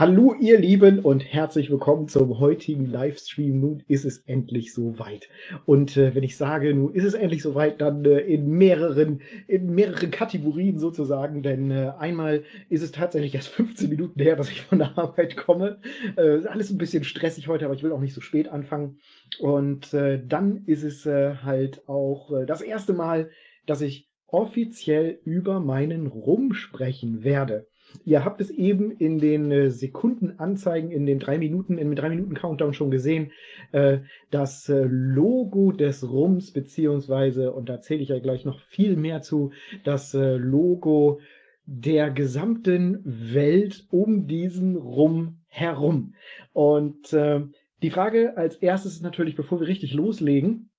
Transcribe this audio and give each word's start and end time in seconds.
Hallo 0.00 0.34
ihr 0.40 0.58
Lieben 0.58 1.00
und 1.00 1.20
herzlich 1.20 1.70
willkommen 1.70 2.08
zum 2.08 2.38
heutigen 2.38 2.86
Livestream. 2.86 3.60
Nun 3.60 3.82
ist 3.86 4.06
es 4.06 4.16
endlich 4.20 4.72
soweit. 4.72 5.28
Und 5.66 5.94
äh, 5.98 6.14
wenn 6.14 6.22
ich 6.22 6.38
sage, 6.38 6.72
nun 6.72 6.94
ist 6.94 7.04
es 7.04 7.12
endlich 7.12 7.42
soweit, 7.42 7.82
dann 7.82 8.06
äh, 8.06 8.20
in 8.20 8.48
mehreren 8.48 9.20
in 9.46 9.74
mehreren 9.74 10.10
Kategorien 10.10 10.78
sozusagen, 10.78 11.42
denn 11.42 11.70
äh, 11.70 11.92
einmal 11.98 12.44
ist 12.70 12.80
es 12.80 12.92
tatsächlich 12.92 13.34
erst 13.34 13.48
15 13.54 13.90
Minuten 13.90 14.18
her, 14.22 14.36
dass 14.36 14.50
ich 14.50 14.62
von 14.62 14.78
der 14.78 14.96
Arbeit 14.96 15.36
komme. 15.36 15.82
Äh, 16.16 16.46
alles 16.46 16.70
ein 16.70 16.78
bisschen 16.78 17.04
stressig 17.04 17.48
heute, 17.48 17.66
aber 17.66 17.74
ich 17.74 17.82
will 17.82 17.92
auch 17.92 18.00
nicht 18.00 18.14
so 18.14 18.22
spät 18.22 18.48
anfangen. 18.48 19.00
Und 19.38 19.92
äh, 19.92 20.18
dann 20.26 20.64
ist 20.64 20.82
es 20.82 21.04
äh, 21.04 21.34
halt 21.42 21.86
auch 21.90 22.32
das 22.46 22.62
erste 22.62 22.94
Mal, 22.94 23.28
dass 23.66 23.82
ich 23.82 24.08
offiziell 24.28 25.20
über 25.24 25.60
meinen 25.60 26.06
Rum 26.06 26.54
sprechen 26.54 27.22
werde. 27.22 27.66
Ihr 28.04 28.24
habt 28.24 28.40
es 28.40 28.50
eben 28.50 28.90
in 28.90 29.18
den 29.18 29.50
äh, 29.50 29.70
Sekundenanzeigen, 29.70 30.90
in 30.90 31.06
den 31.06 31.18
drei 31.18 31.38
Minuten, 31.38 31.78
in 31.78 31.88
den 31.88 31.96
drei 31.96 32.08
Minuten 32.08 32.34
Countdown 32.34 32.72
schon 32.72 32.90
gesehen, 32.90 33.32
äh, 33.72 33.98
das 34.30 34.68
äh, 34.68 34.86
Logo 34.88 35.72
des 35.72 36.08
Rums, 36.08 36.52
beziehungsweise, 36.52 37.52
und 37.52 37.68
da 37.68 37.74
erzähle 37.74 38.02
ich 38.02 38.08
ja 38.08 38.18
gleich 38.18 38.44
noch 38.44 38.60
viel 38.60 38.96
mehr 38.96 39.22
zu, 39.22 39.52
das 39.84 40.14
Logo 40.14 41.20
der 41.66 42.10
gesamten 42.10 43.00
Welt 43.04 43.86
um 43.90 44.26
diesen 44.26 44.76
Rum 44.76 45.38
herum. 45.46 46.14
Und 46.52 47.12
äh, 47.12 47.42
die 47.82 47.90
Frage 47.90 48.36
als 48.36 48.56
erstes 48.56 48.94
ist 48.94 49.02
natürlich, 49.02 49.36
bevor 49.36 49.60
wir 49.60 49.68
richtig 49.68 49.94
loslegen, 49.94 50.69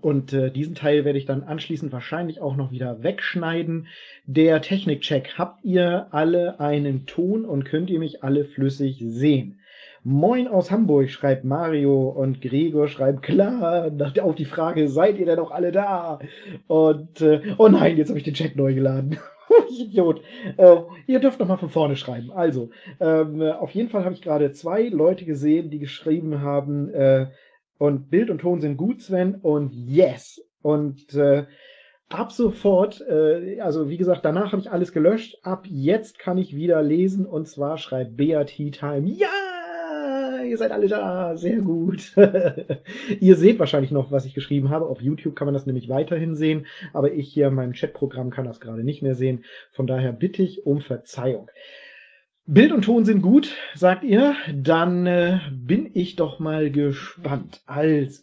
und 0.00 0.32
äh, 0.32 0.50
diesen 0.50 0.74
Teil 0.74 1.04
werde 1.04 1.18
ich 1.18 1.26
dann 1.26 1.42
anschließend 1.42 1.92
wahrscheinlich 1.92 2.40
auch 2.40 2.56
noch 2.56 2.72
wieder 2.72 3.02
wegschneiden. 3.02 3.86
Der 4.26 4.60
Technikcheck. 4.62 5.34
Habt 5.38 5.64
ihr 5.64 6.08
alle 6.10 6.60
einen 6.60 7.06
Ton 7.06 7.44
und 7.44 7.64
könnt 7.64 7.90
ihr 7.90 7.98
mich 7.98 8.22
alle 8.22 8.44
flüssig 8.44 9.02
sehen? 9.06 9.60
Moin 10.06 10.48
aus 10.48 10.70
Hamburg, 10.70 11.08
schreibt 11.08 11.44
Mario 11.44 12.10
und 12.10 12.42
Gregor 12.42 12.88
schreibt 12.88 13.22
klar 13.22 13.90
auf 14.22 14.34
die 14.34 14.44
Frage, 14.44 14.88
seid 14.88 15.18
ihr 15.18 15.24
denn 15.24 15.38
auch 15.38 15.50
alle 15.50 15.72
da? 15.72 16.18
Und 16.66 17.22
äh, 17.22 17.40
oh 17.56 17.68
nein, 17.68 17.96
jetzt 17.96 18.10
habe 18.10 18.18
ich 18.18 18.24
den 18.24 18.34
Chat 18.34 18.54
neu 18.54 18.74
geladen. 18.74 19.18
Idiot. 19.70 20.20
Äh, 20.56 20.76
ihr 21.06 21.20
dürft 21.20 21.40
noch 21.40 21.48
mal 21.48 21.56
von 21.56 21.70
vorne 21.70 21.96
schreiben. 21.96 22.30
Also, 22.32 22.70
ähm, 23.00 23.40
auf 23.42 23.70
jeden 23.70 23.88
Fall 23.88 24.04
habe 24.04 24.14
ich 24.14 24.22
gerade 24.22 24.52
zwei 24.52 24.88
Leute 24.88 25.24
gesehen, 25.24 25.70
die 25.70 25.78
geschrieben 25.78 26.42
haben, 26.42 26.92
äh, 26.92 27.28
und 27.84 28.10
Bild 28.10 28.30
und 28.30 28.38
Ton 28.38 28.60
sind 28.60 28.76
gut, 28.76 29.02
Sven. 29.02 29.36
Und 29.36 29.72
yes. 29.72 30.40
Und 30.62 31.14
äh, 31.14 31.44
ab 32.08 32.32
sofort, 32.32 33.02
äh, 33.08 33.60
also 33.60 33.88
wie 33.88 33.96
gesagt, 33.96 34.24
danach 34.24 34.52
habe 34.52 34.62
ich 34.62 34.70
alles 34.70 34.92
gelöscht. 34.92 35.38
Ab 35.42 35.66
jetzt 35.68 36.18
kann 36.18 36.38
ich 36.38 36.56
wieder 36.56 36.82
lesen. 36.82 37.26
Und 37.26 37.46
zwar 37.46 37.78
schreibt 37.78 38.16
Beat 38.16 38.48
Time. 38.48 39.08
Ja! 39.08 39.28
Ihr 40.44 40.58
seid 40.58 40.72
alle 40.72 40.88
da, 40.88 41.36
sehr 41.36 41.60
gut. 41.60 42.12
ihr 43.20 43.36
seht 43.36 43.58
wahrscheinlich 43.58 43.90
noch, 43.90 44.12
was 44.12 44.26
ich 44.26 44.34
geschrieben 44.34 44.70
habe. 44.70 44.86
Auf 44.86 45.00
YouTube 45.00 45.36
kann 45.36 45.46
man 45.46 45.54
das 45.54 45.66
nämlich 45.66 45.88
weiterhin 45.88 46.34
sehen, 46.34 46.66
aber 46.92 47.12
ich 47.12 47.32
hier 47.32 47.48
in 47.48 47.54
meinem 47.54 47.72
Chatprogramm 47.72 48.30
kann 48.30 48.44
das 48.44 48.60
gerade 48.60 48.84
nicht 48.84 49.02
mehr 49.02 49.14
sehen. 49.14 49.44
Von 49.72 49.86
daher 49.86 50.12
bitte 50.12 50.42
ich 50.42 50.66
um 50.66 50.80
Verzeihung. 50.82 51.50
Bild 52.46 52.72
und 52.72 52.82
Ton 52.82 53.06
sind 53.06 53.22
gut, 53.22 53.56
sagt 53.74 54.04
ihr. 54.04 54.34
Dann 54.54 55.06
äh, 55.06 55.40
bin 55.50 55.90
ich 55.94 56.14
doch 56.16 56.40
mal 56.40 56.70
gespannt. 56.70 57.62
Also, 57.64 58.22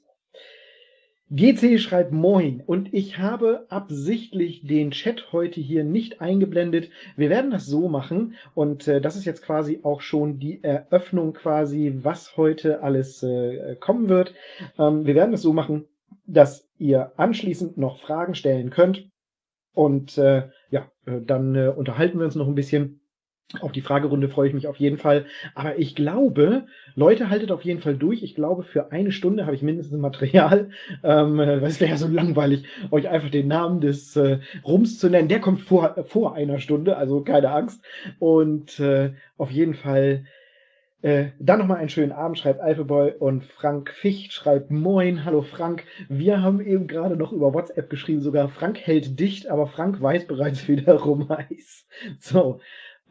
GC 1.31 1.79
schreibt 1.79 2.11
Moin 2.11 2.61
und 2.63 2.93
ich 2.93 3.17
habe 3.17 3.65
absichtlich 3.69 4.67
den 4.67 4.91
Chat 4.91 5.31
heute 5.31 5.59
hier 5.59 5.83
nicht 5.83 6.21
eingeblendet. 6.21 6.91
Wir 7.15 7.31
werden 7.31 7.49
das 7.49 7.65
so 7.65 7.89
machen 7.89 8.35
und 8.53 8.87
äh, 8.87 9.01
das 9.01 9.15
ist 9.15 9.25
jetzt 9.25 9.41
quasi 9.41 9.79
auch 9.81 10.01
schon 10.01 10.37
die 10.37 10.63
Eröffnung 10.63 11.33
quasi, 11.33 11.91
was 12.03 12.37
heute 12.37 12.83
alles 12.83 13.23
äh, 13.23 13.75
kommen 13.79 14.07
wird. 14.07 14.35
Ähm, 14.77 15.07
wir 15.07 15.15
werden 15.15 15.31
das 15.31 15.41
so 15.41 15.51
machen, 15.51 15.87
dass 16.27 16.69
ihr 16.77 17.11
anschließend 17.17 17.75
noch 17.75 17.97
Fragen 17.97 18.35
stellen 18.35 18.69
könnt 18.69 19.09
und 19.73 20.19
äh, 20.19 20.49
ja, 20.69 20.91
äh, 21.07 21.21
dann 21.21 21.55
äh, 21.55 21.73
unterhalten 21.75 22.19
wir 22.19 22.25
uns 22.25 22.35
noch 22.35 22.47
ein 22.47 22.55
bisschen 22.55 23.00
auf 23.59 23.71
die 23.71 23.81
Fragerunde 23.81 24.29
freue 24.29 24.47
ich 24.47 24.53
mich 24.53 24.67
auf 24.67 24.77
jeden 24.77 24.97
Fall. 24.97 25.25
Aber 25.55 25.77
ich 25.77 25.95
glaube, 25.95 26.63
Leute, 26.95 27.29
haltet 27.29 27.51
auf 27.51 27.63
jeden 27.63 27.81
Fall 27.81 27.95
durch. 27.95 28.23
Ich 28.23 28.35
glaube, 28.35 28.63
für 28.63 28.91
eine 28.91 29.11
Stunde 29.11 29.45
habe 29.45 29.55
ich 29.55 29.61
mindestens 29.61 29.99
Material. 29.99 30.69
Ähm, 31.03 31.39
es 31.39 31.79
wäre 31.79 31.91
ja 31.91 31.97
so 31.97 32.07
langweilig, 32.07 32.63
euch 32.91 33.09
einfach 33.09 33.29
den 33.29 33.47
Namen 33.47 33.81
des 33.81 34.15
äh, 34.15 34.39
Rums 34.63 34.99
zu 34.99 35.09
nennen. 35.09 35.27
Der 35.27 35.39
kommt 35.39 35.61
vor, 35.61 35.95
vor 36.05 36.35
einer 36.35 36.59
Stunde, 36.59 36.97
also 36.97 37.21
keine 37.21 37.51
Angst. 37.51 37.83
Und 38.19 38.79
äh, 38.79 39.13
auf 39.37 39.51
jeden 39.51 39.73
Fall 39.73 40.25
äh, 41.01 41.31
dann 41.39 41.57
nochmal 41.57 41.77
einen 41.77 41.89
schönen 41.89 42.11
Abend, 42.11 42.37
schreibt 42.37 42.59
Alpheboy 42.59 43.13
und 43.17 43.43
Frank 43.43 43.89
Ficht 43.89 44.33
schreibt 44.33 44.69
Moin, 44.69 45.25
hallo 45.25 45.41
Frank. 45.41 45.83
Wir 46.09 46.43
haben 46.43 46.61
eben 46.61 46.85
gerade 46.85 47.15
noch 47.15 47.31
über 47.31 47.55
WhatsApp 47.55 47.89
geschrieben, 47.89 48.21
sogar 48.21 48.49
Frank 48.49 48.77
hält 48.79 49.19
dicht, 49.19 49.47
aber 49.47 49.65
Frank 49.65 49.99
weiß 49.99 50.27
bereits 50.27 50.67
wiederum 50.67 51.27
heiß. 51.29 51.87
So, 52.19 52.59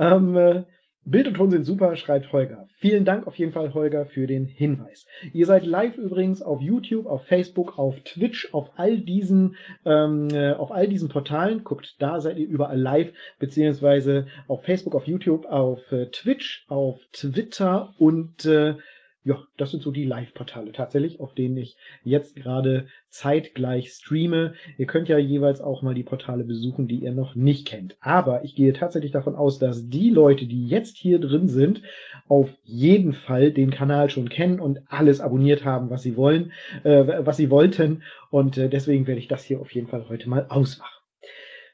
ähm, 0.00 0.36
äh, 0.36 0.64
Bild 1.04 1.28
und 1.28 1.34
Ton 1.34 1.50
sind 1.50 1.64
super, 1.64 1.96
schreibt 1.96 2.30
Holger. 2.32 2.66
Vielen 2.76 3.04
Dank 3.04 3.26
auf 3.26 3.34
jeden 3.36 3.52
Fall, 3.52 3.72
Holger, 3.72 4.06
für 4.06 4.26
den 4.26 4.44
Hinweis. 4.46 5.06
Ihr 5.32 5.46
seid 5.46 5.64
live 5.64 5.96
übrigens 5.96 6.42
auf 6.42 6.60
YouTube, 6.60 7.06
auf 7.06 7.24
Facebook, 7.24 7.78
auf 7.78 7.98
Twitch, 8.00 8.52
auf 8.52 8.70
all 8.76 8.98
diesen, 8.98 9.56
ähm, 9.84 10.28
äh, 10.30 10.52
auf 10.52 10.70
all 10.70 10.88
diesen 10.88 11.08
Portalen. 11.08 11.64
Guckt, 11.64 11.96
da 11.98 12.20
seid 12.20 12.36
ihr 12.36 12.46
überall 12.46 12.78
live, 12.78 13.12
beziehungsweise 13.38 14.26
auf 14.46 14.62
Facebook, 14.64 14.94
auf 14.94 15.06
YouTube, 15.06 15.46
auf 15.46 15.80
äh, 15.90 16.06
Twitch, 16.06 16.66
auf 16.68 17.00
Twitter 17.12 17.94
und 17.98 18.44
äh, 18.44 18.74
ja, 19.22 19.38
das 19.58 19.70
sind 19.70 19.82
so 19.82 19.90
die 19.90 20.06
Live-Portale 20.06 20.72
tatsächlich, 20.72 21.20
auf 21.20 21.34
denen 21.34 21.58
ich 21.58 21.76
jetzt 22.02 22.36
gerade 22.36 22.86
zeitgleich 23.10 23.90
streame. 23.90 24.54
Ihr 24.78 24.86
könnt 24.86 25.08
ja 25.08 25.18
jeweils 25.18 25.60
auch 25.60 25.82
mal 25.82 25.94
die 25.94 26.04
Portale 26.04 26.42
besuchen, 26.42 26.88
die 26.88 27.02
ihr 27.02 27.12
noch 27.12 27.34
nicht 27.34 27.66
kennt. 27.66 27.96
Aber 28.00 28.44
ich 28.44 28.54
gehe 28.54 28.72
tatsächlich 28.72 29.12
davon 29.12 29.34
aus, 29.34 29.58
dass 29.58 29.90
die 29.90 30.08
Leute, 30.08 30.46
die 30.46 30.66
jetzt 30.66 30.96
hier 30.96 31.18
drin 31.18 31.48
sind, 31.48 31.82
auf 32.28 32.48
jeden 32.64 33.12
Fall 33.12 33.52
den 33.52 33.70
Kanal 33.70 34.08
schon 34.08 34.30
kennen 34.30 34.58
und 34.58 34.80
alles 34.88 35.20
abonniert 35.20 35.66
haben, 35.66 35.90
was 35.90 36.02
sie 36.02 36.16
wollen, 36.16 36.52
äh, 36.84 37.24
was 37.26 37.36
sie 37.36 37.50
wollten. 37.50 38.02
Und 38.30 38.56
äh, 38.56 38.70
deswegen 38.70 39.06
werde 39.06 39.20
ich 39.20 39.28
das 39.28 39.44
hier 39.44 39.60
auf 39.60 39.72
jeden 39.72 39.88
Fall 39.88 40.08
heute 40.08 40.30
mal 40.30 40.46
ausmachen. 40.48 40.96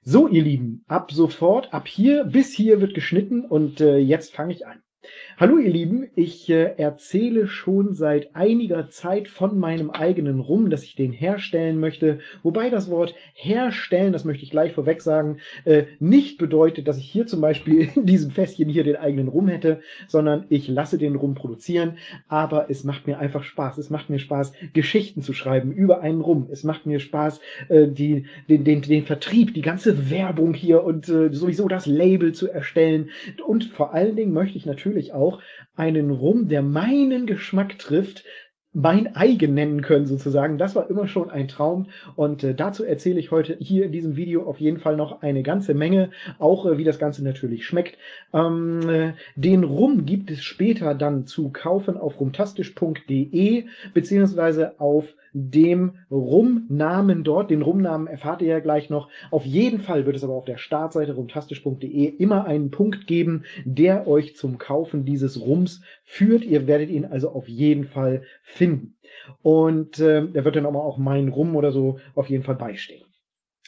So, 0.03 0.27
ihr 0.27 0.43
Lieben, 0.43 0.85
ab 0.89 1.13
sofort, 1.13 1.73
ab 1.73 1.87
hier 1.87 2.25
bis 2.25 2.53
hier 2.53 2.81
wird 2.81 2.95
geschnitten 2.95 3.45
und 3.45 3.81
äh, 3.81 3.99
jetzt 3.99 4.35
fange 4.35 4.53
ich 4.53 4.67
an. 4.67 4.83
Hallo 5.39 5.59
ihr 5.59 5.71
Lieben, 5.71 6.07
ich 6.15 6.49
äh, 6.49 6.77
erzähle 6.79 7.47
schon 7.47 7.93
seit 7.93 8.35
einiger 8.35 8.89
Zeit 8.89 9.29
von 9.29 9.59
meinem 9.59 9.91
eigenen 9.91 10.41
Rum, 10.41 10.71
dass 10.71 10.83
ich 10.83 10.97
den 10.97 11.13
herstellen 11.13 11.79
möchte. 11.79 12.21
Wobei 12.43 12.71
das 12.71 12.89
Wort 12.89 13.15
herstellen, 13.35 14.15
das 14.15 14.25
möchte 14.25 14.45
ich 14.45 14.51
gleich 14.51 14.73
vorweg 14.73 15.03
sagen, 15.03 15.37
äh, 15.67 15.85
nicht 15.99 16.39
bedeutet, 16.39 16.89
dass 16.89 16.97
ich 16.97 17.05
hier 17.05 17.27
zum 17.27 17.43
Beispiel 17.43 17.91
in 17.95 18.07
diesem 18.07 18.31
Fässchen 18.31 18.71
hier 18.71 18.83
den 18.83 18.97
eigenen 18.97 19.29
Rum 19.29 19.49
hätte, 19.49 19.81
sondern 20.09 20.47
ich 20.49 20.69
lasse 20.69 20.97
den 20.97 21.17
Rum 21.17 21.35
produzieren. 21.35 21.99
Aber 22.29 22.71
es 22.71 22.85
macht 22.85 23.07
mir 23.07 23.19
einfach 23.19 23.43
Spaß. 23.43 23.77
Es 23.77 23.91
macht 23.91 24.09
mir 24.09 24.19
Spaß, 24.19 24.55
Geschichten 24.73 25.21
zu 25.21 25.35
schreiben 25.35 25.71
über 25.71 26.01
einen 26.01 26.23
Rum. 26.23 26.49
Es 26.51 26.65
macht 26.65 26.87
mir 26.87 26.99
Spaß, 26.99 27.41
äh, 27.69 27.89
die, 27.89 28.25
den, 28.49 28.65
den, 28.65 28.81
den 28.81 29.05
Vertrieb, 29.05 29.53
die 29.53 29.61
ganze 29.61 30.11
Werbung 30.11 30.55
hier 30.55 30.83
und 30.83 31.11
äh, 31.11 31.31
sowieso 31.31 31.69
das 31.69 31.85
Label 31.85 32.33
zu 32.33 32.51
erstellen. 32.51 33.11
Und 33.47 33.65
vor 33.65 33.93
allen 33.93 34.17
Dingen 34.17 34.33
möchte 34.33 34.57
ich 34.57 34.65
natürlich 34.65 34.97
natürlich 34.97 35.13
auch 35.27 35.41
einen 35.75 36.11
Rum, 36.11 36.49
der 36.49 36.63
meinen 36.63 37.27
Geschmack 37.27 37.79
trifft, 37.79 38.25
mein 38.77 39.17
eigen 39.17 39.55
nennen 39.55 39.81
können 39.81 40.05
sozusagen. 40.05 40.59
Das 40.59 40.77
war 40.77 40.91
immer 40.91 41.09
schon 41.09 41.31
ein 41.31 41.49
Traum 41.49 41.87
und 42.15 42.45
äh, 42.45 42.55
dazu 42.55 42.85
erzähle 42.85 43.19
ich 43.19 43.31
heute 43.31 43.57
hier 43.59 43.87
in 43.87 43.93
diesem 43.93 44.17
Video 44.17 44.43
auf 44.43 44.61
jeden 44.61 44.79
Fall 44.79 44.97
noch 44.97 45.23
eine 45.23 45.43
ganze 45.43 45.73
Menge, 45.73 46.11
auch 46.39 46.67
äh, 46.67 46.77
wie 46.77 46.85
das 46.85 46.99
Ganze 46.99 47.25
natürlich 47.25 47.65
schmeckt. 47.65 47.97
Ähm, 48.35 48.87
äh, 48.87 49.13
den 49.35 49.65
Rum 49.65 50.05
gibt 50.05 50.31
es 50.31 50.43
später 50.43 50.95
dann 50.95 51.25
zu 51.25 51.49
kaufen 51.49 51.97
auf 51.97 52.21
rumtastisch.de 52.21 53.65
beziehungsweise 53.95 54.79
auf 54.79 55.15
dem 55.39 55.99
Rumnamen 56.11 57.23
dort. 57.23 57.51
Den 57.51 57.61
Rumnamen 57.61 58.07
erfahrt 58.07 58.41
ihr 58.41 58.49
ja 58.49 58.61
gleich 58.61 58.89
noch. 58.89 59.11
Auf 59.31 59.45
jeden 59.45 59.81
Fall 59.81 60.07
wird 60.07 60.17
es 60.17 60.25
aber 60.25 60.33
auf 60.33 60.47
der 60.47 60.57
Startseite 60.57 61.15
rumtastisch.de 61.15 62.07
immer 62.07 62.47
einen 62.47 62.71
Punkt 62.71 63.07
geben, 63.07 63.45
der 63.67 64.07
euch 64.07 64.35
zum 64.35 64.57
Kaufen 64.57 65.05
dieses 65.05 65.39
Rums 65.39 65.83
führt. 66.05 66.43
Ihr 66.43 66.67
werdet 66.67 66.89
ihn 66.89 67.05
also 67.05 67.29
auf 67.31 67.49
jeden 67.49 67.85
Fall 67.85 68.23
finden. 68.43 68.97
Und 69.43 69.99
äh, 69.99 70.27
da 70.27 70.45
wird 70.45 70.57
dann 70.57 70.65
auch 70.65 70.97
mein 70.97 71.29
Rum 71.29 71.55
oder 71.55 71.71
so 71.71 71.99
auf 72.15 72.31
jeden 72.31 72.43
Fall 72.43 72.57
beistehen. 72.57 73.05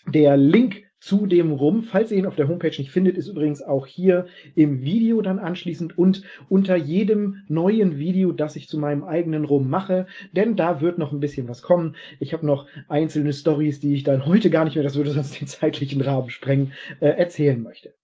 Der 0.07 0.39
Link 0.39 0.88
zu 1.01 1.27
dem 1.27 1.53
rum. 1.53 1.83
Falls 1.83 2.11
ihr 2.11 2.19
ihn 2.19 2.27
auf 2.27 2.37
der 2.37 2.49
Homepage 2.49 2.75
nicht 2.79 2.91
findet, 2.91 3.17
ist 3.17 3.29
übrigens 3.29 3.63
auch 3.63 3.87
hier 3.87 4.27
im 4.55 4.83
Video 4.83 5.21
dann 5.23 5.39
anschließend 5.39 5.97
und 5.97 6.23
unter 6.49 6.77
jedem 6.77 7.43
neuen 7.49 7.99
Video, 7.99 8.33
das 8.33 8.57
ich 8.57 8.69
zu 8.69 8.79
meinem 8.79 9.05
eigenen 9.05 9.45
Rum 9.45 9.69
mache, 9.69 10.07
denn 10.33 10.57
da 10.57 10.81
wird 10.81 10.99
noch 10.99 11.13
ein 11.13 11.21
bisschen 11.21 11.49
was 11.49 11.63
kommen. 11.63 11.97
Ich 12.21 12.33
habe 12.33 12.47
noch 12.47 12.67
einzelne 12.89 13.33
Stories, 13.33 13.81
die 13.81 13.95
ich 13.95 14.03
dann 14.03 14.27
heute 14.27 14.51
gar 14.51 14.65
nicht 14.65 14.75
mehr, 14.75 14.85
das 14.85 14.97
würde 14.97 15.11
sonst 15.11 15.41
den 15.41 15.47
zeitlichen 15.49 16.01
Rahmen 16.01 16.31
sprengen, 16.31 16.73
äh, 17.01 17.09
erzählen 17.09 17.63
möchte. 17.63 17.98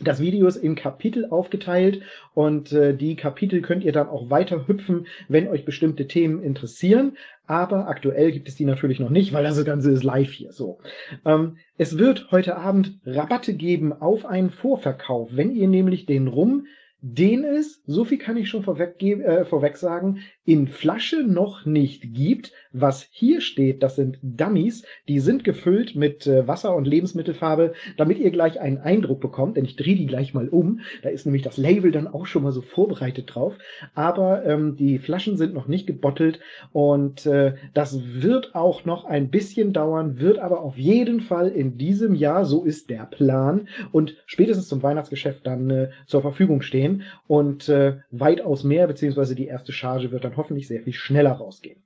Das 0.00 0.20
Video 0.20 0.46
ist 0.46 0.56
in 0.56 0.74
Kapitel 0.74 1.26
aufgeteilt 1.30 2.02
und 2.34 2.72
äh, 2.72 2.94
die 2.94 3.16
Kapitel 3.16 3.62
könnt 3.62 3.84
ihr 3.84 3.92
dann 3.92 4.08
auch 4.08 4.28
weiter 4.28 4.68
hüpfen, 4.68 5.06
wenn 5.28 5.48
euch 5.48 5.64
bestimmte 5.64 6.06
Themen 6.06 6.42
interessieren. 6.42 7.16
Aber 7.46 7.88
aktuell 7.88 8.32
gibt 8.32 8.48
es 8.48 8.56
die 8.56 8.64
natürlich 8.64 9.00
noch 9.00 9.10
nicht, 9.10 9.32
weil 9.32 9.44
das 9.44 9.64
Ganze 9.64 9.90
ist 9.90 10.04
live 10.04 10.32
hier. 10.32 10.52
So, 10.52 10.78
ähm, 11.24 11.56
es 11.78 11.98
wird 11.98 12.30
heute 12.30 12.56
Abend 12.56 12.98
Rabatte 13.06 13.54
geben 13.54 13.92
auf 13.92 14.26
einen 14.26 14.50
Vorverkauf, 14.50 15.30
wenn 15.32 15.54
ihr 15.54 15.68
nämlich 15.68 16.06
den 16.06 16.28
Rum 16.28 16.66
den 17.02 17.44
es, 17.44 17.82
so 17.86 18.04
viel 18.04 18.18
kann 18.18 18.36
ich 18.36 18.48
schon 18.48 18.64
vorweg, 18.64 19.00
äh, 19.00 19.44
vorweg 19.44 19.76
sagen, 19.76 20.20
in 20.46 20.68
Flasche 20.68 21.24
noch 21.24 21.66
nicht 21.66 22.14
gibt. 22.14 22.52
Was 22.72 23.08
hier 23.10 23.40
steht, 23.40 23.82
das 23.82 23.96
sind 23.96 24.18
Dummies, 24.22 24.84
die 25.08 25.18
sind 25.18 25.44
gefüllt 25.44 25.96
mit 25.96 26.26
äh, 26.26 26.46
Wasser 26.46 26.76
und 26.76 26.86
Lebensmittelfarbe, 26.86 27.72
damit 27.96 28.18
ihr 28.18 28.30
gleich 28.30 28.60
einen 28.60 28.78
Eindruck 28.78 29.20
bekommt, 29.20 29.56
denn 29.56 29.64
ich 29.64 29.76
drehe 29.76 29.96
die 29.96 30.06
gleich 30.06 30.34
mal 30.34 30.48
um. 30.48 30.80
Da 31.02 31.08
ist 31.08 31.26
nämlich 31.26 31.42
das 31.42 31.56
Label 31.56 31.90
dann 31.90 32.06
auch 32.06 32.26
schon 32.26 32.44
mal 32.44 32.52
so 32.52 32.62
vorbereitet 32.62 33.34
drauf. 33.34 33.54
Aber 33.94 34.44
ähm, 34.44 34.76
die 34.76 34.98
Flaschen 34.98 35.36
sind 35.36 35.52
noch 35.52 35.66
nicht 35.68 35.86
gebottelt 35.86 36.38
und 36.72 37.26
äh, 37.26 37.54
das 37.74 37.98
wird 38.04 38.54
auch 38.54 38.84
noch 38.84 39.04
ein 39.04 39.30
bisschen 39.30 39.72
dauern, 39.72 40.20
wird 40.20 40.38
aber 40.38 40.60
auf 40.60 40.78
jeden 40.78 41.20
Fall 41.20 41.48
in 41.48 41.78
diesem 41.78 42.14
Jahr, 42.14 42.44
so 42.44 42.62
ist 42.62 42.88
der 42.90 43.06
Plan, 43.06 43.68
und 43.90 44.14
spätestens 44.26 44.68
zum 44.68 44.82
Weihnachtsgeschäft 44.82 45.46
dann 45.46 45.70
äh, 45.70 45.88
zur 46.06 46.22
Verfügung 46.22 46.62
stehen 46.62 47.02
und 47.26 47.68
äh, 47.68 47.96
weitaus 48.10 48.62
mehr, 48.62 48.86
beziehungsweise 48.86 49.34
die 49.34 49.46
erste 49.46 49.72
Charge 49.72 50.12
wird 50.12 50.24
dann 50.24 50.35
hoffentlich 50.36 50.68
sehr 50.68 50.82
viel 50.82 50.92
schneller 50.92 51.32
rausgehen. 51.32 51.82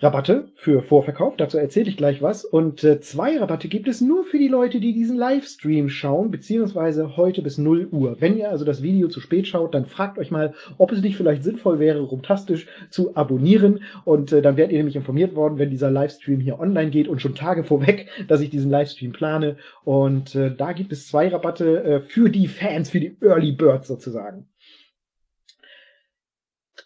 Rabatte 0.00 0.48
für 0.56 0.82
Vorverkauf, 0.82 1.36
dazu 1.36 1.56
erzähle 1.56 1.88
ich 1.88 1.96
gleich 1.96 2.20
was. 2.20 2.44
Und 2.44 2.82
äh, 2.82 3.00
zwei 3.00 3.38
Rabatte 3.38 3.68
gibt 3.68 3.86
es 3.86 4.00
nur 4.00 4.24
für 4.24 4.38
die 4.38 4.48
Leute, 4.48 4.80
die 4.80 4.92
diesen 4.92 5.16
Livestream 5.16 5.88
schauen, 5.88 6.32
beziehungsweise 6.32 7.16
heute 7.16 7.42
bis 7.42 7.58
0 7.58 7.88
Uhr. 7.92 8.20
Wenn 8.20 8.36
ihr 8.36 8.50
also 8.50 8.64
das 8.64 8.82
Video 8.82 9.06
zu 9.06 9.20
spät 9.20 9.46
schaut, 9.46 9.72
dann 9.72 9.86
fragt 9.86 10.18
euch 10.18 10.32
mal, 10.32 10.52
ob 10.78 10.90
es 10.90 11.00
nicht 11.00 11.16
vielleicht 11.16 11.44
sinnvoll 11.44 11.78
wäre, 11.78 12.00
rumtastisch 12.00 12.66
zu 12.90 13.16
abonnieren. 13.16 13.84
Und 14.04 14.32
äh, 14.32 14.42
dann 14.42 14.56
werdet 14.56 14.72
ihr 14.72 14.78
nämlich 14.78 14.96
informiert 14.96 15.36
worden, 15.36 15.58
wenn 15.58 15.70
dieser 15.70 15.92
Livestream 15.92 16.40
hier 16.40 16.58
online 16.58 16.90
geht 16.90 17.06
und 17.06 17.22
schon 17.22 17.36
Tage 17.36 17.62
vorweg, 17.62 18.08
dass 18.28 18.40
ich 18.40 18.50
diesen 18.50 18.72
Livestream 18.72 19.12
plane. 19.12 19.56
Und 19.84 20.34
äh, 20.34 20.54
da 20.54 20.72
gibt 20.72 20.92
es 20.92 21.06
zwei 21.06 21.28
Rabatte 21.28 21.84
äh, 21.84 22.00
für 22.00 22.30
die 22.30 22.48
Fans, 22.48 22.90
für 22.90 23.00
die 23.00 23.16
Early 23.22 23.52
Birds 23.52 23.86
sozusagen. 23.86 24.48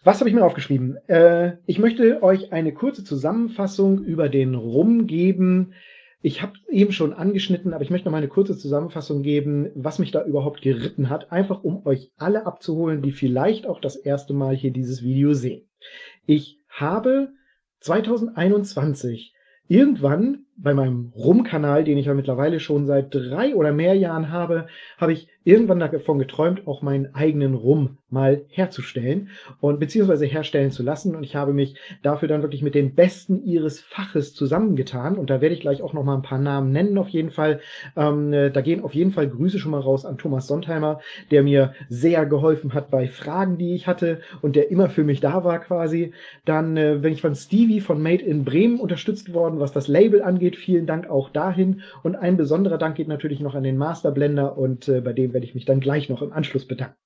Was 0.03 0.19
habe 0.19 0.29
ich 0.29 0.35
mir 0.35 0.45
aufgeschrieben? 0.45 0.97
Äh, 1.07 1.57
ich 1.65 1.79
möchte 1.79 2.23
euch 2.23 2.53
eine 2.53 2.73
kurze 2.73 3.03
Zusammenfassung 3.03 4.03
über 4.03 4.29
den 4.29 4.55
Rum 4.55 5.07
geben. 5.07 5.73
Ich 6.21 6.41
habe 6.41 6.53
eben 6.69 6.91
schon 6.91 7.13
angeschnitten, 7.13 7.73
aber 7.73 7.83
ich 7.83 7.89
möchte 7.89 8.05
noch 8.05 8.11
mal 8.11 8.17
eine 8.19 8.27
kurze 8.27 8.57
Zusammenfassung 8.57 9.23
geben, 9.23 9.71
was 9.75 9.99
mich 9.99 10.11
da 10.11 10.25
überhaupt 10.25 10.61
geritten 10.61 11.09
hat, 11.09 11.31
einfach 11.31 11.63
um 11.63 11.85
euch 11.85 12.11
alle 12.17 12.45
abzuholen, 12.45 13.01
die 13.01 13.11
vielleicht 13.11 13.67
auch 13.67 13.79
das 13.79 13.95
erste 13.95 14.33
Mal 14.33 14.55
hier 14.55 14.71
dieses 14.71 15.03
Video 15.03 15.33
sehen. 15.33 15.69
Ich 16.25 16.59
habe 16.69 17.29
2021 17.81 19.33
irgendwann 19.67 20.45
bei 20.61 20.73
meinem 20.73 21.11
Rum-Kanal, 21.15 21.83
den 21.83 21.97
ich 21.97 22.07
ja 22.07 22.13
mittlerweile 22.13 22.59
schon 22.59 22.85
seit 22.85 23.13
drei 23.13 23.55
oder 23.55 23.71
mehr 23.71 23.95
Jahren 23.95 24.29
habe, 24.29 24.67
habe 24.97 25.13
ich 25.13 25.27
irgendwann 25.43 25.79
davon 25.79 26.19
geträumt, 26.19 26.67
auch 26.67 26.81
meinen 26.81 27.15
eigenen 27.15 27.53
Rum 27.55 27.97
mal 28.09 28.41
herzustellen 28.49 29.29
und 29.61 29.79
beziehungsweise 29.79 30.25
herstellen 30.25 30.71
zu 30.71 30.83
lassen. 30.83 31.15
Und 31.15 31.23
ich 31.23 31.35
habe 31.35 31.53
mich 31.53 31.75
dafür 32.01 32.27
dann 32.27 32.41
wirklich 32.41 32.61
mit 32.61 32.75
den 32.75 32.93
Besten 32.95 33.43
ihres 33.43 33.79
Faches 33.79 34.33
zusammengetan. 34.33 35.17
Und 35.17 35.29
da 35.29 35.41
werde 35.41 35.55
ich 35.55 35.61
gleich 35.61 35.81
auch 35.81 35.93
noch 35.93 36.03
mal 36.03 36.15
ein 36.15 36.23
paar 36.23 36.39
Namen 36.39 36.71
nennen 36.71 36.97
auf 36.97 37.09
jeden 37.09 37.29
Fall. 37.29 37.61
Ähm, 37.95 38.33
äh, 38.33 38.51
da 38.51 38.61
gehen 38.61 38.83
auf 38.83 38.93
jeden 38.93 39.11
Fall 39.11 39.29
Grüße 39.29 39.59
schon 39.59 39.71
mal 39.71 39.79
raus 39.79 40.05
an 40.05 40.17
Thomas 40.17 40.47
Sontheimer, 40.47 40.99
der 41.31 41.43
mir 41.43 41.73
sehr 41.87 42.25
geholfen 42.25 42.73
hat 42.73 42.91
bei 42.91 43.07
Fragen, 43.07 43.57
die 43.57 43.73
ich 43.75 43.87
hatte 43.87 44.21
und 44.41 44.55
der 44.55 44.71
immer 44.71 44.89
für 44.89 45.03
mich 45.03 45.19
da 45.19 45.43
war 45.43 45.59
quasi. 45.59 46.13
Dann 46.45 46.77
äh, 46.77 46.99
bin 47.01 47.13
ich 47.13 47.21
von 47.21 47.35
Stevie 47.35 47.81
von 47.81 48.01
Made 48.01 48.23
in 48.23 48.43
Bremen 48.43 48.79
unterstützt 48.79 49.33
worden, 49.33 49.59
was 49.59 49.71
das 49.71 49.87
Label 49.87 50.21
angeht. 50.21 50.48
Vielen 50.55 50.85
Dank 50.85 51.09
auch 51.09 51.29
dahin. 51.29 51.81
Und 52.03 52.15
ein 52.15 52.37
besonderer 52.37 52.77
Dank 52.77 52.95
geht 52.95 53.07
natürlich 53.07 53.39
noch 53.39 53.55
an 53.55 53.63
den 53.63 53.77
Masterblender 53.77 54.57
und 54.57 54.87
äh, 54.87 55.01
bei 55.01 55.13
dem 55.13 55.33
werde 55.33 55.45
ich 55.45 55.55
mich 55.55 55.65
dann 55.65 55.79
gleich 55.79 56.09
noch 56.09 56.21
im 56.21 56.33
Anschluss 56.33 56.65
bedanken. 56.65 56.97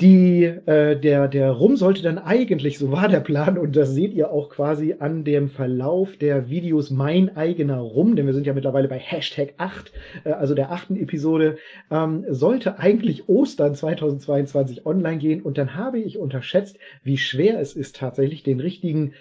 Die, 0.00 0.42
äh, 0.42 0.98
der, 0.98 1.28
der 1.28 1.52
Rum 1.52 1.76
sollte 1.76 2.02
dann 2.02 2.18
eigentlich, 2.18 2.78
so 2.78 2.90
war 2.90 3.08
der 3.08 3.20
Plan, 3.20 3.56
und 3.56 3.76
das 3.76 3.90
seht 3.90 4.14
ihr 4.14 4.32
auch 4.32 4.48
quasi 4.48 4.96
an 4.98 5.22
dem 5.22 5.48
Verlauf 5.48 6.16
der 6.16 6.48
Videos 6.48 6.90
Mein 6.90 7.36
eigener 7.36 7.78
Rum, 7.78 8.16
denn 8.16 8.26
wir 8.26 8.32
sind 8.32 8.46
ja 8.46 8.52
mittlerweile 8.52 8.88
bei 8.88 8.98
Hashtag 8.98 9.54
8, 9.58 9.92
äh, 10.24 10.30
also 10.30 10.54
der 10.54 10.72
achten 10.72 10.96
Episode, 10.96 11.56
ähm, 11.90 12.24
sollte 12.28 12.80
eigentlich 12.80 13.28
Ostern 13.28 13.76
2022 13.76 14.86
online 14.86 15.18
gehen 15.18 15.42
und 15.42 15.56
dann 15.56 15.76
habe 15.76 16.00
ich 16.00 16.18
unterschätzt, 16.18 16.78
wie 17.04 17.18
schwer 17.18 17.60
es 17.60 17.76
ist, 17.76 17.94
tatsächlich 17.94 18.42
den 18.42 18.58
richtigen 18.58 19.12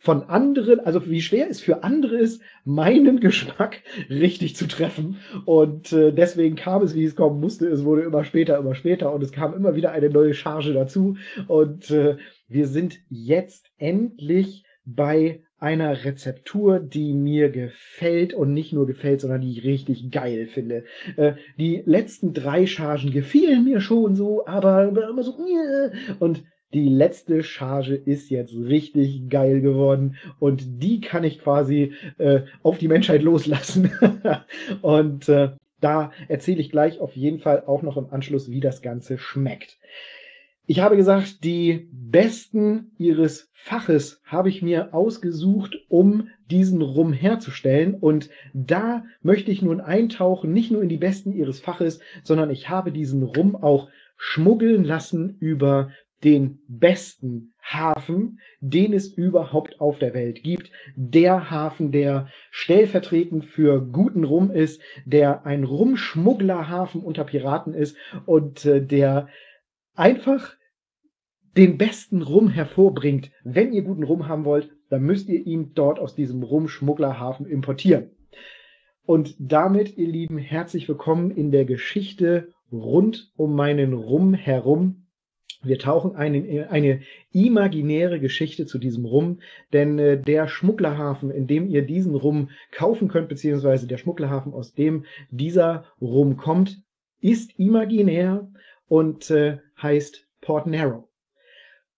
von 0.00 0.22
anderen, 0.22 0.78
also 0.80 1.10
wie 1.10 1.20
schwer 1.20 1.50
es 1.50 1.60
für 1.60 1.82
andere 1.82 2.16
ist, 2.16 2.40
meinen 2.64 3.18
Geschmack 3.18 3.82
richtig 4.08 4.54
zu 4.54 4.68
treffen. 4.68 5.16
Und 5.44 5.92
äh, 5.92 6.12
deswegen 6.12 6.54
kam 6.54 6.82
es, 6.82 6.94
wie 6.94 7.04
es 7.04 7.16
kommen 7.16 7.40
musste. 7.40 7.66
Es 7.66 7.84
wurde 7.84 8.02
immer 8.02 8.24
später, 8.24 8.58
immer 8.58 8.76
später 8.76 9.12
und 9.12 9.22
es 9.22 9.32
kam 9.32 9.54
immer 9.54 9.74
wieder 9.74 9.90
eine 9.90 10.08
neue 10.08 10.34
Charge 10.34 10.72
dazu. 10.72 11.16
Und 11.48 11.90
äh, 11.90 12.16
wir 12.46 12.68
sind 12.68 13.00
jetzt 13.10 13.66
endlich 13.76 14.64
bei 14.84 15.42
einer 15.58 16.04
Rezeptur, 16.04 16.78
die 16.78 17.12
mir 17.12 17.50
gefällt 17.50 18.32
und 18.32 18.54
nicht 18.54 18.72
nur 18.72 18.86
gefällt, 18.86 19.20
sondern 19.20 19.40
die 19.40 19.50
ich 19.50 19.64
richtig 19.64 20.12
geil 20.12 20.46
finde. 20.46 20.84
Äh, 21.16 21.32
die 21.58 21.82
letzten 21.84 22.32
drei 22.32 22.66
Chargen 22.66 23.10
gefielen 23.10 23.64
mir 23.64 23.80
schon 23.80 24.14
so, 24.14 24.46
aber 24.46 24.88
immer 24.88 25.22
so 25.24 25.36
und 26.20 26.44
die 26.74 26.88
letzte 26.88 27.42
Charge 27.42 27.94
ist 27.94 28.30
jetzt 28.30 28.54
richtig 28.54 29.28
geil 29.30 29.60
geworden 29.60 30.16
und 30.38 30.82
die 30.82 31.00
kann 31.00 31.24
ich 31.24 31.40
quasi 31.40 31.92
äh, 32.18 32.42
auf 32.62 32.78
die 32.78 32.88
Menschheit 32.88 33.22
loslassen. 33.22 33.90
und 34.82 35.28
äh, 35.28 35.50
da 35.80 36.12
erzähle 36.28 36.60
ich 36.60 36.70
gleich 36.70 37.00
auf 37.00 37.16
jeden 37.16 37.38
Fall 37.38 37.64
auch 37.66 37.82
noch 37.82 37.96
im 37.96 38.10
Anschluss, 38.10 38.50
wie 38.50 38.60
das 38.60 38.82
Ganze 38.82 39.18
schmeckt. 39.18 39.78
Ich 40.70 40.80
habe 40.80 40.98
gesagt, 40.98 41.44
die 41.44 41.88
besten 41.92 42.90
ihres 42.98 43.48
Faches 43.54 44.20
habe 44.24 44.50
ich 44.50 44.60
mir 44.60 44.92
ausgesucht, 44.92 45.78
um 45.88 46.28
diesen 46.50 46.82
Rum 46.82 47.14
herzustellen. 47.14 47.94
Und 47.94 48.28
da 48.52 49.04
möchte 49.22 49.50
ich 49.50 49.62
nun 49.62 49.80
eintauchen, 49.80 50.52
nicht 50.52 50.70
nur 50.70 50.82
in 50.82 50.90
die 50.90 50.98
besten 50.98 51.32
ihres 51.32 51.60
Faches, 51.60 52.00
sondern 52.22 52.50
ich 52.50 52.68
habe 52.68 52.92
diesen 52.92 53.22
Rum 53.22 53.56
auch 53.56 53.88
schmuggeln 54.18 54.84
lassen 54.84 55.38
über 55.40 55.90
den 56.24 56.60
besten 56.68 57.54
Hafen, 57.62 58.40
den 58.60 58.92
es 58.92 59.08
überhaupt 59.08 59.80
auf 59.80 59.98
der 59.98 60.14
Welt 60.14 60.42
gibt. 60.42 60.70
Der 60.96 61.50
Hafen, 61.50 61.92
der 61.92 62.28
stellvertretend 62.50 63.44
für 63.44 63.80
guten 63.80 64.24
Rum 64.24 64.50
ist, 64.50 64.80
der 65.04 65.46
ein 65.46 65.64
Rumschmugglerhafen 65.64 67.02
unter 67.02 67.24
Piraten 67.24 67.74
ist 67.74 67.96
und 68.26 68.64
äh, 68.64 68.84
der 68.84 69.28
einfach 69.94 70.56
den 71.56 71.76
besten 71.76 72.22
Rum 72.22 72.48
hervorbringt. 72.48 73.30
Wenn 73.44 73.72
ihr 73.72 73.82
guten 73.82 74.04
Rum 74.04 74.28
haben 74.28 74.44
wollt, 74.44 74.70
dann 74.90 75.02
müsst 75.02 75.28
ihr 75.28 75.44
ihn 75.44 75.72
dort 75.74 75.98
aus 75.98 76.14
diesem 76.14 76.42
Rumschmugglerhafen 76.42 77.46
importieren. 77.46 78.10
Und 79.04 79.34
damit, 79.38 79.96
ihr 79.96 80.06
Lieben, 80.06 80.38
herzlich 80.38 80.88
willkommen 80.88 81.30
in 81.30 81.50
der 81.50 81.64
Geschichte 81.64 82.52
rund 82.70 83.32
um 83.36 83.54
meinen 83.54 83.92
Rum 83.92 84.34
herum. 84.34 85.07
Wir 85.62 85.78
tauchen 85.78 86.14
eine, 86.14 86.68
eine 86.70 87.00
imaginäre 87.32 88.20
Geschichte 88.20 88.66
zu 88.66 88.78
diesem 88.78 89.04
Rum, 89.04 89.40
denn 89.72 89.98
äh, 89.98 90.20
der 90.20 90.46
Schmugglerhafen, 90.46 91.30
in 91.30 91.46
dem 91.46 91.66
ihr 91.66 91.82
diesen 91.82 92.14
Rum 92.14 92.50
kaufen 92.70 93.08
könnt, 93.08 93.28
beziehungsweise 93.28 93.88
der 93.88 93.98
Schmugglerhafen, 93.98 94.52
aus 94.52 94.74
dem 94.74 95.04
dieser 95.30 95.86
Rum 96.00 96.36
kommt, 96.36 96.80
ist 97.20 97.58
imaginär 97.58 98.48
und 98.86 99.30
äh, 99.30 99.58
heißt 99.82 100.28
Port 100.40 100.66
Narrow. 100.66 101.08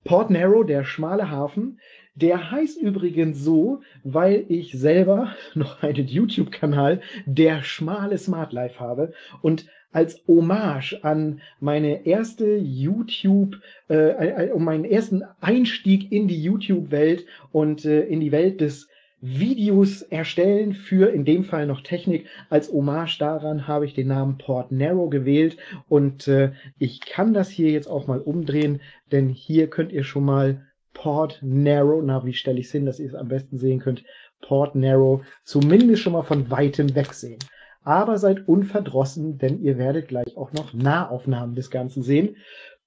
Port 0.05 0.31
Narrow, 0.31 0.65
der 0.65 0.85
schmale 0.85 1.31
Hafen, 1.31 1.79
der 2.15 2.51
heißt 2.51 2.81
übrigens 2.81 3.39
so, 3.39 3.83
weil 4.03 4.45
ich 4.49 4.73
selber 4.73 5.35
noch 5.55 5.83
einen 5.83 6.07
YouTube-Kanal, 6.07 7.03
der 7.27 7.63
schmale 7.63 8.17
Smart 8.17 8.53
Life 8.53 8.81
habe 8.81 9.13
und 9.43 9.67
als 9.93 10.23
Hommage 10.27 10.99
an 11.03 11.41
meine 11.59 12.07
erste 12.07 12.57
YouTube, 12.57 13.57
äh, 13.89 14.51
um 14.51 14.65
meinen 14.65 14.85
ersten 14.85 15.25
Einstieg 15.41 16.13
in 16.13 16.29
die 16.29 16.43
YouTube-Welt 16.43 17.27
und 17.53 17.85
äh, 17.85 18.03
in 18.03 18.21
die 18.21 18.33
Welt 18.33 18.61
des 18.61 18.89
Videos 19.23 20.01
erstellen 20.01 20.73
für 20.73 21.13
in 21.13 21.25
dem 21.25 21.45
Fall 21.45 21.67
noch 21.67 21.83
Technik. 21.83 22.27
Als 22.49 22.73
Hommage 22.73 23.19
daran 23.19 23.69
habe 23.69 23.85
ich 23.85 23.95
den 23.95 24.09
Namen 24.09 24.39
Port 24.39 24.73
Narrow 24.73 25.11
gewählt 25.11 25.59
und 25.89 26.27
äh, 26.27 26.53
ich 26.79 27.01
kann 27.01 27.35
das 27.35 27.51
hier 27.51 27.71
jetzt 27.71 27.89
auch 27.89 28.07
mal 28.07 28.21
umdrehen, 28.21 28.81
denn 29.13 29.29
hier 29.29 29.69
könnt 29.69 29.93
ihr 29.93 30.05
schon 30.05 30.25
mal 30.25 30.67
Port 30.95 31.39
Narrow, 31.43 32.03
na 32.03 32.25
wie 32.25 32.33
stelle 32.33 32.61
ich 32.61 32.67
es 32.67 32.73
hin, 32.73 32.87
dass 32.87 32.99
ihr 32.99 33.09
es 33.09 33.15
am 33.15 33.29
besten 33.29 33.59
sehen 33.59 33.79
könnt, 33.79 34.05
Port 34.41 34.75
Narrow 34.75 35.23
zumindest 35.45 36.03
schon 36.03 36.15
mal 36.15 36.23
von 36.23 36.51
weitem 36.51 36.95
wegsehen. 36.95 37.39
Aber 37.83 38.19
seid 38.19 38.47
unverdrossen, 38.47 39.39
denn 39.39 39.63
ihr 39.63 39.79
werdet 39.79 40.09
gleich 40.09 40.37
auch 40.37 40.53
noch 40.53 40.75
Nahaufnahmen 40.75 41.55
des 41.55 41.71
Ganzen 41.71 42.03
sehen. 42.03 42.37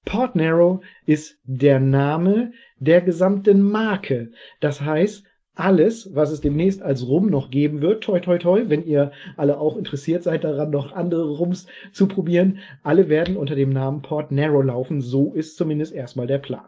Port 0.04 0.36
Narrow 0.36 0.80
ist 1.06 1.38
der 1.44 1.80
Name 1.80 2.52
der 2.78 3.00
gesamten 3.00 3.62
Marke. 3.62 4.30
Das 4.60 4.80
heißt, 4.80 5.24
alles, 5.54 6.14
was 6.14 6.30
es 6.30 6.40
demnächst 6.40 6.82
als 6.82 7.06
Rum 7.06 7.30
noch 7.30 7.50
geben 7.50 7.80
wird, 7.80 8.02
toi 8.02 8.18
toi 8.20 8.38
toi, 8.38 8.64
wenn 8.68 8.84
ihr 8.84 9.12
alle 9.36 9.58
auch 9.58 9.76
interessiert 9.76 10.24
seid 10.24 10.44
daran, 10.44 10.70
noch 10.70 10.92
andere 10.92 11.30
Rums 11.30 11.66
zu 11.92 12.08
probieren, 12.08 12.58
alle 12.82 13.08
werden 13.08 13.36
unter 13.36 13.54
dem 13.54 13.70
Namen 13.70 14.02
Port 14.02 14.32
Narrow 14.32 14.64
laufen. 14.64 15.00
So 15.00 15.32
ist 15.32 15.56
zumindest 15.56 15.94
erstmal 15.94 16.26
der 16.26 16.38
Plan. 16.38 16.66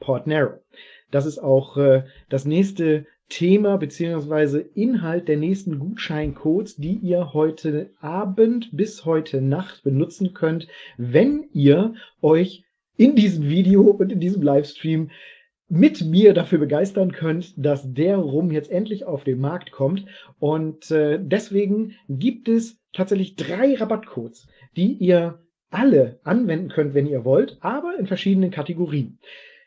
Port 0.00 0.26
Narrow. 0.26 0.60
Das 1.10 1.24
ist 1.24 1.38
auch 1.38 1.76
äh, 1.76 2.04
das 2.28 2.44
nächste 2.44 3.06
Thema 3.28 3.76
beziehungsweise 3.76 4.60
Inhalt 4.60 5.28
der 5.28 5.36
nächsten 5.36 5.78
Gutscheincodes, 5.78 6.76
die 6.76 6.94
ihr 6.94 7.32
heute 7.32 7.90
Abend 8.00 8.70
bis 8.72 9.04
heute 9.04 9.40
Nacht 9.40 9.82
benutzen 9.82 10.32
könnt, 10.32 10.68
wenn 10.96 11.48
ihr 11.52 11.94
euch 12.22 12.64
in 12.96 13.16
diesem 13.16 13.48
Video 13.48 13.82
und 13.82 14.12
in 14.12 14.20
diesem 14.20 14.42
Livestream 14.42 15.10
mit 15.68 16.04
mir 16.04 16.32
dafür 16.32 16.58
begeistern 16.58 17.10
könnt, 17.10 17.52
dass 17.56 17.92
der 17.92 18.16
Rum 18.16 18.52
jetzt 18.52 18.70
endlich 18.70 19.04
auf 19.04 19.24
den 19.24 19.40
Markt 19.40 19.72
kommt. 19.72 20.06
Und 20.38 20.90
äh, 20.92 21.18
deswegen 21.20 21.96
gibt 22.08 22.48
es 22.48 22.78
tatsächlich 22.92 23.34
drei 23.34 23.74
Rabattcodes, 23.74 24.46
die 24.76 24.92
ihr 24.92 25.40
alle 25.70 26.20
anwenden 26.22 26.68
könnt, 26.68 26.94
wenn 26.94 27.06
ihr 27.06 27.24
wollt, 27.24 27.58
aber 27.60 27.98
in 27.98 28.06
verschiedenen 28.06 28.52
Kategorien. 28.52 29.18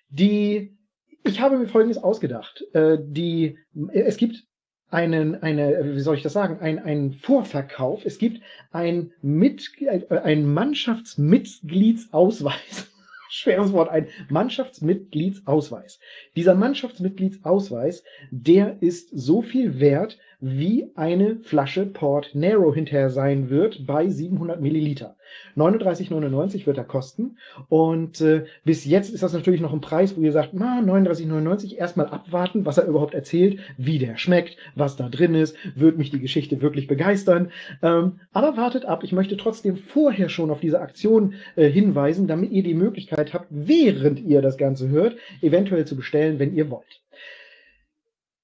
Die 0.09 0.77
ich 1.23 1.41
habe 1.41 1.57
mir 1.57 1.67
Folgendes 1.67 2.01
ausgedacht. 2.01 2.63
Äh, 2.73 2.97
die, 3.01 3.57
es 3.91 4.15
gibt 4.17 4.45
einen, 4.89 5.41
eine, 5.41 5.95
wie 5.95 6.01
soll 6.01 6.15
ich 6.15 6.23
das 6.23 6.33
sagen, 6.33 6.59
ein, 6.59 6.79
ein 6.79 7.13
Vorverkauf. 7.13 8.03
Es 8.05 8.17
gibt 8.17 8.41
ein, 8.71 9.13
Mit, 9.21 9.69
ein 10.09 10.51
Mannschaftsmitgliedsausweis. 10.51 12.91
Schweres 13.29 13.71
Wort, 13.71 13.89
ein 13.89 14.07
Mannschaftsmitgliedsausweis. 14.29 15.99
Dieser 16.35 16.55
Mannschaftsmitgliedsausweis, 16.55 18.03
der 18.31 18.81
ist 18.81 19.09
so 19.11 19.43
viel 19.43 19.79
wert, 19.79 20.17
wie 20.41 20.89
eine 20.95 21.37
Flasche 21.41 21.85
Port 21.85 22.31
Nero 22.33 22.73
hinterher 22.73 23.09
sein 23.09 23.49
wird 23.49 23.85
bei 23.85 24.07
700 24.07 24.61
Milliliter. 24.61 25.17
39,99 25.57 26.65
wird 26.65 26.77
er 26.77 26.85
kosten. 26.85 27.37
Und 27.67 28.21
äh, 28.21 28.45
bis 28.63 28.85
jetzt 28.85 29.13
ist 29.13 29.21
das 29.21 29.33
natürlich 29.33 29.59
noch 29.59 29.73
ein 29.73 29.81
Preis, 29.81 30.15
wo 30.15 30.21
ihr 30.21 30.31
sagt, 30.31 30.51
na, 30.53 30.79
39,99 30.79 31.75
erstmal 31.75 32.07
abwarten, 32.07 32.65
was 32.65 32.77
er 32.77 32.85
überhaupt 32.85 33.13
erzählt, 33.13 33.59
wie 33.77 33.99
der 33.99 34.17
schmeckt, 34.17 34.57
was 34.75 34.95
da 34.95 35.09
drin 35.09 35.35
ist, 35.35 35.57
wird 35.75 35.97
mich 35.97 36.09
die 36.09 36.21
Geschichte 36.21 36.61
wirklich 36.61 36.87
begeistern. 36.87 37.51
Ähm, 37.81 38.21
aber 38.31 38.55
wartet 38.55 38.85
ab, 38.85 39.03
ich 39.03 39.11
möchte 39.11 39.35
trotzdem 39.35 39.75
vorher 39.75 40.29
schon 40.29 40.51
auf 40.51 40.61
diese 40.61 40.79
Aktion 40.79 41.33
äh, 41.57 41.69
hinweisen, 41.69 42.27
damit 42.27 42.51
ihr 42.51 42.63
die 42.63 42.73
Möglichkeit 42.73 43.33
habt, 43.33 43.47
während 43.49 44.21
ihr 44.21 44.41
das 44.41 44.57
Ganze 44.57 44.87
hört, 44.87 45.17
eventuell 45.41 45.85
zu 45.85 45.97
bestellen, 45.97 46.39
wenn 46.39 46.55
ihr 46.55 46.69
wollt. 46.71 47.01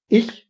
Ich 0.08 0.45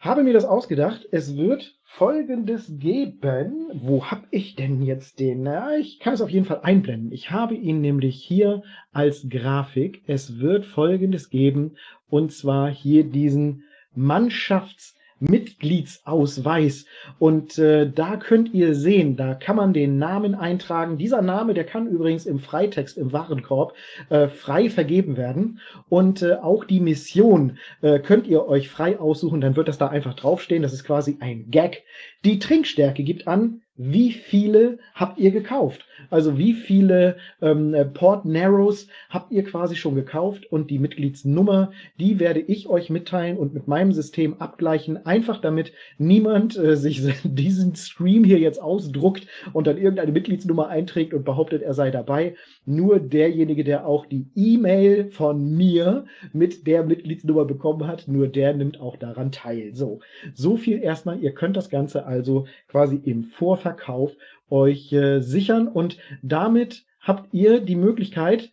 habe 0.00 0.24
mir 0.24 0.32
das 0.32 0.46
ausgedacht. 0.46 1.06
Es 1.12 1.36
wird 1.36 1.78
Folgendes 1.84 2.72
geben. 2.78 3.70
Wo 3.74 4.06
habe 4.06 4.26
ich 4.30 4.56
denn 4.56 4.82
jetzt 4.82 5.20
den? 5.20 5.42
Na, 5.42 5.76
ich 5.76 6.00
kann 6.00 6.14
es 6.14 6.22
auf 6.22 6.30
jeden 6.30 6.46
Fall 6.46 6.60
einblenden. 6.62 7.12
Ich 7.12 7.30
habe 7.30 7.54
ihn 7.54 7.80
nämlich 7.80 8.16
hier 8.22 8.62
als 8.92 9.28
Grafik. 9.28 10.02
Es 10.06 10.38
wird 10.38 10.64
Folgendes 10.64 11.28
geben. 11.28 11.76
Und 12.08 12.32
zwar 12.32 12.70
hier 12.70 13.04
diesen 13.04 13.64
Mannschafts- 13.94 14.94
Mitgliedsausweis. 15.20 16.86
Und 17.18 17.58
äh, 17.58 17.90
da 17.90 18.16
könnt 18.16 18.52
ihr 18.52 18.74
sehen, 18.74 19.16
da 19.16 19.34
kann 19.34 19.56
man 19.56 19.72
den 19.72 19.98
Namen 19.98 20.34
eintragen. 20.34 20.98
Dieser 20.98 21.22
Name, 21.22 21.54
der 21.54 21.64
kann 21.64 21.86
übrigens 21.86 22.26
im 22.26 22.38
Freitext, 22.38 22.98
im 22.98 23.12
Warenkorb, 23.12 23.74
äh, 24.08 24.28
frei 24.28 24.70
vergeben 24.70 25.16
werden. 25.16 25.60
Und 25.88 26.22
äh, 26.22 26.34
auch 26.34 26.64
die 26.64 26.80
Mission 26.80 27.58
äh, 27.82 27.98
könnt 28.00 28.26
ihr 28.26 28.46
euch 28.46 28.68
frei 28.68 28.98
aussuchen, 28.98 29.40
dann 29.40 29.56
wird 29.56 29.68
das 29.68 29.78
da 29.78 29.88
einfach 29.88 30.14
draufstehen. 30.14 30.62
Das 30.62 30.72
ist 30.72 30.84
quasi 30.84 31.18
ein 31.20 31.50
Gag. 31.50 31.84
Die 32.24 32.38
Trinkstärke 32.38 33.02
gibt 33.02 33.28
an, 33.28 33.62
wie 33.82 34.12
viele 34.12 34.76
habt 34.94 35.18
ihr 35.18 35.30
gekauft? 35.30 35.86
Also 36.10 36.36
wie 36.36 36.52
viele 36.52 37.16
ähm, 37.40 37.74
Port 37.94 38.26
Narrows 38.26 38.88
habt 39.08 39.32
ihr 39.32 39.42
quasi 39.42 39.74
schon 39.74 39.94
gekauft 39.94 40.44
und 40.52 40.70
die 40.70 40.78
Mitgliedsnummer, 40.78 41.72
die 41.98 42.20
werde 42.20 42.40
ich 42.40 42.68
euch 42.68 42.90
mitteilen 42.90 43.38
und 43.38 43.54
mit 43.54 43.68
meinem 43.68 43.92
System 43.92 44.34
abgleichen, 44.38 45.06
einfach 45.06 45.40
damit 45.40 45.72
niemand 45.96 46.58
äh, 46.58 46.76
sich 46.76 47.02
diesen 47.24 47.74
Stream 47.74 48.22
hier 48.22 48.38
jetzt 48.38 48.60
ausdruckt 48.60 49.26
und 49.54 49.66
dann 49.66 49.78
irgendeine 49.78 50.12
Mitgliedsnummer 50.12 50.68
einträgt 50.68 51.14
und 51.14 51.24
behauptet, 51.24 51.62
er 51.62 51.72
sei 51.72 51.90
dabei. 51.90 52.34
Nur 52.66 53.00
derjenige, 53.00 53.64
der 53.64 53.86
auch 53.86 54.04
die 54.04 54.26
E-Mail 54.34 55.10
von 55.10 55.56
mir 55.56 56.04
mit 56.34 56.66
der 56.66 56.84
Mitgliedsnummer 56.84 57.46
bekommen 57.46 57.86
hat, 57.86 58.08
nur 58.08 58.28
der 58.28 58.52
nimmt 58.52 58.78
auch 58.78 58.98
daran 58.98 59.32
teil. 59.32 59.70
So, 59.74 60.00
so 60.34 60.58
viel 60.58 60.82
erstmal. 60.82 61.18
Ihr 61.20 61.32
könnt 61.32 61.56
das 61.56 61.70
Ganze 61.70 62.04
also 62.04 62.44
quasi 62.68 63.00
im 63.02 63.24
Vorfeld 63.24 63.69
Verkauf 63.70 64.16
euch 64.48 64.92
äh, 64.92 65.20
sichern 65.20 65.68
und 65.68 65.96
damit 66.22 66.84
habt 67.00 67.32
ihr 67.32 67.60
die 67.60 67.76
Möglichkeit, 67.76 68.50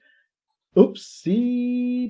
upsie, 0.76 2.08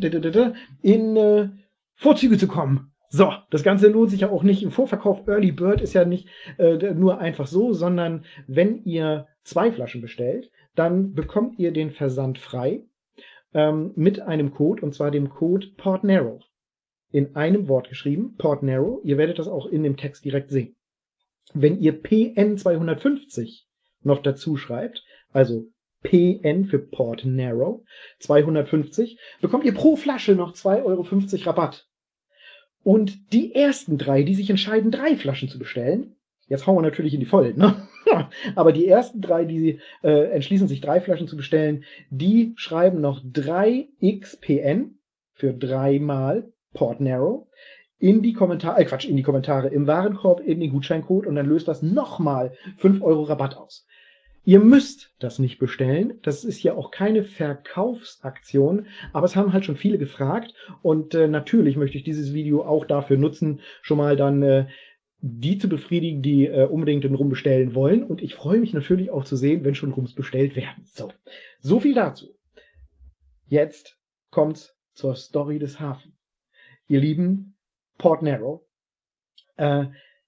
in 0.82 1.16
äh, 1.16 1.50
Vorzüge 1.96 2.38
zu 2.38 2.48
kommen. 2.48 2.92
So, 3.10 3.32
das 3.50 3.64
Ganze 3.64 3.88
lohnt 3.88 4.12
sich 4.12 4.22
ja 4.22 4.30
auch 4.30 4.44
nicht 4.44 4.62
im 4.62 4.72
Vorverkauf. 4.72 5.26
Early 5.26 5.54
Bird 5.54 5.80
ist 5.80 5.94
ja 5.94 6.04
nicht 6.04 6.28
äh, 6.58 6.94
nur 6.94 7.20
einfach 7.20 7.48
so, 7.48 7.72
sondern 7.72 8.26
wenn 8.46 8.84
ihr 8.84 9.28
zwei 9.44 9.72
Flaschen 9.72 10.02
bestellt, 10.02 10.52
dann 10.76 11.14
bekommt 11.14 11.58
ihr 11.58 11.72
den 11.72 11.92
Versand 11.92 12.38
frei 12.38 12.84
ähm, 13.54 13.94
mit 13.96 14.20
einem 14.20 14.52
Code 14.52 14.82
und 14.84 14.94
zwar 14.94 15.12
dem 15.12 15.30
Code 15.30 15.68
PortNarrow. 15.78 16.44
In 17.12 17.38
einem 17.38 17.70
Wort 17.70 17.88
geschrieben, 17.88 18.36
PortNarrow. 18.38 19.00
Ihr 19.06 19.18
werdet 19.18 19.40
das 19.40 19.48
auch 19.48 19.66
in 19.68 19.84
dem 19.84 19.96
Text 19.96 20.26
direkt 20.26 20.50
sehen. 20.50 20.77
Wenn 21.54 21.80
ihr 21.80 22.02
PN 22.02 22.58
250 22.58 23.68
noch 24.02 24.22
dazu 24.22 24.58
schreibt, 24.58 25.04
also 25.32 25.66
PN 26.04 26.66
für 26.66 26.80
Port 26.80 27.26
Narrow 27.26 27.84
250, 28.20 29.18
bekommt 29.42 29.66
ihr 29.66 29.74
pro 29.74 29.96
Flasche 29.96 30.36
noch 30.36 30.54
2,50 30.54 30.84
Euro 30.84 31.06
Rabatt. 31.46 31.88
Und 32.84 33.34
die 33.34 33.54
ersten 33.54 33.98
drei, 33.98 34.24
die 34.24 34.36
sich 34.36 34.50
entscheiden, 34.50 34.92
drei 34.92 35.18
Flaschen 35.18 35.50
zu 35.50 35.60
bestellen, 35.60 36.16
jetzt 36.48 36.68
hauen 36.68 36.78
wir 36.78 36.82
natürlich 36.82 37.14
in 37.14 37.20
die 37.20 37.26
Vollen, 37.26 37.58
ne? 37.58 37.88
aber 38.56 38.72
die 38.72 38.88
ersten 38.88 39.20
drei, 39.20 39.44
die 39.44 39.82
äh, 40.04 40.32
entschließen 40.32 40.68
sich, 40.68 40.80
drei 40.80 41.02
Flaschen 41.02 41.28
zu 41.28 41.36
bestellen, 41.36 41.84
die 42.10 42.54
schreiben 42.56 43.02
noch 43.02 43.22
3XPN 43.22 44.92
für 45.34 45.54
dreimal 45.54 46.52
Port 46.74 47.02
Narrow 47.02 47.48
in 48.00 48.22
die 48.22 48.34
Kommentare, 48.34 48.80
äh 48.80 48.86
Quatsch, 48.86 49.06
in 49.06 49.18
die 49.18 49.24
Kommentare, 49.24 49.70
im 49.70 49.88
Warenkorb 49.88 50.40
in 50.40 50.60
den 50.60 50.72
Gutscheincode 50.72 51.26
und 51.26 51.36
dann 51.36 51.48
löst 51.48 51.68
das 51.68 51.82
nochmal 51.82 52.54
5 52.78 53.02
Euro 53.02 53.24
Rabatt 53.24 53.58
aus. 53.58 53.86
Ihr 54.44 54.60
müsst 54.62 55.14
das 55.20 55.40
nicht 55.40 55.60
bestellen. 55.60 56.20
Das 56.22 56.46
ist 56.46 56.64
ja 56.64 56.74
auch 56.74 56.90
keine 56.90 57.26
Verkaufsaktion, 57.26 58.86
aber 59.12 59.26
es 59.26 59.36
haben 59.36 59.52
halt 59.52 59.66
schon 59.66 59.76
viele 59.76 59.98
gefragt 59.98 60.54
und 60.82 61.14
äh, 61.16 61.28
natürlich 61.28 61.76
möchte 61.76 61.98
ich 61.98 62.06
dieses 62.06 62.34
Video 62.34 62.64
auch 62.64 62.86
dafür 62.86 63.18
nutzen, 63.18 63.60
schon 63.82 63.98
mal 63.98 64.16
dann 64.16 64.42
äh, 64.44 64.68
die 65.20 65.58
zu 65.58 65.68
befriedigen, 65.68 66.22
die 66.22 66.46
äh, 66.46 66.66
unbedingt 66.66 67.04
den 67.04 67.16
Rum 67.16 67.28
bestellen 67.28 67.74
wollen. 67.74 68.04
Und 68.04 68.22
ich 68.22 68.36
freue 68.36 68.60
mich 68.60 68.74
natürlich 68.74 69.10
auch 69.10 69.26
zu 69.26 69.36
sehen, 69.36 69.66
wenn 69.66 69.76
schon 69.76 69.92
Rums 69.92 70.14
bestellt 70.14 70.56
werden. 70.56 70.86
So, 70.86 71.12
so 71.60 71.80
viel 71.80 71.96
dazu. 71.96 72.28
Jetzt 73.48 73.98
kommt's 74.30 74.78
zur 74.94 75.16
Story 75.16 75.60
des 75.60 75.80
Hafen. 75.80 76.18
Ihr 76.88 77.02
Lieben, 77.02 77.57
Port 77.98 78.22
Narrow. 78.22 78.62
Äh, 79.58 79.86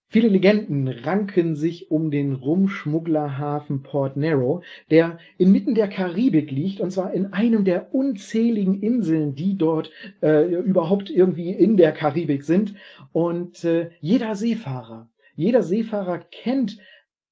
viele 0.08 0.28
Legenden 0.28 0.88
ranken 0.88 1.56
sich 1.56 1.92
um 1.92 2.12
den 2.12 2.34
Rumschmugglerhafen 2.34 3.84
Port 3.84 4.18
Narrow, 4.18 4.64
der 4.90 5.20
inmitten 5.38 5.76
der 5.76 5.88
Karibik 5.88 6.52
liegt, 6.52 6.80
und 6.80 6.92
zwar 6.92 7.14
in 7.14 7.34
einem 7.34 7.64
der 7.64 7.94
unzähligen 7.94 8.82
Inseln, 8.82 9.36
die 9.36 9.58
dort 9.58 9.92
äh, 10.22 10.46
überhaupt 10.46 11.10
irgendwie 11.10 11.52
in 11.52 11.78
der 11.78 11.92
Karibik 11.92 12.44
sind. 12.44 12.74
Und 13.12 13.64
äh, 13.64 13.92
jeder 14.00 14.36
Seefahrer, 14.36 15.10
jeder 15.36 15.64
Seefahrer 15.64 16.20
kennt 16.20 16.80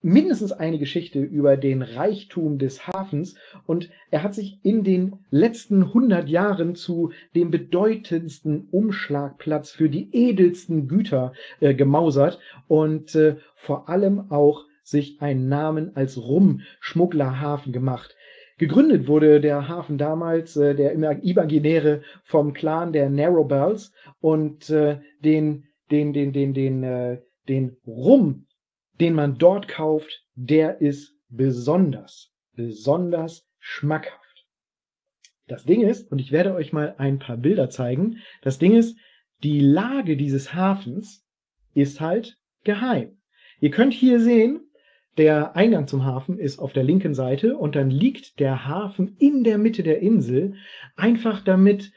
mindestens 0.01 0.51
eine 0.51 0.77
Geschichte 0.77 1.20
über 1.20 1.58
den 1.58 1.82
Reichtum 1.82 2.60
des 2.60 2.88
Hafens 2.88 3.36
und 3.66 3.89
er 4.12 4.24
hat 4.24 4.36
sich 4.36 4.60
in 4.63 4.84
den 4.84 5.20
letzten 5.32 5.84
100 5.84 6.30
Jahren 6.30 6.75
zu 6.75 7.12
dem 7.36 7.51
bedeutendsten 7.51 8.68
Umschlagplatz 8.72 9.72
für 9.72 9.89
die 9.89 10.10
edelsten 10.13 10.88
Güter 10.88 11.34
äh, 11.60 11.74
gemausert 11.74 12.39
und 12.68 13.16
äh, 13.16 13.38
vor 13.56 13.89
allem 13.89 14.32
auch 14.32 14.66
sich 14.84 15.22
einen 15.22 15.50
Namen 15.50 15.96
als 15.96 16.18
Rumschmugglerhafen 16.18 17.74
gemacht. 17.74 18.16
Gegründet 18.58 19.08
wurde 19.08 19.39
der 19.39 19.68
Hafen 19.68 19.98
damals, 19.98 20.58
äh, 20.58 20.74
der 20.74 20.94
imaginäre, 20.94 22.01
vom 22.24 22.54
Clan 22.54 22.94
der 22.94 23.10
Narrowbells 23.10 23.94
und 24.20 24.70
äh, 24.70 25.00
den, 25.24 25.66
den, 25.92 26.13
den, 26.13 26.34
den, 26.34 26.54
den, 26.54 26.84
äh, 26.84 27.22
den 27.48 27.77
Rum 27.86 28.47
den 29.00 29.13
man 29.13 29.38
dort 29.38 29.68
kauft, 29.68 30.25
der 30.36 30.82
ist 30.82 31.13
besonders, 31.30 32.32
besonders 32.54 33.48
schmackhaft. 33.60 34.46
Das 35.48 35.63
Ding 35.63 35.82
ist, 35.82 36.12
und 36.12 36.20
ich 36.20 36.32
werde 36.32 36.54
euch 36.54 36.74
mal 36.74 36.96
ein 36.98 37.20
paar 37.20 37.38
Bilder 37.38 37.70
zeigen, 37.70 38.18
das 38.42 38.60
Ding 38.60 38.75
ist, 38.75 38.98
die 39.44 39.60
Lage 39.60 40.18
dieses 40.18 40.54
Hafens 40.54 41.25
ist 41.74 42.01
halt 42.01 42.38
geheim. 42.63 43.18
Ihr 43.60 43.72
könnt 43.72 43.94
hier 43.94 44.20
sehen, 44.20 44.62
der 45.18 45.56
Eingang 45.56 45.88
zum 45.88 46.06
Hafen 46.06 46.38
ist 46.38 46.60
auf 46.60 46.74
der 46.74 46.84
linken 46.84 47.16
Seite 47.16 47.58
und 47.58 47.75
dann 47.75 47.89
liegt 47.89 48.39
der 48.39 48.68
Hafen 48.68 49.16
in 49.18 49.44
der 49.44 49.58
Mitte 49.58 49.84
der 49.84 50.00
Insel, 50.00 50.56
einfach 50.96 51.44
damit 51.44 51.92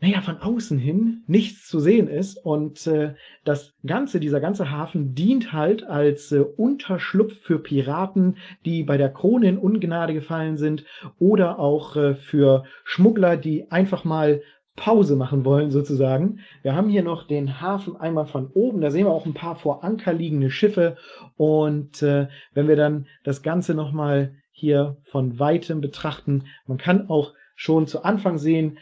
naja, 0.00 0.20
von 0.20 0.38
außen 0.38 0.78
hin 0.78 1.24
nichts 1.26 1.66
zu 1.66 1.80
sehen 1.80 2.08
ist. 2.08 2.36
Und 2.36 2.86
äh, 2.86 3.14
das 3.44 3.74
Ganze, 3.84 4.20
dieser 4.20 4.40
ganze 4.40 4.70
Hafen 4.70 5.14
dient 5.14 5.52
halt 5.52 5.82
als 5.84 6.30
äh, 6.30 6.38
Unterschlupf 6.40 7.34
für 7.34 7.58
Piraten, 7.58 8.36
die 8.64 8.84
bei 8.84 8.96
der 8.96 9.12
Krone 9.12 9.48
in 9.48 9.58
Ungnade 9.58 10.14
gefallen 10.14 10.56
sind, 10.56 10.84
oder 11.18 11.58
auch 11.58 11.96
äh, 11.96 12.14
für 12.14 12.64
Schmuggler, 12.84 13.36
die 13.36 13.70
einfach 13.72 14.04
mal 14.04 14.40
Pause 14.76 15.16
machen 15.16 15.44
wollen, 15.44 15.72
sozusagen. 15.72 16.38
Wir 16.62 16.76
haben 16.76 16.88
hier 16.88 17.02
noch 17.02 17.26
den 17.26 17.60
Hafen 17.60 17.96
einmal 17.96 18.26
von 18.26 18.46
oben. 18.54 18.80
Da 18.80 18.92
sehen 18.92 19.06
wir 19.06 19.12
auch 19.12 19.26
ein 19.26 19.34
paar 19.34 19.56
vor 19.56 19.82
Anker 19.82 20.12
liegende 20.12 20.50
Schiffe. 20.50 20.96
Und 21.36 22.00
äh, 22.02 22.28
wenn 22.54 22.68
wir 22.68 22.76
dann 22.76 23.08
das 23.24 23.42
Ganze 23.42 23.74
nochmal 23.74 24.36
hier 24.52 24.96
von 25.02 25.40
weitem 25.40 25.80
betrachten, 25.80 26.44
man 26.66 26.78
kann 26.78 27.08
auch 27.08 27.34
schon 27.56 27.88
zu 27.88 28.04
Anfang 28.04 28.38
sehen, 28.38 28.78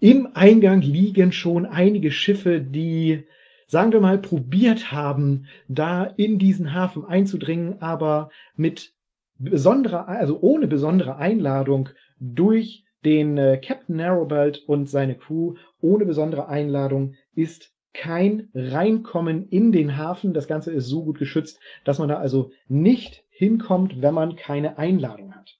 im 0.00 0.28
Eingang 0.34 0.80
liegen 0.80 1.32
schon 1.32 1.66
einige 1.66 2.10
Schiffe, 2.10 2.60
die, 2.60 3.24
sagen 3.66 3.92
wir 3.92 4.00
mal, 4.00 4.18
probiert 4.18 4.92
haben, 4.92 5.46
da 5.68 6.04
in 6.04 6.38
diesen 6.38 6.74
Hafen 6.74 7.04
einzudringen, 7.04 7.80
aber 7.80 8.30
mit 8.56 8.94
besonderer, 9.38 10.08
also 10.08 10.38
ohne 10.40 10.66
besondere 10.66 11.16
Einladung 11.16 11.90
durch 12.18 12.84
den 13.04 13.38
äh, 13.38 13.58
Captain 13.58 13.96
Narrowbelt 13.96 14.62
und 14.66 14.88
seine 14.88 15.14
Crew, 15.14 15.54
ohne 15.80 16.04
besondere 16.04 16.48
Einladung 16.48 17.14
ist 17.34 17.72
kein 17.92 18.48
Reinkommen 18.54 19.48
in 19.48 19.72
den 19.72 19.96
Hafen. 19.96 20.32
Das 20.32 20.46
Ganze 20.46 20.70
ist 20.72 20.86
so 20.86 21.04
gut 21.04 21.18
geschützt, 21.18 21.58
dass 21.84 21.98
man 21.98 22.08
da 22.08 22.18
also 22.18 22.52
nicht 22.68 23.24
hinkommt, 23.30 24.00
wenn 24.02 24.14
man 24.14 24.36
keine 24.36 24.78
Einladung 24.78 25.34
hat. 25.34 25.59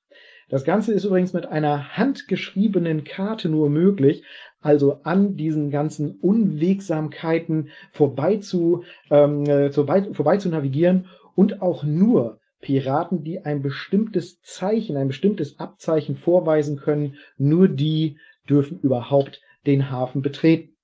Das 0.50 0.64
Ganze 0.64 0.92
ist 0.92 1.04
übrigens 1.04 1.32
mit 1.32 1.46
einer 1.46 1.96
handgeschriebenen 1.96 3.04
Karte 3.04 3.48
nur 3.48 3.70
möglich, 3.70 4.24
also 4.60 5.00
an 5.04 5.36
diesen 5.36 5.70
ganzen 5.70 6.18
Unwegsamkeiten 6.18 7.70
vorbei 7.92 8.38
zu, 8.38 8.82
ähm, 9.10 9.44
äh, 9.44 9.70
vorbei, 9.70 10.12
vorbei 10.12 10.38
zu 10.38 10.48
navigieren 10.48 11.06
und 11.36 11.62
auch 11.62 11.84
nur 11.84 12.40
Piraten, 12.60 13.22
die 13.22 13.44
ein 13.44 13.62
bestimmtes 13.62 14.40
Zeichen, 14.42 14.96
ein 14.96 15.06
bestimmtes 15.06 15.60
Abzeichen 15.60 16.16
vorweisen 16.16 16.78
können, 16.78 17.16
nur 17.38 17.68
die 17.68 18.18
dürfen 18.48 18.80
überhaupt 18.80 19.40
den 19.66 19.88
Hafen 19.88 20.20
betreten. 20.20 20.76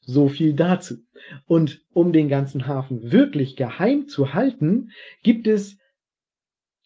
So 0.00 0.28
viel 0.28 0.54
dazu. 0.54 0.96
Und 1.46 1.82
um 1.92 2.12
den 2.12 2.28
ganzen 2.28 2.66
Hafen 2.66 3.12
wirklich 3.12 3.54
geheim 3.54 4.08
zu 4.08 4.34
halten, 4.34 4.90
gibt 5.22 5.46
es 5.46 5.78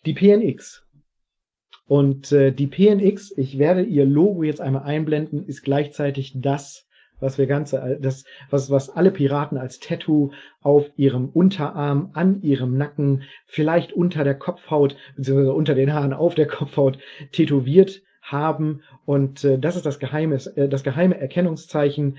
die 0.05 0.13
PNX. 0.13 0.85
Und 1.87 2.33
äh, 2.33 2.51
die 2.51 2.67
PNX, 2.67 3.37
ich 3.37 3.59
werde 3.59 3.83
ihr 3.83 4.07
Logo 4.07 4.43
jetzt 4.43 4.61
einmal 4.61 4.85
einblenden, 4.85 5.45
ist 5.45 5.63
gleichzeitig 5.63 6.33
das, 6.37 6.87
was 7.21 7.39
wir 7.39 7.47
ganze, 7.47 7.99
das, 8.01 8.25
was, 8.51 8.71
was 8.71 8.91
alle 8.91 9.11
Piraten 9.11 9.59
als 9.59 9.81
Tattoo 9.81 10.33
auf 10.61 10.91
ihrem 10.97 11.29
Unterarm, 11.29 12.11
an 12.15 12.43
ihrem 12.43 12.77
Nacken, 12.77 13.23
vielleicht 13.47 13.93
unter 13.93 14.25
der 14.25 14.35
Kopfhaut, 14.35 14.97
beziehungsweise 15.17 15.53
unter 15.53 15.75
den 15.75 15.93
Haaren 15.93 16.13
auf 16.13 16.35
der 16.35 16.47
Kopfhaut 16.47 16.99
tätowiert 17.33 18.03
haben. 18.23 18.83
Und 19.05 19.45
äh, 19.45 19.59
das 19.59 19.77
ist 19.77 19.87
das 19.87 19.99
geheime, 19.99 20.37
äh, 20.57 20.69
das 20.69 20.85
geheime 20.85 21.19
Erkennungszeichen. 21.19 22.19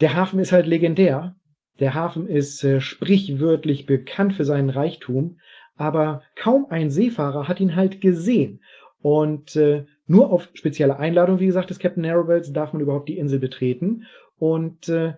Der 0.00 0.14
Hafen 0.14 0.40
ist 0.40 0.52
halt 0.52 0.66
legendär. 0.66 1.36
Der 1.80 1.94
Hafen 1.94 2.26
ist 2.28 2.62
äh, 2.64 2.80
sprichwörtlich 2.80 3.86
bekannt 3.86 4.34
für 4.34 4.44
seinen 4.44 4.70
Reichtum 4.70 5.38
aber 5.76 6.22
kaum 6.36 6.66
ein 6.70 6.90
Seefahrer 6.90 7.48
hat 7.48 7.60
ihn 7.60 7.76
halt 7.76 8.00
gesehen. 8.00 8.60
Und 9.00 9.56
äh, 9.56 9.84
nur 10.06 10.30
auf 10.30 10.48
spezielle 10.54 10.98
Einladung, 10.98 11.40
wie 11.40 11.46
gesagt, 11.46 11.70
des 11.70 11.78
Captain 11.78 12.02
Narrowbells 12.02 12.52
darf 12.52 12.72
man 12.72 12.82
überhaupt 12.82 13.08
die 13.08 13.18
Insel 13.18 13.38
betreten. 13.38 14.04
Und 14.38 14.88
äh, 14.88 15.14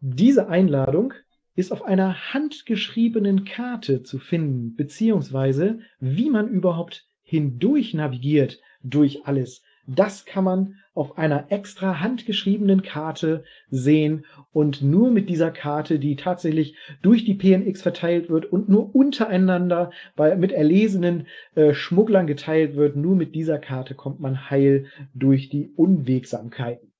diese 0.00 0.48
Einladung 0.48 1.14
ist 1.54 1.72
auf 1.72 1.82
einer 1.84 2.32
handgeschriebenen 2.32 3.44
Karte 3.44 4.02
zu 4.02 4.18
finden, 4.18 4.76
beziehungsweise 4.76 5.80
wie 5.98 6.30
man 6.30 6.48
überhaupt 6.48 7.06
hindurch 7.22 7.94
navigiert 7.94 8.60
durch 8.82 9.26
alles. 9.26 9.62
Das 9.92 10.24
kann 10.24 10.44
man 10.44 10.76
auf 10.94 11.18
einer 11.18 11.50
extra 11.50 11.98
handgeschriebenen 11.98 12.82
Karte 12.82 13.42
sehen 13.70 14.24
und 14.52 14.82
nur 14.82 15.10
mit 15.10 15.28
dieser 15.28 15.50
Karte, 15.50 15.98
die 15.98 16.14
tatsächlich 16.14 16.76
durch 17.02 17.24
die 17.24 17.34
PNX 17.34 17.82
verteilt 17.82 18.30
wird 18.30 18.46
und 18.46 18.68
nur 18.68 18.94
untereinander 18.94 19.90
bei, 20.14 20.36
mit 20.36 20.52
erlesenen 20.52 21.26
äh, 21.56 21.74
Schmugglern 21.74 22.28
geteilt 22.28 22.76
wird, 22.76 22.94
nur 22.94 23.16
mit 23.16 23.34
dieser 23.34 23.58
Karte 23.58 23.96
kommt 23.96 24.20
man 24.20 24.48
heil 24.48 24.86
durch 25.12 25.48
die 25.48 25.72
Unwegsamkeiten. 25.74 26.92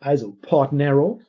Also 0.00 0.36
Port 0.42 0.72
Narrow. 0.72 1.20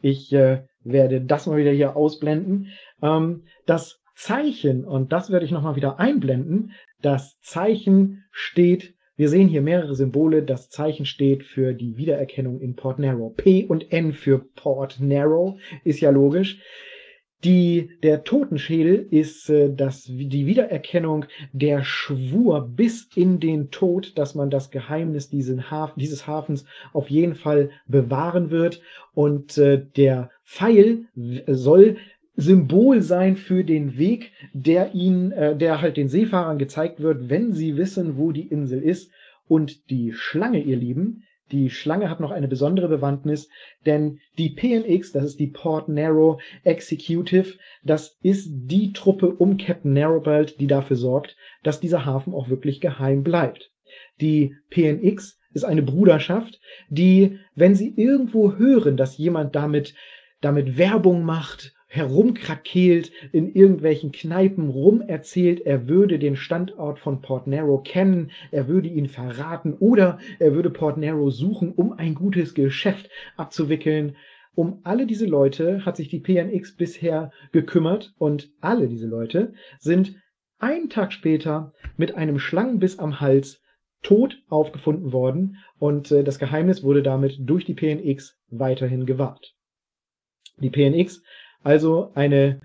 Ich 0.00 0.32
äh, 0.32 0.64
werde 0.80 1.20
das 1.20 1.46
mal 1.46 1.58
wieder 1.58 1.70
hier 1.70 1.94
ausblenden. 1.94 2.72
Ähm, 3.00 3.44
das 3.64 4.00
Zeichen, 4.16 4.84
und 4.84 5.12
das 5.12 5.30
werde 5.30 5.44
ich 5.44 5.52
nochmal 5.52 5.76
wieder 5.76 6.00
einblenden, 6.00 6.72
das 7.00 7.38
Zeichen 7.42 8.24
steht 8.32 8.95
wir 9.16 9.28
sehen 9.28 9.48
hier 9.48 9.62
mehrere 9.62 9.94
Symbole. 9.94 10.42
Das 10.42 10.68
Zeichen 10.68 11.06
steht 11.06 11.42
für 11.42 11.72
die 11.72 11.96
Wiedererkennung 11.96 12.60
in 12.60 12.76
Port 12.76 12.98
Narrow. 12.98 13.34
P 13.34 13.64
und 13.64 13.92
N 13.92 14.12
für 14.12 14.38
Port 14.38 14.98
Narrow 15.00 15.58
ist 15.84 16.00
ja 16.00 16.10
logisch. 16.10 16.60
Die, 17.44 17.90
der 18.02 18.24
Totenschädel 18.24 19.06
ist 19.10 19.50
äh, 19.50 19.70
das, 19.72 20.04
die 20.04 20.46
Wiedererkennung 20.46 21.26
der 21.52 21.84
Schwur 21.84 22.66
bis 22.66 23.08
in 23.14 23.40
den 23.40 23.70
Tod, 23.70 24.16
dass 24.16 24.34
man 24.34 24.48
das 24.48 24.70
Geheimnis 24.70 25.28
diesen 25.28 25.70
Hafen, 25.70 26.00
dieses 26.00 26.26
Hafens 26.26 26.64
auf 26.92 27.10
jeden 27.10 27.34
Fall 27.34 27.70
bewahren 27.86 28.50
wird. 28.50 28.80
Und 29.12 29.58
äh, 29.58 29.84
der 29.96 30.30
Pfeil 30.44 31.06
soll 31.46 31.98
Symbol 32.36 33.00
sein 33.00 33.36
für 33.36 33.64
den 33.64 33.96
Weg, 33.96 34.32
der 34.52 34.94
ihnen, 34.94 35.32
äh, 35.32 35.56
der 35.56 35.80
halt 35.80 35.96
den 35.96 36.08
Seefahrern 36.08 36.58
gezeigt 36.58 37.00
wird, 37.00 37.30
wenn 37.30 37.52
sie 37.52 37.76
wissen, 37.76 38.16
wo 38.16 38.32
die 38.32 38.46
Insel 38.46 38.82
ist. 38.82 39.10
Und 39.48 39.90
die 39.90 40.12
Schlange, 40.12 40.60
ihr 40.60 40.76
Lieben, 40.76 41.22
die 41.52 41.70
Schlange 41.70 42.10
hat 42.10 42.20
noch 42.20 42.32
eine 42.32 42.48
besondere 42.48 42.88
Bewandtnis, 42.88 43.48
denn 43.86 44.18
die 44.36 44.50
PNX, 44.50 45.12
das 45.12 45.24
ist 45.24 45.38
die 45.38 45.46
Port 45.46 45.88
Narrow 45.88 46.42
Executive, 46.64 47.54
das 47.84 48.18
ist 48.22 48.50
die 48.50 48.92
Truppe 48.92 49.28
um 49.28 49.56
Captain 49.56 49.92
Narrowbelt, 49.92 50.58
die 50.58 50.66
dafür 50.66 50.96
sorgt, 50.96 51.36
dass 51.62 51.80
dieser 51.80 52.04
Hafen 52.04 52.34
auch 52.34 52.48
wirklich 52.48 52.80
geheim 52.80 53.22
bleibt. 53.22 53.70
Die 54.20 54.56
PNX 54.70 55.38
ist 55.54 55.64
eine 55.64 55.82
Bruderschaft, 55.82 56.60
die, 56.88 57.38
wenn 57.54 57.76
sie 57.76 57.94
irgendwo 57.96 58.56
hören, 58.56 58.96
dass 58.96 59.16
jemand 59.16 59.54
damit 59.54 59.94
damit 60.40 60.76
Werbung 60.76 61.24
macht 61.24 61.75
herumkrakeelt, 61.86 63.12
in 63.32 63.54
irgendwelchen 63.54 64.12
Kneipen 64.12 64.68
rumerzählt, 64.68 65.60
er 65.60 65.88
würde 65.88 66.18
den 66.18 66.36
Standort 66.36 66.98
von 66.98 67.20
Port 67.22 67.46
Narrow 67.46 67.82
kennen, 67.82 68.32
er 68.50 68.68
würde 68.68 68.88
ihn 68.88 69.08
verraten 69.08 69.74
oder 69.74 70.18
er 70.38 70.54
würde 70.54 70.70
Port 70.70 70.98
Narrow 70.98 71.30
suchen, 71.30 71.72
um 71.72 71.92
ein 71.92 72.14
gutes 72.14 72.54
Geschäft 72.54 73.08
abzuwickeln. 73.36 74.16
Um 74.54 74.80
alle 74.84 75.06
diese 75.06 75.26
Leute 75.26 75.84
hat 75.84 75.96
sich 75.96 76.08
die 76.08 76.18
PNX 76.18 76.76
bisher 76.76 77.30
gekümmert 77.52 78.14
und 78.18 78.50
alle 78.60 78.88
diese 78.88 79.06
Leute 79.06 79.52
sind 79.78 80.16
einen 80.58 80.88
Tag 80.88 81.12
später 81.12 81.74
mit 81.96 82.14
einem 82.14 82.38
Schlangenbiss 82.38 82.98
am 82.98 83.20
Hals 83.20 83.62
tot 84.02 84.42
aufgefunden 84.48 85.12
worden 85.12 85.56
und 85.78 86.10
äh, 86.10 86.24
das 86.24 86.38
Geheimnis 86.38 86.82
wurde 86.82 87.02
damit 87.02 87.36
durch 87.40 87.64
die 87.64 87.74
PNX 87.74 88.38
weiterhin 88.48 89.04
gewahrt. 89.04 89.54
Die 90.58 90.70
PNX 90.70 91.22
also 91.62 92.10
eine, 92.14 92.60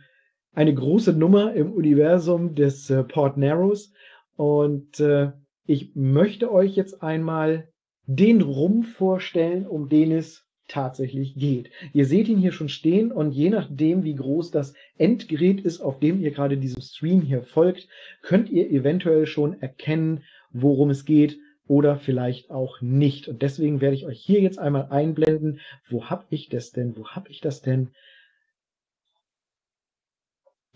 eine 0.53 0.73
große 0.73 1.13
Nummer 1.13 1.53
im 1.53 1.71
Universum 1.71 2.55
des 2.55 2.89
äh, 2.89 3.03
Port 3.03 3.37
Narrows. 3.37 3.93
Und 4.35 4.99
äh, 4.99 5.31
ich 5.65 5.95
möchte 5.95 6.51
euch 6.51 6.75
jetzt 6.75 7.01
einmal 7.01 7.69
den 8.05 8.41
Rum 8.41 8.83
vorstellen, 8.83 9.65
um 9.67 9.89
den 9.89 10.11
es 10.11 10.45
tatsächlich 10.67 11.35
geht. 11.35 11.69
Ihr 11.93 12.05
seht 12.05 12.29
ihn 12.29 12.37
hier 12.37 12.53
schon 12.53 12.69
stehen 12.69 13.11
und 13.11 13.31
je 13.33 13.49
nachdem, 13.49 14.03
wie 14.03 14.15
groß 14.15 14.51
das 14.51 14.73
Endgerät 14.97 15.61
ist, 15.61 15.81
auf 15.81 15.99
dem 15.99 16.21
ihr 16.21 16.31
gerade 16.31 16.57
diesem 16.57 16.81
Stream 16.81 17.21
hier 17.21 17.43
folgt, 17.43 17.89
könnt 18.21 18.49
ihr 18.49 18.69
eventuell 18.71 19.25
schon 19.25 19.61
erkennen, 19.61 20.23
worum 20.51 20.89
es 20.89 21.03
geht 21.05 21.37
oder 21.67 21.97
vielleicht 21.97 22.51
auch 22.51 22.81
nicht. 22.81 23.27
Und 23.27 23.41
deswegen 23.41 23.81
werde 23.81 23.95
ich 23.95 24.05
euch 24.05 24.19
hier 24.19 24.41
jetzt 24.41 24.59
einmal 24.59 24.87
einblenden. 24.89 25.59
Wo 25.89 26.05
habe 26.05 26.25
ich 26.29 26.49
das 26.49 26.71
denn? 26.71 26.95
Wo 26.95 27.09
habe 27.09 27.29
ich 27.29 27.41
das 27.41 27.61
denn? 27.61 27.89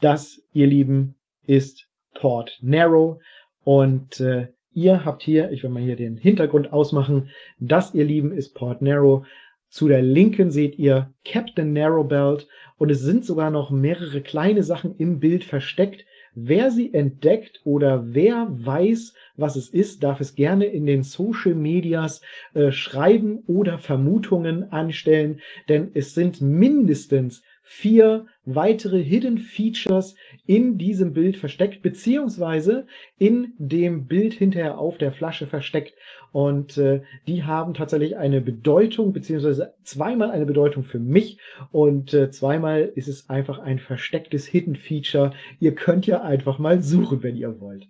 Das, 0.05 0.39
ihr 0.53 0.67
Lieben, 0.67 1.15
ist 1.47 1.87
Port 2.13 2.59
Narrow. 2.61 3.19
Und 3.63 4.19
äh, 4.19 4.49
ihr 4.71 5.03
habt 5.03 5.23
hier, 5.23 5.49
ich 5.49 5.63
will 5.63 5.71
mal 5.71 5.81
hier 5.81 5.95
den 5.95 6.15
Hintergrund 6.15 6.71
ausmachen, 6.71 7.31
das, 7.57 7.95
ihr 7.95 8.05
Lieben, 8.05 8.31
ist 8.31 8.53
Port 8.53 8.83
Narrow. 8.83 9.25
Zu 9.67 9.87
der 9.87 10.03
Linken 10.03 10.51
seht 10.51 10.77
ihr 10.77 11.11
Captain 11.25 11.73
Narrowbelt 11.73 12.47
und 12.77 12.91
es 12.91 13.01
sind 13.01 13.25
sogar 13.25 13.49
noch 13.49 13.71
mehrere 13.71 14.21
kleine 14.21 14.61
Sachen 14.61 14.95
im 14.97 15.19
Bild 15.19 15.43
versteckt. 15.43 16.05
Wer 16.35 16.69
sie 16.69 16.93
entdeckt 16.93 17.61
oder 17.63 18.13
wer 18.13 18.47
weiß, 18.51 19.15
was 19.37 19.55
es 19.55 19.69
ist, 19.69 20.03
darf 20.03 20.21
es 20.21 20.35
gerne 20.35 20.65
in 20.65 20.85
den 20.85 21.01
Social 21.01 21.55
Medias 21.55 22.21
äh, 22.53 22.71
schreiben 22.71 23.39
oder 23.47 23.79
Vermutungen 23.79 24.71
anstellen, 24.71 25.41
denn 25.67 25.89
es 25.95 26.13
sind 26.13 26.41
mindestens 26.41 27.41
vier 27.67 28.27
weitere 28.45 29.03
Hidden 29.03 29.39
Features 29.39 30.15
in 30.45 30.77
diesem 30.77 31.13
Bild 31.13 31.35
versteckt, 31.35 31.81
beziehungsweise 31.81 32.85
in 33.17 33.53
dem 33.57 34.05
Bild 34.05 34.35
hinterher 34.35 34.77
auf 34.77 34.99
der 34.99 35.11
Flasche 35.11 35.47
versteckt. 35.47 35.95
Und 36.31 36.77
äh, 36.77 37.01
die 37.27 37.43
haben 37.43 37.73
tatsächlich 37.73 38.17
eine 38.17 38.39
Bedeutung, 38.39 39.13
beziehungsweise 39.13 39.73
zweimal 39.83 40.29
eine 40.29 40.45
Bedeutung 40.45 40.83
für 40.83 40.99
mich 40.99 41.39
und 41.71 42.13
äh, 42.13 42.29
zweimal 42.29 42.91
ist 42.93 43.07
es 43.07 43.29
einfach 43.29 43.57
ein 43.57 43.79
verstecktes 43.79 44.45
Hidden 44.45 44.75
Feature. 44.75 45.31
Ihr 45.59 45.73
könnt 45.73 46.05
ja 46.05 46.21
einfach 46.21 46.59
mal 46.59 46.83
suchen, 46.83 47.23
wenn 47.23 47.35
ihr 47.35 47.59
wollt. 47.59 47.87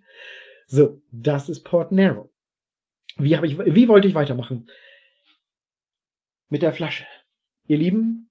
So, 0.66 1.02
das 1.12 1.50
ist 1.50 1.64
Port 1.64 1.92
Narrow. 1.92 2.30
Wie, 3.18 3.36
habe 3.36 3.46
ich, 3.46 3.58
wie 3.58 3.88
wollte 3.88 4.08
ich 4.08 4.14
weitermachen? 4.14 4.68
Mit 6.48 6.62
der 6.62 6.72
Flasche. 6.72 7.04
Ihr 7.66 7.78
Lieben, 7.78 8.25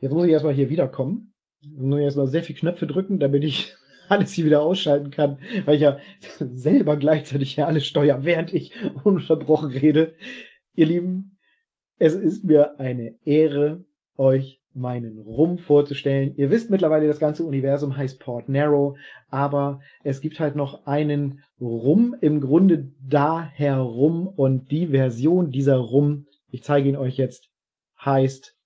Jetzt 0.00 0.12
muss 0.12 0.24
ich 0.24 0.32
erstmal 0.32 0.54
hier 0.54 0.70
wiederkommen. 0.70 1.34
Ich 1.60 1.72
muss 1.72 2.00
erstmal 2.00 2.26
sehr 2.26 2.42
viel 2.42 2.56
Knöpfe 2.56 2.86
drücken, 2.86 3.18
damit 3.18 3.44
ich 3.44 3.74
alles 4.08 4.32
hier 4.32 4.46
wieder 4.46 4.62
ausschalten 4.62 5.10
kann, 5.10 5.38
weil 5.66 5.76
ich 5.76 5.82
ja 5.82 5.98
selber 6.38 6.96
gleichzeitig 6.96 7.54
hier 7.54 7.66
alles 7.66 7.86
steuere, 7.86 8.24
während 8.24 8.52
ich 8.52 8.72
ununterbrochen 9.04 9.70
rede. 9.70 10.14
Ihr 10.74 10.86
Lieben, 10.86 11.38
es 11.98 12.14
ist 12.14 12.44
mir 12.44 12.80
eine 12.80 13.14
Ehre, 13.24 13.84
euch 14.16 14.60
meinen 14.72 15.18
Rum 15.18 15.58
vorzustellen. 15.58 16.34
Ihr 16.36 16.50
wisst 16.50 16.70
mittlerweile, 16.70 17.08
das 17.08 17.18
ganze 17.18 17.44
Universum 17.44 17.96
heißt 17.96 18.20
Port 18.20 18.48
Narrow, 18.48 18.96
aber 19.28 19.80
es 20.04 20.20
gibt 20.20 20.38
halt 20.40 20.54
noch 20.56 20.86
einen 20.86 21.42
Rum 21.60 22.14
im 22.20 22.40
Grunde 22.40 22.92
daher 23.00 23.78
rum 23.78 24.28
und 24.28 24.70
die 24.70 24.88
Version 24.88 25.50
dieser 25.50 25.76
Rum, 25.76 26.26
ich 26.50 26.62
zeige 26.62 26.88
ihn 26.88 26.96
euch 26.96 27.16
jetzt, 27.16 27.48
heißt 28.02 28.56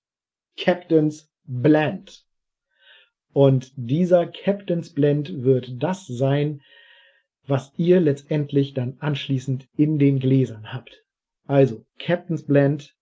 Captain's 0.57 1.29
Blend. 1.45 2.25
Und 3.33 3.73
dieser 3.75 4.27
Captain's 4.27 4.93
Blend 4.93 5.43
wird 5.43 5.83
das 5.83 6.07
sein, 6.07 6.61
was 7.47 7.73
ihr 7.77 7.99
letztendlich 7.99 8.73
dann 8.73 8.97
anschließend 8.99 9.67
in 9.75 9.99
den 9.99 10.19
Gläsern 10.19 10.73
habt. 10.73 11.03
Also 11.45 11.85
Captain's 11.99 12.45
Blend, 12.45 12.95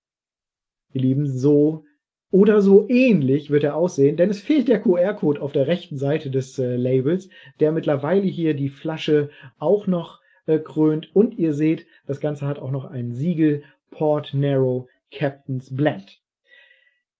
ihr 0.91 1.01
Lieben, 1.01 1.27
so 1.27 1.85
oder 2.31 2.61
so 2.61 2.89
ähnlich 2.89 3.51
wird 3.51 3.63
er 3.63 3.75
aussehen, 3.75 4.17
denn 4.17 4.31
es 4.31 4.41
fehlt 4.41 4.67
der 4.67 4.81
QR-Code 4.81 5.39
auf 5.39 5.51
der 5.51 5.67
rechten 5.67 5.97
Seite 5.97 6.31
des 6.31 6.57
äh, 6.57 6.75
Labels, 6.75 7.29
der 7.59 7.71
mittlerweile 7.71 8.25
hier 8.25 8.55
die 8.55 8.69
Flasche 8.69 9.29
auch 9.59 9.85
noch 9.85 10.19
äh, 10.47 10.57
krönt. 10.57 11.15
Und 11.15 11.37
ihr 11.37 11.53
seht, 11.53 11.85
das 12.07 12.19
Ganze 12.19 12.47
hat 12.47 12.57
auch 12.57 12.71
noch 12.71 12.85
ein 12.85 13.13
Siegel 13.13 13.63
Port 13.91 14.33
Narrow 14.33 14.87
Captain's 15.11 15.75
Blend. 15.75 16.22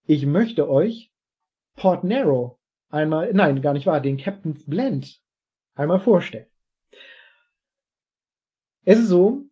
Ich 0.06 0.26
möchte 0.26 0.70
euch 0.70 1.12
Port 1.76 2.04
Narrow 2.04 2.58
einmal, 2.89 3.34
nein, 3.34 3.62
gar 3.62 3.74
nicht 3.74 3.86
wahr, 3.86 4.02
den 4.02 4.18
Captain's 4.18 4.66
Blend 4.66 5.22
einmal 5.76 6.00
vorstellen. 6.00 6.48
Es 8.86 9.00
ist 9.00 9.08
so, 9.08 9.46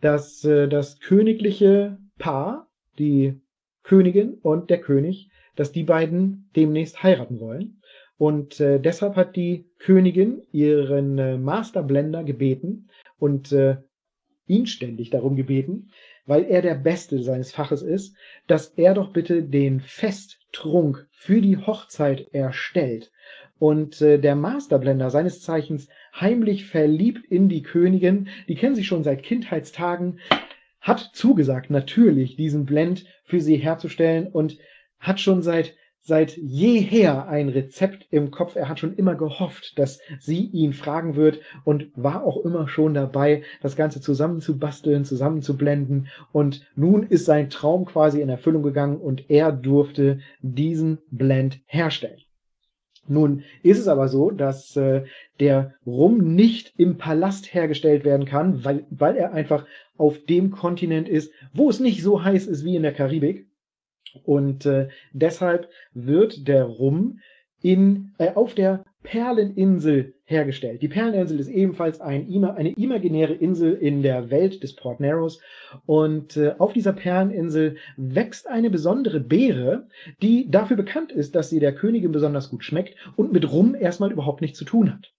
dass 0.00 0.44
äh, 0.44 0.66
das 0.68 0.98
königliche 1.00 1.98
Paar, 2.18 2.68
die 2.98 3.40
Königin 3.82 4.34
und 4.34 4.70
der 4.70 4.80
König, 4.80 5.30
dass 5.56 5.72
die 5.72 5.84
beiden 5.84 6.50
demnächst 6.56 7.02
heiraten 7.02 7.38
wollen. 7.40 7.82
Und 8.16 8.60
äh, 8.60 8.80
deshalb 8.80 9.14
hat 9.16 9.36
die 9.36 9.70
Königin 9.78 10.42
ihren 10.52 11.18
äh, 11.18 11.36
Master 11.36 11.82
Blender 11.82 12.24
gebeten 12.24 12.88
und 13.18 13.52
äh, 13.52 13.76
ihn 14.46 14.66
ständig 14.66 15.10
darum 15.10 15.36
gebeten, 15.36 15.90
weil 16.28 16.44
er 16.44 16.62
der 16.62 16.74
Beste 16.74 17.22
seines 17.22 17.50
Faches 17.50 17.82
ist, 17.82 18.14
dass 18.46 18.68
er 18.76 18.94
doch 18.94 19.12
bitte 19.12 19.42
den 19.42 19.80
Festtrunk 19.80 21.08
für 21.10 21.40
die 21.40 21.56
Hochzeit 21.56 22.28
erstellt. 22.32 23.10
Und 23.58 24.00
äh, 24.02 24.18
der 24.18 24.36
Masterblender 24.36 25.10
seines 25.10 25.42
Zeichens 25.42 25.88
heimlich 26.14 26.66
verliebt 26.66 27.26
in 27.26 27.48
die 27.48 27.62
Königin, 27.62 28.28
die 28.46 28.54
kennen 28.54 28.76
sich 28.76 28.86
schon 28.86 29.02
seit 29.02 29.22
Kindheitstagen, 29.22 30.20
hat 30.80 31.10
zugesagt, 31.12 31.70
natürlich 31.70 32.36
diesen 32.36 32.66
Blend 32.66 33.06
für 33.24 33.40
sie 33.40 33.56
herzustellen 33.56 34.28
und 34.28 34.58
hat 35.00 35.20
schon 35.20 35.42
seit 35.42 35.74
seit 36.08 36.36
jeher 36.38 37.28
ein 37.28 37.50
Rezept 37.50 38.08
im 38.10 38.30
Kopf. 38.30 38.56
Er 38.56 38.68
hat 38.68 38.80
schon 38.80 38.96
immer 38.96 39.14
gehofft, 39.14 39.78
dass 39.78 40.00
sie 40.18 40.46
ihn 40.46 40.72
fragen 40.72 41.16
wird 41.16 41.40
und 41.64 41.88
war 41.94 42.24
auch 42.24 42.44
immer 42.44 42.66
schon 42.66 42.94
dabei, 42.94 43.42
das 43.60 43.76
Ganze 43.76 44.00
zusammenzubasteln, 44.00 45.04
zusammenzublenden. 45.04 46.08
Und 46.32 46.66
nun 46.74 47.02
ist 47.04 47.26
sein 47.26 47.50
Traum 47.50 47.84
quasi 47.84 48.22
in 48.22 48.30
Erfüllung 48.30 48.62
gegangen 48.62 48.96
und 48.96 49.28
er 49.28 49.52
durfte 49.52 50.20
diesen 50.40 50.98
Blend 51.10 51.60
herstellen. 51.66 52.22
Nun 53.06 53.44
ist 53.62 53.78
es 53.78 53.88
aber 53.88 54.08
so, 54.08 54.30
dass 54.30 54.76
äh, 54.76 55.04
der 55.40 55.74
Rum 55.86 56.34
nicht 56.34 56.72
im 56.78 56.96
Palast 56.96 57.52
hergestellt 57.52 58.04
werden 58.04 58.26
kann, 58.26 58.64
weil, 58.64 58.86
weil 58.90 59.16
er 59.16 59.32
einfach 59.32 59.66
auf 59.98 60.24
dem 60.24 60.50
Kontinent 60.52 61.08
ist, 61.08 61.32
wo 61.52 61.68
es 61.68 61.80
nicht 61.80 62.02
so 62.02 62.24
heiß 62.24 62.46
ist 62.46 62.64
wie 62.64 62.76
in 62.76 62.82
der 62.82 62.94
Karibik. 62.94 63.47
Und 64.24 64.66
äh, 64.66 64.88
deshalb 65.12 65.68
wird 65.92 66.48
der 66.48 66.64
Rum 66.64 67.20
in, 67.62 68.14
äh, 68.18 68.32
auf 68.34 68.54
der 68.54 68.84
Perleninsel 69.02 70.14
hergestellt. 70.24 70.82
Die 70.82 70.88
Perleninsel 70.88 71.40
ist 71.40 71.48
ebenfalls 71.48 72.00
ein, 72.00 72.28
eine 72.44 72.72
imaginäre 72.72 73.32
Insel 73.32 73.74
in 73.74 74.02
der 74.02 74.30
Welt 74.30 74.62
des 74.62 74.74
Port 74.74 75.00
Narrows. 75.00 75.40
Und 75.86 76.36
äh, 76.36 76.54
auf 76.58 76.72
dieser 76.72 76.92
Perleninsel 76.92 77.76
wächst 77.96 78.46
eine 78.46 78.70
besondere 78.70 79.20
Beere, 79.20 79.86
die 80.20 80.50
dafür 80.50 80.76
bekannt 80.76 81.12
ist, 81.12 81.34
dass 81.34 81.48
sie 81.48 81.60
der 81.60 81.74
Königin 81.74 82.12
besonders 82.12 82.50
gut 82.50 82.64
schmeckt 82.64 82.96
und 83.16 83.32
mit 83.32 83.50
Rum 83.50 83.74
erstmal 83.74 84.12
überhaupt 84.12 84.42
nichts 84.42 84.58
zu 84.58 84.64
tun 84.64 84.92
hat. 84.92 85.12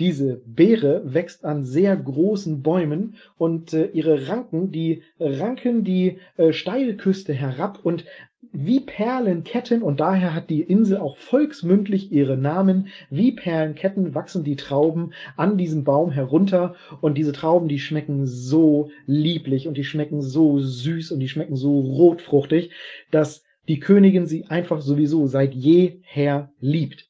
Diese 0.00 0.40
Beere 0.46 1.02
wächst 1.04 1.44
an 1.44 1.64
sehr 1.64 1.94
großen 1.94 2.62
Bäumen 2.62 3.16
und 3.36 3.74
äh, 3.74 3.90
ihre 3.92 4.28
Ranken, 4.28 4.72
die 4.72 5.02
ranken 5.18 5.84
die 5.84 6.18
äh, 6.38 6.54
Steilküste 6.54 7.34
herab 7.34 7.80
und 7.82 8.06
wie 8.52 8.80
Perlenketten, 8.80 9.82
und 9.82 10.00
daher 10.00 10.34
hat 10.34 10.48
die 10.48 10.62
Insel 10.62 10.96
auch 10.96 11.18
volksmündlich 11.18 12.10
ihre 12.10 12.38
Namen, 12.38 12.88
wie 13.10 13.32
Perlenketten 13.32 14.14
wachsen 14.14 14.42
die 14.42 14.56
Trauben 14.56 15.12
an 15.36 15.58
diesem 15.58 15.84
Baum 15.84 16.10
herunter 16.10 16.74
und 17.02 17.18
diese 17.18 17.32
Trauben, 17.32 17.68
die 17.68 17.78
schmecken 17.78 18.26
so 18.26 18.90
lieblich 19.06 19.68
und 19.68 19.76
die 19.76 19.84
schmecken 19.84 20.22
so 20.22 20.58
süß 20.58 21.12
und 21.12 21.20
die 21.20 21.28
schmecken 21.28 21.56
so 21.56 21.78
rotfruchtig, 21.78 22.70
dass 23.10 23.44
die 23.68 23.78
Königin 23.78 24.26
sie 24.26 24.46
einfach 24.46 24.80
sowieso 24.80 25.26
seit 25.26 25.54
jeher 25.54 26.50
liebt. 26.58 27.09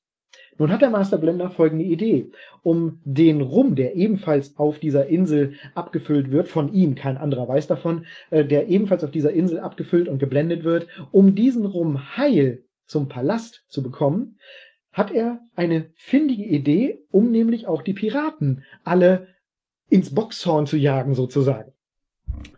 Nun 0.61 0.70
hat 0.70 0.83
der 0.83 0.90
Master 0.90 1.16
Blender 1.16 1.49
folgende 1.49 1.87
Idee. 1.87 2.31
Um 2.62 3.01
den 3.05 3.40
Rum, 3.40 3.77
der 3.77 3.96
ebenfalls 3.96 4.59
auf 4.59 4.79
dieser 4.79 5.07
Insel 5.07 5.55
abgefüllt 5.75 6.31
wird, 6.31 6.49
von 6.49 6.70
ihm, 6.75 6.94
kein 6.94 7.16
anderer 7.16 7.49
weiß 7.49 7.66
davon, 7.66 8.05
äh, 8.29 8.44
der 8.44 8.68
ebenfalls 8.68 9.03
auf 9.03 9.11
dieser 9.11 9.33
Insel 9.33 9.61
abgefüllt 9.61 10.07
und 10.07 10.18
geblendet 10.18 10.62
wird, 10.62 10.87
um 11.12 11.35
diesen 11.35 11.64
Rum 11.64 12.14
heil 12.18 12.62
zum 12.85 13.09
Palast 13.09 13.64
zu 13.68 13.83
bekommen, 13.83 14.37
hat 14.92 15.11
er 15.11 15.40
eine 15.57 15.92
findige 15.94 16.44
Idee, 16.44 17.07
um 17.11 17.31
nämlich 17.31 17.66
auch 17.66 17.81
die 17.81 17.94
Piraten 17.94 18.62
alle 18.85 19.29
ins 19.88 20.14
Boxhorn 20.14 20.66
zu 20.66 20.77
jagen, 20.77 21.14
sozusagen. 21.14 21.73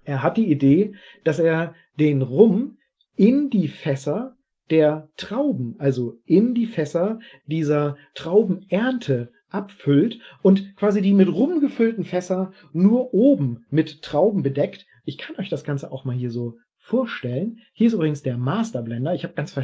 Er 0.02 0.24
hat 0.24 0.38
die 0.38 0.50
Idee, 0.50 0.94
dass 1.22 1.38
er 1.38 1.76
den 2.00 2.22
Rum 2.22 2.78
in 3.14 3.48
die 3.48 3.68
Fässer 3.68 4.36
der 4.72 5.10
Trauben, 5.18 5.76
also 5.78 6.14
in 6.24 6.54
die 6.54 6.64
Fässer 6.64 7.18
dieser 7.46 7.98
Traubenernte 8.14 9.30
abfüllt 9.50 10.18
und 10.40 10.74
quasi 10.76 11.02
die 11.02 11.12
mit 11.12 11.28
rumgefüllten 11.28 12.04
Fässer 12.04 12.52
nur 12.72 13.12
oben 13.12 13.66
mit 13.68 14.00
Trauben 14.00 14.42
bedeckt. 14.42 14.86
Ich 15.04 15.18
kann 15.18 15.36
euch 15.36 15.50
das 15.50 15.64
Ganze 15.64 15.92
auch 15.92 16.06
mal 16.06 16.16
hier 16.16 16.30
so 16.30 16.56
vorstellen. 16.78 17.58
Hier 17.74 17.88
ist 17.88 17.92
übrigens 17.92 18.22
der 18.22 18.38
Master 18.38 18.80
Blender. 18.80 19.14
Ich 19.14 19.24
habe 19.24 19.34
ganz, 19.34 19.54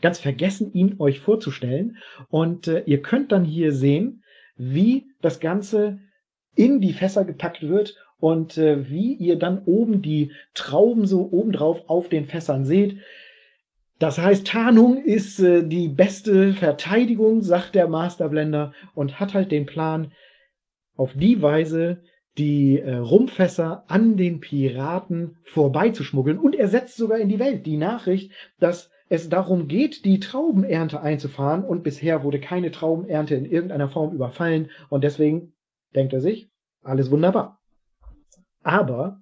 ganz 0.00 0.18
vergessen, 0.18 0.72
ihn 0.72 0.96
euch 0.98 1.20
vorzustellen. 1.20 1.98
Und 2.30 2.66
äh, 2.66 2.84
ihr 2.86 3.02
könnt 3.02 3.32
dann 3.32 3.44
hier 3.44 3.70
sehen, 3.70 4.22
wie 4.56 5.10
das 5.20 5.40
Ganze 5.40 6.00
in 6.56 6.80
die 6.80 6.94
Fässer 6.94 7.26
gepackt 7.26 7.68
wird 7.68 7.96
und 8.18 8.56
äh, 8.56 8.88
wie 8.88 9.12
ihr 9.12 9.38
dann 9.38 9.62
oben 9.66 10.00
die 10.00 10.32
Trauben 10.54 11.06
so 11.06 11.28
obendrauf 11.30 11.82
auf 11.86 12.08
den 12.08 12.24
Fässern 12.24 12.64
seht. 12.64 12.96
Das 13.98 14.18
heißt, 14.18 14.46
Tarnung 14.46 15.02
ist 15.02 15.38
äh, 15.40 15.66
die 15.66 15.88
beste 15.88 16.52
Verteidigung, 16.52 17.42
sagt 17.42 17.74
der 17.74 17.88
Masterblender 17.88 18.72
und 18.94 19.20
hat 19.20 19.34
halt 19.34 19.52
den 19.52 19.66
Plan, 19.66 20.12
auf 20.96 21.14
die 21.14 21.42
Weise 21.42 22.02
die 22.38 22.80
äh, 22.80 22.96
Rumfässer 22.96 23.84
an 23.88 24.16
den 24.16 24.40
Piraten 24.40 25.36
vorbeizuschmuggeln. 25.44 26.38
Und 26.38 26.56
er 26.56 26.68
setzt 26.68 26.96
sogar 26.96 27.18
in 27.18 27.28
die 27.28 27.38
Welt 27.38 27.66
die 27.66 27.76
Nachricht, 27.76 28.32
dass 28.58 28.90
es 29.08 29.28
darum 29.28 29.68
geht, 29.68 30.04
die 30.04 30.18
Traubenernte 30.18 31.00
einzufahren. 31.00 31.64
Und 31.64 31.84
bisher 31.84 32.24
wurde 32.24 32.40
keine 32.40 32.70
Traubenernte 32.70 33.34
in 33.34 33.44
irgendeiner 33.44 33.88
Form 33.88 34.14
überfallen. 34.14 34.70
Und 34.88 35.04
deswegen 35.04 35.52
denkt 35.94 36.12
er 36.12 36.20
sich, 36.20 36.50
alles 36.82 37.10
wunderbar. 37.10 37.60
Aber 38.62 39.20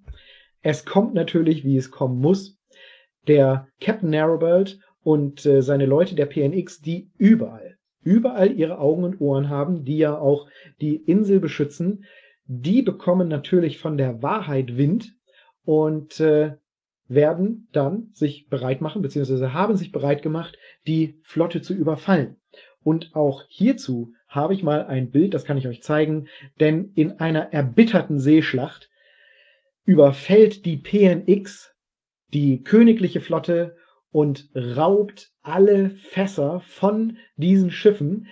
es 0.62 0.85
kommt 0.85 1.12
natürlich, 1.14 1.64
wie 1.64 1.76
es 1.76 1.90
kommen 1.90 2.18
muss. 2.20 2.58
Der 3.28 3.68
Captain 3.80 4.11
Narrowbolt 4.11 4.78
und 5.02 5.44
äh, 5.46 5.62
seine 5.62 5.87
Leute 5.87 6.14
der 6.14 6.26
PNX, 6.26 6.80
die 6.80 7.11
überall, 7.18 7.76
überall 8.02 8.52
ihre 8.52 8.78
Augen 8.78 9.04
und 9.04 9.20
Ohren 9.20 9.48
haben, 9.48 9.85
die 9.85 9.98
ja 9.98 10.16
auch 10.16 10.48
die 10.80 10.96
Insel 10.96 11.40
beschützen, 11.40 12.04
die 12.46 12.82
bekommen 12.82 13.28
natürlich 13.28 13.78
von 13.78 13.96
der 13.96 14.22
Wahrheit 14.22 14.76
Wind 14.76 15.14
und 15.64 16.20
äh, 16.20 16.56
werden 17.08 17.68
dann 17.72 18.11
sich 18.12 18.48
bereit 18.48 18.80
machen, 18.80 19.02
beziehungsweise 19.02 19.52
haben 19.52 19.76
sich 19.76 19.92
bereit 19.92 20.22
gemacht, 20.22 20.58
die 20.87 21.18
Flotte 21.22 21.61
zu 21.61 21.74
überfallen. 21.74 22.37
Und 22.82 23.14
auch 23.14 23.44
hierzu 23.48 24.12
habe 24.28 24.54
ich 24.54 24.62
mal 24.62 24.87
ein 24.87 25.11
Bild, 25.11 25.35
das 25.35 25.44
kann 25.44 25.56
ich 25.56 25.68
euch 25.68 25.82
zeigen, 25.82 26.28
denn 26.58 26.92
in 26.94 27.20
einer 27.20 27.52
erbitterten 27.52 28.18
Seeschlacht 28.18 28.90
überfällt 29.85 30.64
die 30.64 30.78
PNX 30.78 31.71
die 32.33 32.62
königliche 32.62 33.21
Flotte 33.21 33.77
und 34.11 34.49
raubt 34.55 35.33
alle 35.42 35.90
Fässer 35.90 36.61
von 36.66 37.16
diesen 37.37 37.71
Schiffen. 37.71 38.27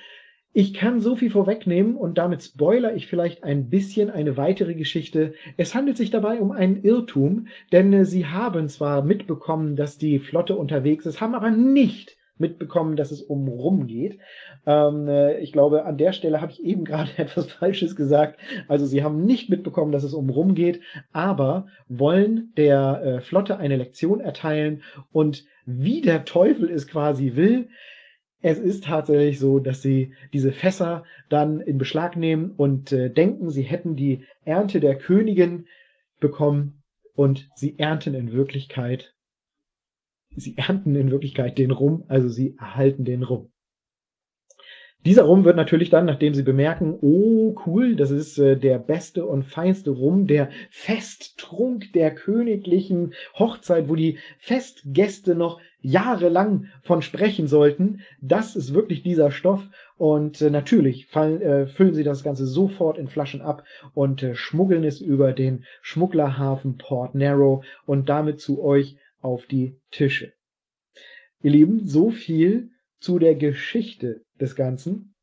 Ich 0.53 0.75
kann 0.75 1.01
so 1.01 1.15
viel 1.15 1.31
vorwegnehmen 1.31 1.95
und 1.95 2.19
damit 2.19 2.43
spoiler 2.43 2.95
ich 2.95 3.07
vielleicht 3.07 3.45
ein 3.45 3.71
bisschen 3.71 4.11
eine 4.11 4.37
weitere 4.37 4.75
Geschichte. 4.75 5.35
Es 5.57 5.75
handelt 5.75 5.97
sich 5.97 6.11
dabei 6.11 6.41
um 6.41 6.51
einen 6.51 6.83
Irrtum, 6.83 7.47
denn 7.73 8.05
sie 8.05 8.27
haben 8.27 8.69
zwar 8.69 9.03
mitbekommen, 9.03 9.77
dass 9.77 9.97
die 9.97 10.19
Flotte 10.19 10.57
unterwegs 10.57 11.07
ist, 11.07 11.21
haben 11.21 11.35
aber 11.35 11.51
nicht 11.51 12.17
mitbekommen, 12.41 12.97
dass 12.97 13.11
es 13.11 13.23
um 13.23 13.49
Rum 13.49 13.87
geht. 13.87 14.19
Ähm, 14.67 15.09
äh, 15.09 15.39
ich 15.41 15.53
glaube, 15.53 15.85
an 15.85 15.99
der 15.99 16.13
Stelle 16.13 16.41
habe 16.41 16.53
ich 16.53 16.65
eben 16.65 16.85
gerade 16.87 17.11
etwas 17.17 17.53
Falsches 17.53 17.97
gesagt. 17.97 18.41
Also 18.69 18.87
sie 18.87 19.05
haben 19.05 19.25
nicht 19.25 19.51
mitbekommen, 19.51 19.93
dass 19.93 20.05
es 20.05 20.15
um 20.15 20.31
Rum 20.31 20.55
geht, 20.55 20.81
aber 21.13 21.67
wollen 21.89 22.53
der 22.57 23.03
äh, 23.03 23.21
Flotte 23.21 23.59
eine 23.59 23.77
Lektion 23.77 24.21
erteilen 24.21 24.83
und 25.13 25.45
wie 25.67 26.01
der 26.01 26.25
Teufel 26.25 26.71
es 26.71 26.89
quasi 26.89 27.37
will, 27.37 27.69
es 28.43 28.59
ist 28.59 28.85
tatsächlich 28.85 29.39
so, 29.39 29.59
dass 29.59 29.83
sie 29.83 30.15
diese 30.33 30.53
Fässer 30.53 31.05
dann 31.29 31.61
in 31.61 31.79
Beschlag 31.79 32.17
nehmen 32.17 32.53
und 32.57 32.91
äh, 32.91 33.11
denken, 33.11 33.51
sie 33.51 33.63
hätten 33.63 33.97
die 33.97 34.25
Ernte 34.45 34.81
der 34.81 34.97
Königin 34.97 35.67
bekommen 36.21 36.83
und 37.15 37.49
sie 37.55 37.79
ernten 37.79 38.15
in 38.15 38.33
Wirklichkeit 38.33 39.15
sie 40.37 40.57
ernten 40.57 40.95
in 40.97 41.11
Wirklichkeit 41.11 41.59
den 41.59 41.71
Rum, 41.71 42.05
also 42.09 42.29
sie 42.29 42.57
erhalten 42.59 43.05
den 43.05 43.23
Rum. 43.23 43.51
Dieser 45.07 45.23
Rum 45.23 45.47
wird 45.47 45.57
natürlich 45.57 45.89
dann, 45.89 46.05
nachdem 46.05 46.35
sie 46.35 46.43
bemerken, 46.43 46.99
oh 47.01 47.57
cool, 47.65 47.97
das 47.97 48.11
ist 48.11 48.39
äh, 48.39 48.59
der 48.59 48.79
beste 48.79 49.25
und 49.25 49.45
feinste 49.45 49.93
Rum, 49.93 50.27
der 50.27 50.51
Festtrunk 50.71 51.95
der 51.95 52.15
königlichen 52.15 53.15
Hochzeit, 53.39 53.89
wo 53.89 53.95
die 53.95 54.19
Festgäste 54.39 55.35
noch 55.35 55.59
jahrelang 55.81 56.67
von 56.83 57.01
sprechen 57.01 57.47
sollten. 57.47 58.01
Das 58.21 58.57
ist 58.57 58.75
wirklich 58.75 59.03
dieser 59.03 59.31
Stoff 59.31 59.67
und 59.97 60.43
äh, 60.43 60.51
natürlich 60.51 61.07
fallen, 61.07 61.41
äh, 61.41 61.67
füllen 61.67 61.95
sie 61.95 62.05
das 62.05 62.23
Ganze 62.23 62.47
sofort 62.47 62.99
in 62.99 63.09
Flaschen 63.09 63.41
ab 63.41 63.65
und 63.95 64.23
äh, 64.23 64.35
schmuggeln 64.35 64.85
es 64.85 65.01
über 65.01 65.33
den 65.33 65.65
Schmugglerhafen 65.81 66.77
Port 66.77 67.15
Narrow 67.15 67.65
und 67.87 68.11
damit 68.11 68.39
zu 68.39 68.63
euch 68.63 68.99
auf 69.21 69.47
die 69.47 69.77
Tische. 69.91 70.33
Ihr 71.43 71.53
Lieben, 71.53 71.87
so 71.87 72.11
viel 72.11 72.71
zu 72.99 73.19
der 73.19 73.35
Geschichte 73.35 74.23
des 74.41 74.57
Ganzen. 74.57 75.15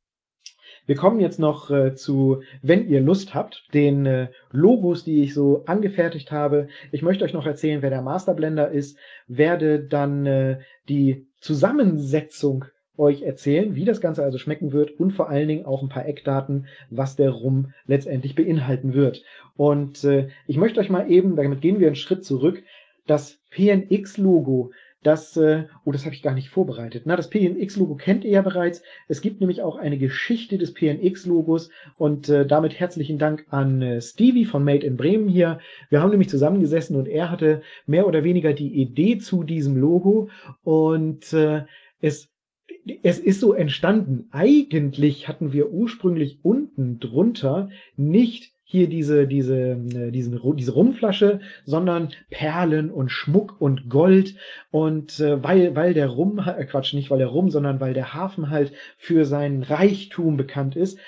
Wir 0.86 0.96
kommen 0.96 1.20
jetzt 1.20 1.38
noch 1.38 1.70
äh, 1.70 1.96
zu, 1.96 2.42
wenn 2.62 2.88
ihr 2.88 3.02
Lust 3.02 3.36
habt, 3.36 3.68
den 3.74 4.06
äh, 4.06 4.30
Logos, 4.52 5.04
die 5.04 5.22
ich 5.22 5.34
so 5.34 5.64
angefertigt 5.66 6.32
habe. 6.32 6.70
Ich 6.92 7.02
möchte 7.02 7.26
euch 7.26 7.34
noch 7.34 7.46
erzählen, 7.46 7.82
wer 7.82 7.90
der 7.90 8.02
Masterblender 8.02 8.72
ist, 8.72 8.98
werde 9.28 9.84
dann 9.84 10.26
äh, 10.26 10.60
die 10.88 11.28
Zusammensetzung 11.42 12.66
euch 12.98 13.22
erzählen, 13.22 13.76
wie 13.76 13.86
das 13.86 14.02
Ganze 14.02 14.24
also 14.24 14.38
schmecken 14.38 14.72
wird 14.72 14.92
und 15.00 15.12
vor 15.12 15.30
allen 15.30 15.48
Dingen 15.48 15.66
auch 15.66 15.84
ein 15.84 15.90
paar 15.90 16.08
Eckdaten, 16.08 16.68
was 16.90 17.16
der 17.16 17.30
Rum 17.30 17.74
letztendlich 17.86 18.36
beinhalten 18.36 18.94
wird. 18.94 19.24
Und 19.56 20.04
äh, 20.04 20.30
ich 20.48 20.58
möchte 20.58 20.80
euch 20.80 20.90
mal 20.90 21.10
eben, 21.12 21.36
damit 21.36 21.62
gehen 21.62 21.80
wir 21.80 21.88
einen 21.88 21.96
Schritt 21.96 22.26
zurück, 22.26 22.64
das 23.08 23.40
PNX-Logo, 23.52 24.72
das, 25.04 25.38
äh, 25.38 25.64
oh, 25.86 25.92
das 25.92 26.06
habe 26.06 26.16
ich 26.16 26.22
gar 26.22 26.34
nicht 26.34 26.50
vorbereitet. 26.50 27.04
Na, 27.06 27.16
das 27.16 27.30
PNX-Logo 27.30 27.96
kennt 27.96 28.26
ihr 28.26 28.32
ja 28.32 28.42
bereits. 28.42 28.82
Es 29.08 29.22
gibt 29.22 29.40
nämlich 29.40 29.62
auch 29.62 29.78
eine 29.78 29.98
Geschichte 29.98 30.58
des 30.58 30.74
PNX-Logos 30.74 31.70
und 31.98 32.30
äh, 32.30 32.46
damit 32.46 32.80
herzlichen 32.80 33.18
Dank 33.18 33.46
an 33.50 33.82
äh, 33.82 34.02
Stevie 34.02 34.46
von 34.46 34.64
Made 34.64 34.86
in 34.86 34.98
Bremen 34.98 35.30
hier. 35.30 35.60
Wir 35.90 36.02
haben 36.02 36.10
nämlich 36.10 36.30
zusammengesessen 36.30 36.96
und 36.96 37.08
er 37.08 37.32
hatte 37.32 37.62
mehr 37.86 38.08
oder 38.08 38.24
weniger 38.24 38.54
die 38.54 38.74
Idee 38.82 39.18
zu 39.18 39.44
diesem 39.44 39.78
Logo 39.78 40.30
und 40.64 41.32
äh, 41.34 41.64
es 42.02 42.30
es 43.04 43.20
ist 43.20 43.40
so 43.40 43.54
entstanden. 43.54 44.28
Eigentlich 44.32 45.28
hatten 45.28 45.52
wir 45.52 45.72
ursprünglich 45.72 46.40
unten 46.44 47.00
drunter 47.00 47.70
nicht 47.96 48.54
hier 48.70 48.90
diese, 48.90 49.28
diese, 49.28 49.58
äh, 49.58 50.12
diesen, 50.12 50.40
diese 50.58 50.74
Rumflasche, 50.74 51.40
sondern 51.64 52.10
Perlen 52.30 52.92
und 52.92 53.10
Schmuck 53.10 53.62
und 53.62 53.90
Gold. 53.90 54.36
Und 54.72 55.22
äh, 55.22 55.42
weil, 55.42 55.74
weil 55.78 55.94
der 55.94 56.10
Rum, 56.10 56.38
äh, 56.40 56.66
Quatsch, 56.66 56.94
nicht 56.94 57.10
weil 57.10 57.20
der 57.20 57.28
Rum, 57.28 57.50
sondern 57.50 57.80
weil 57.80 57.94
der 57.94 58.14
Hafen 58.14 58.50
halt 58.50 58.74
für 58.98 59.24
seinen 59.24 59.64
Reichtum 59.64 60.36
bekannt 60.36 60.76
ist, 60.76 61.00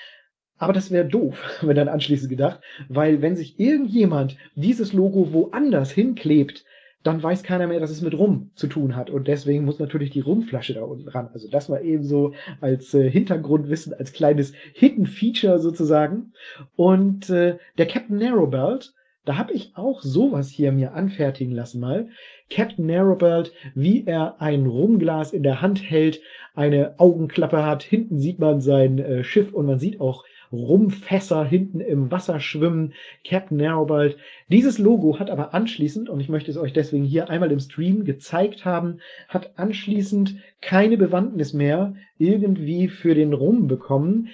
aber 0.56 0.72
das 0.72 0.90
wäre 0.90 1.06
doof, 1.06 1.58
wenn 1.60 1.76
dann 1.76 1.88
anschließend 1.88 2.30
gedacht, 2.30 2.60
weil 2.88 3.20
wenn 3.20 3.36
sich 3.36 3.60
irgendjemand 3.60 4.38
dieses 4.54 4.94
Logo 4.94 5.32
woanders 5.34 5.90
hinklebt, 5.90 6.64
dann 7.02 7.22
weiß 7.22 7.42
keiner 7.42 7.66
mehr, 7.66 7.80
dass 7.80 7.90
es 7.90 8.02
mit 8.02 8.14
Rum 8.14 8.50
zu 8.54 8.66
tun 8.66 8.94
hat. 8.94 9.10
Und 9.10 9.26
deswegen 9.26 9.64
muss 9.64 9.78
natürlich 9.78 10.10
die 10.10 10.20
Rumflasche 10.20 10.74
da 10.74 10.82
unten 10.82 11.08
ran. 11.08 11.30
Also 11.32 11.48
das 11.48 11.70
war 11.70 11.80
eben 11.80 12.04
so 12.04 12.34
als 12.60 12.92
äh, 12.92 13.10
Hintergrundwissen, 13.10 13.94
als 13.94 14.12
kleines 14.12 14.52
Hidden 14.74 15.06
Feature 15.06 15.58
sozusagen. 15.60 16.32
Und 16.76 17.30
äh, 17.30 17.56
der 17.78 17.86
Captain 17.86 18.18
Narrowbelt, 18.18 18.92
da 19.24 19.36
habe 19.36 19.52
ich 19.52 19.72
auch 19.76 20.02
sowas 20.02 20.48
hier 20.48 20.72
mir 20.72 20.94
anfertigen 20.94 21.52
lassen 21.52 21.80
mal. 21.80 22.08
Captain 22.50 22.86
Narrowbelt, 22.86 23.52
wie 23.74 24.04
er 24.06 24.40
ein 24.40 24.66
Rumglas 24.66 25.32
in 25.32 25.42
der 25.42 25.62
Hand 25.62 25.82
hält, 25.82 26.20
eine 26.54 26.98
Augenklappe 26.98 27.64
hat, 27.64 27.82
hinten 27.82 28.18
sieht 28.18 28.38
man 28.38 28.60
sein 28.60 28.98
äh, 28.98 29.24
Schiff 29.24 29.52
und 29.54 29.66
man 29.66 29.78
sieht 29.78 30.00
auch 30.00 30.24
Rumfässer 30.52 31.44
hinten 31.44 31.80
im 31.80 32.10
Wasser 32.10 32.40
schwimmen, 32.40 32.94
Captain 33.26 33.56
Narrowbold. 33.56 34.16
Dieses 34.48 34.78
Logo 34.78 35.18
hat 35.18 35.30
aber 35.30 35.54
anschließend, 35.54 36.08
und 36.08 36.20
ich 36.20 36.28
möchte 36.28 36.50
es 36.50 36.56
euch 36.56 36.72
deswegen 36.72 37.04
hier 37.04 37.30
einmal 37.30 37.52
im 37.52 37.60
Stream 37.60 38.04
gezeigt 38.04 38.64
haben, 38.64 39.00
hat 39.28 39.58
anschließend 39.58 40.36
keine 40.60 40.96
Bewandtnis 40.96 41.52
mehr 41.52 41.94
irgendwie 42.18 42.88
für 42.88 43.14
den 43.14 43.32
Rum 43.32 43.68
bekommen. 43.68 44.28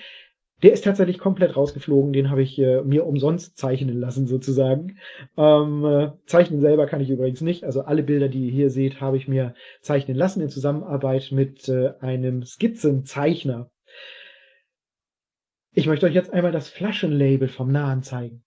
Der 0.62 0.72
ist 0.72 0.84
tatsächlich 0.84 1.18
komplett 1.18 1.54
rausgeflogen, 1.54 2.14
den 2.14 2.30
habe 2.30 2.42
ich 2.42 2.58
äh, 2.58 2.80
mir 2.80 3.04
umsonst 3.06 3.58
zeichnen 3.58 4.00
lassen 4.00 4.26
sozusagen. 4.26 4.96
Ähm, 5.36 5.84
äh, 5.84 6.12
zeichnen 6.24 6.62
selber 6.62 6.86
kann 6.86 7.02
ich 7.02 7.10
übrigens 7.10 7.42
nicht. 7.42 7.64
Also 7.64 7.82
alle 7.82 8.02
Bilder, 8.02 8.28
die 8.28 8.46
ihr 8.46 8.52
hier 8.52 8.70
seht, 8.70 9.02
habe 9.02 9.18
ich 9.18 9.28
mir 9.28 9.54
zeichnen 9.82 10.16
lassen 10.16 10.40
in 10.40 10.48
Zusammenarbeit 10.48 11.28
mit 11.30 11.68
äh, 11.68 11.92
einem 12.00 12.42
Skizzenzeichner. 12.42 13.70
Ich 15.78 15.86
möchte 15.86 16.06
euch 16.06 16.14
jetzt 16.14 16.32
einmal 16.32 16.52
das 16.52 16.70
Flaschenlabel 16.70 17.48
vom 17.48 17.70
Nahen 17.70 18.02
zeigen. 18.02 18.42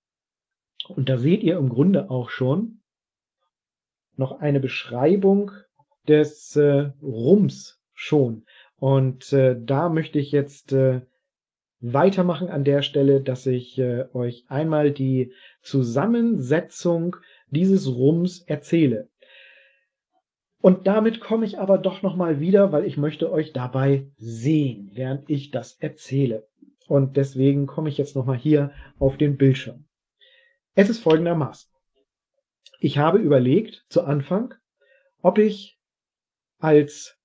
Und 0.88 1.10
da 1.10 1.20
seht 1.20 1.44
ihr 1.44 1.60
im 1.60 1.70
Grunde 1.70 2.10
auch 2.10 2.32
schon 2.32 2.80
noch 4.16 4.40
eine 4.40 4.60
Beschreibung 4.60 5.52
des 6.08 6.56
äh, 6.56 6.90
Rums 7.04 7.84
schon. 7.94 8.48
Und 8.78 9.32
äh, 9.32 9.56
da 9.64 9.90
möchte 9.90 10.18
ich 10.18 10.32
jetzt 10.32 10.74
äh, 10.74 11.02
weitermachen 11.82 12.50
an 12.50 12.64
der 12.64 12.82
Stelle, 12.82 13.22
dass 13.22 13.46
ich 13.46 13.78
äh, 13.78 14.06
euch 14.14 14.46
einmal 14.48 14.90
die 14.90 15.32
Zusammensetzung 15.62 17.16
dieses 17.52 17.88
Rums 17.88 18.42
erzähle. 18.42 19.08
Und 20.62 20.88
damit 20.88 21.20
komme 21.20 21.46
ich 21.46 21.60
aber 21.60 21.78
doch 21.78 22.02
noch 22.02 22.16
mal 22.16 22.40
wieder, 22.40 22.72
weil 22.72 22.86
ich 22.86 22.98
möchte 22.98 23.32
euch 23.32 23.54
dabei 23.54 24.08
sehen, 24.18 24.90
während 24.96 25.30
ich 25.30 25.52
das 25.52 25.74
erzähle. 25.74 26.49
Und 26.90 27.18
deswegen 27.18 27.68
komme 27.68 27.88
ich 27.88 28.00
jetzt 28.00 28.16
nochmal 28.16 28.38
hier 28.38 28.72
auf 28.98 29.16
den 29.16 29.38
Bildschirm. 29.38 29.86
Es 30.74 30.90
ist 30.90 31.00
folgendermaßen. 31.00 31.70
Ich 32.80 32.98
habe 32.98 33.20
überlegt 33.20 33.86
zu 33.90 34.04
Anfang, 34.04 34.56
ob 35.22 35.38
ich 35.38 35.80
als 36.58 37.16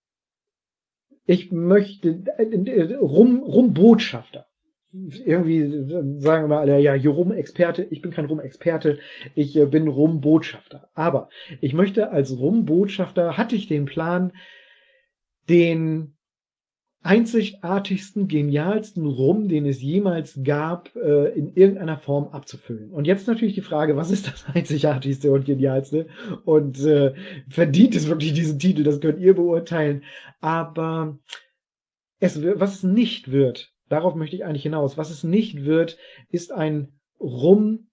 ich 1.24 1.50
möchte 1.50 2.24
äh, 2.37 2.94
Rum, 2.96 3.42
Rumbotschafter. 3.42 4.46
Irgendwie 4.92 6.20
sagen 6.20 6.50
wir 6.50 6.59
alle, 6.59 6.79
ja, 6.79 6.92
hier 6.92 7.11
Rum-Experte. 7.11 7.85
Ich 7.85 8.03
bin 8.03 8.11
kein 8.11 8.27
Rum-Experte, 8.27 8.98
ich 9.35 9.57
äh, 9.57 9.64
bin 9.64 9.88
Rum-Botschafter. 9.88 10.90
Aber 10.92 11.31
ich 11.62 11.72
möchte 11.72 12.11
als 12.11 12.38
Rum-Botschafter, 12.38 13.38
hatte 13.38 13.57
ich 13.57 13.66
den 13.66 13.87
Plan, 13.87 14.33
den 15.48 16.14
einzigartigsten, 17.04 18.28
genialsten 18.28 19.04
Rum, 19.04 19.46
den 19.48 19.66
es 19.66 19.82
jemals 19.82 20.40
gab, 20.42 20.96
äh, 20.96 21.28
in 21.34 21.54
irgendeiner 21.54 21.98
Form 21.98 22.28
abzufüllen. 22.28 22.90
Und 22.90 23.06
jetzt 23.06 23.28
natürlich 23.28 23.54
die 23.54 23.60
Frage, 23.60 23.94
was 23.94 24.10
ist 24.10 24.26
das 24.26 24.46
einzigartigste 24.54 25.30
und 25.30 25.44
genialste? 25.44 26.06
Und 26.46 26.80
äh, 26.80 27.12
verdient 27.48 27.94
es 27.94 28.08
wirklich 28.08 28.32
diesen 28.32 28.58
Titel? 28.58 28.82
Das 28.84 29.00
könnt 29.00 29.20
ihr 29.20 29.34
beurteilen. 29.34 30.02
Aber 30.40 31.18
es, 32.20 32.42
was 32.42 32.76
es 32.76 32.82
nicht 32.82 33.30
wird, 33.30 33.74
darauf 33.90 34.14
möchte 34.14 34.36
ich 34.36 34.46
eigentlich 34.46 34.62
hinaus, 34.62 34.96
was 34.96 35.10
es 35.10 35.24
nicht 35.24 35.66
wird, 35.66 35.98
ist 36.30 36.52
ein 36.52 36.88
Rum, 37.20 37.88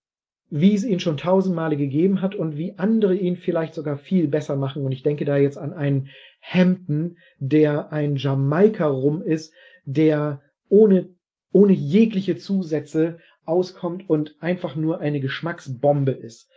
wie 0.52 0.76
es 0.76 0.84
ihn 0.84 1.00
schon 1.00 1.16
tausendmale 1.16 1.78
gegeben 1.78 2.22
hat 2.22 2.36
und 2.36 2.58
wie 2.58 2.78
andere 2.78 3.16
ihn 3.16 3.38
vielleicht 3.38 3.74
sogar 3.74 3.98
viel 3.98 4.28
besser 4.28 4.58
machen. 4.58 4.84
Und 4.84 4.92
ich 4.92 5.02
denke 5.02 5.24
da 5.24 5.38
jetzt 5.38 5.58
an 5.58 5.72
einen 5.72 6.10
Hampton, 6.42 7.18
der 7.40 7.94
ein 7.94 8.18
Jamaika-Rum 8.18 9.22
ist, 9.22 9.54
der 9.86 10.42
ohne, 10.68 11.10
ohne 11.54 11.72
jegliche 11.72 12.36
Zusätze 12.36 13.20
auskommt 13.46 14.10
und 14.10 14.36
einfach 14.42 14.76
nur 14.76 15.00
eine 15.00 15.22
Geschmacksbombe 15.22 16.12
ist. 16.12 16.50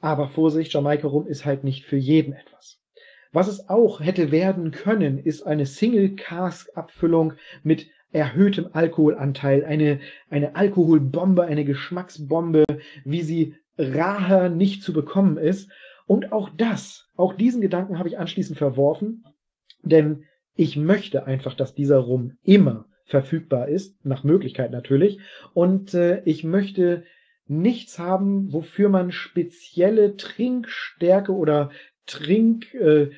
Aber 0.00 0.28
Vorsicht, 0.28 0.74
Jamaika-Rum 0.74 1.26
ist 1.26 1.46
halt 1.46 1.64
nicht 1.64 1.86
für 1.86 1.96
jeden 1.96 2.34
etwas. 2.34 2.82
Was 3.32 3.48
es 3.48 3.70
auch 3.70 4.00
hätte 4.00 4.32
werden 4.32 4.70
können, 4.70 5.18
ist 5.18 5.42
eine 5.42 5.64
Single-Cask-Abfüllung 5.64 7.32
mit 7.62 7.88
erhöhtem 8.14 8.68
Alkoholanteil, 8.72 9.64
eine, 9.64 10.00
eine 10.30 10.54
Alkoholbombe, 10.54 11.42
eine 11.42 11.64
Geschmacksbombe, 11.64 12.64
wie 13.04 13.22
sie 13.22 13.56
raher 13.76 14.48
nicht 14.48 14.82
zu 14.82 14.92
bekommen 14.92 15.36
ist. 15.36 15.70
Und 16.06 16.32
auch 16.32 16.48
das, 16.56 17.08
auch 17.16 17.34
diesen 17.34 17.60
Gedanken 17.60 17.98
habe 17.98 18.08
ich 18.08 18.18
anschließend 18.18 18.56
verworfen, 18.56 19.24
denn 19.82 20.24
ich 20.54 20.76
möchte 20.76 21.26
einfach, 21.26 21.54
dass 21.54 21.74
dieser 21.74 21.98
Rum 21.98 22.36
immer 22.44 22.86
verfügbar 23.04 23.68
ist, 23.68 24.04
nach 24.04 24.22
Möglichkeit 24.22 24.70
natürlich. 24.70 25.18
Und 25.52 25.92
äh, 25.94 26.22
ich 26.24 26.44
möchte 26.44 27.02
nichts 27.46 27.98
haben, 27.98 28.52
wofür 28.52 28.88
man 28.88 29.10
spezielle 29.10 30.16
Trinkstärke 30.16 31.32
oder 31.32 31.70
Trink, 32.06 32.72
äh, 32.74 33.10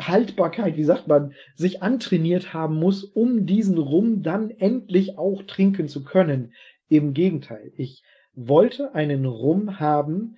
Haltbarkeit, 0.00 0.76
wie 0.76 0.84
sagt 0.84 1.08
man, 1.08 1.32
sich 1.54 1.82
antrainiert 1.82 2.52
haben 2.54 2.76
muss, 2.76 3.04
um 3.04 3.46
diesen 3.46 3.78
Rum 3.78 4.22
dann 4.22 4.50
endlich 4.50 5.18
auch 5.18 5.42
trinken 5.42 5.88
zu 5.88 6.04
können. 6.04 6.52
Im 6.88 7.14
Gegenteil, 7.14 7.72
ich 7.76 8.02
wollte 8.34 8.94
einen 8.94 9.26
Rum 9.26 9.80
haben, 9.80 10.36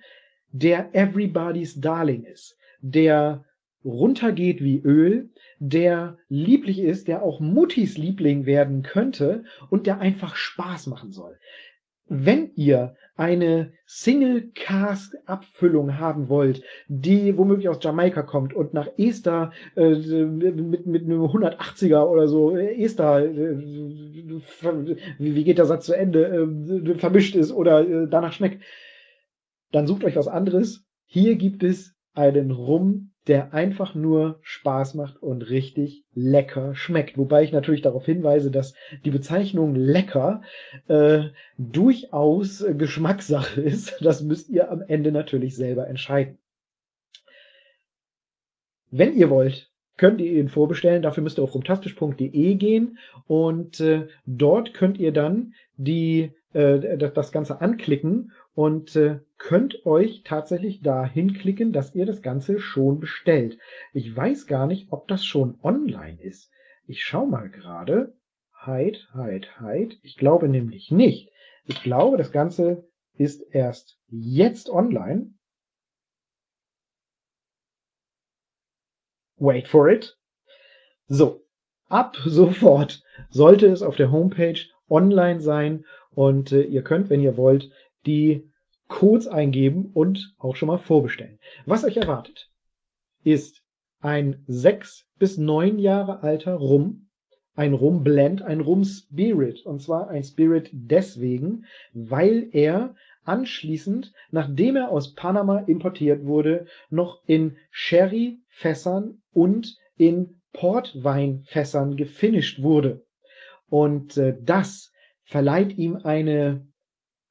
der 0.51 0.93
everybody's 0.93 1.79
darling 1.79 2.23
ist, 2.23 2.57
der 2.81 3.45
runtergeht 3.83 4.63
wie 4.63 4.79
Öl, 4.79 5.29
der 5.59 6.17
lieblich 6.29 6.79
ist, 6.79 7.07
der 7.07 7.23
auch 7.23 7.39
Muttis 7.39 7.97
Liebling 7.97 8.45
werden 8.45 8.83
könnte 8.83 9.43
und 9.69 9.87
der 9.87 9.99
einfach 9.99 10.35
Spaß 10.35 10.87
machen 10.87 11.11
soll 11.11 11.37
wenn 12.13 12.51
ihr 12.55 12.97
eine 13.15 13.71
Single-Cask-Abfüllung 13.85 15.97
haben 15.97 16.27
wollt, 16.27 16.61
die 16.89 17.37
womöglich 17.37 17.69
aus 17.69 17.77
Jamaika 17.81 18.23
kommt 18.23 18.53
und 18.53 18.73
nach 18.73 18.89
Esther 18.97 19.53
äh, 19.77 19.95
mit, 19.95 20.85
mit 20.85 21.05
einem 21.05 21.21
180er 21.21 22.03
oder 22.03 22.27
so, 22.27 22.57
äh, 22.57 22.83
Esther, 22.83 23.25
äh, 23.25 23.57
wie 25.19 25.43
geht 25.45 25.57
der 25.57 25.65
Satz 25.65 25.85
zu 25.85 25.93
Ende, 25.93 26.25
äh, 26.25 26.95
vermischt 26.95 27.35
ist 27.35 27.53
oder 27.53 27.87
äh, 27.87 28.09
danach 28.09 28.33
schmeckt, 28.33 28.61
dann 29.71 29.87
sucht 29.87 30.03
euch 30.03 30.17
was 30.17 30.27
anderes. 30.27 30.83
Hier 31.05 31.37
gibt 31.37 31.63
es 31.63 31.95
einen 32.13 32.51
Rum 32.51 33.10
der 33.27 33.53
einfach 33.53 33.93
nur 33.93 34.39
Spaß 34.41 34.95
macht 34.95 35.21
und 35.21 35.49
richtig 35.49 36.03
lecker 36.13 36.73
schmeckt. 36.73 37.17
Wobei 37.17 37.43
ich 37.43 37.51
natürlich 37.51 37.81
darauf 37.81 38.05
hinweise, 38.05 38.49
dass 38.49 38.73
die 39.05 39.11
Bezeichnung 39.11 39.75
lecker 39.75 40.41
äh, 40.87 41.25
durchaus 41.57 42.65
Geschmackssache 42.77 43.61
ist. 43.61 43.97
Das 44.01 44.23
müsst 44.23 44.49
ihr 44.49 44.71
am 44.71 44.81
Ende 44.81 45.11
natürlich 45.11 45.55
selber 45.55 45.87
entscheiden. 45.87 46.39
Wenn 48.89 49.15
ihr 49.15 49.29
wollt, 49.29 49.71
könnt 49.97 50.19
ihr 50.19 50.31
ihn 50.31 50.49
vorbestellen. 50.49 51.03
Dafür 51.03 51.23
müsst 51.23 51.37
ihr 51.37 51.43
auf 51.43 51.53
rumtastisch.de 51.53 52.55
gehen 52.55 52.97
und 53.27 53.79
äh, 53.79 54.07
dort 54.25 54.73
könnt 54.73 54.97
ihr 54.97 55.11
dann 55.11 55.53
die, 55.77 56.31
äh, 56.53 56.97
das 56.97 57.31
Ganze 57.31 57.61
anklicken 57.61 58.31
und 58.55 58.95
äh, 58.95 59.19
könnt 59.41 59.87
euch 59.87 60.21
tatsächlich 60.23 60.81
dahin 60.81 61.33
klicken, 61.33 61.73
dass 61.73 61.95
ihr 61.95 62.05
das 62.05 62.21
Ganze 62.21 62.59
schon 62.59 62.99
bestellt. 62.99 63.57
Ich 63.91 64.15
weiß 64.15 64.45
gar 64.45 64.67
nicht, 64.67 64.91
ob 64.91 65.07
das 65.07 65.25
schon 65.25 65.59
online 65.63 66.21
ist. 66.21 66.51
Ich 66.85 67.03
schau 67.03 67.25
mal 67.25 67.49
gerade. 67.49 68.15
Heid, 68.65 69.09
Heid, 69.15 69.59
Heid. 69.59 69.97
Ich 70.03 70.15
glaube 70.15 70.47
nämlich 70.47 70.91
nicht. 70.91 71.31
Ich 71.65 71.81
glaube, 71.81 72.17
das 72.17 72.31
Ganze 72.31 72.87
ist 73.15 73.41
erst 73.49 73.99
jetzt 74.09 74.69
online. 74.69 75.33
Wait 79.37 79.67
for 79.67 79.89
it. 79.89 80.19
So, 81.07 81.47
ab 81.87 82.15
sofort 82.25 83.01
sollte 83.31 83.65
es 83.65 83.81
auf 83.81 83.95
der 83.95 84.11
Homepage 84.11 84.59
online 84.87 85.41
sein 85.41 85.83
und 86.11 86.51
äh, 86.51 86.61
ihr 86.61 86.83
könnt, 86.83 87.09
wenn 87.09 87.21
ihr 87.21 87.37
wollt, 87.37 87.71
die 88.05 88.50
Codes 88.91 89.27
eingeben 89.27 89.89
und 89.93 90.35
auch 90.37 90.55
schon 90.55 90.67
mal 90.67 90.77
vorbestellen. 90.77 91.39
Was 91.65 91.85
euch 91.85 91.97
erwartet, 91.97 92.51
ist 93.23 93.63
ein 94.01 94.43
sechs 94.47 95.07
bis 95.17 95.37
neun 95.37 95.79
Jahre 95.79 96.21
alter 96.23 96.55
Rum, 96.55 97.07
ein 97.55 97.73
Rum-Blend, 97.73 98.41
ein 98.41 98.59
Rum-Spirit. 98.59 99.65
Und 99.65 99.81
zwar 99.81 100.09
ein 100.09 100.23
Spirit 100.23 100.69
deswegen, 100.73 101.65
weil 101.93 102.49
er 102.51 102.93
anschließend, 103.23 104.11
nachdem 104.29 104.75
er 104.75 104.91
aus 104.91 105.15
Panama 105.15 105.59
importiert 105.59 106.25
wurde, 106.25 106.65
noch 106.89 107.21
in 107.25 107.55
Sherry-Fässern 107.71 109.21
und 109.31 109.77
in 109.95 110.41
Portweinfässern 110.51 111.95
gefinisht 111.95 112.61
wurde. 112.61 113.05
Und 113.69 114.17
äh, 114.17 114.35
das 114.41 114.91
verleiht 115.23 115.77
ihm 115.77 115.95
eine 115.95 116.67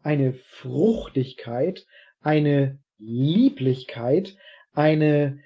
eine 0.02 0.32
Fruchtigkeit, 0.32 1.86
eine 2.22 2.78
Lieblichkeit, 2.98 4.36
eine 4.72 5.38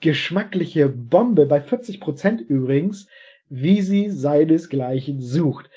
geschmackliche 0.00 0.88
Bombe, 0.88 1.46
bei 1.46 1.60
40 1.60 2.00
Prozent 2.00 2.40
übrigens, 2.40 3.08
wie 3.48 3.80
sie 3.82 4.10
seinesgleichen 4.10 5.20
sucht. 5.20 5.70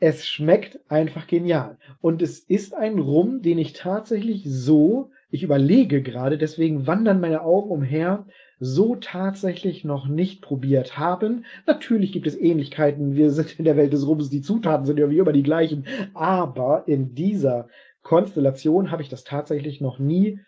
Es 0.00 0.26
schmeckt 0.26 0.78
einfach 0.90 1.26
genial. 1.26 1.78
Und 2.00 2.22
es 2.22 2.38
ist 2.38 2.74
ein 2.74 2.98
Rum, 2.98 3.42
den 3.42 3.58
ich 3.58 3.72
tatsächlich 3.72 4.44
so, 4.44 5.10
ich 5.30 5.42
überlege 5.42 6.02
gerade, 6.02 6.38
deswegen 6.38 6.86
wandern 6.86 7.20
meine 7.20 7.42
Augen 7.42 7.70
umher, 7.70 8.26
so 8.60 8.96
tatsächlich 8.96 9.84
noch 9.84 10.08
nicht 10.08 10.42
probiert 10.42 10.98
haben. 10.98 11.44
Natürlich 11.66 12.12
gibt 12.12 12.26
es 12.26 12.36
Ähnlichkeiten. 12.36 13.14
Wir 13.14 13.30
sind 13.30 13.58
in 13.58 13.64
der 13.64 13.76
Welt 13.76 13.92
des 13.92 14.06
Rums, 14.06 14.30
die 14.30 14.42
Zutaten 14.42 14.86
sind 14.86 14.98
ja 14.98 15.10
wie 15.10 15.18
immer 15.18 15.32
die 15.32 15.42
gleichen. 15.42 15.86
Aber 16.14 16.84
in 16.86 17.14
dieser 17.14 17.68
Konstellation 18.02 18.90
habe 18.90 19.02
ich 19.02 19.08
das 19.08 19.24
tatsächlich 19.24 19.80
noch 19.80 19.98
nie 19.98 20.40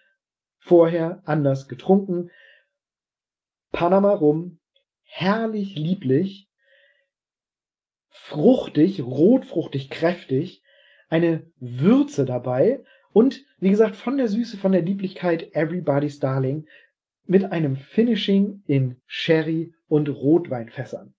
vorher 0.59 1.23
anders 1.25 1.69
getrunken. 1.69 2.31
Panama 3.73 4.13
Rum, 4.13 4.59
herrlich 5.03 5.77
lieblich, 5.77 6.49
fruchtig, 8.09 9.03
rotfruchtig, 9.03 9.91
kräftig, 9.91 10.63
eine 11.09 11.51
Würze 11.59 12.25
dabei 12.25 12.85
und 13.13 13.45
wie 13.59 13.71
gesagt, 13.71 13.97
von 13.97 14.17
der 14.17 14.29
Süße, 14.29 14.57
von 14.57 14.73
der 14.73 14.83
Lieblichkeit 14.83 15.55
Everybody's 15.55 16.21
Darling 16.21 16.67
mit 17.31 17.53
einem 17.53 17.77
Finishing 17.77 18.65
in 18.67 18.97
Sherry 19.07 19.73
und 19.87 20.09
Rotweinfässern. 20.09 21.15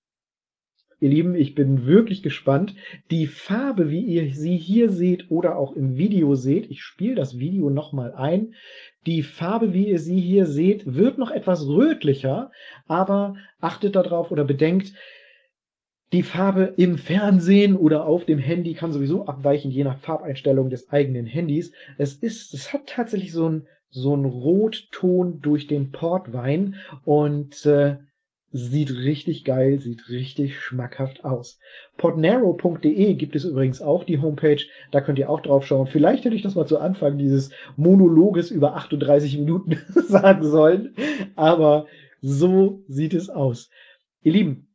Ihr 0.99 1.09
Lieben, 1.09 1.35
ich 1.35 1.55
bin 1.55 1.85
wirklich 1.85 2.21
gespannt. 2.21 2.75
Die 3.09 3.27
Farbe, 3.27 3.89
wie 3.89 4.01
ihr 4.01 4.33
sie 4.35 4.57
hier 4.57 4.89
seht 4.89 5.31
oder 5.31 5.55
auch 5.55 5.73
im 5.73 5.95
Video 5.95 6.35
seht, 6.35 6.69
ich 6.69 6.83
spiele 6.83 7.15
das 7.15 7.39
Video 7.39 7.69
nochmal 7.69 8.13
ein. 8.13 8.55
Die 9.05 9.23
Farbe, 9.23 9.73
wie 9.73 9.87
ihr 9.87 9.99
sie 9.99 10.19
hier 10.19 10.47
seht, 10.47 10.83
wird 10.85 11.17
noch 11.17 11.31
etwas 11.31 11.65
rötlicher, 11.65 12.51
aber 12.87 13.37
achtet 13.61 13.95
darauf 13.95 14.31
oder 14.31 14.43
bedenkt, 14.43 14.93
die 16.11 16.23
Farbe 16.23 16.73
im 16.75 16.97
Fernsehen 16.97 17.77
oder 17.77 18.05
auf 18.05 18.25
dem 18.25 18.37
Handy 18.37 18.73
kann 18.73 18.91
sowieso 18.91 19.27
abweichen, 19.27 19.71
je 19.71 19.85
nach 19.85 19.97
Farbeinstellung 19.97 20.69
des 20.69 20.89
eigenen 20.89 21.25
Handys. 21.25 21.71
Es 21.97 22.15
ist, 22.15 22.53
es 22.53 22.73
hat 22.73 22.87
tatsächlich 22.87 23.31
so 23.31 23.47
ein 23.47 23.67
so 23.91 24.15
ein 24.15 24.25
Rotton 24.25 25.41
durch 25.41 25.67
den 25.67 25.91
Portwein 25.91 26.75
und 27.05 27.65
äh, 27.65 27.97
Sieht 28.53 28.91
richtig 28.91 29.45
geil, 29.45 29.79
sieht 29.79 30.09
richtig 30.09 30.59
schmackhaft 30.59 31.23
aus. 31.23 31.57
Podnero.de 31.95 33.13
gibt 33.13 33.33
es 33.33 33.45
übrigens 33.45 33.81
auch 33.81 34.03
die 34.03 34.19
Homepage, 34.19 34.61
da 34.91 34.99
könnt 34.99 35.19
ihr 35.19 35.29
auch 35.29 35.39
drauf 35.39 35.65
schauen. 35.65 35.87
Vielleicht 35.87 36.25
hätte 36.25 36.35
ich 36.35 36.41
das 36.41 36.55
mal 36.55 36.65
zu 36.65 36.77
Anfang 36.77 37.17
dieses 37.17 37.51
Monologes 37.77 38.51
über 38.51 38.75
38 38.75 39.37
Minuten 39.37 39.79
sagen 40.07 40.43
sollen, 40.43 40.93
aber 41.37 41.87
so 42.19 42.83
sieht 42.89 43.13
es 43.13 43.29
aus. 43.29 43.69
Ihr 44.21 44.33
Lieben, 44.33 44.67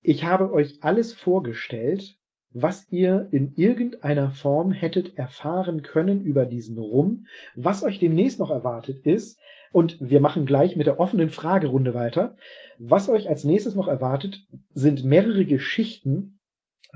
ich 0.00 0.24
habe 0.24 0.50
euch 0.50 0.78
alles 0.80 1.12
vorgestellt, 1.12 2.16
was 2.52 2.86
ihr 2.90 3.28
in 3.30 3.54
irgendeiner 3.56 4.30
Form 4.30 4.72
hättet 4.72 5.16
erfahren 5.16 5.82
können 5.82 6.22
über 6.22 6.46
diesen 6.46 6.78
Rum. 6.78 7.26
Was 7.54 7.82
euch 7.82 7.98
demnächst 7.98 8.38
noch 8.38 8.50
erwartet 8.50 9.04
ist, 9.04 9.38
und 9.72 9.98
wir 10.00 10.20
machen 10.20 10.46
gleich 10.46 10.76
mit 10.76 10.86
der 10.86 11.00
offenen 11.00 11.30
Fragerunde 11.30 11.94
weiter. 11.94 12.36
Was 12.78 13.08
euch 13.08 13.28
als 13.28 13.44
nächstes 13.44 13.74
noch 13.74 13.88
erwartet, 13.88 14.46
sind 14.72 15.04
mehrere 15.04 15.44
Geschichten. 15.44 16.40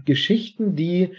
Geschichten, 0.05 0.75
die 0.75 1.13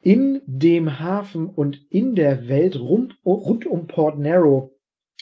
in 0.00 0.40
dem 0.46 0.98
Hafen 1.00 1.48
und 1.48 1.80
in 1.90 2.14
der 2.14 2.48
Welt 2.48 2.78
rund, 2.78 3.18
rund 3.24 3.66
um 3.66 3.86
Port 3.86 4.18
Narrow 4.18 4.70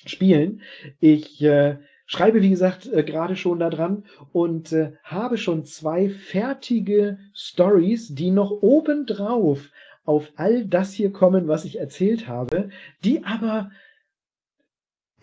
spielen. 0.04 0.62
Ich 1.00 1.42
äh, 1.42 1.78
schreibe, 2.06 2.42
wie 2.42 2.50
gesagt, 2.50 2.86
äh, 2.92 3.02
gerade 3.02 3.36
schon 3.36 3.58
daran 3.58 4.04
und 4.32 4.72
äh, 4.72 4.92
habe 5.02 5.38
schon 5.38 5.64
zwei 5.64 6.08
fertige 6.08 7.18
Stories, 7.32 8.14
die 8.14 8.30
noch 8.30 8.50
obendrauf 8.50 9.70
auf 10.04 10.32
all 10.36 10.66
das 10.66 10.92
hier 10.92 11.12
kommen, 11.12 11.48
was 11.48 11.64
ich 11.64 11.78
erzählt 11.78 12.28
habe, 12.28 12.68
die 13.04 13.24
aber 13.24 13.70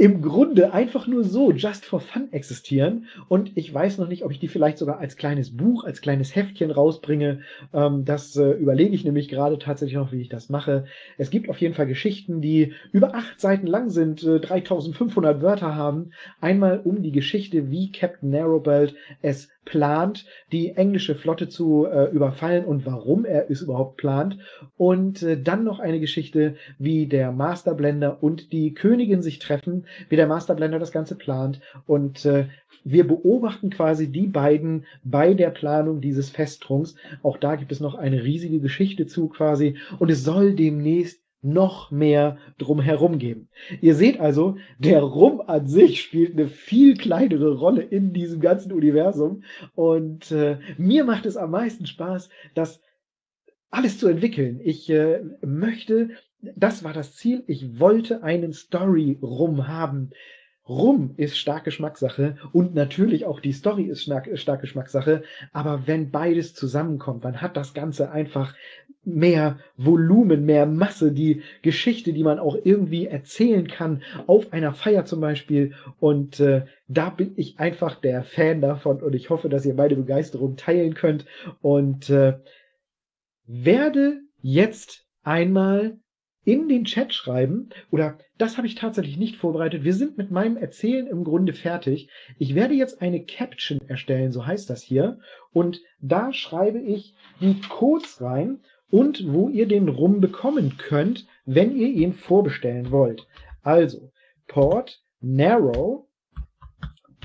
im 0.02 0.24
Grunde 0.24 0.74
einfach 0.74 1.06
nur 1.06 1.24
so, 1.24 1.52
just 1.52 1.86
for 1.86 2.00
fun 2.00 2.30
existieren. 2.32 3.06
Und 3.28 3.56
ich 3.56 3.72
weiß 3.72 4.00
noch 4.00 4.08
nicht, 4.08 4.26
ob 4.26 4.32
ich 4.32 4.40
die 4.40 4.48
vielleicht 4.48 4.80
sogar 4.80 4.98
als 4.98 5.16
kleines 5.16 5.56
Buch, 5.56 5.84
als 5.84 6.02
kleines 6.02 6.36
Heftchen 6.36 6.72
rausbringe. 6.72 7.42
Ähm, 7.72 8.04
das 8.04 8.36
äh, 8.36 8.50
überlege 8.54 8.96
ich 8.96 9.06
nämlich 9.06 9.30
gerade 9.30 9.60
tatsächlich 9.60 9.98
noch, 9.98 10.12
wie 10.12 10.22
ich 10.22 10.30
das 10.30 10.50
mache. 10.50 10.86
Es 11.20 11.30
gibt 11.30 11.50
auf 11.52 11.62
jeden 11.62 11.76
Fall 11.76 11.86
Geschichten, 11.86 12.42
die 12.42 12.74
über 12.92 13.14
acht 13.14 13.40
Seiten 13.40 13.68
lang 13.68 13.92
sind, 13.92 14.24
äh, 14.24 14.40
3500 14.40 15.44
Wörter 15.44 15.76
haben. 15.76 16.14
Einmal 16.40 16.80
um 16.80 17.04
die 17.04 17.12
Geschichte, 17.12 17.70
wie 17.70 17.92
Captain 17.92 18.32
Narrowbelt 18.32 18.96
es 19.22 19.50
plant, 19.66 20.26
die 20.52 20.72
englische 20.72 21.16
Flotte 21.16 21.48
zu 21.48 21.86
äh, 21.86 22.06
überfallen 22.12 22.66
und 22.66 22.86
warum 22.86 23.26
er 23.26 23.50
es 23.50 23.62
überhaupt 23.62 23.98
plant. 23.98 24.38
Und 24.78 25.22
äh, 25.24 25.42
dann 25.42 25.64
noch 25.64 25.80
eine 25.80 26.00
Geschichte, 26.00 26.56
wie 26.80 27.08
der 27.08 27.32
Masterblender 27.32 28.24
und 28.24 28.52
die 28.52 28.74
Königin 28.74 29.22
sich 29.22 29.40
treffen, 29.40 29.86
wie 30.10 30.16
der 30.16 30.28
Masterblender 30.28 30.80
das 30.80 30.92
Ganze 30.92 31.16
plant. 31.16 31.62
Und 31.86 32.26
äh, 32.26 32.48
wir 32.84 33.08
beobachten 33.08 33.70
quasi 33.70 34.12
die 34.12 34.28
beiden 34.28 34.86
bei 35.04 35.34
der 35.34 35.52
Planung 35.52 36.02
dieses 36.02 36.30
Festrungs. 36.30 36.96
Auch 37.22 37.38
da 37.38 37.56
gibt 37.56 37.72
es 37.72 37.80
noch 37.80 37.96
eine 37.96 38.24
riesige 38.24 38.60
Geschichte 38.60 39.06
zu 39.06 39.28
quasi. 39.30 39.78
Und 40.00 40.10
es 40.10 40.24
soll 40.24 40.56
demnächst 40.56 41.22
noch 41.42 41.90
mehr 41.92 42.38
drumherum 42.58 43.18
geben. 43.18 43.50
Ihr 43.82 43.96
seht 43.96 44.20
also, 44.20 44.58
der 44.78 45.02
Rum 45.02 45.42
an 45.42 45.68
sich 45.68 46.02
spielt 46.02 46.34
eine 46.34 46.48
viel 46.48 46.96
kleinere 46.96 47.58
Rolle 47.58 47.82
in 47.82 48.14
diesem 48.14 48.42
ganzen 48.42 48.72
Universum 48.72 49.44
und 49.74 50.32
äh, 50.32 50.58
mir 50.78 51.04
macht 51.04 51.26
es 51.26 51.38
am 51.38 51.52
meisten 51.52 51.88
Spaß, 51.88 52.30
das 52.54 52.82
alles 53.72 53.98
zu 53.98 54.08
entwickeln. 54.08 54.60
Ich 54.64 54.90
äh, 54.90 55.22
möchte, 55.42 56.12
das 56.42 56.84
war 56.84 56.94
das 56.94 57.16
Ziel, 57.16 57.44
ich 57.48 57.80
wollte 57.80 58.24
einen 58.24 58.54
Story-Rum 58.54 59.68
haben, 59.68 60.12
Rum 60.72 61.14
ist 61.18 61.38
stark 61.38 61.66
Geschmackssache 61.66 62.38
und 62.54 62.74
natürlich 62.74 63.26
auch 63.26 63.42
die 63.42 63.52
Story 63.52 63.84
ist 63.84 64.04
stark, 64.04 64.30
stark 64.36 64.62
Geschmackssache, 64.62 65.24
aber 65.52 65.86
wenn 65.86 66.12
beides 66.12 66.54
zusammenkommt, 66.54 67.26
dann 67.26 67.42
hat 67.42 67.58
das 67.58 67.74
Ganze 67.74 68.10
einfach 68.12 68.56
mehr 69.04 69.60
Volumen, 69.76 70.46
mehr 70.46 70.66
Masse, 70.66 71.12
die 71.12 71.42
Geschichte, 71.62 72.14
die 72.14 72.24
man 72.24 72.40
auch 72.40 72.56
irgendwie 72.64 73.08
erzählen 73.08 73.68
kann, 73.68 74.02
auf 74.28 74.54
einer 74.54 74.74
Feier 74.74 75.04
zum 75.06 75.20
Beispiel. 75.20 75.74
Und 76.00 76.40
äh, 76.40 76.66
da 76.88 77.10
bin 77.10 77.34
ich 77.36 77.60
einfach 77.60 77.96
der 77.96 78.24
Fan 78.24 78.62
davon 78.62 79.02
und 79.02 79.14
ich 79.14 79.30
hoffe, 79.30 79.50
dass 79.50 79.66
ihr 79.66 79.74
meine 79.74 79.96
Begeisterung 79.96 80.56
teilen 80.56 80.94
könnt 80.94 81.26
und 81.62 82.10
äh, 82.10 82.38
werde 83.46 84.22
jetzt 84.42 85.06
einmal 85.24 85.98
in 86.44 86.68
den 86.68 86.86
Chat 86.86 87.14
schreiben, 87.14 87.70
oder 87.92 88.18
das 88.38 88.58
habe 88.58 88.68
ich 88.68 88.76
tatsächlich 88.76 89.18
nicht 89.18 89.36
vorbereitet. 89.36 89.84
Wir 89.84 89.94
sind 89.94 90.18
mit 90.18 90.32
meinem 90.32 90.58
Erzählen 90.58 91.08
im 91.08 91.24
Grunde 91.24 91.54
fertig. 91.54 92.10
Ich 92.40 92.56
werde 92.56 92.74
jetzt 92.74 93.02
eine 93.02 93.24
Caption 93.24 93.80
erstellen, 93.88 94.32
so 94.32 94.46
heißt 94.46 94.70
das 94.70 94.82
hier. 94.82 95.20
Und 95.54 95.82
da 96.00 96.34
schreibe 96.34 96.80
ich 96.80 97.16
die 97.40 97.62
Codes 97.62 98.22
rein 98.22 98.60
und 98.90 99.32
wo 99.32 99.50
ihr 99.50 99.68
den 99.68 99.88
Rum 99.88 100.20
bekommen 100.20 100.78
könnt, 100.78 101.28
wenn 101.46 101.76
ihr 101.76 101.90
ihn 101.90 102.14
vorbestellen 102.14 102.92
wollt. 102.92 103.28
Also 103.62 104.12
Port 104.48 105.04
Narrow 105.22 106.08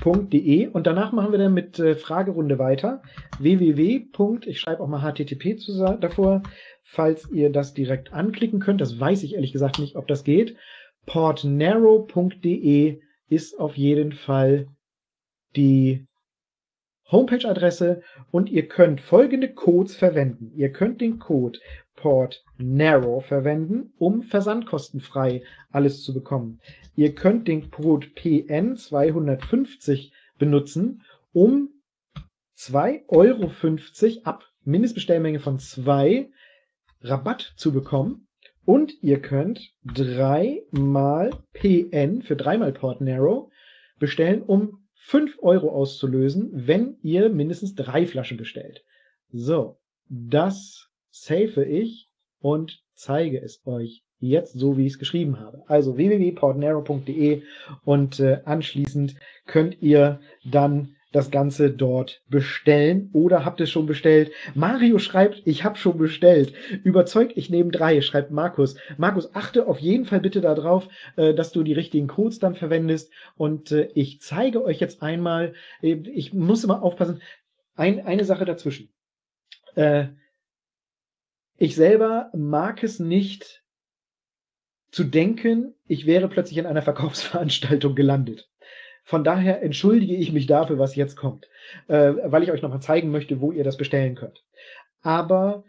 www.de 0.03 0.67
und 0.67 0.87
danach 0.87 1.11
machen 1.11 1.31
wir 1.31 1.39
dann 1.39 1.53
mit 1.53 1.79
äh, 1.79 1.95
Fragerunde 1.95 2.59
weiter. 2.59 3.01
www. 3.39 4.07
Ich 4.45 4.59
schreibe 4.59 4.81
auch 4.81 4.87
mal 4.87 5.01
HTTP 5.01 5.57
davor, 5.99 6.43
falls 6.89 7.29
ihr 7.29 7.51
das 7.51 7.73
direkt 7.73 8.13
anklicken 8.13 8.61
könnt. 8.61 8.79
Das 8.79 8.97
weiß 8.97 9.23
ich 9.23 9.35
ehrlich 9.35 9.51
gesagt 9.51 9.77
nicht, 9.77 9.97
ob 9.97 10.07
das 10.07 10.23
geht. 10.23 10.55
portnarrow.de 11.05 13.01
ist 13.29 13.59
auf 13.59 13.75
jeden 13.75 14.13
Fall 14.13 14.67
die 15.55 16.07
Homepage-Adresse 17.11 18.01
und 18.31 18.49
ihr 18.49 18.69
könnt 18.69 19.01
folgende 19.01 19.53
Codes 19.53 19.97
verwenden. 19.97 20.53
Ihr 20.55 20.71
könnt 20.71 21.01
den 21.01 21.19
Code 21.19 21.59
Port 21.95 22.45
Narrow 22.57 23.25
verwenden, 23.25 23.91
um 23.97 24.23
versandkostenfrei 24.23 25.43
alles 25.71 26.03
zu 26.03 26.13
bekommen. 26.13 26.61
Ihr 26.95 27.15
könnt 27.15 27.49
den 27.49 27.69
Code 27.69 28.07
PN250 28.15 30.11
benutzen, 30.37 31.03
um 31.33 31.69
2,50 32.57 33.07
Euro 33.09 33.51
ab 34.23 34.45
Mindestbestellmenge 34.63 35.39
von 35.39 35.59
2 35.59 36.29
Rabatt 37.01 37.53
zu 37.55 37.71
bekommen. 37.71 38.27
Und 38.65 39.01
ihr 39.01 39.21
könnt 39.21 39.71
dreimal 39.85 41.31
PN 41.53 42.21
für 42.21 42.35
dreimal 42.35 42.73
Port 42.73 42.99
Narrow 42.99 43.49
bestellen, 43.97 44.41
um 44.41 44.87
5 44.95 45.37
Euro 45.41 45.71
auszulösen, 45.71 46.49
wenn 46.53 46.97
ihr 47.01 47.29
mindestens 47.29 47.75
drei 47.75 48.05
Flaschen 48.05 48.35
bestellt. 48.35 48.83
So, 49.31 49.77
das 50.09 50.89
safe 51.11 51.63
ich 51.63 52.09
und 52.39 52.83
zeige 52.93 53.41
es 53.41 53.65
euch 53.65 54.03
jetzt 54.19 54.53
so, 54.59 54.77
wie 54.77 54.85
ich 54.85 54.93
es 54.93 54.99
geschrieben 54.99 55.39
habe. 55.39 55.63
Also 55.67 55.95
www.portnero.de 55.95 57.43
und 57.85 58.19
äh, 58.19 58.41
anschließend 58.43 59.15
könnt 59.45 59.81
ihr 59.81 60.19
dann 60.43 60.96
das 61.11 61.31
Ganze 61.31 61.71
dort 61.71 62.21
bestellen 62.27 63.09
oder 63.13 63.45
habt 63.45 63.61
es 63.61 63.69
schon 63.69 63.85
bestellt. 63.85 64.31
Mario 64.55 64.99
schreibt, 64.99 65.41
ich 65.45 65.63
habe 65.63 65.77
schon 65.77 65.97
bestellt. 65.97 66.53
Überzeugt, 66.83 67.33
ich 67.35 67.49
nehme 67.49 67.71
drei, 67.71 68.01
schreibt 68.01 68.31
Markus. 68.31 68.75
Markus, 68.97 69.33
achte 69.33 69.67
auf 69.67 69.79
jeden 69.79 70.05
Fall 70.05 70.19
bitte 70.19 70.41
darauf, 70.41 70.89
äh, 71.15 71.33
dass 71.33 71.51
du 71.51 71.63
die 71.63 71.73
richtigen 71.73 72.07
Codes 72.07 72.39
dann 72.39 72.55
verwendest. 72.55 73.11
Und 73.35 73.71
äh, 73.71 73.89
ich 73.93 74.21
zeige 74.21 74.63
euch 74.63 74.79
jetzt 74.79 75.01
einmal, 75.01 75.53
äh, 75.81 75.93
ich 75.93 76.33
muss 76.33 76.63
immer 76.63 76.83
aufpassen, 76.83 77.21
ein, 77.75 78.05
eine 78.05 78.25
Sache 78.25 78.45
dazwischen. 78.45 78.89
Ich 81.59 81.75
selber 81.75 82.31
mag 82.35 82.81
es 82.81 82.99
nicht 82.99 83.63
zu 84.89 85.03
denken, 85.03 85.75
ich 85.85 86.07
wäre 86.07 86.27
plötzlich 86.29 86.57
in 86.57 86.65
einer 86.65 86.81
Verkaufsveranstaltung 86.83 87.93
gelandet. 87.93 88.49
Von 89.07 89.23
daher 89.23 89.63
entschuldige 89.63 90.15
ich 90.15 90.33
mich 90.33 90.47
dafür, 90.47 90.79
was 90.79 90.97
jetzt 90.97 91.15
kommt, 91.15 91.47
äh, 91.87 92.15
weil 92.25 92.43
ich 92.43 92.51
euch 92.51 92.61
nochmal 92.61 92.81
zeigen 92.81 93.09
möchte, 93.09 93.39
wo 93.39 93.53
ihr 93.53 93.63
das 93.63 93.77
bestellen 93.77 94.15
könnt. 94.15 94.43
Aber 95.01 95.63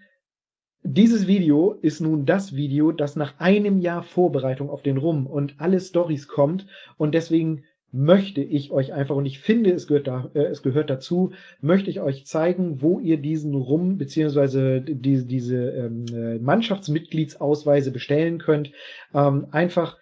dieses 0.83 1.29
Video 1.29 1.75
ist 1.81 2.01
nun 2.01 2.27
das 2.27 2.57
Video, 2.57 2.91
das 2.91 3.15
nach 3.15 3.39
einem 3.39 3.79
Jahr 3.79 4.03
Vorbereitung 4.03 4.69
auf 4.69 4.83
den 4.83 4.97
Rum 4.97 5.29
und 5.29 5.55
alle 5.59 5.79
Stories 5.79 6.27
kommt 6.27 6.67
und 6.97 7.15
deswegen 7.15 7.63
möchte 7.93 8.41
ich 8.41 8.73
euch 8.73 8.93
einfach, 8.93 9.15
und 9.15 9.25
ich 9.25 9.39
finde, 9.39 9.71
es 9.71 9.87
gehört, 9.87 10.09
da, 10.09 10.33
äh, 10.35 10.47
es 10.47 10.65
gehört 10.65 10.91
dazu, 10.91 11.31
möchte 11.61 11.91
ich 11.91 12.01
euch 12.01 12.27
zeigen, 12.27 12.83
wo 12.83 12.99
ihr 12.99 13.19
diesen 13.19 13.55
Rum 13.55 13.99
beziehungsweise 13.99 14.81
die, 14.81 15.25
diese 15.25 15.71
ähm, 15.71 16.07
äh, 16.13 16.41
Mannschaftsmitgliedsausweise 16.41 17.93
bestellen 17.93 18.39
könnt. 18.39 18.73
Ähm, 19.15 19.47
einfach 19.53 19.97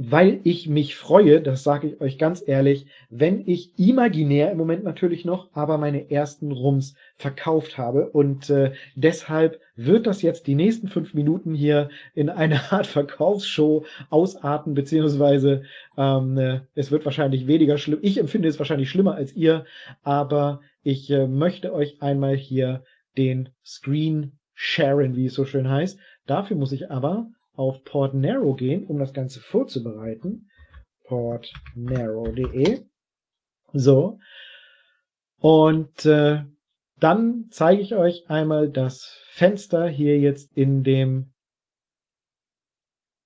weil 0.00 0.38
ich 0.44 0.68
mich 0.68 0.94
freue, 0.94 1.40
das 1.40 1.64
sage 1.64 1.88
ich 1.88 2.00
euch 2.00 2.18
ganz 2.18 2.40
ehrlich, 2.46 2.86
wenn 3.10 3.42
ich 3.48 3.76
imaginär 3.76 4.52
im 4.52 4.56
Moment 4.56 4.84
natürlich 4.84 5.24
noch, 5.24 5.48
aber 5.54 5.76
meine 5.76 6.08
ersten 6.08 6.52
Rums 6.52 6.94
verkauft 7.16 7.78
habe. 7.78 8.08
Und 8.10 8.48
äh, 8.48 8.74
deshalb 8.94 9.60
wird 9.74 10.06
das 10.06 10.22
jetzt 10.22 10.46
die 10.46 10.54
nächsten 10.54 10.86
fünf 10.86 11.14
Minuten 11.14 11.52
hier 11.52 11.88
in 12.14 12.30
eine 12.30 12.60
Art 12.72 12.86
Verkaufsshow 12.86 13.86
ausarten, 14.08 14.74
beziehungsweise 14.74 15.64
ähm, 15.96 16.38
äh, 16.38 16.60
es 16.76 16.92
wird 16.92 17.04
wahrscheinlich 17.04 17.48
weniger 17.48 17.76
schlimm. 17.76 17.98
Ich 18.00 18.18
empfinde 18.18 18.46
es 18.46 18.60
wahrscheinlich 18.60 18.90
schlimmer 18.90 19.16
als 19.16 19.34
ihr, 19.34 19.64
aber 20.04 20.60
ich 20.84 21.10
äh, 21.10 21.26
möchte 21.26 21.72
euch 21.74 22.00
einmal 22.02 22.36
hier 22.36 22.84
den 23.16 23.48
Screen 23.66 24.38
sharen, 24.54 25.16
wie 25.16 25.26
es 25.26 25.34
so 25.34 25.44
schön 25.44 25.68
heißt. 25.68 25.98
Dafür 26.24 26.56
muss 26.56 26.70
ich 26.70 26.88
aber 26.88 27.32
auf 27.58 27.82
Portnarrow 27.84 28.56
gehen, 28.56 28.86
um 28.86 28.98
das 28.98 29.12
Ganze 29.12 29.40
vorzubereiten. 29.40 30.48
portnarrow.de. 31.04 32.84
So. 33.72 34.20
Und 35.40 36.06
äh, 36.06 36.44
dann 37.00 37.46
zeige 37.50 37.82
ich 37.82 37.94
euch 37.94 38.30
einmal 38.30 38.70
das 38.70 39.20
Fenster 39.30 39.88
hier 39.88 40.18
jetzt 40.18 40.56
in 40.56 40.84
dem 40.84 41.32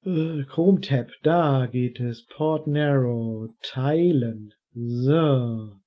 äh, 0.04 0.44
Chrome-Tab. 0.44 1.10
Da 1.22 1.66
geht 1.66 2.00
es. 2.00 2.24
Portnarrow. 2.26 3.50
Teilen. 3.62 4.54
So. 4.74 5.81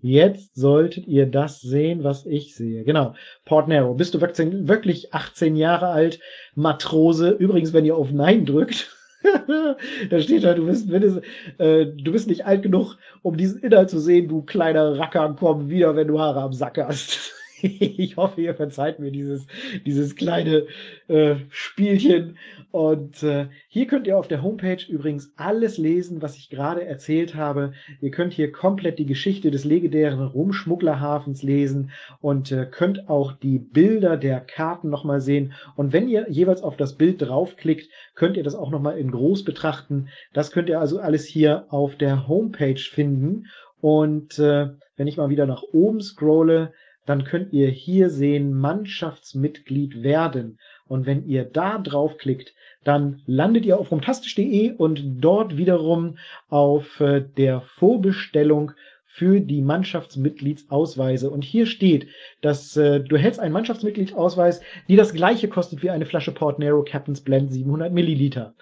Jetzt 0.00 0.54
solltet 0.54 1.08
ihr 1.08 1.26
das 1.26 1.60
sehen, 1.60 2.04
was 2.04 2.24
ich 2.24 2.54
sehe. 2.54 2.84
Genau. 2.84 3.14
Port 3.44 3.68
Narrow. 3.68 3.96
Bist 3.96 4.14
du 4.14 4.20
wirklich 4.20 5.12
18 5.12 5.56
Jahre 5.56 5.88
alt? 5.88 6.20
Matrose. 6.54 7.30
Übrigens, 7.30 7.72
wenn 7.72 7.84
ihr 7.84 7.96
auf 7.96 8.12
Nein 8.12 8.46
drückt, 8.46 8.96
da 10.10 10.20
steht 10.20 10.44
da, 10.44 10.54
du 10.54 10.66
bist, 10.66 10.88
äh, 10.90 11.86
du 11.86 12.12
bist 12.12 12.28
nicht 12.28 12.46
alt 12.46 12.62
genug, 12.62 12.96
um 13.22 13.36
diesen 13.36 13.60
Inhalt 13.60 13.90
zu 13.90 13.98
sehen, 13.98 14.28
du 14.28 14.42
kleiner 14.42 14.98
Racker, 14.98 15.34
komm 15.38 15.68
wieder, 15.68 15.96
wenn 15.96 16.08
du 16.08 16.20
Haare 16.20 16.42
am 16.42 16.52
Sack 16.52 16.78
hast. 16.78 17.34
ich 17.62 18.16
hoffe, 18.16 18.40
ihr 18.40 18.54
verzeiht 18.54 18.98
mir 18.98 19.10
dieses, 19.10 19.46
dieses 19.84 20.16
kleine 20.16 20.66
äh, 21.08 21.36
Spielchen. 21.50 22.38
Und 22.70 23.22
äh, 23.22 23.46
hier 23.68 23.86
könnt 23.86 24.06
ihr 24.06 24.18
auf 24.18 24.28
der 24.28 24.42
Homepage 24.42 24.84
übrigens 24.88 25.32
alles 25.36 25.78
lesen, 25.78 26.22
was 26.22 26.36
ich 26.36 26.50
gerade 26.50 26.84
erzählt 26.84 27.34
habe. 27.34 27.72
Ihr 28.00 28.10
könnt 28.10 28.32
hier 28.32 28.52
komplett 28.52 28.98
die 28.98 29.06
Geschichte 29.06 29.50
des 29.50 29.64
legendären 29.64 30.20
Rumschmugglerhafens 30.20 31.42
lesen 31.42 31.90
und 32.20 32.52
äh, 32.52 32.66
könnt 32.66 33.08
auch 33.08 33.32
die 33.32 33.58
Bilder 33.58 34.16
der 34.16 34.40
Karten 34.40 34.90
nochmal 34.90 35.20
sehen. 35.20 35.52
Und 35.76 35.92
wenn 35.92 36.08
ihr 36.08 36.26
jeweils 36.30 36.62
auf 36.62 36.76
das 36.76 36.96
Bild 36.96 37.22
draufklickt, 37.22 37.90
könnt 38.14 38.36
ihr 38.36 38.44
das 38.44 38.54
auch 38.54 38.70
nochmal 38.70 38.98
in 38.98 39.10
groß 39.10 39.44
betrachten. 39.44 40.08
Das 40.32 40.50
könnt 40.50 40.68
ihr 40.68 40.80
also 40.80 41.00
alles 41.00 41.26
hier 41.26 41.66
auf 41.70 41.96
der 41.96 42.28
Homepage 42.28 42.78
finden. 42.78 43.46
Und 43.80 44.38
äh, 44.38 44.68
wenn 44.96 45.06
ich 45.06 45.16
mal 45.16 45.30
wieder 45.30 45.46
nach 45.46 45.62
oben 45.72 46.00
scrolle, 46.00 46.72
dann 47.08 47.24
könnt 47.24 47.54
ihr 47.54 47.68
hier 47.68 48.10
sehen 48.10 48.52
Mannschaftsmitglied 48.52 50.02
werden. 50.02 50.58
Und 50.86 51.06
wenn 51.06 51.26
ihr 51.26 51.44
da 51.44 51.78
draufklickt, 51.78 52.54
dann 52.84 53.22
landet 53.26 53.64
ihr 53.64 53.78
auf 53.78 53.90
rumtastisch.de 53.90 54.72
und 54.72 55.02
dort 55.20 55.56
wiederum 55.56 56.18
auf 56.48 57.00
äh, 57.00 57.22
der 57.36 57.62
Vorbestellung 57.62 58.72
für 59.06 59.40
die 59.40 59.62
Mannschaftsmitgliedsausweise. 59.62 61.30
Und 61.30 61.44
hier 61.44 61.64
steht, 61.64 62.08
dass 62.42 62.76
äh, 62.76 63.00
du 63.00 63.16
hältst 63.16 63.40
einen 63.40 63.54
Mannschaftsmitgliedsausweis, 63.54 64.60
die 64.88 64.96
das 64.96 65.14
gleiche 65.14 65.48
kostet 65.48 65.82
wie 65.82 65.90
eine 65.90 66.04
Flasche 66.06 66.32
Port 66.32 66.58
Nero 66.58 66.82
Captain's 66.82 67.22
Blend 67.22 67.50
700 67.50 67.90
Milliliter. 67.90 68.54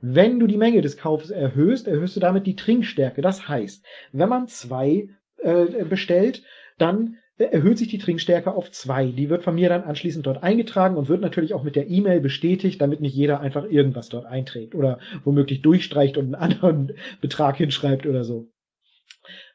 Wenn 0.00 0.38
du 0.38 0.46
die 0.46 0.58
Menge 0.58 0.82
des 0.82 0.98
Kaufes 0.98 1.30
erhöhst, 1.30 1.88
erhöhst 1.88 2.16
du 2.16 2.20
damit 2.20 2.46
die 2.46 2.56
Trinkstärke. 2.56 3.22
Das 3.22 3.48
heißt, 3.48 3.82
wenn 4.12 4.28
man 4.28 4.46
zwei 4.46 5.08
äh, 5.38 5.84
bestellt, 5.84 6.42
dann 6.76 7.16
erhöht 7.36 7.78
sich 7.78 7.88
die 7.88 7.98
Trinkstärke 7.98 8.54
auf 8.54 8.70
zwei. 8.70 9.06
Die 9.06 9.28
wird 9.28 9.42
von 9.42 9.54
mir 9.54 9.68
dann 9.68 9.82
anschließend 9.82 10.26
dort 10.26 10.42
eingetragen 10.42 10.96
und 10.96 11.08
wird 11.08 11.20
natürlich 11.20 11.54
auch 11.54 11.64
mit 11.64 11.76
der 11.76 11.88
E-Mail 11.88 12.20
bestätigt, 12.20 12.80
damit 12.80 13.00
nicht 13.00 13.14
jeder 13.14 13.40
einfach 13.40 13.64
irgendwas 13.64 14.08
dort 14.08 14.26
einträgt 14.26 14.74
oder 14.74 14.98
womöglich 15.24 15.62
durchstreicht 15.62 16.16
und 16.16 16.26
einen 16.26 16.34
anderen 16.34 16.92
Betrag 17.20 17.56
hinschreibt 17.56 18.06
oder 18.06 18.24
so. 18.24 18.53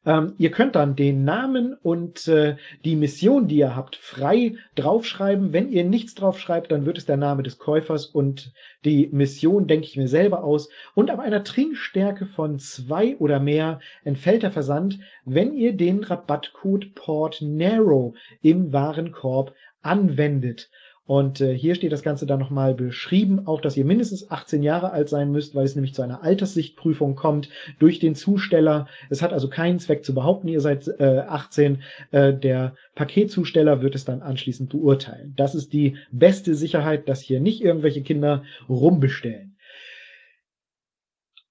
Ähm, 0.05 0.33
ihr 0.37 0.51
könnt 0.51 0.75
dann 0.75 0.95
den 0.95 1.25
Namen 1.25 1.73
und 1.73 2.27
äh, 2.27 2.55
die 2.85 2.95
Mission, 2.95 3.47
die 3.47 3.57
ihr 3.57 3.75
habt, 3.75 3.97
frei 3.97 4.55
draufschreiben. 4.75 5.51
Wenn 5.51 5.69
ihr 5.69 5.83
nichts 5.83 6.15
draufschreibt, 6.15 6.71
dann 6.71 6.85
wird 6.85 6.97
es 6.97 7.05
der 7.05 7.17
Name 7.17 7.43
des 7.43 7.57
Käufers 7.57 8.05
und 8.05 8.53
die 8.85 9.09
Mission 9.11 9.67
denke 9.67 9.85
ich 9.85 9.97
mir 9.97 10.07
selber 10.07 10.43
aus. 10.43 10.69
Und 10.95 11.09
ab 11.11 11.19
einer 11.19 11.43
Trinkstärke 11.43 12.25
von 12.25 12.59
zwei 12.59 13.17
oder 13.17 13.41
mehr 13.41 13.81
entfällt 14.05 14.43
der 14.43 14.51
Versand, 14.51 14.99
wenn 15.25 15.53
ihr 15.53 15.73
den 15.73 16.03
Rabattcode 16.03 16.95
PortNarrow 16.95 18.15
im 18.41 18.71
Warenkorb 18.71 19.53
anwendet. 19.81 20.69
Und 21.09 21.41
äh, 21.41 21.57
hier 21.57 21.73
steht 21.73 21.91
das 21.91 22.03
Ganze 22.03 22.27
dann 22.27 22.37
nochmal 22.37 22.75
beschrieben, 22.75 23.47
auch 23.47 23.61
dass 23.61 23.75
ihr 23.75 23.83
mindestens 23.83 24.29
18 24.29 24.61
Jahre 24.61 24.91
alt 24.91 25.09
sein 25.09 25.31
müsst, 25.31 25.55
weil 25.55 25.65
es 25.65 25.73
nämlich 25.73 25.95
zu 25.95 26.03
einer 26.03 26.21
Alterssichtprüfung 26.21 27.15
kommt 27.15 27.49
durch 27.79 27.97
den 27.97 28.13
Zusteller. 28.13 28.87
Es 29.09 29.23
hat 29.23 29.33
also 29.33 29.49
keinen 29.49 29.79
Zweck 29.79 30.05
zu 30.05 30.13
behaupten, 30.13 30.47
ihr 30.49 30.61
seid 30.61 30.87
äh, 30.99 31.23
18. 31.27 31.81
Äh, 32.11 32.35
der 32.35 32.75
Paketzusteller 32.93 33.81
wird 33.81 33.95
es 33.95 34.05
dann 34.05 34.21
anschließend 34.21 34.69
beurteilen. 34.69 35.33
Das 35.35 35.55
ist 35.55 35.73
die 35.73 35.97
beste 36.11 36.53
Sicherheit, 36.53 37.09
dass 37.09 37.21
hier 37.21 37.39
nicht 37.39 37.63
irgendwelche 37.63 38.03
Kinder 38.03 38.43
rumbestellen. 38.69 39.57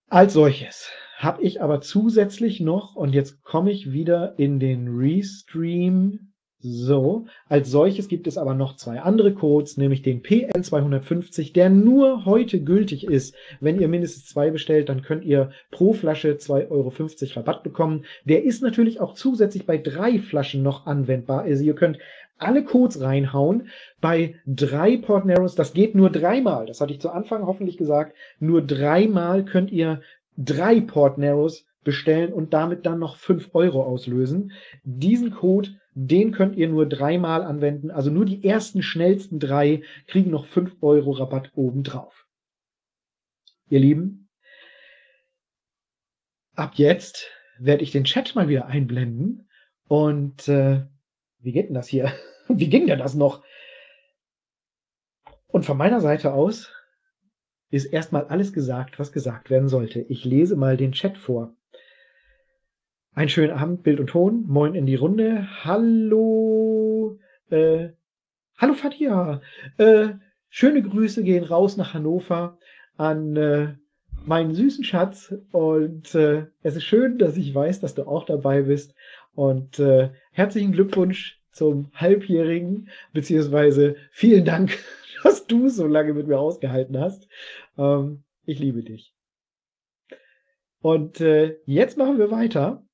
Als 0.06 0.34
solches 0.34 0.92
habe 1.16 1.42
ich 1.42 1.60
aber 1.60 1.80
zusätzlich 1.80 2.60
noch, 2.60 2.94
und 2.94 3.12
jetzt 3.12 3.42
komme 3.42 3.72
ich 3.72 3.90
wieder 3.90 4.38
in 4.38 4.60
den 4.60 4.86
Restream 4.86 6.27
so, 6.60 7.26
als 7.48 7.70
solches 7.70 8.08
gibt 8.08 8.26
es 8.26 8.36
aber 8.36 8.54
noch 8.54 8.74
zwei 8.74 9.00
andere 9.00 9.32
Codes, 9.32 9.76
nämlich 9.76 10.02
den 10.02 10.22
PN250, 10.22 11.52
der 11.52 11.70
nur 11.70 12.24
heute 12.24 12.60
gültig 12.60 13.04
ist. 13.06 13.36
Wenn 13.60 13.80
ihr 13.80 13.86
mindestens 13.86 14.26
zwei 14.26 14.50
bestellt, 14.50 14.88
dann 14.88 15.02
könnt 15.02 15.24
ihr 15.24 15.52
pro 15.70 15.92
Flasche 15.92 16.32
2,50 16.32 16.70
Euro 16.70 16.92
Rabatt 17.36 17.62
bekommen. 17.62 18.04
Der 18.24 18.42
ist 18.42 18.60
natürlich 18.60 19.00
auch 19.00 19.14
zusätzlich 19.14 19.66
bei 19.66 19.78
drei 19.78 20.18
Flaschen 20.18 20.64
noch 20.64 20.86
anwendbar. 20.86 21.42
Also 21.42 21.62
ihr 21.62 21.76
könnt 21.76 21.98
alle 22.38 22.64
Codes 22.64 23.00
reinhauen. 23.00 23.68
Bei 24.00 24.34
drei 24.46 24.96
Port 24.96 25.26
Narrows, 25.26 25.54
das 25.54 25.74
geht 25.74 25.94
nur 25.94 26.10
dreimal. 26.10 26.66
Das 26.66 26.80
hatte 26.80 26.92
ich 26.92 27.00
zu 27.00 27.10
Anfang 27.10 27.46
hoffentlich 27.46 27.76
gesagt. 27.76 28.16
Nur 28.40 28.62
dreimal 28.62 29.44
könnt 29.44 29.70
ihr 29.70 30.00
drei 30.36 30.80
Port 30.80 31.18
Narrows 31.18 31.66
bestellen 31.84 32.32
und 32.32 32.52
damit 32.52 32.84
dann 32.84 32.98
noch 32.98 33.16
fünf 33.16 33.50
Euro 33.54 33.82
auslösen. 33.82 34.52
Diesen 34.84 35.30
Code 35.30 35.70
den 36.00 36.30
könnt 36.30 36.54
ihr 36.54 36.68
nur 36.68 36.88
dreimal 36.88 37.42
anwenden. 37.42 37.90
Also 37.90 38.10
nur 38.10 38.24
die 38.24 38.44
ersten 38.44 38.82
schnellsten 38.82 39.40
drei 39.40 39.82
kriegen 40.06 40.30
noch 40.30 40.46
5 40.46 40.76
Euro 40.80 41.10
Rabatt 41.10 41.50
obendrauf. 41.56 42.28
Ihr 43.68 43.80
Lieben, 43.80 44.28
ab 46.54 46.74
jetzt 46.74 47.26
werde 47.58 47.82
ich 47.82 47.90
den 47.90 48.04
Chat 48.04 48.36
mal 48.36 48.48
wieder 48.48 48.66
einblenden. 48.66 49.48
Und 49.88 50.46
äh, 50.46 50.86
wie 51.40 51.50
geht 51.50 51.66
denn 51.66 51.74
das 51.74 51.88
hier? 51.88 52.12
wie 52.48 52.68
ging 52.68 52.86
denn 52.86 53.00
das 53.00 53.14
noch? 53.14 53.42
Und 55.48 55.66
von 55.66 55.76
meiner 55.76 56.00
Seite 56.00 56.32
aus 56.32 56.70
ist 57.70 57.86
erstmal 57.86 58.28
alles 58.28 58.52
gesagt, 58.52 59.00
was 59.00 59.10
gesagt 59.10 59.50
werden 59.50 59.68
sollte. 59.68 60.00
Ich 60.00 60.24
lese 60.24 60.54
mal 60.54 60.76
den 60.76 60.92
Chat 60.92 61.18
vor. 61.18 61.56
Einen 63.18 63.30
schönen 63.30 63.50
Abend, 63.50 63.82
Bild 63.82 63.98
und 63.98 64.10
Ton. 64.10 64.44
Moin 64.46 64.76
in 64.76 64.86
die 64.86 64.94
Runde. 64.94 65.48
Hallo. 65.64 67.18
Äh, 67.50 67.88
hallo 68.56 68.74
Fatia. 68.74 69.42
Äh, 69.76 70.10
schöne 70.50 70.82
Grüße 70.82 71.24
gehen 71.24 71.42
raus 71.42 71.76
nach 71.76 71.94
Hannover 71.94 72.60
an 72.96 73.34
äh, 73.34 73.74
meinen 74.24 74.54
süßen 74.54 74.84
Schatz. 74.84 75.34
Und 75.50 76.14
äh, 76.14 76.46
es 76.62 76.76
ist 76.76 76.84
schön, 76.84 77.18
dass 77.18 77.36
ich 77.36 77.52
weiß, 77.52 77.80
dass 77.80 77.96
du 77.96 78.04
auch 78.04 78.24
dabei 78.24 78.62
bist. 78.62 78.94
Und 79.34 79.80
äh, 79.80 80.10
herzlichen 80.30 80.70
Glückwunsch 80.70 81.42
zum 81.50 81.90
Halbjährigen, 81.94 82.88
beziehungsweise 83.12 83.96
vielen 84.12 84.44
Dank, 84.44 84.78
dass 85.24 85.44
du 85.48 85.68
so 85.68 85.88
lange 85.88 86.14
mit 86.14 86.28
mir 86.28 86.38
ausgehalten 86.38 87.00
hast. 87.00 87.26
Ähm, 87.76 88.22
ich 88.44 88.60
liebe 88.60 88.84
dich. 88.84 89.12
Und 90.80 91.20
äh, 91.20 91.56
jetzt 91.64 91.98
machen 91.98 92.18
wir 92.18 92.30
weiter 92.30 92.84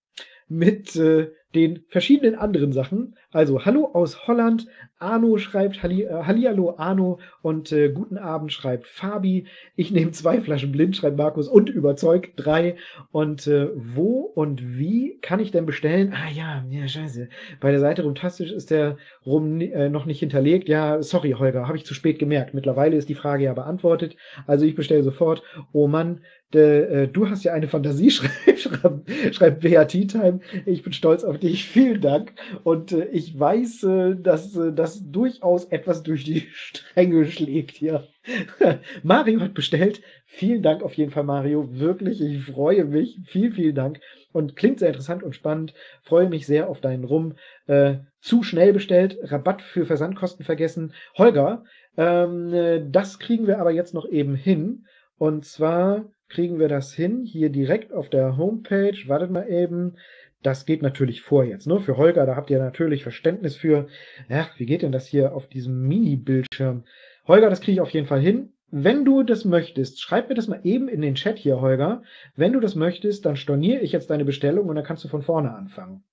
mit 0.48 0.96
äh, 0.96 1.30
den 1.54 1.84
verschiedenen 1.88 2.34
anderen 2.34 2.72
Sachen. 2.72 3.16
Also, 3.30 3.64
hallo 3.64 3.90
aus 3.92 4.26
Holland 4.26 4.66
Arno 4.98 5.36
schreibt 5.38 5.82
Halli, 5.82 6.02
äh, 6.02 6.24
Hallihallo 6.24 6.76
Arno 6.78 7.18
und 7.42 7.72
äh, 7.72 7.90
guten 7.90 8.16
Abend 8.16 8.52
schreibt 8.52 8.86
Fabi. 8.86 9.46
Ich 9.76 9.90
nehme 9.90 10.12
zwei 10.12 10.40
Flaschen 10.40 10.72
blind, 10.72 10.96
schreibt 10.96 11.18
Markus 11.18 11.48
und 11.48 11.68
überzeugt 11.68 12.32
drei. 12.36 12.76
Und 13.12 13.46
äh, 13.46 13.68
wo 13.74 14.20
und 14.20 14.78
wie 14.78 15.18
kann 15.20 15.40
ich 15.40 15.50
denn 15.50 15.66
bestellen? 15.66 16.14
Ah 16.14 16.30
ja, 16.30 16.64
ja, 16.70 16.88
scheiße. 16.88 17.28
Bei 17.60 17.70
der 17.70 17.80
Seite 17.80 18.02
Rumtastisch 18.02 18.50
ist 18.50 18.70
der 18.70 18.96
Rum 19.26 19.60
äh, 19.60 19.88
noch 19.88 20.06
nicht 20.06 20.20
hinterlegt. 20.20 20.68
Ja, 20.68 21.02
sorry, 21.02 21.32
Holger, 21.32 21.66
habe 21.66 21.76
ich 21.76 21.84
zu 21.84 21.94
spät 21.94 22.18
gemerkt. 22.18 22.54
Mittlerweile 22.54 22.96
ist 22.96 23.08
die 23.08 23.14
Frage 23.14 23.44
ja 23.44 23.52
beantwortet. 23.52 24.16
Also 24.46 24.64
ich 24.64 24.74
bestelle 24.74 25.02
sofort. 25.02 25.42
Oh 25.72 25.86
Mann, 25.86 26.20
äh, 26.54 27.08
du 27.08 27.28
hast 27.28 27.44
ja 27.44 27.52
eine 27.52 27.68
Fantasie, 27.68 28.10
schreibt, 28.12 28.60
schreibt, 28.60 29.34
schreibt 29.34 29.60
BAT 29.62 29.90
Time. 29.90 30.40
Ich 30.66 30.82
bin 30.82 30.92
stolz 30.92 31.24
auf 31.24 31.38
dich. 31.38 31.43
Vielen 31.52 32.00
Dank. 32.00 32.32
Und 32.62 32.92
äh, 32.92 33.06
ich 33.06 33.38
weiß, 33.38 33.82
äh, 33.84 34.16
dass 34.16 34.56
äh, 34.56 34.72
das 34.72 35.02
durchaus 35.10 35.66
etwas 35.66 36.02
durch 36.02 36.24
die 36.24 36.40
Stränge 36.52 37.26
schlägt 37.26 37.72
hier. 37.72 38.08
Mario 39.02 39.40
hat 39.40 39.54
bestellt. 39.54 40.00
Vielen 40.26 40.62
Dank 40.62 40.82
auf 40.82 40.94
jeden 40.94 41.10
Fall, 41.10 41.24
Mario. 41.24 41.68
Wirklich, 41.78 42.20
ich 42.20 42.44
freue 42.44 42.84
mich. 42.84 43.20
Vielen, 43.26 43.52
vielen 43.52 43.74
Dank. 43.74 44.00
Und 44.32 44.56
klingt 44.56 44.78
sehr 44.78 44.88
interessant 44.88 45.22
und 45.22 45.34
spannend. 45.34 45.74
Freue 46.02 46.28
mich 46.28 46.46
sehr 46.46 46.68
auf 46.68 46.80
deinen 46.80 47.04
Rum. 47.04 47.34
Äh, 47.66 47.96
zu 48.20 48.42
schnell 48.42 48.72
bestellt. 48.72 49.18
Rabatt 49.22 49.60
für 49.60 49.84
Versandkosten 49.84 50.44
vergessen. 50.44 50.94
Holger, 51.18 51.64
ähm, 51.96 52.52
äh, 52.54 52.82
das 52.90 53.18
kriegen 53.18 53.46
wir 53.46 53.58
aber 53.58 53.70
jetzt 53.70 53.94
noch 53.94 54.08
eben 54.08 54.34
hin. 54.34 54.86
Und 55.18 55.44
zwar 55.44 56.06
kriegen 56.28 56.58
wir 56.58 56.68
das 56.68 56.92
hin, 56.92 57.24
hier 57.24 57.50
direkt 57.50 57.92
auf 57.92 58.08
der 58.08 58.36
Homepage. 58.36 58.96
Wartet 59.06 59.30
mal 59.30 59.48
eben. 59.48 59.96
Das 60.44 60.66
geht 60.66 60.82
natürlich 60.82 61.22
vor 61.22 61.42
jetzt, 61.42 61.66
ne? 61.66 61.80
Für 61.80 61.96
Holger, 61.96 62.26
da 62.26 62.36
habt 62.36 62.50
ihr 62.50 62.58
natürlich 62.58 63.02
Verständnis 63.02 63.56
für. 63.56 63.88
Ja, 64.28 64.46
wie 64.58 64.66
geht 64.66 64.82
denn 64.82 64.92
das 64.92 65.06
hier 65.06 65.34
auf 65.34 65.48
diesem 65.48 65.88
Mini-Bildschirm? 65.88 66.84
Holger, 67.26 67.48
das 67.48 67.62
kriege 67.62 67.72
ich 67.72 67.80
auf 67.80 67.88
jeden 67.88 68.06
Fall 68.06 68.20
hin. 68.20 68.52
Wenn 68.70 69.06
du 69.06 69.22
das 69.22 69.46
möchtest, 69.46 70.02
schreib 70.02 70.28
mir 70.28 70.34
das 70.34 70.46
mal 70.46 70.60
eben 70.62 70.88
in 70.88 71.00
den 71.00 71.14
Chat 71.14 71.38
hier, 71.38 71.62
Holger. 71.62 72.02
Wenn 72.36 72.52
du 72.52 72.60
das 72.60 72.74
möchtest, 72.74 73.24
dann 73.24 73.36
storniere 73.36 73.80
ich 73.80 73.92
jetzt 73.92 74.10
deine 74.10 74.26
Bestellung 74.26 74.68
und 74.68 74.76
dann 74.76 74.84
kannst 74.84 75.02
du 75.04 75.08
von 75.08 75.22
vorne 75.22 75.54
anfangen. 75.54 76.04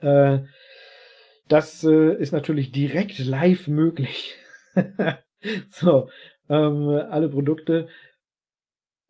Äh, 0.00 0.38
das 1.46 1.84
äh, 1.84 2.14
ist 2.14 2.32
natürlich 2.32 2.72
direkt 2.72 3.18
live 3.18 3.68
möglich. 3.68 4.36
so, 5.68 6.08
ähm, 6.48 6.88
alle 7.10 7.28
Produkte 7.28 7.88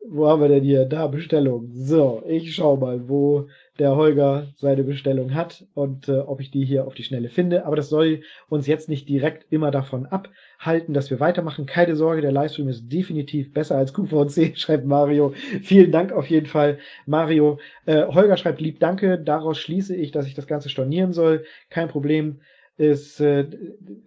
wo 0.08 0.28
haben 0.28 0.42
wir 0.42 0.48
denn 0.48 0.64
hier? 0.64 0.84
Da, 0.84 1.06
Bestellung. 1.06 1.68
So, 1.72 2.22
ich 2.26 2.54
schau 2.54 2.76
mal, 2.76 3.08
wo 3.08 3.48
der 3.78 3.96
Holger 3.96 4.46
seine 4.56 4.84
Bestellung 4.84 5.34
hat 5.34 5.66
und 5.74 6.08
äh, 6.08 6.18
ob 6.18 6.40
ich 6.40 6.50
die 6.50 6.64
hier 6.64 6.86
auf 6.86 6.94
die 6.94 7.02
Schnelle 7.02 7.28
finde. 7.28 7.66
Aber 7.66 7.74
das 7.74 7.88
soll 7.88 8.22
uns 8.48 8.66
jetzt 8.66 8.88
nicht 8.88 9.08
direkt 9.08 9.52
immer 9.52 9.72
davon 9.72 10.06
abhalten, 10.06 10.94
dass 10.94 11.10
wir 11.10 11.18
weitermachen. 11.18 11.66
Keine 11.66 11.96
Sorge, 11.96 12.22
der 12.22 12.30
Livestream 12.30 12.68
ist 12.68 12.88
definitiv 12.88 13.52
besser 13.52 13.76
als 13.76 13.92
QVC, 13.92 14.52
schreibt 14.56 14.86
Mario. 14.86 15.34
Vielen 15.62 15.90
Dank 15.90 16.12
auf 16.12 16.28
jeden 16.30 16.46
Fall, 16.46 16.78
Mario. 17.06 17.58
Äh, 17.86 18.06
Holger 18.06 18.36
schreibt 18.36 18.60
lieb 18.60 18.78
Danke. 18.78 19.18
Daraus 19.18 19.58
schließe 19.58 19.96
ich, 19.96 20.12
dass 20.12 20.26
ich 20.26 20.34
das 20.34 20.46
Ganze 20.46 20.68
stornieren 20.68 21.12
soll. 21.12 21.44
Kein 21.70 21.88
Problem. 21.88 22.40
Ist, 22.76 23.20
äh, 23.20 23.46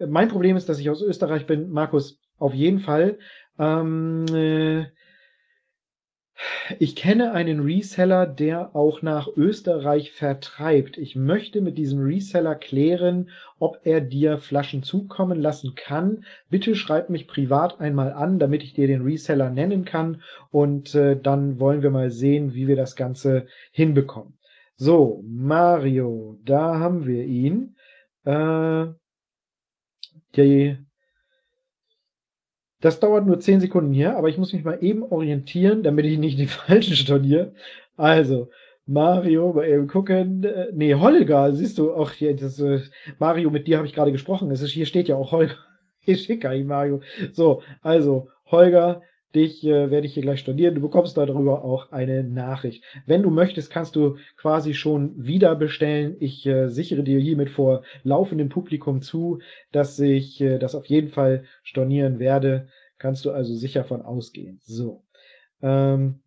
mein 0.06 0.28
Problem 0.28 0.56
ist, 0.56 0.68
dass 0.68 0.78
ich 0.78 0.90
aus 0.90 1.00
Österreich 1.00 1.46
bin. 1.46 1.70
Markus, 1.70 2.20
auf 2.38 2.52
jeden 2.52 2.80
Fall. 2.80 3.18
Ähm, 3.58 4.26
äh, 4.32 4.84
ich 6.78 6.94
kenne 6.94 7.32
einen 7.32 7.60
Reseller, 7.60 8.26
der 8.26 8.76
auch 8.76 9.02
nach 9.02 9.28
Österreich 9.36 10.12
vertreibt. 10.12 10.96
Ich 10.96 11.16
möchte 11.16 11.60
mit 11.60 11.78
diesem 11.78 12.00
Reseller 12.00 12.54
klären, 12.54 13.30
ob 13.58 13.80
er 13.84 14.00
dir 14.00 14.38
Flaschen 14.38 14.82
zukommen 14.82 15.40
lassen 15.40 15.74
kann. 15.74 16.24
Bitte 16.48 16.74
schreib 16.74 17.10
mich 17.10 17.26
privat 17.26 17.80
einmal 17.80 18.12
an, 18.12 18.38
damit 18.38 18.62
ich 18.62 18.74
dir 18.74 18.86
den 18.86 19.02
Reseller 19.02 19.50
nennen 19.50 19.84
kann 19.84 20.22
und 20.50 20.94
äh, 20.94 21.20
dann 21.20 21.58
wollen 21.58 21.82
wir 21.82 21.90
mal 21.90 22.10
sehen, 22.10 22.54
wie 22.54 22.68
wir 22.68 22.76
das 22.76 22.94
Ganze 22.94 23.46
hinbekommen. 23.72 24.38
So, 24.76 25.24
Mario, 25.26 26.38
da 26.44 26.78
haben 26.78 27.06
wir 27.06 27.24
ihn. 27.24 27.76
Äh, 28.24 28.86
die 30.36 30.78
das 32.80 33.00
dauert 33.00 33.26
nur 33.26 33.40
10 33.40 33.60
Sekunden 33.60 33.92
hier, 33.92 34.16
aber 34.16 34.28
ich 34.28 34.38
muss 34.38 34.52
mich 34.52 34.64
mal 34.64 34.78
eben 34.82 35.02
orientieren, 35.02 35.82
damit 35.82 36.04
ich 36.06 36.18
nicht 36.18 36.38
die 36.38 36.46
falschen 36.46 36.94
storniere. 36.96 37.52
Also, 37.96 38.50
Mario, 38.86 39.52
mal 39.52 39.66
eben 39.66 39.86
gucken. 39.86 40.44
Äh, 40.44 40.68
nee, 40.72 40.94
Holger, 40.94 41.54
siehst 41.54 41.78
du, 41.78 41.92
auch 41.92 42.12
hier, 42.12 42.34
das, 42.36 42.58
äh, 42.60 42.80
Mario, 43.18 43.50
mit 43.50 43.66
dir 43.66 43.76
habe 43.76 43.86
ich 43.86 43.94
gerade 43.94 44.12
gesprochen. 44.12 44.50
Es 44.50 44.62
ist, 44.62 44.70
hier 44.70 44.86
steht 44.86 45.08
ja 45.08 45.16
auch 45.16 45.32
Holger. 45.32 45.56
Hier 46.00 46.16
steht 46.16 46.40
gar 46.40 46.54
nicht 46.54 46.66
Mario. 46.66 47.02
So, 47.32 47.60
also, 47.82 48.28
Holger, 48.46 49.02
Dich 49.34 49.64
äh, 49.64 49.90
werde 49.90 50.06
ich 50.06 50.14
hier 50.14 50.22
gleich 50.22 50.40
studieren. 50.40 50.74
Du 50.74 50.80
bekommst 50.80 51.16
darüber 51.16 51.64
auch 51.64 51.92
eine 51.92 52.24
Nachricht. 52.24 52.82
Wenn 53.06 53.22
du 53.22 53.30
möchtest, 53.30 53.70
kannst 53.70 53.94
du 53.94 54.16
quasi 54.36 54.72
schon 54.72 55.14
wieder 55.16 55.54
bestellen. 55.54 56.16
Ich 56.20 56.46
äh, 56.46 56.68
sichere 56.68 57.02
dir 57.02 57.20
hiermit 57.20 57.50
vor 57.50 57.82
laufendem 58.04 58.48
Publikum 58.48 59.02
zu, 59.02 59.40
dass 59.70 59.98
ich 59.98 60.40
äh, 60.40 60.58
das 60.58 60.74
auf 60.74 60.86
jeden 60.86 61.08
Fall 61.08 61.44
stornieren 61.62 62.18
werde. 62.18 62.68
Kannst 62.96 63.24
du 63.24 63.30
also 63.30 63.54
sicher 63.54 63.84
von 63.84 64.00
ausgehen. 64.02 64.60
So. 64.62 65.04
Ähm, 65.60 66.20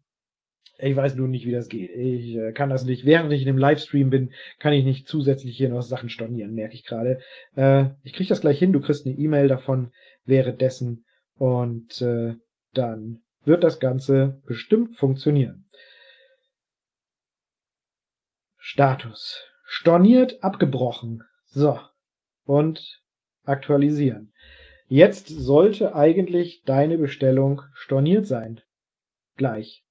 ich 0.77 0.95
weiß 0.95 1.15
nur 1.15 1.27
nicht, 1.27 1.45
wie 1.45 1.51
das 1.51 1.69
geht. 1.69 1.91
Ich 1.91 2.35
äh, 2.35 2.53
kann 2.53 2.69
das 2.69 2.85
nicht. 2.85 3.05
Während 3.05 3.31
ich 3.33 3.41
in 3.41 3.47
dem 3.47 3.57
Livestream 3.57 4.09
bin, 4.09 4.31
kann 4.59 4.73
ich 4.73 4.83
nicht 4.83 5.07
zusätzlich 5.07 5.55
hier 5.55 5.69
noch 5.69 5.81
Sachen 5.81 6.09
stornieren, 6.09 6.53
merke 6.53 6.73
ich 6.73 6.85
gerade. 6.85 7.19
Äh, 7.55 7.89
ich 8.03 8.13
kriege 8.13 8.29
das 8.29 8.41
gleich 8.41 8.59
hin. 8.59 8.73
Du 8.73 8.81
kriegst 8.81 9.05
eine 9.05 9.15
E-Mail 9.15 9.47
davon 9.47 9.91
währenddessen. 10.25 11.05
Und 11.35 12.01
äh, 12.01 12.35
dann 12.73 13.21
wird 13.43 13.63
das 13.63 13.79
Ganze 13.79 14.41
bestimmt 14.45 14.97
funktionieren. 14.97 15.67
Status. 18.57 19.43
Storniert, 19.65 20.43
abgebrochen. 20.43 21.23
So. 21.45 21.79
Und 22.45 23.01
aktualisieren. 23.43 24.33
Jetzt 24.87 25.27
sollte 25.27 25.95
eigentlich 25.95 26.63
deine 26.63 26.97
Bestellung 26.97 27.61
storniert 27.73 28.27
sein. 28.27 28.61
Gleich. 29.37 29.85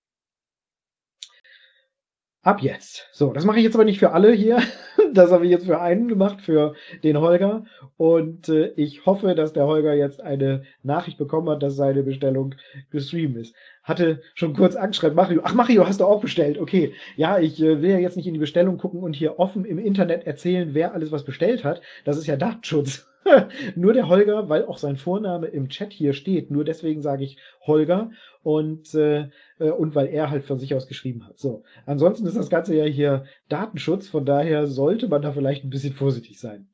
Ab 2.43 2.62
jetzt. 2.62 3.09
So, 3.12 3.33
das 3.33 3.45
mache 3.45 3.59
ich 3.59 3.64
jetzt 3.64 3.74
aber 3.74 3.85
nicht 3.85 3.99
für 3.99 4.12
alle 4.12 4.33
hier. 4.33 4.62
Das 5.12 5.30
habe 5.30 5.44
ich 5.44 5.50
jetzt 5.50 5.66
für 5.66 5.80
einen 5.80 6.08
gemacht, 6.08 6.40
für 6.40 6.74
den 7.02 7.20
Holger. 7.20 7.64
Und 7.96 8.48
äh, 8.48 8.72
ich 8.76 9.06
hoffe, 9.06 9.34
dass 9.34 9.52
der 9.52 9.66
Holger 9.66 9.94
jetzt 9.94 10.20
eine 10.20 10.62
Nachricht 10.82 11.18
bekommen 11.18 11.48
hat, 11.50 11.62
dass 11.62 11.76
seine 11.76 12.02
Bestellung 12.02 12.54
gestreamt 12.90 13.36
ist. 13.36 13.54
Hatte 13.82 14.22
schon 14.34 14.54
kurz 14.54 14.76
Angst, 14.76 15.00
schreibt 15.00 15.16
Mario. 15.16 15.40
Ach, 15.44 15.54
Mario, 15.54 15.86
hast 15.86 16.00
du 16.00 16.04
auch 16.04 16.20
bestellt? 16.20 16.58
Okay. 16.58 16.94
Ja, 17.16 17.38
ich 17.38 17.61
äh, 17.61 17.82
will 17.82 17.90
ja 17.90 17.98
jetzt 17.98 18.16
nicht 18.16 18.26
in 18.26 18.34
die 18.34 18.40
Bestellung 18.40 18.78
gucken 18.78 19.02
und 19.02 19.14
hier 19.14 19.38
offen 19.38 19.64
im 19.64 19.78
Internet 19.78 20.26
erzählen, 20.26 20.70
wer 20.72 20.94
alles 20.94 21.12
was 21.12 21.24
bestellt 21.24 21.64
hat. 21.64 21.82
Das 22.04 22.16
ist 22.16 22.26
ja 22.26 22.36
Datenschutz. 22.36 23.09
nur 23.77 23.93
der 23.93 24.09
Holger, 24.09 24.49
weil 24.49 24.64
auch 24.64 24.79
sein 24.79 24.97
Vorname 24.97 25.47
im 25.49 25.68
Chat 25.68 25.93
hier 25.93 26.12
steht. 26.12 26.51
Nur 26.51 26.64
deswegen 26.64 27.03
sage 27.03 27.25
ich 27.25 27.39
Holger 27.66 28.11
und, 28.43 28.95
äh, 28.95 29.29
äh, 29.59 29.71
und 29.71 29.95
weil 29.95 30.09
er 30.09 30.31
halt 30.31 30.45
von 30.45 30.59
sich 30.59 30.75
aus 30.75 30.89
geschrieben 30.89 31.27
hat. 31.27 31.39
So. 31.39 31.64
Ansonsten 31.87 32.27
ist 32.27 32.37
das 32.37 32.51
Ganze 32.51 32.75
ja 32.75 32.85
hier 32.85 33.25
Datenschutz, 33.49 34.09
von 34.09 34.25
daher 34.25 34.66
sollte 34.66 35.09
man 35.09 35.23
da 35.23 35.33
vielleicht 35.33 35.64
ein 35.64 35.71
bisschen 35.71 35.95
vorsichtig 35.95 36.41
sein. 36.41 36.68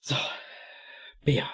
So. 0.00 0.16
Bea. 1.24 1.48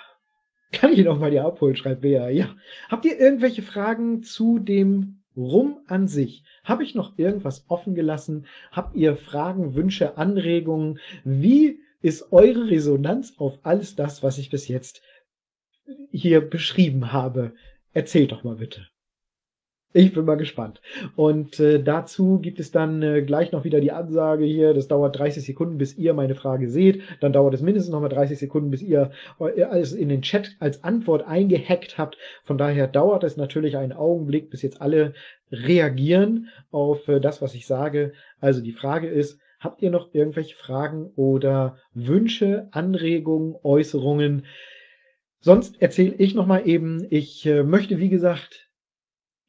Kann 0.73 0.93
ich 0.93 0.99
ihn 0.99 1.09
auch 1.09 1.19
mal 1.19 1.31
hier 1.31 1.45
abholen, 1.45 1.77
schreibt 1.77 2.01
Bea. 2.01 2.29
Ja. 2.31 2.55
Habt 2.89 3.05
ihr 3.05 3.19
irgendwelche 3.19 3.63
Fragen 3.63 4.23
zu 4.23 4.59
dem 4.59 5.23
Rum 5.37 5.81
an 5.87 6.09
sich? 6.09 6.43
Habe 6.65 6.83
ich 6.83 6.95
noch 6.95 7.19
irgendwas 7.19 7.65
offen 7.69 7.95
gelassen? 7.95 8.47
Habt 8.73 8.97
ihr 8.97 9.17
Fragen, 9.17 9.75
Wünsche, 9.75 10.17
Anregungen? 10.17 10.99
Wie 11.25 11.81
ist 12.05 12.33
eure 12.33 12.69
Resonanz 12.69 13.33
auf 13.39 13.59
alles 13.63 13.97
das, 13.97 14.23
was 14.23 14.37
ich 14.37 14.51
bis 14.51 14.69
jetzt 14.69 15.01
hier 16.11 16.43
beschrieben 16.43 17.13
habe? 17.13 17.53
Erzählt 17.95 18.31
doch 18.31 18.45
mal 18.45 18.57
bitte. 18.57 18.87
Ich 19.95 20.13
bin 20.13 20.27
mal 20.27 20.37
gespannt. 20.37 20.83
Und 21.17 21.61
äh, 21.61 21.83
dazu 21.83 22.41
gibt 22.41 22.61
es 22.61 22.71
dann 22.71 23.01
äh, 23.01 23.23
gleich 23.23 23.53
noch 23.53 23.65
wieder 23.65 23.81
die 23.81 23.93
Ansage 23.93 24.45
hier. 24.45 24.75
Das 24.75 24.87
dauert 24.87 25.19
30 25.19 25.45
Sekunden, 25.45 25.79
bis 25.79 25.97
ihr 25.97 26.13
meine 26.13 26.35
Frage 26.35 26.69
seht. 26.69 27.01
Dann 27.21 27.33
dauert 27.33 27.55
es 27.55 27.63
mindestens 27.63 27.93
noch 27.93 28.01
mal 28.03 28.09
30 28.11 28.39
Sekunden, 28.39 28.71
bis 28.71 28.83
ihr 28.83 29.13
alles 29.39 29.93
in 29.95 30.11
den 30.11 30.21
Chat 30.21 30.57
als 30.59 30.85
Antwort 30.85 31.27
eingehackt 31.27 31.97
habt. 31.97 32.19
Von 32.43 32.59
daher 32.59 32.87
dauert 32.87 33.25
es 33.25 33.39
natürlich 33.39 33.79
einen 33.79 33.93
Augenblick, 33.93 34.51
bis 34.51 34.61
jetzt 34.61 34.83
alle 34.83 35.15
reagieren 35.51 36.49
auf 36.71 37.09
äh, 37.09 37.19
das, 37.19 37.41
was 37.41 37.55
ich 37.55 37.67
sage. 37.67 38.13
Also 38.41 38.61
die 38.61 38.73
Frage 38.73 39.07
ist, 39.07 39.39
Habt 39.65 39.81
ihr 39.81 39.91
noch 39.91 40.13
irgendwelche 40.13 40.57
Fragen 40.57 41.11
oder 41.17 41.79
Wünsche, 41.95 42.69
Anregungen, 42.73 43.57
Äußerungen? 43.63 44.45
Sonst 45.41 45.81
erzähle 45.81 46.15
ich 46.19 46.35
noch 46.35 46.47
mal 46.47 46.69
eben. 46.69 47.07
Ich 47.09 47.47
äh, 47.47 47.63
möchte, 47.63 47.99
wie 47.99 48.11
gesagt, 48.11 48.64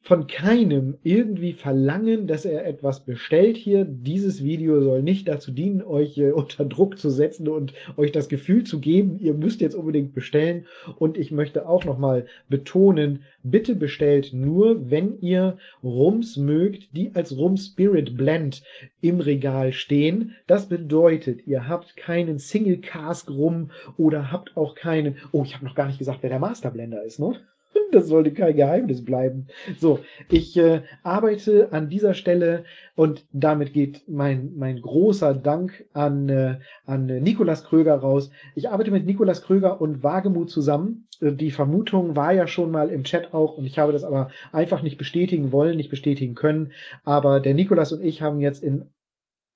von 0.06 0.28
keinem 0.28 0.98
irgendwie 1.02 1.52
verlangen, 1.52 2.28
dass 2.28 2.44
er 2.44 2.64
etwas 2.64 3.04
bestellt 3.04 3.56
hier. 3.56 3.84
Dieses 3.84 4.44
Video 4.44 4.80
soll 4.80 5.02
nicht 5.02 5.26
dazu 5.26 5.50
dienen, 5.50 5.82
euch 5.82 6.22
unter 6.32 6.64
Druck 6.64 6.96
zu 6.96 7.10
setzen 7.10 7.48
und 7.48 7.74
euch 7.96 8.12
das 8.12 8.28
Gefühl 8.28 8.62
zu 8.62 8.78
geben, 8.78 9.18
ihr 9.18 9.34
müsst 9.34 9.60
jetzt 9.60 9.74
unbedingt 9.74 10.14
bestellen. 10.14 10.66
Und 10.96 11.18
ich 11.18 11.32
möchte 11.32 11.68
auch 11.68 11.84
nochmal 11.84 12.26
betonen, 12.48 13.24
bitte 13.42 13.74
bestellt 13.74 14.32
nur, 14.32 14.88
wenn 14.92 15.20
ihr 15.20 15.58
Rums 15.82 16.36
mögt, 16.36 16.96
die 16.96 17.10
als 17.14 17.36
Rum 17.36 17.56
Spirit 17.56 18.16
Blend 18.16 18.62
im 19.00 19.18
Regal 19.18 19.72
stehen. 19.72 20.36
Das 20.46 20.68
bedeutet, 20.68 21.48
ihr 21.48 21.66
habt 21.66 21.96
keinen 21.96 22.38
Single 22.38 22.78
Cask 22.78 23.28
Rum 23.28 23.72
oder 23.96 24.30
habt 24.30 24.56
auch 24.56 24.76
keinen, 24.76 25.16
oh, 25.32 25.42
ich 25.42 25.56
habe 25.56 25.64
noch 25.64 25.74
gar 25.74 25.88
nicht 25.88 25.98
gesagt, 25.98 26.18
wer 26.22 26.30
der 26.30 26.38
Master 26.38 26.70
Blender 26.70 27.02
ist, 27.02 27.18
ne? 27.18 27.40
Das 27.92 28.08
sollte 28.08 28.32
kein 28.32 28.56
Geheimnis 28.56 29.04
bleiben. 29.04 29.46
So, 29.78 30.00
ich 30.28 30.56
äh, 30.56 30.82
arbeite 31.02 31.72
an 31.72 31.88
dieser 31.88 32.14
Stelle 32.14 32.64
und 32.94 33.26
damit 33.32 33.72
geht 33.72 34.02
mein, 34.08 34.52
mein 34.56 34.80
großer 34.80 35.34
Dank 35.34 35.86
an, 35.92 36.28
äh, 36.28 36.58
an 36.84 37.06
Nikolas 37.06 37.64
Kröger 37.64 37.94
raus. 37.94 38.30
Ich 38.54 38.68
arbeite 38.68 38.90
mit 38.90 39.06
Nikolas 39.06 39.42
Kröger 39.42 39.80
und 39.80 40.02
Wagemut 40.02 40.50
zusammen. 40.50 41.08
Äh, 41.20 41.32
die 41.32 41.50
Vermutung 41.50 42.16
war 42.16 42.32
ja 42.32 42.46
schon 42.46 42.70
mal 42.70 42.90
im 42.90 43.04
Chat 43.04 43.32
auch 43.32 43.56
und 43.56 43.64
ich 43.64 43.78
habe 43.78 43.92
das 43.92 44.04
aber 44.04 44.30
einfach 44.52 44.82
nicht 44.82 44.98
bestätigen 44.98 45.52
wollen, 45.52 45.76
nicht 45.76 45.90
bestätigen 45.90 46.34
können. 46.34 46.72
Aber 47.04 47.40
der 47.40 47.54
Nikolas 47.54 47.92
und 47.92 48.02
ich 48.02 48.22
haben 48.22 48.40
jetzt 48.40 48.62
in 48.62 48.90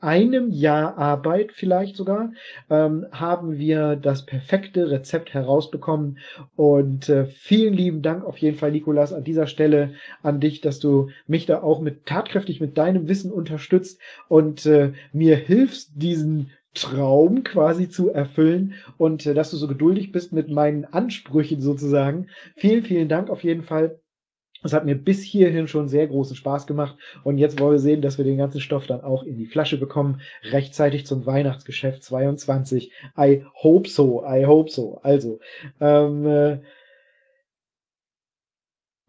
einem 0.01 0.51
Jahr 0.51 0.99
Arbeit 0.99 1.53
vielleicht 1.53 1.97
sogar, 1.97 2.33
ähm, 2.69 3.07
haben 3.13 3.59
wir 3.59 3.97
das 3.97 4.27
perfekte 4.27 4.91
Rezept 4.91 5.35
herausbekommen. 5.35 6.19
Und 6.57 7.09
äh, 7.09 7.27
vielen 7.27 7.75
lieben 7.75 8.03
Dank 8.03 8.25
auf 8.25 8.39
jeden 8.39 8.57
Fall, 8.57 8.73
Nikolas, 8.73 9.13
an 9.13 9.25
dieser 9.25 9.47
Stelle 9.47 9.95
an 10.23 10.41
dich, 10.41 10.61
dass 10.61 10.81
du 10.81 11.11
mich 11.27 11.47
da 11.47 11.63
auch 11.63 11.81
mit 11.81 12.07
tatkräftig 12.07 12.61
mit 12.61 12.79
deinem 12.79 13.09
Wissen 13.09 13.31
unterstützt 13.31 14.01
und 14.29 14.67
äh, 14.67 14.93
mir 15.13 15.37
hilfst, 15.37 15.93
diesen 15.95 16.51
Traum 16.75 17.43
quasi 17.43 17.89
zu 17.89 18.11
erfüllen 18.11 18.75
und 18.97 19.27
äh, 19.27 19.35
dass 19.35 19.51
du 19.51 19.57
so 19.57 19.67
geduldig 19.67 20.13
bist 20.13 20.33
mit 20.33 20.49
meinen 20.49 20.85
Ansprüchen 20.85 21.61
sozusagen. 21.61 22.29
Vielen, 22.57 22.85
vielen 22.85 23.09
Dank 23.09 23.29
auf 23.29 23.43
jeden 23.43 23.63
Fall. 23.63 24.00
Es 24.63 24.73
hat 24.73 24.85
mir 24.85 24.95
bis 24.95 25.23
hierhin 25.23 25.69
schon 25.69 25.89
sehr 25.89 26.07
großen 26.07 26.37
Spaß 26.37 26.67
gemacht 26.67 26.97
und 27.25 27.39
jetzt 27.39 27.59
wollen 27.61 27.73
wir 27.73 27.79
sehen, 27.79 28.03
dass 28.03 28.19
wir 28.19 28.25
den 28.25 28.39
ganzen 28.39 28.61
Stoff 28.61 28.87
dann 28.87 29.01
auch 29.01 29.23
in 29.23 29.37
die 29.37 29.47
Flasche 29.47 29.79
bekommen, 29.79 30.21
rechtzeitig 30.43 31.07
zum 31.07 31.25
Weihnachtsgeschäft 31.27 32.03
22. 32.03 32.93
I 33.19 33.45
hope 33.55 33.89
so, 33.89 34.25
I 34.25 34.45
hope 34.45 34.71
so. 34.71 35.01
Also, 35.03 35.41
ähm, 35.81 36.27
äh, 36.27 36.59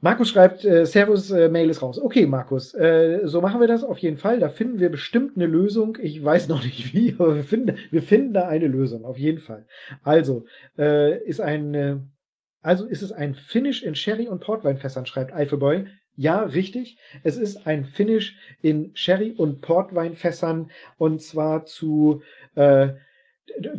Markus 0.04 0.30
schreibt, 0.30 0.66
äh, 0.66 0.86
Servus, 0.86 1.30
äh, 1.30 1.48
Mail 1.48 1.70
ist 1.70 1.84
raus. 1.84 2.00
Okay, 2.00 2.26
Markus, 2.26 2.74
äh, 2.74 3.20
so 3.26 3.40
machen 3.40 3.60
wir 3.60 3.68
das 3.68 3.84
auf 3.84 4.00
jeden 4.00 4.18
Fall. 4.18 4.40
Da 4.40 4.50
finden 4.50 4.80
wir 4.80 4.90
bestimmt 4.90 5.36
eine 5.36 5.46
Lösung. 5.46 5.98
Ich 6.02 6.24
weiß 6.24 6.48
noch 6.48 6.64
nicht 6.64 6.94
wie, 6.94 7.14
aber 7.20 7.36
wir 7.36 7.44
finden, 7.44 7.78
wir 7.92 8.02
finden 8.02 8.34
da 8.34 8.48
eine 8.48 8.68
Lösung, 8.68 9.06
auf 9.06 9.20
jeden 9.20 9.38
Fall. 9.40 9.68
Also, 10.04 10.46
äh, 10.78 11.24
ist 11.24 11.40
ein 11.40 11.74
äh, 11.76 11.98
also 12.62 12.86
ist 12.86 13.02
es 13.02 13.12
ein 13.12 13.36
Finish 13.36 13.84
in 13.84 13.96
Sherry- 13.96 14.28
und 14.28 14.42
Portweinfässern, 14.42 15.06
schreibt 15.06 15.34
Eifelboy. 15.34 15.88
Ja, 16.16 16.44
richtig. 16.44 16.98
Es 17.24 17.38
ist 17.38 17.66
ein 17.66 17.86
Finish 17.86 18.36
in 18.62 18.92
Sherry- 18.94 19.34
und 19.36 19.62
Portweinfässern 19.62 20.70
und 20.98 21.22
zwar 21.22 21.66
zu, 21.66 22.22
äh, 22.56 22.90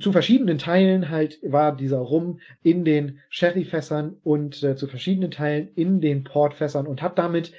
zu 0.01 0.13
verschiedenen 0.13 0.59
Teilen 0.59 1.11
halt 1.11 1.39
war 1.43 1.77
dieser 1.77 1.99
Rum 1.99 2.41
in 2.63 2.85
den 2.85 3.21
Sherryfässern 3.29 4.17
und 4.25 4.63
äh, 4.63 4.77
zu 4.77 4.87
verschiedenen 4.87 5.31
Teilen 5.31 5.69
in 5.75 6.01
den 6.01 6.25
Portfässern 6.25 6.87
und 6.87 7.03
hat 7.03 7.19
damit 7.19 7.53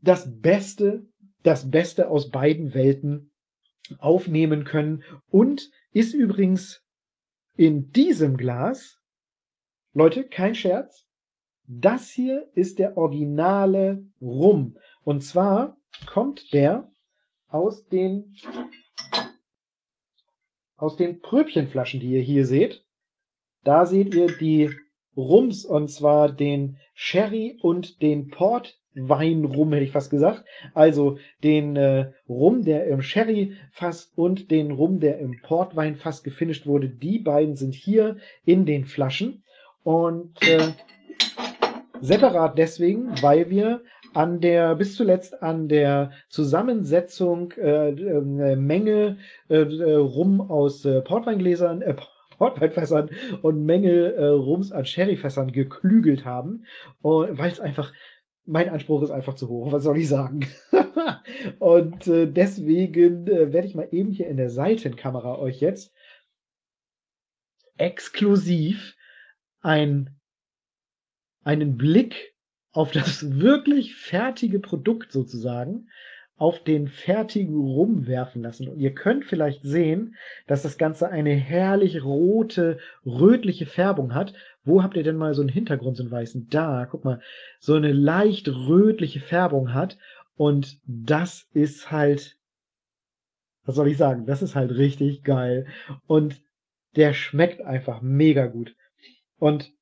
das 0.00 0.40
Beste, 0.40 1.02
das 1.42 1.70
Beste 1.70 2.08
aus 2.08 2.30
beiden 2.30 2.74
Welten 2.74 3.30
aufnehmen 3.98 4.64
können 4.64 5.02
und 5.30 5.70
ist 5.92 6.14
übrigens 6.14 6.82
in 7.56 7.90
diesem 7.92 8.36
Glas 8.36 8.99
Leute, 9.92 10.24
kein 10.24 10.54
Scherz. 10.54 11.04
Das 11.66 12.10
hier 12.10 12.48
ist 12.54 12.78
der 12.78 12.96
originale 12.96 14.04
Rum. 14.20 14.78
Und 15.02 15.22
zwar 15.22 15.76
kommt 16.06 16.52
der 16.52 16.90
aus 17.48 17.86
den, 17.88 18.36
aus 20.76 20.96
den 20.96 21.20
Pröbchenflaschen, 21.20 21.98
die 21.98 22.12
ihr 22.12 22.22
hier 22.22 22.46
seht. 22.46 22.84
Da 23.64 23.84
seht 23.84 24.14
ihr 24.14 24.28
die 24.38 24.70
Rums, 25.16 25.64
und 25.64 25.88
zwar 25.88 26.30
den 26.30 26.78
Sherry 26.94 27.58
und 27.60 28.00
den 28.00 28.28
Portweinrum, 28.28 29.72
hätte 29.72 29.84
ich 29.84 29.90
fast 29.90 30.10
gesagt. 30.10 30.44
Also 30.72 31.18
den 31.42 31.74
äh, 31.74 32.12
Rum, 32.28 32.64
der 32.64 32.86
im 32.86 33.02
Sherry-Fass 33.02 34.12
und 34.14 34.52
den 34.52 34.70
Rum, 34.70 35.00
der 35.00 35.18
im 35.18 35.40
Portweinfass 35.42 36.22
gefinisht 36.22 36.66
wurde. 36.66 36.88
Die 36.88 37.18
beiden 37.18 37.56
sind 37.56 37.74
hier 37.74 38.18
in 38.44 38.66
den 38.66 38.84
Flaschen. 38.84 39.42
Und 39.82 40.42
äh, 40.42 40.72
separat 42.00 42.58
deswegen, 42.58 43.10
weil 43.22 43.50
wir 43.50 43.82
an 44.14 44.40
der, 44.40 44.74
bis 44.74 44.96
zuletzt 44.96 45.42
an 45.42 45.68
der 45.68 46.12
Zusammensetzung 46.28 47.52
äh, 47.52 47.90
äh, 47.90 48.56
Menge 48.56 49.18
äh, 49.48 49.58
Rum 49.58 50.40
aus 50.40 50.84
äh, 50.84 51.00
Portweingläsern, 51.02 51.82
äh, 51.82 51.94
Portweinfässern 52.38 53.10
und 53.42 53.64
Menge 53.66 54.14
äh, 54.14 54.26
Rums 54.26 54.72
an 54.72 54.86
Sherryfässern 54.86 55.52
geklügelt 55.52 56.24
haben, 56.24 56.64
weil 57.02 57.52
es 57.52 57.60
einfach 57.60 57.92
mein 58.46 58.70
Anspruch 58.70 59.02
ist 59.02 59.10
einfach 59.10 59.34
zu 59.34 59.48
hoch, 59.48 59.70
was 59.70 59.84
soll 59.84 59.98
ich 59.98 60.08
sagen? 60.08 60.46
und 61.58 62.06
äh, 62.08 62.26
deswegen 62.26 63.26
äh, 63.28 63.52
werde 63.52 63.68
ich 63.68 63.74
mal 63.74 63.88
eben 63.92 64.10
hier 64.10 64.26
in 64.26 64.38
der 64.38 64.50
Seitenkamera 64.50 65.38
euch 65.38 65.60
jetzt 65.60 65.94
exklusiv 67.76 68.96
ein, 69.60 70.10
einen 71.42 71.76
Blick 71.76 72.34
auf 72.72 72.92
das 72.92 73.30
wirklich 73.40 73.94
fertige 73.94 74.58
Produkt 74.58 75.12
sozusagen, 75.12 75.88
auf 76.36 76.64
den 76.64 76.88
fertigen 76.88 77.54
rumwerfen 77.54 78.42
lassen. 78.42 78.68
Und 78.68 78.78
ihr 78.78 78.94
könnt 78.94 79.26
vielleicht 79.26 79.62
sehen, 79.62 80.16
dass 80.46 80.62
das 80.62 80.78
Ganze 80.78 81.10
eine 81.10 81.34
herrlich 81.34 82.02
rote, 82.02 82.78
rötliche 83.04 83.66
Färbung 83.66 84.14
hat. 84.14 84.32
Wo 84.64 84.82
habt 84.82 84.96
ihr 84.96 85.02
denn 85.02 85.16
mal 85.16 85.34
so 85.34 85.42
einen 85.42 85.50
Hintergrund, 85.50 85.98
so 85.98 86.02
einen 86.02 86.10
weißen? 86.10 86.48
Da, 86.48 86.86
guck 86.90 87.04
mal, 87.04 87.20
so 87.58 87.74
eine 87.74 87.92
leicht 87.92 88.48
rötliche 88.48 89.20
Färbung 89.20 89.74
hat. 89.74 89.98
Und 90.34 90.78
das 90.86 91.46
ist 91.52 91.90
halt, 91.90 92.38
was 93.64 93.74
soll 93.74 93.88
ich 93.88 93.98
sagen? 93.98 94.24
Das 94.24 94.40
ist 94.40 94.54
halt 94.54 94.70
richtig 94.70 95.22
geil. 95.22 95.66
Und 96.06 96.40
der 96.96 97.12
schmeckt 97.12 97.60
einfach 97.60 98.00
mega 98.00 98.46
gut. 98.46 98.74
Und 99.40 99.72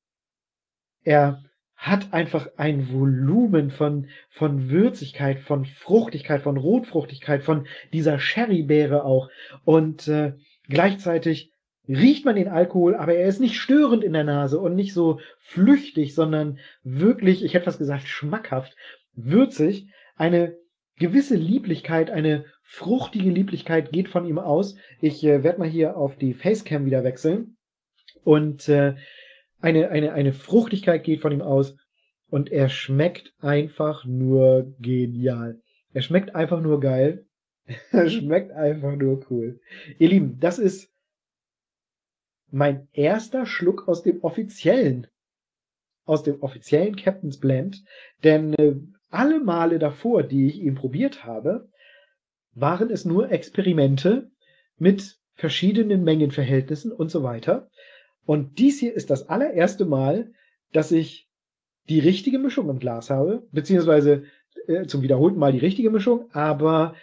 er 1.03 1.43
hat 1.75 2.13
einfach 2.13 2.49
ein 2.57 2.91
Volumen 2.91 3.69
von, 3.69 4.07
von 4.29 4.69
Würzigkeit, 4.69 5.39
von 5.39 5.65
Fruchtigkeit, 5.65 6.41
von 6.41 6.57
Rotfruchtigkeit, 6.57 7.43
von 7.43 7.67
dieser 7.93 8.19
Sherrybeere 8.19 9.05
auch. 9.05 9.29
Und 9.63 10.07
äh, 10.07 10.33
gleichzeitig 10.67 11.53
riecht 11.87 12.25
man 12.25 12.35
den 12.35 12.49
Alkohol, 12.49 12.95
aber 12.95 13.15
er 13.15 13.27
ist 13.27 13.39
nicht 13.39 13.55
störend 13.55 14.03
in 14.03 14.13
der 14.13 14.23
Nase 14.23 14.59
und 14.59 14.75
nicht 14.75 14.93
so 14.93 15.19
flüchtig, 15.39 16.15
sondern 16.15 16.59
wirklich, 16.83 17.43
ich 17.43 17.53
hätte 17.53 17.65
fast 17.65 17.79
gesagt, 17.79 18.07
schmackhaft, 18.07 18.75
würzig. 19.13 19.87
Eine 20.15 20.57
gewisse 20.97 21.35
Lieblichkeit, 21.35 22.11
eine 22.11 22.45
fruchtige 22.61 23.29
Lieblichkeit 23.29 23.91
geht 23.91 24.09
von 24.09 24.25
ihm 24.25 24.37
aus. 24.37 24.75
Ich 25.01 25.23
äh, 25.23 25.43
werde 25.43 25.59
mal 25.59 25.69
hier 25.69 25.97
auf 25.97 26.17
die 26.17 26.33
Facecam 26.33 26.85
wieder 26.85 27.03
wechseln. 27.03 27.57
Und 28.23 28.67
äh, 28.67 28.95
eine, 29.61 29.89
eine, 29.89 30.13
eine 30.13 30.33
Fruchtigkeit 30.33 31.03
geht 31.03 31.21
von 31.21 31.31
ihm 31.31 31.41
aus 31.41 31.75
und 32.29 32.51
er 32.51 32.69
schmeckt 32.69 33.33
einfach 33.41 34.05
nur 34.05 34.73
genial. 34.79 35.61
Er 35.93 36.01
schmeckt 36.01 36.35
einfach 36.35 36.61
nur 36.61 36.79
geil. 36.79 37.25
er 37.91 38.09
schmeckt 38.09 38.51
einfach 38.51 38.95
nur 38.95 39.25
cool. 39.29 39.59
Ihr 39.97 40.09
Lieben, 40.09 40.39
das 40.39 40.59
ist 40.59 40.91
mein 42.51 42.87
erster 42.93 43.45
Schluck 43.45 43.87
aus 43.87 44.01
dem 44.01 44.23
offiziellen, 44.23 45.07
aus 46.05 46.23
dem 46.23 46.41
offiziellen 46.41 46.95
Captain's 46.95 47.39
Blend, 47.39 47.83
denn 48.23 48.53
äh, 48.55 48.75
alle 49.11 49.39
Male 49.39 49.79
davor, 49.79 50.23
die 50.23 50.47
ich 50.47 50.59
ihn 50.59 50.75
probiert 50.75 51.25
habe, 51.25 51.69
waren 52.53 52.89
es 52.89 53.05
nur 53.05 53.31
Experimente 53.31 54.31
mit 54.77 55.19
verschiedenen 55.35 56.03
Mengenverhältnissen 56.03 56.91
und 56.91 57.09
so 57.09 57.23
weiter. 57.23 57.69
Und 58.29 58.59
dies 58.59 58.79
hier 58.79 58.93
ist 58.93 59.09
das 59.09 59.27
allererste 59.27 59.85
Mal, 59.85 60.31
dass 60.71 60.91
ich 60.91 61.27
die 61.89 61.99
richtige 61.99 62.37
Mischung 62.37 62.69
im 62.69 62.77
Glas 62.77 63.09
habe, 63.09 63.47
beziehungsweise 63.51 64.21
äh, 64.67 64.85
zum 64.85 65.01
wiederholten 65.01 65.39
Mal 65.39 65.51
die 65.51 65.57
richtige 65.57 65.89
Mischung, 65.89 66.29
aber 66.31 66.93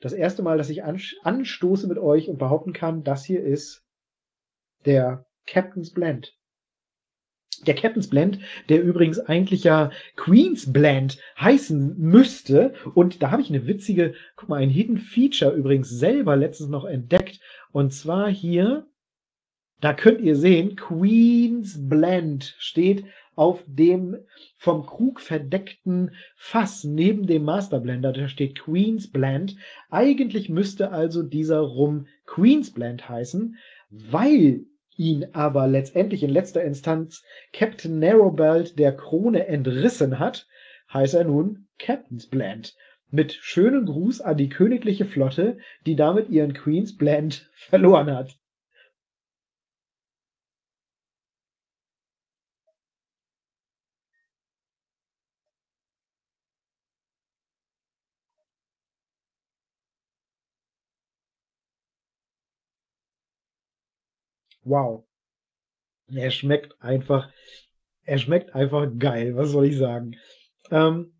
das 0.00 0.12
erste 0.12 0.42
Mal, 0.42 0.58
dass 0.58 0.68
ich 0.68 0.84
anstoße 0.84 1.86
mit 1.86 1.96
euch 1.96 2.28
und 2.28 2.36
behaupten 2.36 2.74
kann, 2.74 3.04
das 3.04 3.24
hier 3.24 3.42
ist 3.42 3.86
der 4.84 5.24
Captain's 5.46 5.94
Blend. 5.94 6.36
Der 7.66 7.74
Captain's 7.74 8.10
Blend, 8.10 8.38
der 8.68 8.82
übrigens 8.82 9.20
eigentlich 9.20 9.64
ja 9.64 9.92
Queen's 10.14 10.70
Blend 10.70 11.18
heißen 11.40 11.96
müsste. 11.96 12.74
Und 12.94 13.22
da 13.22 13.30
habe 13.30 13.40
ich 13.40 13.48
eine 13.48 13.66
witzige, 13.66 14.12
guck 14.36 14.50
mal, 14.50 14.60
ein 14.60 14.68
Hidden 14.68 14.98
Feature 14.98 15.54
übrigens 15.54 15.88
selber 15.88 16.36
letztens 16.36 16.68
noch 16.68 16.84
entdeckt. 16.84 17.40
Und 17.72 17.94
zwar 17.94 18.28
hier, 18.28 18.86
da 19.80 19.92
könnt 19.92 20.20
ihr 20.20 20.36
sehen, 20.36 20.76
Queen's 20.76 21.88
Blend 21.88 22.54
steht 22.58 23.04
auf 23.36 23.64
dem 23.66 24.16
vom 24.56 24.86
Krug 24.86 25.20
verdeckten 25.20 26.14
Fass 26.36 26.84
neben 26.84 27.26
dem 27.26 27.44
Masterblender. 27.44 28.12
Da 28.12 28.28
steht 28.28 28.58
Queen's 28.58 29.10
Blend. 29.10 29.56
Eigentlich 29.90 30.48
müsste 30.48 30.92
also 30.92 31.22
dieser 31.22 31.60
Rum 31.60 32.06
Queen's 32.26 32.72
Blend 32.72 33.08
heißen, 33.08 33.56
weil 33.90 34.66
ihn 34.96 35.26
aber 35.32 35.66
letztendlich 35.66 36.22
in 36.22 36.30
letzter 36.30 36.62
Instanz 36.62 37.24
Captain 37.52 37.98
Narrowbelt 37.98 38.78
der 38.78 38.96
Krone 38.96 39.48
entrissen 39.48 40.18
hat, 40.18 40.46
heißt 40.92 41.14
er 41.14 41.24
nun 41.24 41.66
Captain's 41.78 42.28
Blend. 42.28 42.74
Mit 43.10 43.32
schönen 43.32 43.86
Gruß 43.86 44.20
an 44.20 44.36
die 44.36 44.48
königliche 44.48 45.04
Flotte, 45.04 45.58
die 45.86 45.96
damit 45.96 46.30
ihren 46.30 46.54
Queen's 46.54 46.96
Blend 46.96 47.50
verloren 47.54 48.10
hat. 48.14 48.38
Wow. 64.64 65.04
Er 66.08 66.30
schmeckt 66.30 66.80
einfach 66.80 67.30
er 68.04 68.18
schmeckt 68.18 68.54
einfach 68.54 68.88
geil, 68.98 69.36
was 69.36 69.50
soll 69.50 69.66
ich 69.66 69.78
sagen? 69.78 70.16
Ähm, 70.70 71.13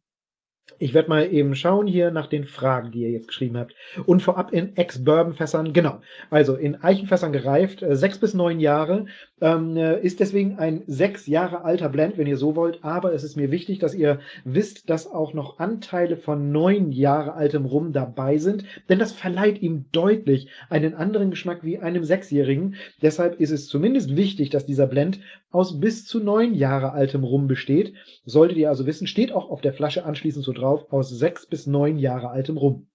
ich 0.79 0.95
werde 0.95 1.11
mal 1.11 1.33
eben 1.33 1.55
schauen 1.55 1.87
hier 1.87 2.11
nach 2.11 2.27
den 2.27 2.45
Fragen, 2.45 2.91
die 2.91 3.03
ihr 3.03 3.11
jetzt 3.11 3.29
geschrieben 3.29 3.59
habt. 3.59 3.75
Und 4.07 4.23
vorab 4.23 4.53
in 4.53 4.77
Ex-Bourbon-Fässern, 4.77 5.73
genau. 5.73 6.01
Also 6.31 6.55
in 6.55 6.83
Eichenfässern 6.83 7.33
gereift, 7.33 7.83
äh, 7.83 7.97
sechs 7.97 8.19
bis 8.19 8.35
neun 8.35 8.61
Jahre. 8.61 9.07
Ähm, 9.41 9.77
äh, 9.77 10.01
ist 10.01 10.21
deswegen 10.21 10.59
ein 10.59 10.83
sechs 10.87 11.27
Jahre 11.27 11.65
alter 11.65 11.91
Blend, 11.91 12.17
wenn 12.17 12.27
ihr 12.27 12.39
so 12.39 12.57
wollt. 12.57 12.83
Aber 12.83 13.13
es 13.13 13.25
ist 13.25 13.37
mir 13.37 13.51
wichtig, 13.51 13.79
dass 13.79 13.95
ihr 13.95 14.21
wisst, 14.45 14.89
dass 14.89 15.07
auch 15.07 15.35
noch 15.35 15.59
Anteile 15.59 16.17
von 16.17 16.51
neun 16.51 16.93
Jahre 16.93 17.35
altem 17.35 17.67
Rum 17.67 17.93
dabei 17.93 18.39
sind. 18.39 18.65
Denn 18.89 18.99
das 18.99 19.13
verleiht 19.13 19.61
ihm 19.61 19.87
deutlich 19.93 20.49
einen 20.71 20.95
anderen 20.95 21.31
Geschmack 21.31 21.63
wie 21.63 21.79
einem 21.79 22.05
Sechsjährigen. 22.05 22.77
Deshalb 23.03 23.39
ist 23.39 23.51
es 23.51 23.69
zumindest 23.69 24.17
wichtig, 24.17 24.49
dass 24.49 24.65
dieser 24.65 24.87
Blend 24.87 25.21
aus 25.51 25.79
bis 25.79 26.07
zu 26.07 26.21
neun 26.21 26.55
Jahre 26.55 26.93
altem 26.93 27.23
Rum 27.23 27.49
besteht. 27.49 27.95
Solltet 28.25 28.57
ihr 28.57 28.71
also 28.71 28.87
wissen, 28.87 29.07
steht 29.07 29.31
auch 29.31 29.51
auf 29.51 29.61
der 29.61 29.75
Flasche 29.75 30.05
anschließend 30.05 30.45
so 30.45 30.54
drauf, 30.55 30.93
aus 30.93 31.11
sechs 31.11 31.47
bis 31.47 31.67
neun 31.67 31.99
Jahre 31.99 32.31
altem 32.31 32.57
Rum. 32.57 32.89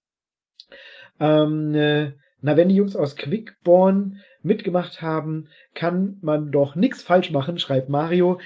Ähm, 1.18 1.74
äh, 1.74 2.12
na, 2.40 2.56
wenn 2.56 2.68
die 2.68 2.74
Jungs 2.74 2.96
aus 2.96 3.16
Quickborn 3.16 4.20
mitgemacht 4.42 5.02
haben, 5.02 5.48
kann 5.74 6.18
man 6.22 6.50
doch 6.50 6.74
nichts 6.74 7.02
falsch 7.02 7.30
machen, 7.30 7.58
schreibt 7.58 7.88
Mario. 7.88 8.40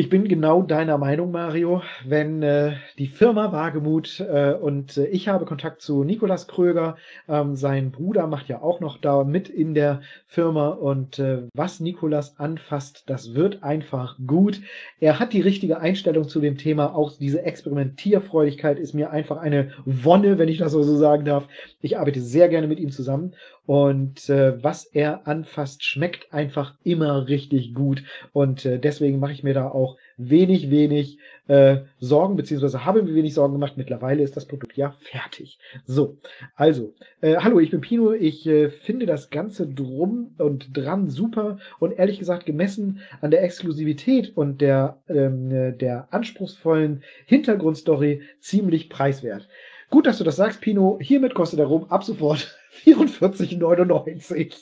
Ich 0.00 0.08
bin 0.08 0.28
genau 0.28 0.62
deiner 0.62 0.96
Meinung, 0.96 1.30
Mario. 1.30 1.82
Wenn 2.06 2.42
äh, 2.42 2.72
die 2.96 3.06
Firma 3.06 3.52
Wagemut 3.52 4.18
äh, 4.20 4.54
und 4.54 4.96
äh, 4.96 5.04
ich 5.08 5.28
habe 5.28 5.44
Kontakt 5.44 5.82
zu 5.82 6.04
Nikolas 6.04 6.48
Kröger, 6.48 6.96
ähm, 7.28 7.54
sein 7.54 7.90
Bruder 7.90 8.26
macht 8.26 8.48
ja 8.48 8.62
auch 8.62 8.80
noch 8.80 8.96
da 8.96 9.24
mit 9.24 9.50
in 9.50 9.74
der 9.74 10.00
Firma 10.26 10.68
und 10.68 11.18
äh, 11.18 11.42
was 11.52 11.80
Nikolas 11.80 12.38
anfasst, 12.38 13.02
das 13.08 13.34
wird 13.34 13.62
einfach 13.62 14.16
gut. 14.26 14.62
Er 15.00 15.18
hat 15.18 15.34
die 15.34 15.42
richtige 15.42 15.80
Einstellung 15.80 16.26
zu 16.26 16.40
dem 16.40 16.56
Thema. 16.56 16.94
Auch 16.94 17.18
diese 17.18 17.42
Experimentierfreudigkeit 17.42 18.78
ist 18.78 18.94
mir 18.94 19.10
einfach 19.10 19.36
eine 19.36 19.72
Wonne, 19.84 20.38
wenn 20.38 20.48
ich 20.48 20.56
das 20.56 20.72
so 20.72 20.82
sagen 20.82 21.26
darf. 21.26 21.46
Ich 21.82 21.98
arbeite 21.98 22.22
sehr 22.22 22.48
gerne 22.48 22.68
mit 22.68 22.80
ihm 22.80 22.90
zusammen 22.90 23.34
und 23.70 24.28
äh, 24.28 24.60
was 24.64 24.84
er 24.84 25.28
anfasst, 25.28 25.84
schmeckt 25.84 26.34
einfach 26.34 26.74
immer 26.82 27.28
richtig 27.28 27.72
gut. 27.72 28.02
Und 28.32 28.66
äh, 28.66 28.80
deswegen 28.80 29.20
mache 29.20 29.30
ich 29.30 29.44
mir 29.44 29.54
da 29.54 29.68
auch 29.68 29.96
wenig, 30.16 30.72
wenig 30.72 31.20
äh, 31.46 31.82
Sorgen, 32.00 32.34
beziehungsweise 32.34 32.84
habe 32.84 33.04
mir 33.04 33.14
wenig 33.14 33.32
Sorgen 33.32 33.52
gemacht. 33.52 33.74
Mittlerweile 33.76 34.24
ist 34.24 34.36
das 34.36 34.48
Produkt 34.48 34.76
ja 34.76 34.90
fertig. 34.90 35.60
So, 35.84 36.18
also, 36.56 36.94
äh, 37.20 37.36
hallo, 37.36 37.60
ich 37.60 37.70
bin 37.70 37.80
Pino. 37.80 38.12
Ich 38.12 38.44
äh, 38.44 38.70
finde 38.70 39.06
das 39.06 39.30
Ganze 39.30 39.68
drum 39.68 40.34
und 40.38 40.76
dran 40.76 41.08
super 41.08 41.58
und 41.78 41.92
ehrlich 41.92 42.18
gesagt 42.18 42.46
gemessen 42.46 42.98
an 43.20 43.30
der 43.30 43.44
Exklusivität 43.44 44.36
und 44.36 44.60
der, 44.60 45.00
ähm, 45.08 45.52
äh, 45.52 45.70
der 45.70 46.12
anspruchsvollen 46.12 47.04
Hintergrundstory 47.24 48.22
ziemlich 48.40 48.90
preiswert. 48.90 49.46
Gut, 49.90 50.06
dass 50.06 50.18
du 50.18 50.24
das 50.24 50.34
sagst, 50.34 50.60
Pino. 50.60 50.98
Hiermit 51.00 51.34
kostet 51.34 51.60
der 51.60 51.66
Rum 51.66 51.84
ab 51.88 52.02
sofort 52.02 52.56
44,99. 52.84 54.54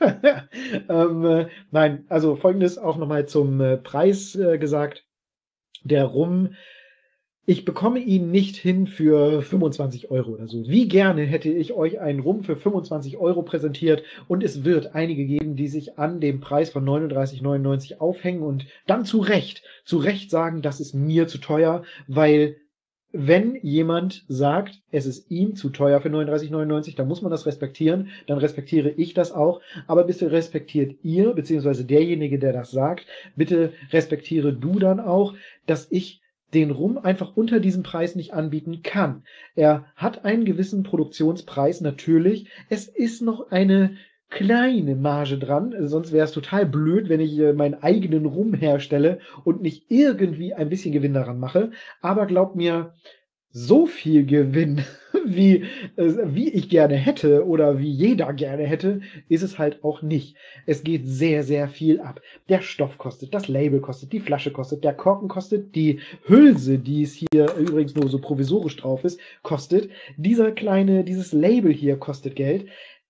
ähm, 0.88 1.24
äh, 1.24 1.46
nein, 1.70 2.04
also 2.08 2.36
folgendes 2.36 2.78
auch 2.78 2.96
nochmal 2.96 3.26
zum 3.26 3.60
äh, 3.60 3.76
Preis 3.76 4.34
äh, 4.36 4.58
gesagt. 4.58 5.04
Der 5.84 6.04
Rum, 6.04 6.54
ich 7.48 7.64
bekomme 7.64 8.00
ihn 8.00 8.32
nicht 8.32 8.56
hin 8.56 8.88
für 8.88 9.40
25 9.40 10.10
Euro 10.10 10.32
oder 10.32 10.48
so. 10.48 10.66
Wie 10.66 10.88
gerne 10.88 11.22
hätte 11.22 11.48
ich 11.48 11.72
euch 11.72 12.00
einen 12.00 12.18
Rum 12.18 12.42
für 12.42 12.56
25 12.56 13.18
Euro 13.18 13.42
präsentiert 13.42 14.02
und 14.26 14.42
es 14.42 14.64
wird 14.64 14.96
einige 14.96 15.24
geben, 15.24 15.54
die 15.54 15.68
sich 15.68 15.96
an 15.96 16.18
dem 16.18 16.40
Preis 16.40 16.70
von 16.70 16.84
39,99 16.84 17.98
aufhängen 17.98 18.42
und 18.42 18.66
dann 18.88 19.04
zu 19.04 19.20
Recht, 19.20 19.62
zu 19.84 19.98
Recht 19.98 20.28
sagen, 20.28 20.60
das 20.60 20.80
ist 20.80 20.94
mir 20.94 21.28
zu 21.28 21.38
teuer, 21.38 21.84
weil 22.08 22.56
wenn 23.18 23.56
jemand 23.62 24.24
sagt, 24.28 24.80
es 24.90 25.06
ist 25.06 25.30
ihm 25.30 25.56
zu 25.56 25.70
teuer 25.70 26.00
für 26.00 26.08
39,99, 26.08 26.96
dann 26.96 27.08
muss 27.08 27.22
man 27.22 27.30
das 27.30 27.46
respektieren, 27.46 28.08
dann 28.26 28.38
respektiere 28.38 28.90
ich 28.90 29.14
das 29.14 29.32
auch, 29.32 29.60
aber 29.86 30.04
bitte 30.04 30.30
respektiert 30.30 30.96
ihr, 31.02 31.32
beziehungsweise 31.32 31.84
derjenige, 31.84 32.38
der 32.38 32.52
das 32.52 32.70
sagt, 32.70 33.06
bitte 33.34 33.72
respektiere 33.92 34.52
du 34.52 34.78
dann 34.78 35.00
auch, 35.00 35.34
dass 35.66 35.90
ich 35.90 36.20
den 36.54 36.70
Rum 36.70 36.98
einfach 36.98 37.36
unter 37.36 37.60
diesem 37.60 37.82
Preis 37.82 38.14
nicht 38.14 38.32
anbieten 38.32 38.82
kann. 38.82 39.24
Er 39.54 39.86
hat 39.96 40.24
einen 40.24 40.44
gewissen 40.44 40.84
Produktionspreis, 40.84 41.80
natürlich. 41.80 42.48
Es 42.68 42.86
ist 42.86 43.20
noch 43.20 43.50
eine 43.50 43.96
kleine 44.30 44.96
Marge 44.96 45.38
dran. 45.38 45.74
Sonst 45.80 46.12
wäre 46.12 46.24
es 46.24 46.32
total 46.32 46.66
blöd, 46.66 47.08
wenn 47.08 47.20
ich 47.20 47.38
äh, 47.38 47.52
meinen 47.52 47.82
eigenen 47.82 48.26
Rum 48.26 48.54
herstelle 48.54 49.18
und 49.44 49.62
nicht 49.62 49.90
irgendwie 49.90 50.54
ein 50.54 50.68
bisschen 50.68 50.92
Gewinn 50.92 51.14
daran 51.14 51.38
mache. 51.38 51.70
Aber 52.00 52.26
glaubt 52.26 52.56
mir, 52.56 52.92
so 53.58 53.86
viel 53.86 54.26
Gewinn, 54.26 54.84
wie, 55.24 55.64
äh, 55.96 56.14
wie 56.26 56.50
ich 56.50 56.68
gerne 56.68 56.94
hätte 56.96 57.46
oder 57.46 57.78
wie 57.78 57.90
jeder 57.90 58.34
gerne 58.34 58.64
hätte, 58.64 59.00
ist 59.30 59.42
es 59.42 59.58
halt 59.58 59.82
auch 59.82 60.02
nicht. 60.02 60.36
Es 60.66 60.84
geht 60.84 61.06
sehr, 61.06 61.42
sehr 61.42 61.68
viel 61.68 62.00
ab. 62.00 62.20
Der 62.50 62.60
Stoff 62.60 62.98
kostet, 62.98 63.32
das 63.32 63.48
Label 63.48 63.80
kostet, 63.80 64.12
die 64.12 64.20
Flasche 64.20 64.52
kostet, 64.52 64.84
der 64.84 64.92
Korken 64.92 65.28
kostet, 65.28 65.74
die 65.74 66.00
Hülse, 66.26 66.78
die 66.78 67.04
es 67.04 67.14
hier 67.14 67.54
übrigens 67.54 67.94
nur 67.94 68.08
so 68.10 68.18
provisorisch 68.18 68.76
drauf 68.76 69.04
ist, 69.04 69.18
kostet. 69.42 69.88
Dieser 70.18 70.52
kleine, 70.52 71.02
dieses 71.02 71.32
Label 71.32 71.72
hier 71.72 71.96
kostet 71.96 72.36
Geld 72.36 72.66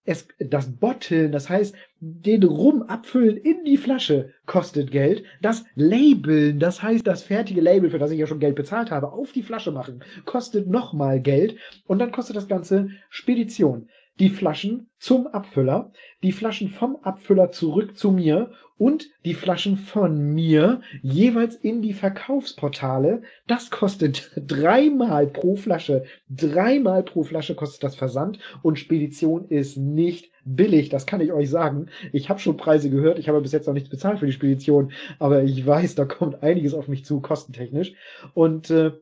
es, 0.07 0.29
das 0.39 0.71
Botteln, 0.71 1.33
das 1.33 1.51
heißt, 1.51 1.75
den 2.01 2.45
Rum 2.45 2.83
abfüllen 2.83 3.37
in 3.37 3.65
die 3.65 3.77
Flasche 3.77 4.33
kostet 4.47 4.91
Geld. 4.91 5.25
Das 5.43 5.65
Labeln, 5.75 6.59
das 6.59 6.83
heißt, 6.83 7.07
das 7.07 7.23
fertige 7.23 7.61
Label, 7.61 7.91
für 7.91 7.99
das 7.99 8.13
ich 8.13 8.19
ja 8.19 8.27
schon 8.27 8.41
Geld 8.41 8.55
bezahlt 8.55 8.91
habe, 8.91 9.13
auf 9.13 9.33
die 9.33 9.43
Flasche 9.43 9.73
machen, 9.73 10.03
kostet 10.25 10.69
nochmal 10.69 11.21
Geld. 11.21 11.57
Und 11.87 11.99
dann 11.99 12.13
kostet 12.13 12.37
das 12.37 12.49
Ganze 12.49 12.91
Spedition 13.11 13.89
die 14.19 14.31
Flaschen 14.31 14.89
zum 14.99 15.27
Abfüller, 15.27 15.93
die 16.23 16.33
Flaschen 16.33 16.69
vom 16.69 16.97
Abfüller 17.03 17.53
zurück 17.53 17.97
zu 17.97 18.11
mir 18.11 18.51
und 18.79 19.09
die 19.25 19.35
Flaschen 19.35 19.77
von 19.77 20.35
mir 20.35 20.81
jeweils 21.03 21.57
in 21.57 21.83
die 21.83 21.93
Verkaufsportale. 21.93 23.23
Das 23.47 23.71
kostet 23.71 24.33
dreimal 24.37 25.27
pro 25.27 25.57
Flasche. 25.57 26.05
Dreimal 26.29 27.03
pro 27.03 27.23
Flasche 27.23 27.55
kostet 27.55 27.83
das 27.85 27.97
Versand 27.97 28.39
und 28.63 28.79
Spedition 28.79 29.49
ist 29.49 29.77
nicht 29.77 30.31
billig, 30.45 30.89
das 30.89 31.07
kann 31.07 31.21
ich 31.21 31.33
euch 31.33 31.51
sagen. 31.51 31.87
Ich 32.13 32.29
habe 32.29 32.39
schon 32.39 32.57
Preise 32.57 32.89
gehört, 32.89 33.19
ich 33.19 33.29
habe 33.29 33.41
bis 33.41 33.53
jetzt 33.53 33.67
noch 33.67 33.75
nichts 33.75 33.91
bezahlt 33.91 34.21
für 34.21 34.27
die 34.27 34.33
Spedition, 34.33 34.93
aber 35.19 35.43
ich 35.43 35.67
weiß, 35.67 35.97
da 35.97 36.05
kommt 36.05 36.43
einiges 36.43 36.73
auf 36.73 36.89
mich 36.89 37.05
zu, 37.05 37.21
kostentechnisch. 37.21 37.95
Und 38.35 38.71
äh, 38.71 38.93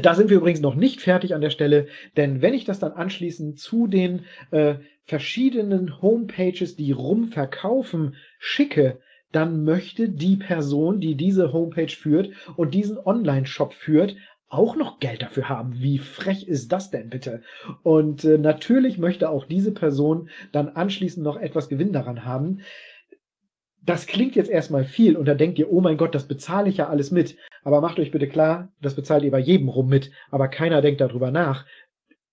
da 0.00 0.14
sind 0.14 0.30
wir 0.30 0.38
übrigens 0.38 0.60
noch 0.60 0.74
nicht 0.74 1.00
fertig 1.00 1.34
an 1.34 1.40
der 1.40 1.50
Stelle, 1.50 1.86
denn 2.16 2.42
wenn 2.42 2.54
ich 2.54 2.64
das 2.64 2.78
dann 2.78 2.92
anschließend 2.92 3.58
zu 3.58 3.86
den 3.86 4.24
äh, 4.50 4.76
verschiedenen 5.04 6.02
Homepages, 6.02 6.76
die 6.76 6.92
rumverkaufen, 6.92 8.16
schicke, 8.38 9.00
dann 9.32 9.64
möchte 9.64 10.08
die 10.08 10.36
Person, 10.36 11.00
die 11.00 11.16
diese 11.16 11.52
Homepage 11.52 11.88
führt 11.88 12.30
und 12.56 12.74
diesen 12.74 12.98
Online-Shop 12.98 13.74
führt, 13.74 14.16
auch 14.48 14.76
noch 14.76 15.00
Geld 15.00 15.22
dafür 15.22 15.48
haben. 15.48 15.74
Wie 15.80 15.98
frech 15.98 16.46
ist 16.46 16.70
das 16.70 16.90
denn 16.90 17.10
bitte? 17.10 17.42
Und 17.82 18.24
äh, 18.24 18.38
natürlich 18.38 18.98
möchte 18.98 19.28
auch 19.28 19.46
diese 19.46 19.72
Person 19.72 20.28
dann 20.52 20.68
anschließend 20.68 21.24
noch 21.24 21.36
etwas 21.36 21.68
Gewinn 21.68 21.92
daran 21.92 22.24
haben 22.24 22.60
das 23.86 24.06
klingt 24.06 24.34
jetzt 24.34 24.50
erstmal 24.50 24.84
viel 24.84 25.16
und 25.16 25.26
dann 25.26 25.38
denkt 25.38 25.58
ihr, 25.58 25.70
oh 25.70 25.80
mein 25.80 25.96
Gott, 25.96 26.14
das 26.14 26.26
bezahle 26.26 26.68
ich 26.70 26.78
ja 26.78 26.88
alles 26.88 27.10
mit. 27.10 27.36
Aber 27.62 27.80
macht 27.80 27.98
euch 27.98 28.10
bitte 28.10 28.28
klar, 28.28 28.72
das 28.80 28.94
bezahlt 28.94 29.24
ihr 29.24 29.30
bei 29.30 29.38
jedem 29.38 29.68
Rum 29.68 29.88
mit, 29.88 30.10
aber 30.30 30.48
keiner 30.48 30.80
denkt 30.80 31.00
darüber 31.00 31.30
nach. 31.30 31.66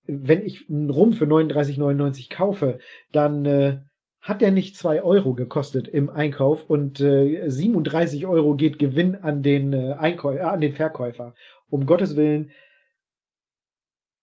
Wenn 0.05 0.45
ich 0.45 0.69
einen 0.69 0.89
Rum 0.89 1.13
für 1.13 1.25
39,99 1.25 2.33
kaufe, 2.33 2.79
dann 3.11 3.45
äh, 3.45 3.79
hat 4.21 4.41
der 4.41 4.51
nicht 4.51 4.77
zwei 4.77 5.03
Euro 5.03 5.33
gekostet 5.33 5.87
im 5.87 6.09
Einkauf 6.09 6.69
und 6.69 7.01
äh, 7.01 7.49
37 7.49 8.25
Euro 8.27 8.55
geht 8.55 8.79
Gewinn 8.79 9.15
an 9.15 9.43
den, 9.43 9.73
äh, 9.73 9.93
Einkäu 9.93 10.37
äh, 10.37 10.41
an 10.41 10.61
den 10.61 10.73
Verkäufer. 10.73 11.33
Um 11.69 11.85
Gottes 11.85 12.15
Willen 12.15 12.51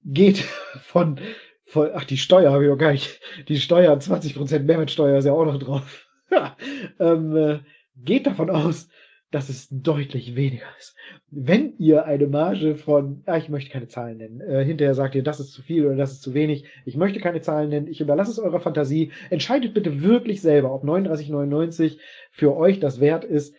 geht 0.05 0.39
von, 0.83 1.20
von 1.66 1.91
ach, 1.95 2.05
die 2.05 2.16
Steuer 2.18 2.53
habe 2.53 2.64
ich 2.64 2.70
auch 2.70 2.79
gar 2.79 2.93
nicht, 2.93 3.20
die 3.49 3.59
Steuer, 3.59 3.95
20% 3.95 4.61
Mehrwertsteuer 4.61 5.18
ist 5.18 5.26
ja 5.26 5.33
auch 5.33 5.45
noch 5.45 5.59
drauf. 5.59 6.08
ähm, 7.01 7.37
äh, 7.37 7.59
geht 7.97 8.26
davon 8.26 8.51
aus, 8.51 8.89
dass 9.31 9.51
es 9.51 9.68
deutlich 9.70 10.37
weniger 10.37 10.66
ist. 10.79 10.97
Wenn 11.31 11.76
ihr 11.79 12.07
eine 12.07 12.26
Marge 12.26 12.76
von, 12.76 13.22
ja, 13.26 13.37
ich 13.37 13.51
möchte 13.51 13.70
keine 13.70 13.89
Zahlen 13.89 14.16
nennen, 14.16 14.41
äh, 14.41 14.64
hinterher 14.64 14.95
sagt 14.95 15.14
ihr, 15.14 15.22
das 15.22 15.39
ist 15.39 15.53
zu 15.53 15.62
viel 15.62 15.85
oder 15.85 15.97
das 15.97 16.12
ist 16.12 16.22
zu 16.22 16.33
wenig, 16.33 16.64
ich 16.87 16.97
möchte 16.97 17.20
keine 17.20 17.43
Zahlen 17.43 17.68
nennen, 17.68 17.89
ich 17.89 18.01
überlasse 18.01 18.31
es 18.31 18.39
eurer 18.39 18.61
Fantasie, 18.61 19.12
entscheidet 19.29 19.74
bitte 19.74 20.03
wirklich 20.03 20.41
selber, 20.41 20.74
ob 20.74 20.83
39,99 20.85 21.99
für 22.31 22.57
euch 22.57 22.81
das 22.81 23.01
wert 23.01 23.24
ist, 23.24 23.55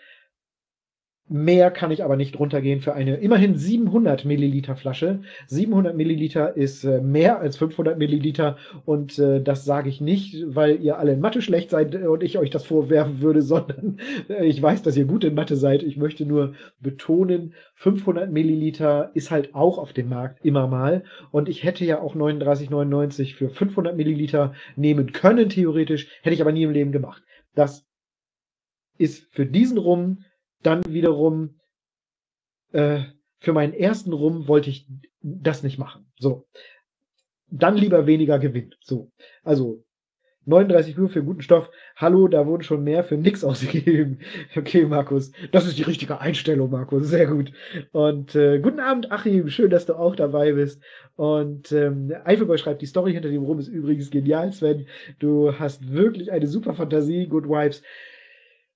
Mehr 1.31 1.69
kann 1.69 1.91
ich 1.91 2.03
aber 2.03 2.15
nicht 2.15 2.39
runtergehen 2.39 2.81
für 2.81 2.95
eine 2.95 3.17
immerhin 3.17 3.55
700 3.55 4.25
Milliliter 4.25 4.75
Flasche. 4.75 5.21
700 5.45 5.95
Milliliter 5.95 6.57
ist 6.57 6.83
äh, 6.83 7.01
mehr 7.01 7.39
als 7.39 7.55
500 7.57 7.99
Milliliter 7.99 8.57
und 8.85 9.19
äh, 9.19 9.39
das 9.39 9.63
sage 9.63 9.89
ich 9.89 10.01
nicht, 10.01 10.43
weil 10.47 10.81
ihr 10.81 10.97
alle 10.97 11.13
in 11.13 11.19
Mathe 11.19 11.43
schlecht 11.43 11.69
seid 11.69 11.93
und 11.93 12.23
ich 12.23 12.39
euch 12.39 12.49
das 12.49 12.65
vorwerfen 12.65 13.21
würde, 13.21 13.41
sondern 13.43 13.99
äh, 14.27 14.43
ich 14.47 14.59
weiß, 14.59 14.81
dass 14.81 14.97
ihr 14.97 15.05
gut 15.05 15.23
in 15.23 15.35
Mathe 15.35 15.55
seid. 15.55 15.83
Ich 15.83 15.97
möchte 15.97 16.25
nur 16.25 16.55
betonen, 16.79 17.53
500 17.75 18.31
Milliliter 18.31 19.11
ist 19.13 19.29
halt 19.29 19.53
auch 19.53 19.77
auf 19.77 19.93
dem 19.93 20.09
Markt 20.09 20.43
immer 20.43 20.65
mal 20.65 21.03
und 21.29 21.47
ich 21.47 21.63
hätte 21.63 21.85
ja 21.85 22.01
auch 22.01 22.15
39,99 22.15 23.35
für 23.35 23.51
500 23.51 23.95
Milliliter 23.95 24.53
nehmen 24.75 25.11
können, 25.11 25.49
theoretisch, 25.49 26.07
hätte 26.23 26.33
ich 26.33 26.41
aber 26.41 26.53
nie 26.53 26.63
im 26.63 26.71
Leben 26.71 26.91
gemacht. 26.91 27.21
Das 27.53 27.85
ist 28.97 29.27
für 29.31 29.45
diesen 29.45 29.77
Rum 29.77 30.23
dann 30.61 30.83
wiederum 30.87 31.59
äh, 32.71 33.01
für 33.39 33.53
meinen 33.53 33.73
ersten 33.73 34.13
Rum 34.13 34.47
wollte 34.47 34.69
ich 34.69 34.87
das 35.21 35.63
nicht 35.63 35.77
machen. 35.77 36.11
So. 36.17 36.47
Dann 37.51 37.77
lieber 37.77 38.05
weniger 38.05 38.37
Gewinn. 38.37 38.75
So. 38.81 39.11
Also 39.43 39.83
39 40.45 40.97
Uhr 40.97 41.09
für 41.09 41.23
guten 41.23 41.41
Stoff. 41.41 41.69
Hallo, 41.95 42.27
da 42.27 42.45
wurden 42.45 42.63
schon 42.63 42.83
mehr 42.83 43.03
für 43.03 43.15
nix 43.15 43.43
ausgegeben. 43.45 44.19
Okay, 44.55 44.85
Markus. 44.85 45.31
Das 45.51 45.65
ist 45.65 45.77
die 45.77 45.83
richtige 45.83 46.19
Einstellung, 46.19 46.71
Markus. 46.71 47.07
Sehr 47.07 47.27
gut. 47.27 47.51
Und 47.91 48.35
äh, 48.35 48.59
guten 48.59 48.79
Abend, 48.79 49.11
Achim. 49.11 49.49
Schön, 49.49 49.69
dass 49.69 49.85
du 49.85 49.93
auch 49.93 50.15
dabei 50.15 50.53
bist. 50.53 50.81
Und 51.15 51.71
ähm, 51.71 52.13
Eifelboy 52.25 52.57
schreibt, 52.57 52.81
die 52.81 52.87
Story 52.87 53.13
hinter 53.13 53.29
dem 53.29 53.43
Rum 53.43 53.59
ist 53.59 53.67
übrigens 53.67 54.09
genial, 54.09 54.51
Sven. 54.51 54.87
Du 55.19 55.57
hast 55.57 55.91
wirklich 55.91 56.31
eine 56.31 56.47
super 56.47 56.73
Fantasie. 56.73 57.27
Good 57.27 57.45
Vibes. 57.47 57.81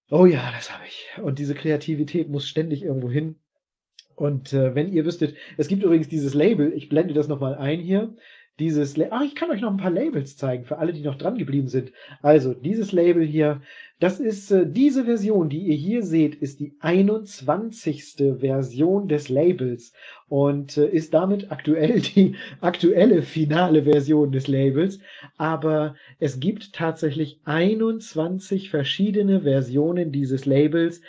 Oh 0.09 0.25
ja, 0.25 0.51
das 0.51 0.71
habe 0.71 0.83
ich. 0.87 1.07
Und 1.21 1.39
diese 1.39 1.55
Kreativität 1.55 2.29
muss 2.29 2.47
ständig 2.47 2.83
irgendwo 2.83 3.09
hin. 3.09 3.35
Und 4.15 4.53
äh, 4.53 4.75
wenn 4.75 4.91
ihr 4.91 5.05
wüsstet, 5.05 5.35
es 5.57 5.67
gibt 5.67 5.83
übrigens 5.83 6.07
dieses 6.07 6.33
Label, 6.33 6.71
ich 6.73 6.89
blende 6.89 7.13
das 7.13 7.27
nochmal 7.27 7.55
ein 7.55 7.79
hier. 7.79 8.15
Dieses, 8.59 8.97
La 8.97 9.07
ach, 9.09 9.23
ich 9.23 9.33
kann 9.33 9.49
euch 9.49 9.61
noch 9.61 9.71
ein 9.71 9.77
paar 9.77 9.89
Labels 9.89 10.37
zeigen, 10.37 10.65
für 10.65 10.77
alle, 10.77 10.93
die 10.93 11.01
noch 11.01 11.15
dran 11.15 11.39
geblieben 11.39 11.67
sind. 11.67 11.91
Also, 12.21 12.53
dieses 12.53 12.91
Label 12.91 13.25
hier, 13.25 13.61
das 14.03 14.19
ist 14.19 14.51
äh, 14.51 14.65
diese 14.67 15.05
Version, 15.05 15.47
die 15.47 15.59
ihr 15.59 15.77
hier 15.77 16.03
seht, 16.03 16.35
ist 16.35 16.59
die 16.59 16.75
21. 16.81 18.15
Version 18.41 19.07
des 19.07 19.29
Labels 19.29 19.93
und 20.27 20.75
äh, 20.75 20.89
ist 20.89 21.13
damit 21.13 21.53
aktuell 21.53 22.01
die 22.01 22.35
aktuelle 22.59 23.21
finale 23.21 23.83
Version 23.83 24.33
des 24.33 24.49
Labels. 24.49 24.99
Aber 25.37 25.95
es 26.19 26.41
gibt 26.41 26.73
tatsächlich 26.73 27.39
21 27.45 28.69
verschiedene 28.69 29.43
Versionen 29.43 30.11
dieses 30.11 30.45
Labels, 30.45 30.99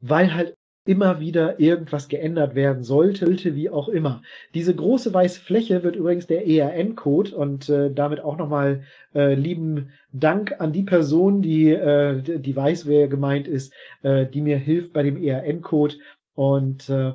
weil 0.00 0.34
halt 0.34 0.56
immer 0.86 1.18
wieder 1.20 1.58
irgendwas 1.58 2.08
geändert 2.08 2.54
werden 2.54 2.82
sollte, 2.82 3.54
wie 3.54 3.70
auch 3.70 3.88
immer. 3.88 4.22
Diese 4.54 4.74
große 4.74 5.14
weiße 5.14 5.40
Fläche 5.40 5.82
wird 5.82 5.96
übrigens 5.96 6.26
der 6.26 6.46
ERN-Code 6.46 7.34
und 7.34 7.68
äh, 7.68 7.90
damit 7.92 8.20
auch 8.20 8.36
nochmal 8.36 8.82
äh, 9.14 9.34
lieben 9.34 9.92
Dank 10.12 10.60
an 10.60 10.72
die 10.72 10.82
Person, 10.82 11.40
die, 11.40 11.70
äh, 11.70 12.20
die 12.38 12.56
weiß, 12.56 12.86
wer 12.86 13.08
gemeint 13.08 13.48
ist, 13.48 13.72
äh, 14.02 14.26
die 14.26 14.42
mir 14.42 14.58
hilft 14.58 14.92
bei 14.92 15.02
dem 15.02 15.22
ERN-Code 15.22 15.94
und 16.34 16.90
äh, 16.90 17.12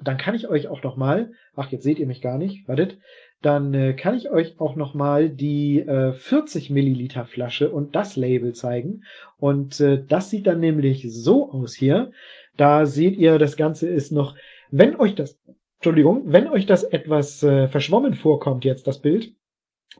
dann 0.00 0.16
kann 0.16 0.34
ich 0.34 0.48
euch 0.48 0.66
auch 0.68 0.82
nochmal, 0.82 1.32
ach, 1.54 1.70
jetzt 1.70 1.84
seht 1.84 1.98
ihr 1.98 2.06
mich 2.06 2.20
gar 2.20 2.38
nicht, 2.38 2.66
wartet, 2.66 2.98
dann 3.42 3.74
äh, 3.74 3.94
kann 3.94 4.16
ich 4.16 4.30
euch 4.30 4.60
auch 4.60 4.76
nochmal 4.76 5.28
die 5.28 5.80
äh, 5.80 6.12
40 6.12 6.70
Milliliter 6.70 7.24
Flasche 7.26 7.70
und 7.70 7.96
das 7.96 8.16
Label 8.16 8.54
zeigen. 8.54 9.02
Und 9.36 9.80
äh, 9.80 10.02
das 10.06 10.30
sieht 10.30 10.46
dann 10.46 10.60
nämlich 10.60 11.04
so 11.08 11.50
aus 11.50 11.74
hier. 11.74 12.12
Da 12.56 12.86
seht 12.86 13.16
ihr, 13.16 13.38
das 13.38 13.56
Ganze 13.56 13.88
ist 13.88 14.12
noch, 14.12 14.36
wenn 14.70 14.96
euch 14.96 15.14
das, 15.14 15.40
Entschuldigung, 15.78 16.22
wenn 16.26 16.48
euch 16.48 16.66
das 16.66 16.84
etwas 16.84 17.42
äh, 17.42 17.68
verschwommen 17.68 18.14
vorkommt 18.14 18.64
jetzt, 18.64 18.86
das 18.86 19.00
Bild, 19.00 19.34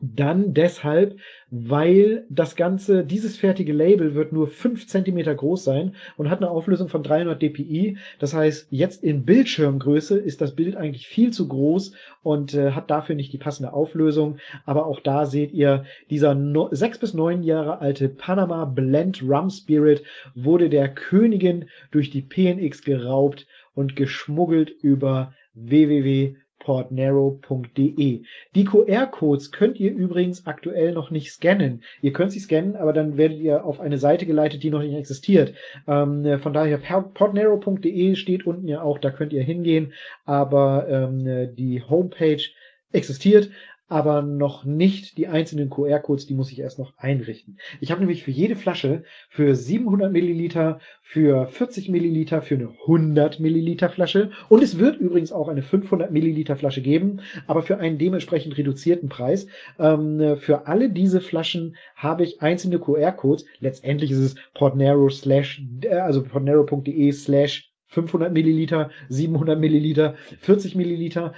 dann 0.01 0.53
deshalb, 0.53 1.17
weil 1.49 2.25
das 2.29 2.55
Ganze, 2.55 3.05
dieses 3.05 3.37
fertige 3.37 3.73
Label 3.73 4.15
wird 4.15 4.33
nur 4.33 4.47
5 4.47 4.87
cm 4.87 5.35
groß 5.35 5.63
sein 5.63 5.95
und 6.17 6.29
hat 6.29 6.39
eine 6.39 6.49
Auflösung 6.49 6.89
von 6.89 7.03
300 7.03 7.41
dpi. 7.41 7.97
Das 8.19 8.33
heißt, 8.33 8.67
jetzt 8.71 9.03
in 9.03 9.23
Bildschirmgröße 9.23 10.17
ist 10.17 10.41
das 10.41 10.55
Bild 10.55 10.75
eigentlich 10.75 11.07
viel 11.07 11.31
zu 11.31 11.47
groß 11.47 11.93
und 12.23 12.53
äh, 12.55 12.71
hat 12.71 12.89
dafür 12.89 13.15
nicht 13.15 13.33
die 13.33 13.37
passende 13.37 13.73
Auflösung. 13.73 14.37
Aber 14.65 14.87
auch 14.87 14.99
da 14.99 15.25
seht 15.25 15.51
ihr, 15.53 15.85
dieser 16.09 16.33
no 16.33 16.69
6 16.71 16.99
bis 16.99 17.13
9 17.13 17.43
Jahre 17.43 17.79
alte 17.79 18.09
Panama 18.09 18.65
Blend 18.65 19.21
Rum 19.21 19.49
Spirit 19.49 20.03
wurde 20.33 20.69
der 20.69 20.89
Königin 20.89 21.65
durch 21.91 22.09
die 22.09 22.21
PNX 22.21 22.81
geraubt 22.81 23.45
und 23.75 23.95
geschmuggelt 23.95 24.71
über 24.81 25.33
www 25.53 26.35
portnarrow.de. 26.63 28.21
Die 28.55 28.65
QR-Codes 28.65 29.51
könnt 29.51 29.79
ihr 29.79 29.91
übrigens 29.91 30.45
aktuell 30.45 30.93
noch 30.93 31.11
nicht 31.11 31.31
scannen. 31.31 31.83
Ihr 32.01 32.13
könnt 32.13 32.31
sie 32.31 32.39
scannen, 32.39 32.75
aber 32.75 32.93
dann 32.93 33.17
werdet 33.17 33.39
ihr 33.39 33.65
auf 33.65 33.79
eine 33.79 33.97
Seite 33.97 34.25
geleitet, 34.25 34.63
die 34.63 34.69
noch 34.69 34.81
nicht 34.81 34.95
existiert. 34.95 35.53
Ähm, 35.87 36.39
von 36.39 36.53
daher, 36.53 36.77
portnarrow.de 36.77 38.15
steht 38.15 38.45
unten 38.45 38.67
ja 38.67 38.81
auch, 38.81 38.97
da 38.97 39.11
könnt 39.11 39.33
ihr 39.33 39.43
hingehen, 39.43 39.93
aber 40.25 40.87
ähm, 40.89 41.55
die 41.55 41.81
Homepage 41.81 42.41
existiert, 42.91 43.49
aber 43.87 44.21
noch 44.21 44.65
nicht 44.65 45.17
die 45.17 45.27
einzelnen 45.27 45.69
QR-Codes, 45.69 46.25
die 46.25 46.33
muss 46.33 46.51
ich 46.51 46.59
erst 46.59 46.79
noch 46.79 46.97
einrichten. 46.97 47.57
Ich 47.81 47.91
habe 47.91 48.01
nämlich 48.01 48.23
für 48.23 48.31
jede 48.31 48.55
Flasche, 48.55 49.03
für 49.29 49.55
700 49.55 50.11
Milliliter, 50.11 50.79
für 51.01 51.47
40 51.47 51.89
Milliliter, 51.89 52.41
für 52.41 52.55
eine 52.55 52.69
100 52.69 53.39
Milliliter 53.39 53.89
Flasche 53.89 54.31
und 54.49 54.63
es 54.63 54.79
wird 54.79 54.97
übrigens 54.97 55.31
auch 55.31 55.47
eine 55.47 55.63
500 55.63 56.11
Milliliter 56.11 56.55
Flasche 56.55 56.81
geben, 56.81 57.21
aber 57.47 57.61
für 57.61 57.77
einen 57.77 57.97
dementsprechend 57.97 58.57
reduzierten 58.57 59.09
Preis. 59.09 59.47
Ähm, 59.79 60.37
für 60.37 60.67
alle 60.67 60.89
diese 60.89 61.21
Flaschen 61.21 61.75
habe 61.95 62.23
ich 62.23 62.41
einzelne 62.41 62.79
QR-Codes. 62.79 63.45
Letztendlich 63.59 64.11
ist 64.11 64.19
es 64.19 64.35
portnero 64.53 65.09
slash, 65.09 65.61
äh, 65.81 65.95
also 65.95 66.23
portnero.de 66.23 67.11
slash 67.11 67.73
500 67.87 68.33
Milliliter, 68.33 68.89
700 69.09 69.59
Milliliter, 69.59 70.15
40 70.39 70.75
Milliliter. 70.75 71.33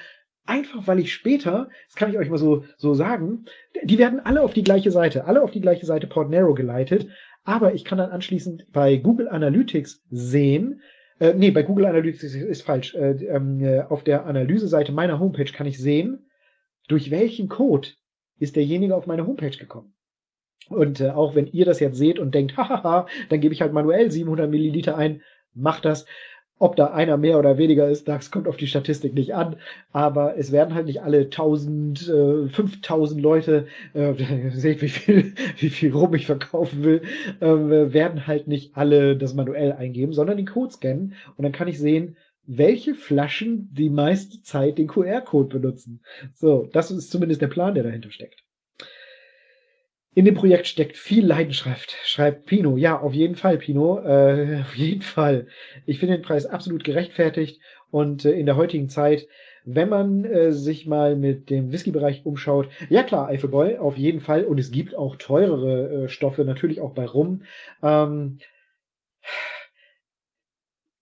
Einfach 0.45 0.87
weil 0.87 0.99
ich 0.99 1.11
später, 1.13 1.69
das 1.87 1.95
kann 1.95 2.11
ich 2.11 2.17
euch 2.17 2.29
mal 2.29 2.37
so, 2.37 2.65
so 2.77 2.93
sagen, 2.93 3.45
die 3.83 3.97
werden 3.97 4.19
alle 4.19 4.41
auf 4.41 4.53
die 4.53 4.63
gleiche 4.63 4.91
Seite, 4.91 5.25
alle 5.25 5.41
auf 5.41 5.51
die 5.51 5.61
gleiche 5.61 5.85
Seite 5.85 6.07
Portnero 6.07 6.53
geleitet, 6.53 7.07
aber 7.43 7.73
ich 7.73 7.83
kann 7.83 7.97
dann 7.97 8.11
anschließend 8.11 8.71
bei 8.71 8.97
Google 8.97 9.27
Analytics 9.27 10.03
sehen, 10.09 10.81
äh, 11.19 11.33
nee, 11.33 11.51
bei 11.51 11.63
Google 11.63 11.85
Analytics 11.85 12.23
ist, 12.23 12.35
ist 12.35 12.61
falsch, 12.63 12.93
äh, 12.95 13.11
äh, 13.11 13.81
auf 13.83 14.03
der 14.03 14.25
Analyseseite 14.25 14.91
meiner 14.91 15.19
Homepage 15.19 15.51
kann 15.51 15.67
ich 15.67 15.79
sehen, 15.79 16.29
durch 16.87 17.09
welchen 17.09 17.47
Code 17.47 17.89
ist 18.37 18.55
derjenige 18.55 18.95
auf 18.95 19.07
meine 19.07 19.25
Homepage 19.25 19.57
gekommen. 19.57 19.93
Und 20.69 20.99
äh, 20.99 21.09
auch 21.09 21.35
wenn 21.35 21.47
ihr 21.47 21.65
das 21.65 21.79
jetzt 21.79 21.97
seht 21.97 22.19
und 22.19 22.35
denkt, 22.35 22.57
hahaha, 22.57 23.07
dann 23.29 23.39
gebe 23.39 23.53
ich 23.53 23.61
halt 23.61 23.73
manuell 23.73 24.11
700 24.11 24.49
Milliliter 24.49 24.97
ein, 24.97 25.21
macht 25.53 25.85
das. 25.85 26.05
Ob 26.57 26.77
da 26.77 26.87
einer 26.87 27.17
mehr 27.17 27.37
oder 27.37 27.57
weniger 27.57 27.89
ist, 27.89 28.07
das 28.07 28.31
kommt 28.31 28.47
auf 28.47 28.55
die 28.55 28.67
Statistik 28.67 29.13
nicht 29.13 29.35
an. 29.35 29.57
Aber 29.91 30.37
es 30.37 30.53
werden 30.53 30.73
halt 30.73 30.85
nicht 30.85 31.01
alle 31.01 31.29
1000, 31.29 32.07
äh, 32.07 32.47
5000 32.47 33.21
Leute, 33.21 33.67
äh, 33.93 34.13
seht 34.51 34.81
wie 34.81 34.89
viel, 34.89 35.33
wie 35.57 35.69
viel 35.69 35.91
rum 35.91 36.15
ich 36.15 36.25
verkaufen 36.25 36.83
will, 36.83 37.01
äh, 37.41 37.45
werden 37.45 38.25
halt 38.25 38.47
nicht 38.47 38.77
alle 38.77 39.17
das 39.17 39.33
manuell 39.33 39.73
eingeben, 39.73 40.13
sondern 40.13 40.37
den 40.37 40.45
Code 40.45 40.71
scannen. 40.71 41.13
Und 41.35 41.43
dann 41.43 41.51
kann 41.51 41.67
ich 41.67 41.77
sehen, 41.77 42.15
welche 42.47 42.95
Flaschen 42.95 43.69
die 43.73 43.89
meiste 43.89 44.41
Zeit 44.41 44.77
den 44.77 44.87
QR-Code 44.87 45.59
benutzen. 45.59 46.01
So, 46.33 46.69
das 46.71 46.91
ist 46.91 47.11
zumindest 47.11 47.41
der 47.41 47.47
Plan, 47.47 47.73
der 47.73 47.83
dahinter 47.83 48.11
steckt. 48.11 48.44
In 50.15 50.23
dem 50.23 50.33
Projekt 50.33 50.67
steckt 50.67 50.95
viel 50.95 51.25
Leidenschaft, 51.25 51.97
schreibt 52.05 52.45
Pino. 52.45 52.77
Ja, 52.77 52.97
auf 52.97 53.13
jeden 53.13 53.35
Fall, 53.35 53.57
Pino. 53.57 53.99
Äh, 53.99 54.61
auf 54.61 54.73
jeden 54.73 55.01
Fall. 55.01 55.47
Ich 55.85 55.99
finde 55.99 56.15
den 56.15 56.23
Preis 56.23 56.45
absolut 56.45 56.85
gerechtfertigt 56.85 57.59
und 57.91 58.23
äh, 58.23 58.31
in 58.31 58.45
der 58.45 58.55
heutigen 58.55 58.87
Zeit, 58.87 59.27
wenn 59.65 59.89
man 59.89 60.23
äh, 60.23 60.53
sich 60.53 60.87
mal 60.87 61.17
mit 61.17 61.49
dem 61.49 61.73
Whisky-Bereich 61.73 62.25
umschaut, 62.25 62.69
ja 62.89 63.03
klar, 63.03 63.27
Eiffelboy, 63.27 63.77
auf 63.77 63.97
jeden 63.97 64.21
Fall. 64.21 64.45
Und 64.45 64.57
es 64.57 64.71
gibt 64.71 64.95
auch 64.95 65.17
teurere 65.17 66.05
äh, 66.05 66.07
Stoffe, 66.07 66.45
natürlich 66.45 66.79
auch 66.79 66.93
bei 66.93 67.05
Rum. 67.05 67.43
Ähm, 67.83 68.37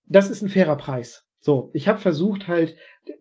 das 0.08 0.32
ist 0.32 0.42
ein 0.42 0.50
fairer 0.50 0.76
Preis. 0.76 1.24
So, 1.40 1.70
ich 1.74 1.88
habe 1.88 2.00
versucht 2.00 2.48
halt 2.48 2.78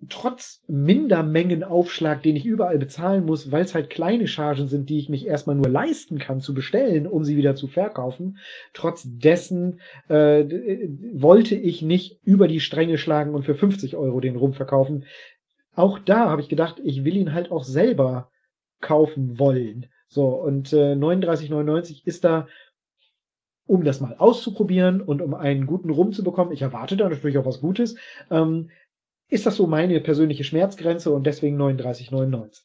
trotz 0.09 0.63
Mindermengenaufschlag, 0.69 2.23
den 2.23 2.37
ich 2.37 2.45
überall 2.45 2.79
bezahlen 2.79 3.25
muss, 3.25 3.51
weil 3.51 3.65
es 3.65 3.75
halt 3.75 3.91
kleine 3.91 4.27
Chargen 4.27 4.69
sind, 4.69 4.89
die 4.91 4.99
ich 4.99 5.09
mich 5.09 5.27
erstmal 5.27 5.57
nur 5.57 5.69
leisten 5.69 6.19
kann 6.19 6.41
zu 6.41 6.55
bestellen, 6.55 7.07
um 7.07 7.25
sie 7.25 7.37
wieder 7.37 7.55
zu 7.55 7.69
verkaufen, 7.69 8.39
trotz 8.73 9.03
dessen 9.05 9.81
äh, 10.09 10.45
wollte 11.15 11.55
ich 11.55 11.83
nicht 11.83 12.21
über 12.25 12.49
die 12.49 12.61
Stränge 12.61 12.99
schlagen 12.99 13.35
und 13.35 13.45
für 13.45 13.55
50 13.55 13.97
Euro 13.97 14.21
den 14.21 14.37
rumverkaufen. 14.37 15.05
Auch 15.75 15.99
da 15.99 16.29
habe 16.29 16.43
ich 16.43 16.49
gedacht, 16.49 16.81
ich 16.85 17.05
will 17.05 17.17
ihn 17.17 17.33
halt 17.33 17.51
auch 17.51 17.65
selber 17.65 18.31
kaufen 18.81 19.39
wollen. 19.39 19.87
So, 20.09 20.29
und 20.29 20.73
äh, 20.73 20.95
39,99 20.95 22.03
ist 22.05 22.25
da 22.25 22.47
um 23.67 23.85
das 23.85 24.01
mal 24.01 24.17
auszuprobieren 24.19 25.01
und 25.01 25.23
um 25.23 25.35
einen 25.35 25.67
guten 25.67 25.89
Rum 25.91 26.13
zu 26.13 26.25
bekommen, 26.25 26.53
ich 26.53 26.63
erwarte 26.63 26.97
da 26.97 27.09
natürlich 27.09 27.39
auch 27.39 27.47
was 27.47 27.61
Gutes, 27.61 27.97
ähm, 28.31 28.71
ist 29.33 29.47
das 29.47 29.57
so 29.57 29.67
meine 29.67 29.99
persönliche 30.01 30.45
Schmerzgrenze 30.45 31.11
und 31.11 31.27
deswegen 31.27 31.59
39,99. 31.59 32.61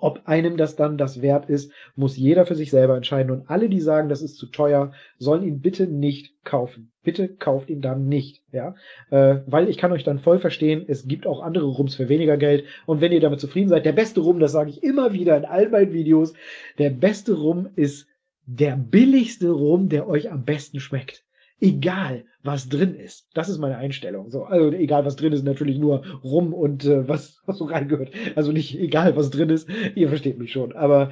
Ob 0.00 0.22
einem 0.26 0.56
das 0.56 0.76
dann 0.76 0.96
das 0.96 1.20
wert 1.20 1.50
ist, 1.50 1.72
muss 1.96 2.16
jeder 2.16 2.46
für 2.46 2.54
sich 2.54 2.70
selber 2.70 2.94
entscheiden. 2.94 3.32
Und 3.32 3.50
alle, 3.50 3.68
die 3.68 3.80
sagen, 3.80 4.08
das 4.08 4.22
ist 4.22 4.36
zu 4.36 4.46
teuer, 4.46 4.92
sollen 5.18 5.42
ihn 5.42 5.60
bitte 5.60 5.88
nicht 5.88 6.44
kaufen. 6.44 6.92
Bitte 7.02 7.26
kauft 7.26 7.70
ihn 7.70 7.80
dann 7.80 8.06
nicht, 8.06 8.44
ja, 8.52 8.76
äh, 9.10 9.40
weil 9.46 9.68
ich 9.68 9.78
kann 9.78 9.90
euch 9.90 10.04
dann 10.04 10.20
voll 10.20 10.38
verstehen. 10.38 10.84
Es 10.86 11.08
gibt 11.08 11.26
auch 11.26 11.42
andere 11.42 11.66
Rums 11.66 11.96
für 11.96 12.08
weniger 12.08 12.36
Geld. 12.36 12.64
Und 12.86 13.00
wenn 13.00 13.10
ihr 13.10 13.20
damit 13.20 13.40
zufrieden 13.40 13.68
seid, 13.68 13.84
der 13.84 13.92
beste 13.92 14.20
Rum, 14.20 14.38
das 14.38 14.52
sage 14.52 14.70
ich 14.70 14.84
immer 14.84 15.12
wieder 15.12 15.36
in 15.36 15.44
all 15.44 15.68
meinen 15.70 15.92
Videos, 15.92 16.34
der 16.78 16.90
beste 16.90 17.32
Rum 17.32 17.68
ist 17.74 18.06
der 18.46 18.76
billigste 18.76 19.50
Rum, 19.50 19.88
der 19.88 20.08
euch 20.08 20.30
am 20.30 20.44
besten 20.44 20.78
schmeckt. 20.78 21.24
Egal, 21.60 22.24
was 22.42 22.68
drin 22.68 22.94
ist. 22.94 23.28
Das 23.34 23.48
ist 23.48 23.58
meine 23.58 23.78
Einstellung. 23.78 24.30
So, 24.30 24.44
also 24.44 24.70
egal, 24.76 25.04
was 25.04 25.16
drin 25.16 25.32
ist, 25.32 25.44
natürlich 25.44 25.78
nur 25.78 26.04
Rum 26.22 26.54
und 26.54 26.84
äh, 26.84 27.08
was, 27.08 27.42
was 27.46 27.58
so 27.58 27.64
reingehört. 27.64 28.12
Also 28.36 28.52
nicht 28.52 28.78
egal, 28.78 29.16
was 29.16 29.30
drin 29.30 29.50
ist. 29.50 29.68
Ihr 29.94 30.08
versteht 30.08 30.38
mich 30.38 30.52
schon. 30.52 30.72
Aber 30.72 31.10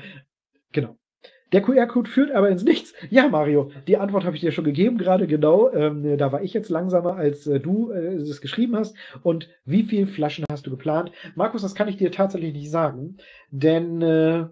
genau. 0.73 0.97
Der 1.53 1.63
QR-Code 1.63 2.11
führt 2.11 2.33
aber 2.33 2.51
ins 2.51 2.65
Nichts. 2.65 2.93
Ja, 3.09 3.29
Mario, 3.29 3.71
die 3.87 3.99
Antwort 3.99 4.25
habe 4.25 4.35
ich 4.35 4.41
dir 4.41 4.51
schon 4.51 4.65
gegeben, 4.65 4.99
gerade 4.99 5.29
genau. 5.29 5.73
Ähm, 5.73 6.19
da 6.19 6.33
war 6.33 6.43
ich 6.43 6.53
jetzt 6.53 6.71
langsamer, 6.71 7.15
als 7.15 7.47
äh, 7.47 7.61
du 7.61 7.93
äh, 7.93 8.17
es 8.17 8.41
geschrieben 8.41 8.77
hast. 8.77 8.97
Und 9.23 9.49
wie 9.65 9.85
viele 9.85 10.09
Flaschen 10.09 10.45
hast 10.51 10.67
du 10.67 10.71
geplant? 10.71 11.13
Markus, 11.37 11.63
das 11.63 11.77
kann 11.77 11.87
ich 11.89 11.97
dir 11.97 12.11
tatsächlich 12.11 12.53
nicht 12.53 12.71
sagen, 12.71 13.19
denn 13.51 14.03
äh, 14.03 14.47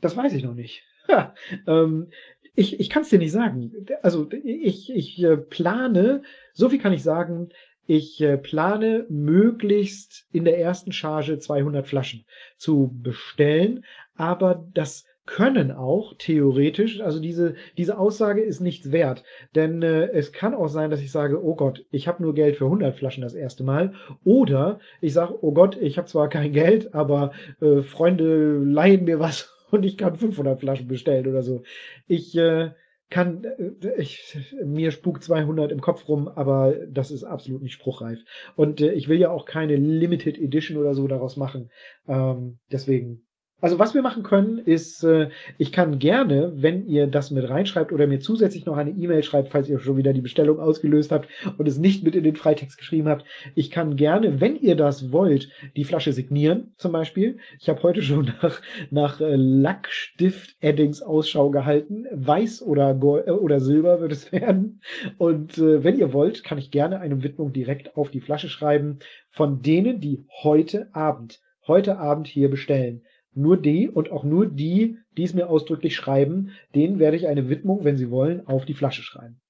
das 0.00 0.16
weiß 0.16 0.32
ich 0.34 0.44
noch 0.44 0.54
nicht. 0.54 0.84
Ja, 1.10 1.34
ähm, 1.66 2.10
ich 2.58 2.80
ich 2.80 2.90
kann 2.90 3.02
es 3.02 3.08
dir 3.08 3.18
nicht 3.18 3.32
sagen. 3.32 3.72
Also 4.02 4.28
ich, 4.32 4.90
ich 4.90 5.22
äh, 5.22 5.36
plane, 5.36 6.22
so 6.52 6.68
viel 6.68 6.80
kann 6.80 6.92
ich 6.92 7.02
sagen, 7.02 7.50
ich 7.86 8.20
äh, 8.20 8.36
plane 8.36 9.06
möglichst 9.08 10.26
in 10.32 10.44
der 10.44 10.58
ersten 10.58 10.92
Charge 10.92 11.38
200 11.38 11.86
Flaschen 11.86 12.24
zu 12.56 12.90
bestellen, 13.02 13.84
aber 14.16 14.66
das 14.74 15.06
können 15.24 15.70
auch 15.70 16.14
theoretisch, 16.18 17.00
also 17.00 17.20
diese, 17.20 17.54
diese 17.76 17.98
Aussage 17.98 18.40
ist 18.40 18.60
nichts 18.60 18.92
wert, 18.92 19.24
denn 19.54 19.82
äh, 19.82 20.08
es 20.08 20.32
kann 20.32 20.54
auch 20.54 20.68
sein, 20.68 20.90
dass 20.90 21.00
ich 21.00 21.12
sage, 21.12 21.44
oh 21.44 21.54
Gott, 21.54 21.84
ich 21.90 22.08
habe 22.08 22.22
nur 22.22 22.34
Geld 22.34 22.56
für 22.56 22.64
100 22.64 22.96
Flaschen 22.96 23.22
das 23.22 23.34
erste 23.34 23.62
Mal, 23.62 23.92
oder 24.24 24.80
ich 25.02 25.12
sage, 25.12 25.38
oh 25.42 25.52
Gott, 25.52 25.76
ich 25.80 25.98
habe 25.98 26.08
zwar 26.08 26.28
kein 26.28 26.52
Geld, 26.52 26.94
aber 26.94 27.32
äh, 27.60 27.82
Freunde 27.82 28.58
leihen 28.58 29.04
mir 29.04 29.20
was 29.20 29.57
und 29.70 29.84
ich 29.84 29.96
kann 29.96 30.16
500 30.16 30.60
Flaschen 30.60 30.88
bestellen 30.88 31.26
oder 31.26 31.42
so. 31.42 31.62
Ich 32.06 32.36
äh, 32.36 32.70
kann, 33.10 33.44
äh, 33.44 34.00
ich, 34.00 34.36
mir 34.64 34.90
spukt 34.90 35.22
200 35.24 35.72
im 35.72 35.80
Kopf 35.80 36.08
rum, 36.08 36.28
aber 36.28 36.74
das 36.88 37.10
ist 37.10 37.24
absolut 37.24 37.62
nicht 37.62 37.74
spruchreif. 37.74 38.20
Und 38.56 38.80
äh, 38.80 38.92
ich 38.92 39.08
will 39.08 39.18
ja 39.18 39.30
auch 39.30 39.46
keine 39.46 39.76
Limited 39.76 40.38
Edition 40.38 40.78
oder 40.78 40.94
so 40.94 41.06
daraus 41.06 41.36
machen. 41.36 41.70
Ähm, 42.06 42.58
deswegen 42.70 43.27
also 43.60 43.78
was 43.80 43.92
wir 43.92 44.02
machen 44.02 44.22
können, 44.22 44.58
ist, 44.58 45.02
äh, 45.02 45.30
ich 45.56 45.72
kann 45.72 45.98
gerne, 45.98 46.52
wenn 46.54 46.86
ihr 46.86 47.08
das 47.08 47.32
mit 47.32 47.48
reinschreibt 47.48 47.90
oder 47.90 48.06
mir 48.06 48.20
zusätzlich 48.20 48.66
noch 48.66 48.76
eine 48.76 48.90
E-Mail 48.90 49.24
schreibt, 49.24 49.48
falls 49.48 49.68
ihr 49.68 49.80
schon 49.80 49.96
wieder 49.96 50.12
die 50.12 50.20
Bestellung 50.20 50.60
ausgelöst 50.60 51.10
habt 51.10 51.28
und 51.56 51.66
es 51.66 51.76
nicht 51.78 52.04
mit 52.04 52.14
in 52.14 52.22
den 52.22 52.36
Freitext 52.36 52.78
geschrieben 52.78 53.08
habt, 53.08 53.24
ich 53.56 53.72
kann 53.72 53.96
gerne, 53.96 54.40
wenn 54.40 54.56
ihr 54.56 54.76
das 54.76 55.10
wollt, 55.10 55.48
die 55.74 55.82
Flasche 55.82 56.12
signieren, 56.12 56.72
zum 56.76 56.92
Beispiel. 56.92 57.38
Ich 57.58 57.68
habe 57.68 57.82
heute 57.82 58.00
schon 58.02 58.32
nach, 58.42 58.62
nach 58.90 59.20
äh, 59.20 59.34
Lackstift-Addings 59.34 61.02
Ausschau 61.02 61.50
gehalten. 61.50 62.06
Weiß 62.12 62.62
oder, 62.62 62.94
Gold, 62.94 63.26
äh, 63.26 63.32
oder 63.32 63.58
Silber 63.58 64.00
wird 64.00 64.12
es 64.12 64.30
werden. 64.32 64.80
Und 65.16 65.58
äh, 65.58 65.82
wenn 65.82 65.98
ihr 65.98 66.12
wollt, 66.12 66.44
kann 66.44 66.58
ich 66.58 66.70
gerne 66.70 67.00
eine 67.00 67.24
Widmung 67.24 67.52
direkt 67.52 67.96
auf 67.96 68.12
die 68.12 68.20
Flasche 68.20 68.48
schreiben 68.48 69.00
von 69.30 69.62
denen, 69.62 70.00
die 70.00 70.24
heute 70.42 70.94
Abend, 70.94 71.40
heute 71.66 71.98
Abend 71.98 72.28
hier 72.28 72.50
bestellen 72.50 73.02
nur 73.38 73.56
die 73.56 73.88
und 73.88 74.10
auch 74.10 74.24
nur 74.24 74.46
die, 74.46 74.98
die 75.16 75.22
es 75.22 75.34
mir 75.34 75.48
ausdrücklich 75.48 75.96
schreiben, 75.96 76.50
denen 76.74 76.98
werde 76.98 77.16
ich 77.16 77.26
eine 77.28 77.48
Widmung, 77.48 77.84
wenn 77.84 77.96
sie 77.96 78.10
wollen, 78.10 78.46
auf 78.46 78.64
die 78.64 78.74
Flasche 78.74 79.02
schreiben. 79.02 79.40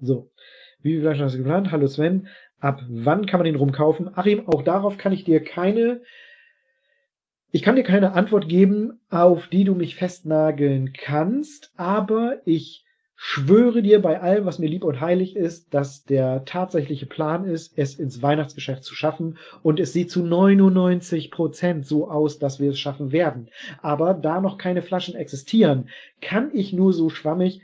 So. 0.00 0.30
Wie 0.80 0.90
viele 0.90 1.02
Flaschen 1.02 1.24
hast 1.24 1.34
du 1.34 1.38
geplant? 1.38 1.72
Hallo 1.72 1.88
Sven. 1.88 2.28
Ab 2.60 2.82
wann 2.88 3.26
kann 3.26 3.38
man 3.38 3.46
den 3.46 3.56
rumkaufen? 3.56 4.16
Achim, 4.16 4.46
auch 4.46 4.62
darauf 4.62 4.98
kann 4.98 5.12
ich 5.12 5.24
dir 5.24 5.42
keine, 5.42 6.02
ich 7.50 7.62
kann 7.62 7.76
dir 7.76 7.82
keine 7.82 8.12
Antwort 8.12 8.48
geben, 8.48 9.00
auf 9.10 9.48
die 9.48 9.64
du 9.64 9.74
mich 9.74 9.96
festnageln 9.96 10.92
kannst, 10.92 11.72
aber 11.76 12.40
ich 12.44 12.84
schwöre 13.20 13.82
dir 13.82 14.00
bei 14.00 14.20
allem, 14.20 14.46
was 14.46 14.60
mir 14.60 14.68
lieb 14.68 14.84
und 14.84 15.00
heilig 15.00 15.34
ist, 15.34 15.74
dass 15.74 16.04
der 16.04 16.44
tatsächliche 16.44 17.06
Plan 17.06 17.44
ist, 17.44 17.76
es 17.76 17.96
ins 17.96 18.22
Weihnachtsgeschäft 18.22 18.84
zu 18.84 18.94
schaffen. 18.94 19.38
Und 19.64 19.80
es 19.80 19.92
sieht 19.92 20.12
zu 20.12 20.22
99 20.22 21.32
Prozent 21.32 21.84
so 21.84 22.08
aus, 22.08 22.38
dass 22.38 22.60
wir 22.60 22.70
es 22.70 22.78
schaffen 22.78 23.10
werden. 23.10 23.48
Aber 23.82 24.14
da 24.14 24.40
noch 24.40 24.56
keine 24.56 24.82
Flaschen 24.82 25.16
existieren, 25.16 25.88
kann 26.20 26.50
ich 26.54 26.72
nur 26.72 26.92
so 26.92 27.10
schwammig 27.10 27.60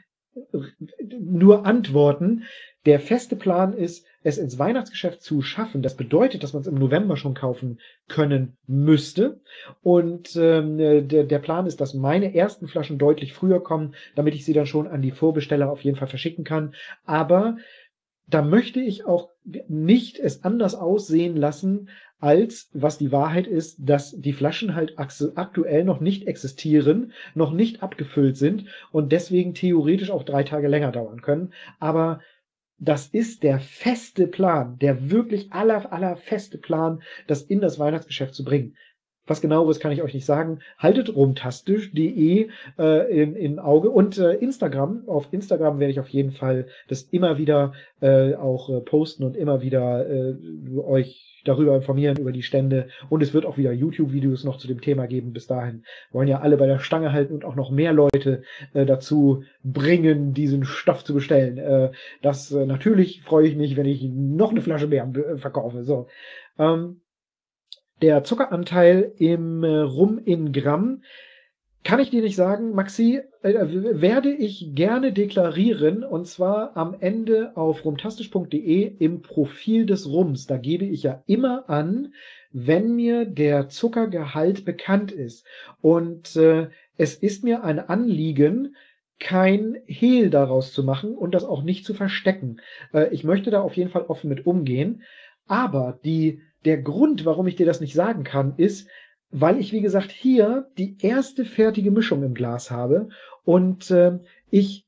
nur 1.20 1.64
antworten. 1.64 2.42
Der 2.84 2.98
feste 2.98 3.36
Plan 3.36 3.74
ist, 3.74 4.06
es 4.24 4.38
ins 4.38 4.58
Weihnachtsgeschäft 4.58 5.22
zu 5.22 5.42
schaffen. 5.42 5.82
Das 5.82 5.96
bedeutet, 5.96 6.42
dass 6.42 6.54
man 6.54 6.62
es 6.62 6.66
im 6.66 6.74
November 6.74 7.16
schon 7.16 7.34
kaufen 7.34 7.78
können 8.08 8.56
müsste. 8.66 9.40
Und 9.82 10.34
ähm, 10.34 10.78
der, 10.78 11.24
der 11.24 11.38
Plan 11.38 11.66
ist, 11.66 11.80
dass 11.80 11.94
meine 11.94 12.34
ersten 12.34 12.66
Flaschen 12.66 12.98
deutlich 12.98 13.34
früher 13.34 13.62
kommen, 13.62 13.94
damit 14.16 14.34
ich 14.34 14.44
sie 14.44 14.54
dann 14.54 14.66
schon 14.66 14.88
an 14.88 15.02
die 15.02 15.12
Vorbesteller 15.12 15.70
auf 15.70 15.82
jeden 15.82 15.98
Fall 15.98 16.08
verschicken 16.08 16.42
kann. 16.42 16.74
Aber 17.04 17.58
da 18.26 18.40
möchte 18.40 18.80
ich 18.80 19.04
auch 19.04 19.28
nicht 19.68 20.18
es 20.18 20.42
anders 20.42 20.74
aussehen 20.74 21.36
lassen, 21.36 21.90
als 22.18 22.70
was 22.72 22.96
die 22.96 23.12
Wahrheit 23.12 23.46
ist, 23.46 23.76
dass 23.78 24.18
die 24.18 24.32
Flaschen 24.32 24.74
halt 24.74 24.94
aktuell 24.96 25.84
noch 25.84 26.00
nicht 26.00 26.26
existieren, 26.26 27.12
noch 27.34 27.52
nicht 27.52 27.82
abgefüllt 27.82 28.38
sind 28.38 28.64
und 28.90 29.12
deswegen 29.12 29.52
theoretisch 29.52 30.10
auch 30.10 30.22
drei 30.22 30.42
Tage 30.42 30.68
länger 30.68 30.90
dauern 30.90 31.20
können. 31.20 31.52
Aber 31.78 32.20
das 32.78 33.06
ist 33.06 33.42
der 33.42 33.60
feste 33.60 34.26
Plan, 34.26 34.78
der 34.78 35.10
wirklich 35.10 35.52
aller, 35.52 35.92
aller 35.92 36.16
feste 36.16 36.58
Plan, 36.58 37.02
das 37.26 37.42
in 37.42 37.60
das 37.60 37.78
Weihnachtsgeschäft 37.78 38.34
zu 38.34 38.44
bringen. 38.44 38.76
Was 39.26 39.40
genaueres 39.40 39.80
kann 39.80 39.92
ich 39.92 40.02
euch 40.02 40.14
nicht 40.14 40.26
sagen. 40.26 40.60
Haltet 40.78 41.14
rumtastisch.de 41.14 42.48
äh, 42.78 43.22
im, 43.22 43.36
im 43.36 43.58
Auge 43.58 43.90
und 43.90 44.18
äh, 44.18 44.34
Instagram. 44.34 45.04
Auf 45.06 45.28
Instagram 45.32 45.78
werde 45.78 45.92
ich 45.92 46.00
auf 46.00 46.08
jeden 46.08 46.32
Fall 46.32 46.66
das 46.88 47.02
immer 47.02 47.38
wieder 47.38 47.72
äh, 48.00 48.34
auch 48.34 48.68
äh, 48.68 48.80
posten 48.80 49.24
und 49.24 49.36
immer 49.36 49.62
wieder 49.62 50.06
äh, 50.08 50.36
euch 50.78 51.34
darüber 51.44 51.76
informieren, 51.76 52.16
über 52.16 52.32
die 52.32 52.42
Stände. 52.42 52.88
Und 53.08 53.22
es 53.22 53.34
wird 53.34 53.46
auch 53.46 53.56
wieder 53.56 53.72
YouTube-Videos 53.72 54.44
noch 54.44 54.58
zu 54.58 54.66
dem 54.66 54.80
Thema 54.80 55.06
geben. 55.06 55.32
Bis 55.32 55.46
dahin 55.46 55.84
wollen 56.10 56.28
ja 56.28 56.40
alle 56.40 56.56
bei 56.56 56.66
der 56.66 56.78
Stange 56.78 57.12
halten 57.12 57.34
und 57.34 57.44
auch 57.44 57.54
noch 57.54 57.70
mehr 57.70 57.92
Leute 57.92 58.42
äh, 58.72 58.84
dazu 58.84 59.44
bringen, 59.62 60.34
diesen 60.34 60.64
Stoff 60.64 61.04
zu 61.04 61.14
bestellen. 61.14 61.58
Äh, 61.58 61.92
das 62.22 62.50
äh, 62.52 62.66
natürlich 62.66 63.22
freue 63.22 63.46
ich 63.46 63.56
mich, 63.56 63.76
wenn 63.76 63.86
ich 63.86 64.02
noch 64.02 64.50
eine 64.50 64.62
Flasche 64.62 64.86
mehr 64.86 65.10
äh, 65.14 65.38
verkaufe. 65.38 65.84
So. 65.84 66.08
Ähm, 66.58 67.00
der 68.04 68.22
Zuckeranteil 68.22 69.14
im 69.16 69.64
äh, 69.64 69.78
Rum 69.78 70.20
in 70.22 70.52
Gramm 70.52 71.00
kann 71.84 72.00
ich 72.00 72.10
dir 72.10 72.20
nicht 72.20 72.36
sagen, 72.36 72.74
Maxi, 72.74 73.22
äh, 73.40 73.54
werde 73.54 74.30
ich 74.30 74.74
gerne 74.74 75.10
deklarieren 75.10 76.04
und 76.04 76.26
zwar 76.26 76.76
am 76.76 76.96
Ende 77.00 77.56
auf 77.56 77.82
rumtastisch.de 77.82 78.96
im 78.98 79.22
Profil 79.22 79.86
des 79.86 80.06
Rums. 80.06 80.46
Da 80.46 80.58
gebe 80.58 80.84
ich 80.84 81.02
ja 81.02 81.22
immer 81.26 81.70
an, 81.70 82.12
wenn 82.52 82.94
mir 82.94 83.24
der 83.24 83.70
Zuckergehalt 83.70 84.66
bekannt 84.66 85.10
ist. 85.10 85.46
Und 85.80 86.36
äh, 86.36 86.68
es 86.98 87.14
ist 87.14 87.42
mir 87.42 87.64
ein 87.64 87.78
Anliegen, 87.78 88.76
kein 89.18 89.78
Hehl 89.86 90.28
daraus 90.28 90.74
zu 90.74 90.84
machen 90.84 91.14
und 91.14 91.34
das 91.34 91.44
auch 91.44 91.62
nicht 91.62 91.86
zu 91.86 91.94
verstecken. 91.94 92.60
Äh, 92.92 93.14
ich 93.14 93.24
möchte 93.24 93.50
da 93.50 93.62
auf 93.62 93.78
jeden 93.78 93.88
Fall 93.88 94.02
offen 94.02 94.28
mit 94.28 94.44
umgehen. 94.44 95.02
Aber 95.46 95.98
die, 96.04 96.42
der 96.64 96.78
Grund, 96.78 97.24
warum 97.24 97.46
ich 97.46 97.56
dir 97.56 97.66
das 97.66 97.80
nicht 97.80 97.94
sagen 97.94 98.24
kann, 98.24 98.54
ist, 98.56 98.88
weil 99.30 99.58
ich, 99.58 99.72
wie 99.72 99.80
gesagt, 99.80 100.12
hier 100.12 100.70
die 100.78 100.96
erste 101.00 101.44
fertige 101.44 101.90
Mischung 101.90 102.22
im 102.22 102.34
Glas 102.34 102.70
habe 102.70 103.08
und 103.44 103.90
äh, 103.90 104.18
ich 104.50 104.86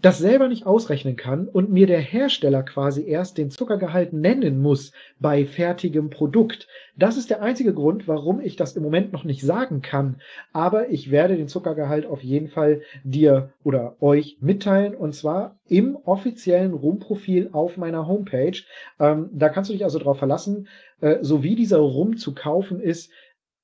das 0.00 0.18
selber 0.18 0.48
nicht 0.48 0.64
ausrechnen 0.64 1.16
kann 1.16 1.48
und 1.48 1.70
mir 1.70 1.86
der 1.86 2.00
Hersteller 2.00 2.62
quasi 2.62 3.06
erst 3.06 3.36
den 3.36 3.50
Zuckergehalt 3.50 4.12
nennen 4.12 4.60
muss 4.60 4.92
bei 5.18 5.44
fertigem 5.44 6.08
Produkt. 6.10 6.68
Das 6.96 7.16
ist 7.16 7.30
der 7.30 7.42
einzige 7.42 7.74
Grund, 7.74 8.06
warum 8.06 8.40
ich 8.40 8.56
das 8.56 8.76
im 8.76 8.82
Moment 8.82 9.12
noch 9.12 9.24
nicht 9.24 9.42
sagen 9.42 9.82
kann. 9.82 10.20
Aber 10.52 10.90
ich 10.90 11.10
werde 11.10 11.36
den 11.36 11.48
Zuckergehalt 11.48 12.06
auf 12.06 12.22
jeden 12.22 12.48
Fall 12.48 12.82
dir 13.02 13.52
oder 13.64 13.96
euch 14.00 14.38
mitteilen 14.40 14.94
und 14.94 15.14
zwar 15.14 15.58
im 15.68 15.96
offiziellen 15.96 16.74
Rumprofil 16.74 17.50
auf 17.52 17.76
meiner 17.76 18.06
Homepage. 18.06 18.58
Ähm, 19.00 19.30
da 19.32 19.48
kannst 19.48 19.70
du 19.70 19.74
dich 19.74 19.84
also 19.84 19.98
darauf 19.98 20.18
verlassen, 20.18 20.68
äh, 21.00 21.18
so 21.22 21.42
wie 21.42 21.56
dieser 21.56 21.78
Rum 21.78 22.16
zu 22.16 22.34
kaufen 22.34 22.80
ist, 22.80 23.10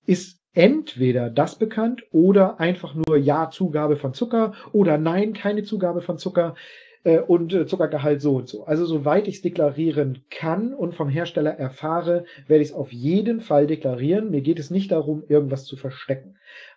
ist 0.06 0.44
entweder 0.55 1.31
das 1.31 1.56
bekannt 1.59 2.05
oder 2.12 2.60
einfach 2.60 2.94
nur 2.94 3.16
Ja, 3.16 3.51
Zugabe 3.51 3.97
von 3.97 4.14
Zucker 4.14 4.55
oder 4.72 4.98
Nein, 4.98 5.32
keine 5.32 5.64
Zugabe 5.64 6.01
von 6.01 6.16
Zucker 6.18 6.55
äh, 7.02 7.18
und 7.18 7.52
äh, 7.52 7.66
Zuckergehalt 7.66 8.22
so 8.22 8.36
und 8.36 8.48
so. 8.48 8.64
Also 8.64 8.86
soweit 8.86 9.28
ich 9.28 9.36
es 9.36 9.43
deklarieren 9.43 10.24
kann 10.31 10.72
und 10.72 10.94
vom 10.94 11.09
Hersteller 11.09 11.52
erfahre, 11.52 12.24
werde 12.47 12.62
ich 12.62 12.70
es 12.70 12.74
auf 12.74 12.93
jeden 12.93 13.40
Fall 13.40 13.66
deklarieren. 13.66 14.31
Mir 14.31 14.40
geht 14.40 14.59
es 14.59 14.70
nicht 14.70 14.93
darum, 14.93 15.24
irgendwas 15.28 15.64
zu 15.64 15.76
verstecken. 15.76 16.36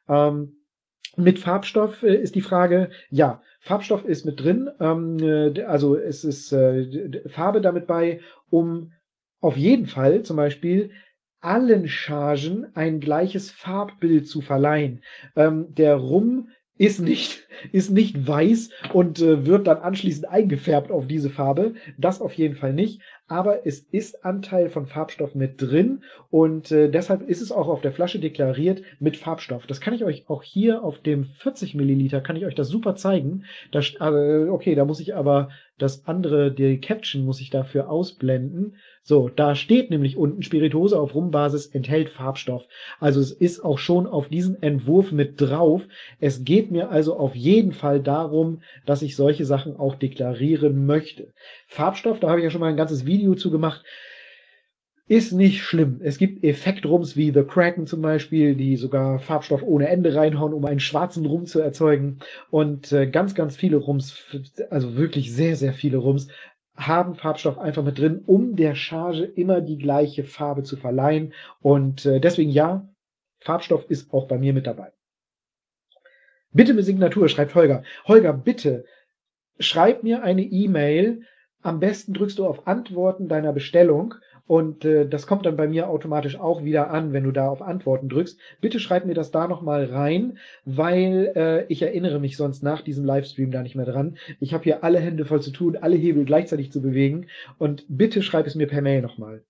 Ähm, 0.09 0.57
mit 1.15 1.39
Farbstoff 1.39 2.03
äh, 2.03 2.15
ist 2.15 2.35
die 2.35 2.41
Frage, 2.41 2.89
ja, 3.09 3.41
Farbstoff 3.59 4.05
ist 4.05 4.25
mit 4.25 4.41
drin, 4.43 4.69
ähm, 4.79 5.17
äh, 5.19 5.63
also 5.63 5.95
es 5.97 6.23
ist 6.23 6.51
äh, 6.51 7.21
Farbe 7.27 7.61
damit 7.61 7.87
bei, 7.87 8.21
um 8.49 8.91
auf 9.39 9.57
jeden 9.57 9.87
Fall 9.87 10.23
zum 10.23 10.37
Beispiel 10.37 10.91
allen 11.41 11.88
Chargen 11.88 12.68
ein 12.76 12.99
gleiches 12.99 13.51
Farbbild 13.51 14.27
zu 14.27 14.41
verleihen. 14.41 15.03
Ähm, 15.35 15.73
der 15.76 15.95
Rum 15.95 16.49
ist 16.77 16.99
nicht, 16.99 17.47
ist 17.72 17.91
nicht 17.91 18.27
weiß 18.27 18.69
und 18.93 19.19
äh, 19.22 19.45
wird 19.45 19.68
dann 19.68 19.77
anschließend 19.77 20.27
eingefärbt 20.27 20.91
auf 20.91 21.07
diese 21.07 21.30
Farbe. 21.30 21.73
Das 21.97 22.22
auf 22.22 22.34
jeden 22.34 22.55
Fall 22.55 22.73
nicht. 22.73 23.01
Aber 23.27 23.65
es 23.65 23.79
ist 23.79 24.23
Anteil 24.23 24.69
von 24.69 24.85
Farbstoff 24.85 25.35
mit 25.35 25.61
drin 25.61 26.03
und 26.29 26.71
äh, 26.71 26.89
deshalb 26.89 27.27
ist 27.27 27.41
es 27.41 27.51
auch 27.51 27.67
auf 27.67 27.81
der 27.81 27.91
Flasche 27.91 28.19
deklariert 28.19 28.81
mit 28.99 29.17
Farbstoff. 29.17 29.67
Das 29.67 29.81
kann 29.81 29.93
ich 29.93 30.05
euch 30.05 30.29
auch 30.29 30.43
hier 30.43 30.83
auf 30.83 30.99
dem 30.99 31.25
40 31.25 31.75
Milliliter, 31.75 32.21
kann 32.21 32.37
ich 32.37 32.45
euch 32.45 32.55
das 32.55 32.69
super 32.69 32.95
zeigen. 32.95 33.43
Da, 33.71 33.81
äh, 33.99 34.49
okay, 34.49 34.75
da 34.75 34.85
muss 34.85 35.01
ich 35.01 35.15
aber 35.15 35.49
das 35.77 36.07
andere, 36.07 36.51
die 36.51 36.79
Caption 36.79 37.23
muss 37.23 37.39
ich 37.39 37.49
dafür 37.51 37.89
ausblenden. 37.89 38.77
So, 39.03 39.29
da 39.29 39.55
steht 39.55 39.89
nämlich 39.89 40.17
unten 40.17 40.41
Spirituose 40.41 40.99
auf 40.99 41.13
Rumbasis 41.13 41.67
enthält 41.67 42.09
Farbstoff. 42.09 42.63
Also 42.99 43.21
es 43.21 43.31
ist 43.31 43.63
auch 43.63 43.77
schon 43.77 44.07
auf 44.07 44.27
diesem 44.27 44.57
Entwurf 44.61 45.11
mit 45.11 45.39
drauf. 45.39 45.83
Es 46.19 46.43
geht 46.43 46.71
mir 46.71 46.89
also 46.89 47.15
auf 47.17 47.35
jeden 47.35 47.73
Fall 47.73 48.01
darum, 48.01 48.61
dass 48.85 49.03
ich 49.03 49.15
solche 49.15 49.45
Sachen 49.45 49.77
auch 49.77 49.95
deklarieren 49.95 50.85
möchte. 50.85 51.31
Farbstoff, 51.67 52.19
da 52.19 52.29
habe 52.29 52.39
ich 52.39 52.43
ja 52.43 52.49
schon 52.49 52.61
mal 52.61 52.69
ein 52.69 52.75
ganzes 52.77 53.05
Video 53.05 53.16
zu 53.35 53.52
gemacht. 53.52 53.84
Ist 55.10 55.31
nicht 55.31 55.64
schlimm. 55.64 56.02
Es 56.03 56.18
gibt 56.18 56.44
Effektrums 56.44 57.15
wie 57.15 57.31
The 57.31 57.44
Kraken 57.44 57.88
zum 57.88 58.02
Beispiel, 58.02 58.56
die 58.56 58.76
sogar 58.76 59.19
Farbstoff 59.19 59.64
ohne 59.64 59.88
Ende 59.88 60.14
reinhauen, 60.14 60.53
um 60.53 60.65
einen 60.65 60.81
schwarzen 60.81 61.26
Rum 61.26 61.45
zu 61.45 61.61
erzeugen. 61.61 62.19
Und 62.49 62.91
äh, 62.91 63.07
ganz, 63.07 63.34
ganz 63.34 63.56
viele 63.56 63.77
Rums, 63.77 64.26
also 64.69 64.98
wirklich 64.98 65.34
sehr, 65.34 65.56
sehr 65.56 65.73
viele 65.73 65.98
Rums, 65.98 66.27
haben 66.76 67.15
Farbstoff 67.15 67.57
einfach 67.57 67.84
mit 67.84 67.98
drin, 67.98 68.22
um 68.26 68.56
der 68.56 68.76
Charge 68.76 69.23
immer 69.23 69.61
die 69.61 69.77
gleiche 69.77 70.26
Farbe 70.26 70.64
zu 70.64 70.76
verleihen. 70.76 71.34
Und 71.61 72.06
äh, 72.06 72.19
deswegen 72.19 72.52
ja, 72.52 72.88
Farbstoff 73.39 73.89
ist 73.89 74.14
auch 74.14 74.27
bei 74.27 74.38
mir 74.38 74.53
mit 74.53 74.68
dabei. 74.68 74.91
Bitte 76.52 76.73
mit 76.73 76.85
Signatur, 76.85 77.30
schreibt 77.30 77.56
Holger. 77.56 77.84
Holger, 78.06 78.34
bitte 78.34 78.85
schreib 79.60 80.03
mir 80.03 80.23
eine 80.23 80.44
E-Mail. 80.44 81.23
Am 81.68 81.81
besten 81.81 82.14
drückst 82.14 82.39
du 82.39 82.45
auf 82.45 82.65
Antworten 82.65 83.27
deiner 83.27 83.52
Bestellung 83.52 84.14
und 84.45 84.85
äh, 84.85 85.06
das 85.06 85.27
kommt 85.27 85.45
dann 85.45 85.57
bei 85.57 85.68
mir 85.68 85.89
automatisch 85.89 86.39
auch 86.39 86.64
wieder 86.64 86.91
an, 86.91 87.11
wenn 87.11 87.26
du 87.26 87.34
da 87.34 87.49
auf 87.49 87.61
Antworten 87.61 88.07
drückst. 88.07 88.39
Bitte 88.61 88.80
schreib 88.80 89.06
mir 89.06 89.15
das 89.15 89.31
da 89.31 89.49
nochmal 89.49 89.84
rein, 89.84 90.38
weil 90.64 91.34
äh, 91.35 91.65
ich 91.68 91.81
erinnere 91.81 92.22
mich 92.22 92.38
sonst 92.38 92.64
nach 92.64 92.84
diesem 92.84 93.03
Livestream 93.03 93.52
da 93.52 93.64
nicht 93.64 93.76
mehr 93.76 93.85
dran. 93.85 94.18
Ich 94.39 94.53
habe 94.53 94.64
hier 94.64 94.85
alle 94.85 94.99
Hände 94.99 95.26
voll 95.26 95.41
zu 95.41 95.52
tun, 95.52 95.76
alle 95.76 95.98
Hebel 95.98 96.23
gleichzeitig 96.23 96.72
zu 96.72 96.81
bewegen. 96.81 97.27
Und 97.57 97.84
bitte 97.89 98.22
schreib 98.22 98.48
es 98.48 98.56
mir 98.56 98.68
per 98.68 98.81
Mail 98.81 99.02
nochmal. 99.02 99.44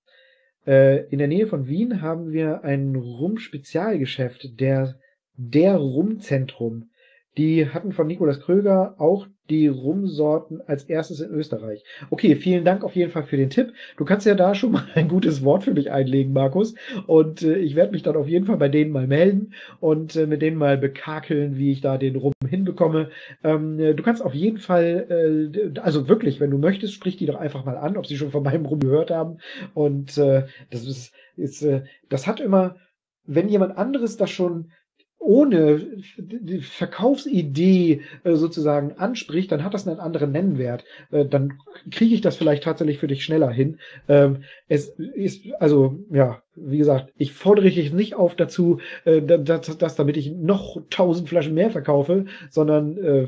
Äh, 0.66 1.06
in 1.10 1.20
der 1.20 1.28
Nähe 1.28 1.46
von 1.46 1.68
Wien 1.68 2.02
haben 2.02 2.32
wir 2.32 2.64
ein 2.64 2.96
Rum-Spezialgeschäft, 2.96 4.60
der 4.60 4.96
der 5.36 5.76
Rumzentrum. 5.76 6.90
Die 7.38 7.70
hatten 7.70 7.92
von 7.92 8.08
Nikolaus 8.08 8.40
Kröger 8.40 8.96
auch 8.98 9.28
die 9.50 9.68
Rumsorten 9.68 10.60
als 10.66 10.84
erstes 10.86 11.22
in 11.22 11.30
Österreich. 11.30 11.84
Okay, 12.10 12.36
vielen 12.36 12.66
Dank 12.66 12.84
auf 12.84 12.96
jeden 12.96 13.12
Fall 13.12 13.24
für 13.24 13.38
den 13.38 13.52
Tipp. 13.52 13.74
Du 13.96 14.06
kannst 14.06 14.26
ja 14.26 14.34
da 14.34 14.56
schon 14.56 14.72
mal 14.74 14.86
ein 14.96 15.08
gutes 15.08 15.44
Wort 15.44 15.64
für 15.64 15.74
dich 15.74 15.92
einlegen, 15.92 16.34
Markus. 16.34 16.74
Und 17.06 17.44
äh, 17.44 17.58
ich 17.58 17.76
werde 17.76 17.92
mich 17.92 18.02
dann 18.02 18.16
auf 18.16 18.28
jeden 18.28 18.46
Fall 18.46 18.58
bei 18.58 18.70
denen 18.70 18.92
mal 18.92 19.08
melden 19.08 19.54
und 19.80 20.16
äh, 20.16 20.26
mit 20.26 20.42
denen 20.42 20.58
mal 20.58 20.78
bekakeln, 20.78 21.58
wie 21.58 21.72
ich 21.72 21.82
da 21.82 21.98
den 21.98 22.16
Rum 22.16 22.34
hinbekomme. 22.48 23.10
Ähm, 23.44 23.80
äh, 23.80 23.94
du 23.94 24.02
kannst 24.02 24.24
auf 24.24 24.34
jeden 24.34 24.58
Fall, 24.58 25.52
äh, 25.54 25.80
also 25.80 26.10
wirklich, 26.10 26.40
wenn 26.40 26.52
du 26.52 26.58
möchtest, 26.58 26.94
sprich 26.94 27.18
die 27.18 27.28
doch 27.28 27.36
einfach 27.36 27.64
mal 27.66 27.78
an, 27.78 27.98
ob 27.98 28.08
sie 28.08 28.18
schon 28.18 28.32
von 28.32 28.44
meinem 28.44 28.66
Rum 28.66 28.80
gehört 28.80 29.12
haben. 29.12 29.38
Und 29.76 30.18
äh, 30.18 30.48
das 30.72 30.86
ist, 30.86 31.14
ist 31.36 31.62
äh, 31.62 31.84
das 32.10 32.26
hat 32.26 32.40
immer, 32.40 32.78
wenn 33.26 33.48
jemand 33.48 33.78
anderes 33.78 34.18
das 34.18 34.32
schon 34.32 34.72
ohne 35.20 35.82
die 36.18 36.62
Verkaufsidee 36.62 38.02
äh, 38.24 38.36
sozusagen 38.36 38.94
anspricht, 38.94 39.52
dann 39.52 39.64
hat 39.64 39.74
das 39.74 39.88
einen 39.88 40.00
anderen 40.00 40.32
Nennwert. 40.32 40.86
Äh, 41.12 41.26
dann 41.26 41.60
kriege 41.92 42.14
ich 42.16 42.22
das 42.22 42.38
vielleicht 42.38 42.64
tatsächlich 42.64 43.00
für 43.00 43.08
dich 43.08 43.24
schneller 43.24 43.50
hin. 43.50 43.80
Ähm, 44.08 44.44
es 44.68 44.90
ist, 44.90 45.46
also, 45.60 46.00
ja, 46.12 46.42
wie 46.56 46.78
gesagt, 46.78 47.12
ich 47.18 47.34
fordere 47.34 47.70
dich 47.70 47.92
nicht 47.94 48.16
auf 48.16 48.36
dazu, 48.36 48.80
äh, 49.06 49.22
dass, 49.22 49.78
dass 49.78 49.96
damit 49.96 50.18
ich 50.18 50.32
noch 50.32 50.78
tausend 50.90 51.30
Flaschen 51.30 51.54
mehr 51.54 51.72
verkaufe, 51.72 52.26
sondern 52.50 53.28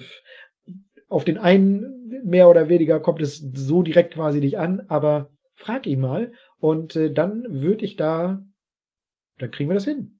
auf 1.08 1.26
den 1.26 1.38
einen 1.38 2.22
mehr 2.24 2.50
oder 2.50 2.70
weniger 2.70 3.00
kommt 3.00 3.22
es 3.22 3.38
so 3.54 3.82
direkt 3.82 4.14
quasi 4.14 4.40
nicht 4.40 4.58
an, 4.58 4.84
aber 4.88 5.32
frag 5.56 5.88
ihn 5.88 6.00
mal 6.00 6.32
und 6.60 7.00
dann 7.14 7.46
würde 7.50 7.86
ich 7.86 7.96
da, 7.96 8.44
dann 9.38 9.52
kriegen 9.52 9.70
wir 9.70 9.76
das 9.76 9.86
hin. 9.86 10.19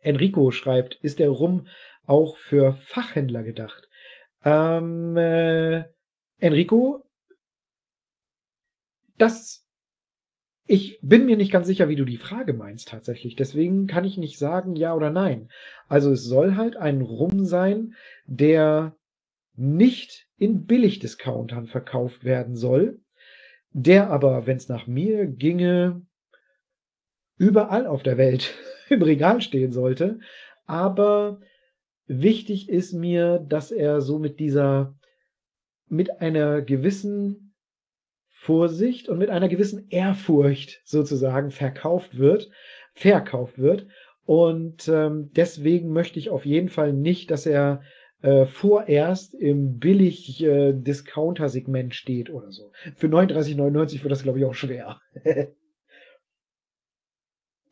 Enrico 0.00 0.50
schreibt, 0.50 0.94
ist 1.02 1.18
der 1.18 1.30
Rum 1.30 1.66
auch 2.06 2.36
für 2.36 2.74
Fachhändler 2.74 3.42
gedacht? 3.42 3.88
Ähm, 4.44 5.16
äh, 5.16 5.84
Enrico, 6.38 7.04
das, 9.18 9.64
ich 10.66 10.98
bin 11.02 11.26
mir 11.26 11.36
nicht 11.36 11.52
ganz 11.52 11.66
sicher, 11.66 11.88
wie 11.88 11.96
du 11.96 12.04
die 12.04 12.16
Frage 12.16 12.52
meinst 12.52 12.88
tatsächlich. 12.88 13.36
Deswegen 13.36 13.86
kann 13.86 14.04
ich 14.04 14.18
nicht 14.18 14.38
sagen 14.38 14.74
ja 14.74 14.94
oder 14.94 15.10
nein. 15.10 15.50
Also 15.88 16.12
es 16.12 16.24
soll 16.24 16.56
halt 16.56 16.76
ein 16.76 17.02
Rum 17.02 17.44
sein, 17.44 17.94
der 18.26 18.96
nicht 19.54 20.26
in 20.38 20.66
Billigdiscountern 20.66 21.66
verkauft 21.66 22.24
werden 22.24 22.56
soll, 22.56 23.00
der 23.70 24.10
aber, 24.10 24.46
wenn 24.46 24.56
es 24.56 24.68
nach 24.68 24.86
mir 24.86 25.26
ginge, 25.26 26.02
überall 27.36 27.86
auf 27.86 28.02
der 28.02 28.18
Welt 28.18 28.54
im 28.88 29.02
Regal 29.02 29.40
stehen 29.40 29.72
sollte. 29.72 30.20
Aber 30.66 31.40
wichtig 32.06 32.68
ist 32.68 32.92
mir, 32.92 33.38
dass 33.38 33.70
er 33.70 34.00
so 34.00 34.18
mit 34.18 34.40
dieser, 34.40 34.94
mit 35.88 36.20
einer 36.20 36.62
gewissen 36.62 37.54
Vorsicht 38.28 39.08
und 39.08 39.18
mit 39.18 39.30
einer 39.30 39.48
gewissen 39.48 39.88
Ehrfurcht 39.88 40.80
sozusagen 40.84 41.50
verkauft 41.50 42.18
wird, 42.18 42.50
verkauft 42.92 43.58
wird. 43.58 43.86
Und 44.24 44.88
ähm, 44.88 45.30
deswegen 45.34 45.92
möchte 45.92 46.18
ich 46.18 46.30
auf 46.30 46.44
jeden 46.44 46.68
Fall 46.68 46.92
nicht, 46.92 47.30
dass 47.30 47.46
er 47.46 47.82
äh, 48.22 48.46
vorerst 48.46 49.34
im 49.34 49.78
billig 49.78 50.42
äh, 50.42 50.74
steht 51.90 52.30
oder 52.30 52.50
so. 52.52 52.72
Für 52.96 53.08
39,99 53.08 54.02
wird 54.02 54.12
das, 54.12 54.22
glaube 54.22 54.38
ich, 54.38 54.44
auch 54.44 54.54
schwer. 54.54 55.00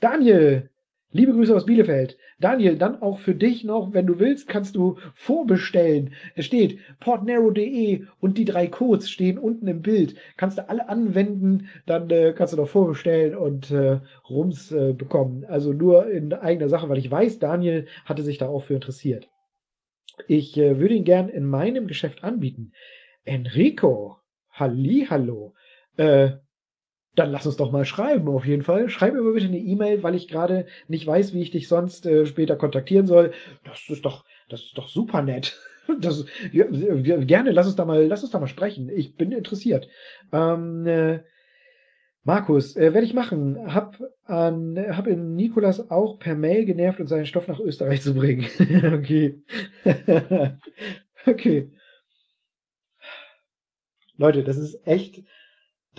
Daniel, 0.00 0.69
Liebe 1.12 1.32
Grüße 1.32 1.56
aus 1.56 1.66
Bielefeld. 1.66 2.16
Daniel, 2.38 2.76
dann 2.78 3.02
auch 3.02 3.18
für 3.18 3.34
dich 3.34 3.64
noch, 3.64 3.92
wenn 3.92 4.06
du 4.06 4.20
willst, 4.20 4.46
kannst 4.46 4.76
du 4.76 4.96
vorbestellen. 5.14 6.14
Es 6.36 6.46
steht 6.46 6.78
portnero.de 7.00 8.04
und 8.20 8.38
die 8.38 8.44
drei 8.44 8.68
Codes 8.68 9.10
stehen 9.10 9.36
unten 9.36 9.66
im 9.66 9.82
Bild. 9.82 10.14
Kannst 10.36 10.58
du 10.58 10.68
alle 10.68 10.88
anwenden, 10.88 11.68
dann 11.84 12.08
äh, 12.10 12.32
kannst 12.32 12.52
du 12.52 12.58
noch 12.58 12.68
vorbestellen 12.68 13.34
und 13.34 13.72
äh, 13.72 13.98
Rums 14.28 14.70
äh, 14.70 14.92
bekommen. 14.92 15.44
Also 15.44 15.72
nur 15.72 16.08
in 16.08 16.32
eigener 16.32 16.68
Sache, 16.68 16.88
weil 16.88 16.98
ich 16.98 17.10
weiß, 17.10 17.40
Daniel 17.40 17.88
hatte 18.04 18.22
sich 18.22 18.38
da 18.38 18.46
auch 18.46 18.62
für 18.62 18.74
interessiert. 18.74 19.28
Ich 20.28 20.56
äh, 20.58 20.78
würde 20.78 20.94
ihn 20.94 21.04
gern 21.04 21.28
in 21.28 21.44
meinem 21.44 21.88
Geschäft 21.88 22.22
anbieten. 22.22 22.70
Enrico, 23.24 24.18
Halli, 24.52 25.08
hallo. 25.10 25.54
Äh, 25.96 26.36
dann 27.14 27.32
lass 27.32 27.46
uns 27.46 27.56
doch 27.56 27.72
mal 27.72 27.84
schreiben, 27.84 28.28
auf 28.28 28.46
jeden 28.46 28.62
Fall. 28.62 28.88
Schreib 28.88 29.14
mir 29.14 29.32
bitte 29.32 29.46
eine 29.46 29.58
E-Mail, 29.58 30.02
weil 30.02 30.14
ich 30.14 30.28
gerade 30.28 30.66
nicht 30.88 31.06
weiß, 31.06 31.34
wie 31.34 31.42
ich 31.42 31.50
dich 31.50 31.68
sonst 31.68 32.06
äh, 32.06 32.24
später 32.26 32.56
kontaktieren 32.56 33.06
soll. 33.06 33.32
Das 33.64 33.88
ist 33.88 34.04
doch, 34.04 34.24
das 34.48 34.62
ist 34.62 34.78
doch 34.78 34.88
super 34.88 35.22
nett. 35.22 35.58
Das, 36.00 36.24
ja, 36.52 36.66
gerne, 36.66 37.50
lass 37.50 37.66
uns 37.66 37.74
da 37.74 37.84
mal, 37.84 38.06
lass 38.06 38.22
uns 38.22 38.30
da 38.30 38.38
mal 38.38 38.46
sprechen. 38.46 38.88
Ich 38.90 39.16
bin 39.16 39.32
interessiert. 39.32 39.88
Ähm, 40.30 40.86
äh, 40.86 41.20
Markus, 42.22 42.76
äh, 42.76 42.92
werde 42.94 43.06
ich 43.06 43.14
machen. 43.14 43.74
Hab 43.74 43.98
an, 44.24 44.78
hab 44.78 45.08
in 45.08 45.34
Nikolas 45.34 45.90
auch 45.90 46.18
per 46.18 46.36
Mail 46.36 46.64
genervt, 46.64 47.00
und 47.00 47.08
seinen 47.08 47.26
Stoff 47.26 47.48
nach 47.48 47.58
Österreich 47.58 48.02
zu 48.02 48.14
bringen. 48.14 48.46
okay. 48.94 49.42
okay. 51.26 51.72
Leute, 54.16 54.44
das 54.44 54.58
ist 54.58 54.86
echt, 54.86 55.24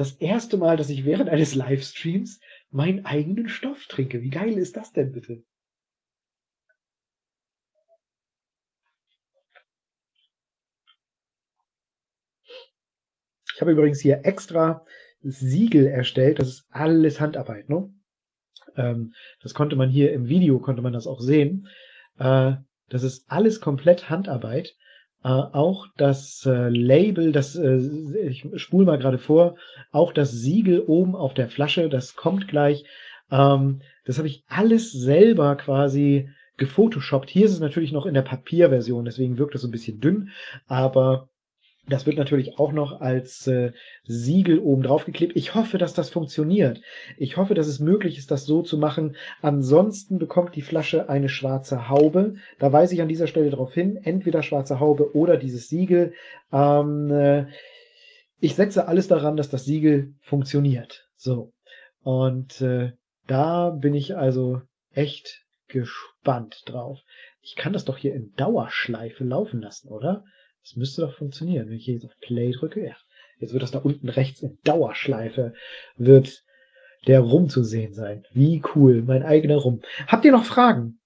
das 0.01 0.13
erste 0.13 0.57
Mal, 0.57 0.77
dass 0.77 0.89
ich 0.89 1.05
während 1.05 1.29
eines 1.29 1.53
Livestreams 1.53 2.39
meinen 2.71 3.05
eigenen 3.05 3.47
Stoff 3.49 3.85
trinke. 3.87 4.23
Wie 4.23 4.31
geil 4.31 4.57
ist 4.57 4.75
das 4.75 4.91
denn 4.93 5.11
bitte? 5.11 5.43
Ich 13.53 13.61
habe 13.61 13.73
übrigens 13.73 13.99
hier 13.99 14.21
extra 14.25 14.83
Siegel 15.21 15.85
erstellt. 15.85 16.39
Das 16.39 16.47
ist 16.47 16.65
alles 16.71 17.19
Handarbeit, 17.19 17.69
ne? 17.69 17.93
Ähm, 18.75 19.13
das 19.43 19.53
konnte 19.53 19.75
man 19.75 19.91
hier 19.91 20.13
im 20.13 20.27
Video, 20.27 20.57
konnte 20.57 20.81
man 20.81 20.93
das 20.93 21.05
auch 21.05 21.21
sehen. 21.21 21.67
Äh, 22.17 22.53
das 22.89 23.03
ist 23.03 23.29
alles 23.29 23.61
komplett 23.61 24.09
Handarbeit. 24.09 24.75
Äh, 25.23 25.29
auch 25.29 25.87
das 25.97 26.45
äh, 26.45 26.69
Label, 26.69 27.31
das 27.31 27.55
äh, 27.55 27.77
ich 28.27 28.47
spule 28.55 28.85
mal 28.85 28.97
gerade 28.97 29.19
vor, 29.19 29.55
auch 29.91 30.13
das 30.13 30.31
Siegel 30.31 30.81
oben 30.81 31.15
auf 31.15 31.33
der 31.33 31.49
Flasche, 31.49 31.89
das 31.89 32.15
kommt 32.15 32.47
gleich. 32.47 32.85
Ähm, 33.29 33.81
das 34.05 34.17
habe 34.17 34.27
ich 34.27 34.43
alles 34.47 34.91
selber 34.91 35.55
quasi 35.57 36.29
gefotoshoppt. 36.57 37.29
Hier 37.29 37.45
ist 37.45 37.53
es 37.53 37.59
natürlich 37.59 37.91
noch 37.91 38.05
in 38.05 38.13
der 38.13 38.23
Papierversion, 38.23 39.05
deswegen 39.05 39.37
wirkt 39.37 39.55
es 39.55 39.61
so 39.61 39.67
ein 39.67 39.71
bisschen 39.71 39.99
dünn, 39.99 40.29
aber 40.67 41.29
das 41.87 42.05
wird 42.05 42.17
natürlich 42.17 42.59
auch 42.59 42.71
noch 42.71 43.01
als 43.01 43.47
äh, 43.47 43.71
Siegel 44.03 44.59
oben 44.59 44.83
drauf 44.83 45.05
geklebt. 45.05 45.35
Ich 45.35 45.55
hoffe, 45.55 45.77
dass 45.77 45.93
das 45.93 46.09
funktioniert. 46.09 46.81
Ich 47.17 47.37
hoffe, 47.37 47.55
dass 47.55 47.67
es 47.67 47.79
möglich 47.79 48.17
ist, 48.17 48.29
das 48.29 48.45
so 48.45 48.61
zu 48.61 48.77
machen. 48.77 49.15
Ansonsten 49.41 50.19
bekommt 50.19 50.55
die 50.55 50.61
Flasche 50.61 51.09
eine 51.09 51.27
schwarze 51.27 51.89
Haube. 51.89 52.35
Da 52.59 52.71
weise 52.71 52.93
ich 52.93 53.01
an 53.01 53.07
dieser 53.07 53.27
Stelle 53.27 53.49
darauf 53.49 53.73
hin. 53.73 53.97
Entweder 54.03 54.43
schwarze 54.43 54.79
Haube 54.79 55.15
oder 55.15 55.37
dieses 55.37 55.69
Siegel. 55.69 56.13
Ähm, 56.53 57.11
äh, 57.11 57.45
ich 58.39 58.55
setze 58.55 58.87
alles 58.87 59.07
daran, 59.07 59.35
dass 59.35 59.49
das 59.49 59.65
Siegel 59.65 60.13
funktioniert. 60.21 61.07
So. 61.15 61.51
Und 62.03 62.61
äh, 62.61 62.91
da 63.27 63.71
bin 63.71 63.93
ich 63.93 64.15
also 64.15 64.61
echt 64.93 65.43
gespannt 65.67 66.63
drauf. 66.65 66.99
Ich 67.41 67.55
kann 67.55 67.73
das 67.73 67.85
doch 67.85 67.97
hier 67.97 68.13
in 68.13 68.33
Dauerschleife 68.35 69.23
laufen 69.23 69.61
lassen, 69.61 69.89
oder? 69.89 70.23
Das 70.63 70.75
müsste 70.75 71.01
doch 71.01 71.13
funktionieren. 71.13 71.67
Wenn 71.67 71.77
ich 71.77 71.87
jetzt 71.87 72.05
auf 72.05 72.17
Play 72.21 72.51
drücke, 72.51 72.85
ja. 72.85 72.95
Jetzt 73.39 73.53
wird 73.53 73.63
das 73.63 73.71
da 73.71 73.79
unten 73.79 74.09
rechts 74.09 74.41
in 74.41 74.59
Dauerschleife, 74.63 75.53
wird 75.97 76.43
der 77.07 77.21
Rum 77.21 77.49
zu 77.49 77.63
sehen 77.63 77.93
sein. 77.93 78.23
Wie 78.31 78.61
cool, 78.75 79.01
mein 79.01 79.23
eigener 79.23 79.57
Rum. 79.57 79.81
Habt 80.07 80.25
ihr 80.25 80.31
noch 80.31 80.45
Fragen? 80.45 80.99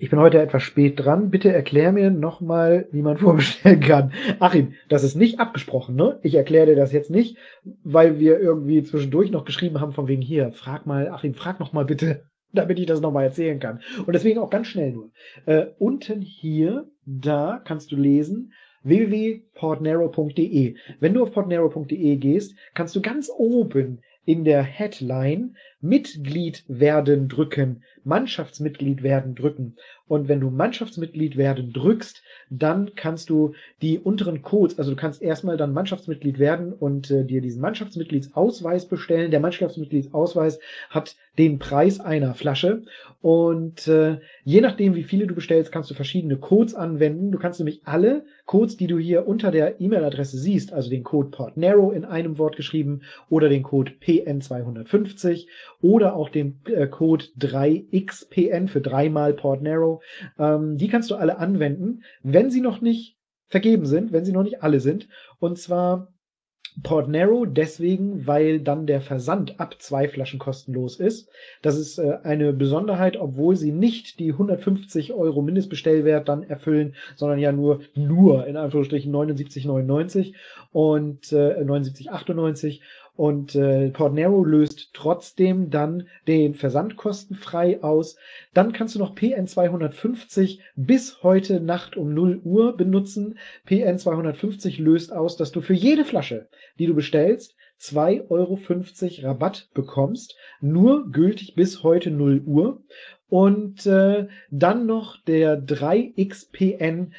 Ich 0.00 0.10
bin 0.10 0.18
heute 0.18 0.40
etwas 0.40 0.62
spät 0.62 0.98
dran. 0.98 1.30
Bitte 1.30 1.52
erklär 1.52 1.92
mir 1.92 2.10
nochmal, 2.10 2.88
wie 2.90 3.02
man 3.02 3.16
vorbestellen 3.18 3.80
kann. 3.80 4.12
Achim, 4.40 4.74
das 4.88 5.04
ist 5.04 5.14
nicht 5.14 5.38
abgesprochen, 5.38 5.94
ne? 5.94 6.18
Ich 6.22 6.34
erkläre 6.34 6.66
dir 6.66 6.76
das 6.76 6.92
jetzt 6.92 7.10
nicht, 7.10 7.36
weil 7.84 8.18
wir 8.18 8.38
irgendwie 8.40 8.82
zwischendurch 8.82 9.30
noch 9.30 9.44
geschrieben 9.44 9.80
haben 9.80 9.92
von 9.92 10.08
wegen 10.08 10.22
hier. 10.22 10.52
Frag 10.52 10.86
mal, 10.86 11.08
Achim, 11.08 11.34
frag 11.34 11.60
noch 11.60 11.72
mal 11.72 11.84
bitte, 11.84 12.27
damit 12.52 12.78
ich 12.78 12.86
das 12.86 13.00
nochmal 13.00 13.24
erzählen 13.24 13.60
kann. 13.60 13.80
Und 14.06 14.12
deswegen 14.14 14.38
auch 14.38 14.50
ganz 14.50 14.68
schnell 14.68 14.92
nur. 14.92 15.10
Äh, 15.46 15.66
unten 15.78 16.22
hier 16.22 16.88
da 17.04 17.60
kannst 17.64 17.92
du 17.92 17.96
lesen 17.96 18.52
www.portnero.de. 18.82 20.76
Wenn 21.00 21.14
du 21.14 21.22
auf 21.22 21.32
portnero.de 21.32 22.16
gehst, 22.16 22.56
kannst 22.74 22.94
du 22.96 23.02
ganz 23.02 23.30
oben 23.34 24.00
in 24.24 24.44
der 24.44 24.62
Headline 24.62 25.56
Mitglied 25.80 26.64
werden 26.66 27.28
drücken, 27.28 27.82
Mannschaftsmitglied 28.04 29.02
werden 29.02 29.34
drücken. 29.34 29.76
Und 30.08 30.26
wenn 30.26 30.40
du 30.40 30.50
Mannschaftsmitglied 30.50 31.36
werden 31.36 31.72
drückst, 31.72 32.22
dann 32.50 32.94
kannst 32.96 33.28
du 33.28 33.52
die 33.82 33.98
unteren 33.98 34.42
Codes, 34.42 34.78
also 34.78 34.92
du 34.92 34.96
kannst 34.96 35.20
erstmal 35.20 35.58
dann 35.58 35.74
Mannschaftsmitglied 35.74 36.38
werden 36.38 36.72
und 36.72 37.10
äh, 37.10 37.24
dir 37.24 37.42
diesen 37.42 37.60
Mannschaftsmitgliedsausweis 37.60 38.86
bestellen. 38.86 39.30
Der 39.30 39.40
Mannschaftsmitgliedsausweis 39.40 40.58
hat 40.88 41.16
den 41.36 41.58
Preis 41.58 42.00
einer 42.00 42.34
Flasche 42.34 42.82
und 43.20 43.86
äh, 43.86 44.18
je 44.44 44.60
nachdem, 44.60 44.94
wie 44.94 45.04
viele 45.04 45.26
du 45.26 45.34
bestellst, 45.34 45.70
kannst 45.70 45.90
du 45.90 45.94
verschiedene 45.94 46.38
Codes 46.38 46.74
anwenden. 46.74 47.30
Du 47.30 47.38
kannst 47.38 47.60
nämlich 47.60 47.82
alle 47.84 48.24
Codes, 48.46 48.78
die 48.78 48.86
du 48.86 48.98
hier 48.98 49.28
unter 49.28 49.50
der 49.50 49.80
E-Mail-Adresse 49.80 50.38
siehst, 50.38 50.72
also 50.72 50.88
den 50.88 51.04
Code 51.04 51.28
PortNarrow 51.28 51.92
in 51.94 52.06
einem 52.06 52.38
Wort 52.38 52.56
geschrieben 52.56 53.02
oder 53.28 53.48
den 53.50 53.62
Code 53.62 53.92
PN250 54.00 55.46
oder 55.80 56.14
auch 56.14 56.28
den 56.28 56.60
äh, 56.66 56.86
Code 56.86 57.24
3XPN 57.38 58.68
für 58.68 58.80
dreimal 58.80 59.32
PortNarrow, 59.34 60.02
ähm, 60.38 60.76
die 60.76 60.88
kannst 60.88 61.10
du 61.10 61.14
alle 61.14 61.38
anwenden, 61.38 62.02
wenn 62.22 62.50
sie 62.50 62.60
noch 62.60 62.80
nicht 62.80 63.16
vergeben 63.46 63.86
sind, 63.86 64.12
wenn 64.12 64.24
sie 64.24 64.32
noch 64.32 64.42
nicht 64.42 64.62
alle 64.62 64.80
sind. 64.80 65.08
Und 65.38 65.58
zwar 65.58 66.12
Port 66.82 67.08
Narrow 67.08 67.46
deswegen, 67.46 68.26
weil 68.26 68.60
dann 68.60 68.86
der 68.86 69.00
Versand 69.00 69.58
ab 69.58 69.76
zwei 69.80 70.08
Flaschen 70.08 70.38
kostenlos 70.38 70.96
ist. 71.00 71.28
Das 71.62 71.76
ist 71.76 71.98
äh, 71.98 72.18
eine 72.22 72.52
Besonderheit, 72.52 73.16
obwohl 73.16 73.56
sie 73.56 73.72
nicht 73.72 74.18
die 74.18 74.32
150 74.32 75.12
Euro 75.12 75.42
Mindestbestellwert 75.42 76.28
dann 76.28 76.44
erfüllen, 76.44 76.94
sondern 77.16 77.38
ja 77.38 77.52
nur, 77.52 77.80
nur 77.94 78.46
in 78.46 78.56
Anführungsstrichen 78.56 79.12
79,99 79.12 80.34
und 80.70 81.32
äh, 81.32 81.64
79,98 81.64 82.80
und 83.18 83.56
äh, 83.56 83.90
Portnero 83.90 84.44
löst 84.44 84.90
trotzdem 84.92 85.70
dann 85.70 86.06
den 86.28 86.54
Versand 86.54 86.96
kostenfrei 86.96 87.82
aus. 87.82 88.16
Dann 88.54 88.72
kannst 88.72 88.94
du 88.94 89.00
noch 89.00 89.16
PN250 89.16 90.60
bis 90.76 91.20
heute 91.24 91.58
Nacht 91.58 91.96
um 91.96 92.14
0 92.14 92.40
Uhr 92.44 92.76
benutzen. 92.76 93.36
PN250 93.68 94.80
löst 94.80 95.12
aus, 95.12 95.36
dass 95.36 95.50
du 95.50 95.62
für 95.62 95.74
jede 95.74 96.04
Flasche, 96.04 96.46
die 96.78 96.86
du 96.86 96.94
bestellst, 96.94 97.56
2,50 97.80 98.28
Euro 98.30 99.28
Rabatt 99.28 99.68
bekommst. 99.74 100.36
Nur 100.60 101.10
gültig 101.10 101.56
bis 101.56 101.82
heute 101.82 102.12
0 102.12 102.42
Uhr. 102.46 102.84
Und 103.28 103.84
äh, 103.84 104.28
dann 104.50 104.86
noch 104.86 105.16
der 105.24 105.60
3XPN 105.60 107.10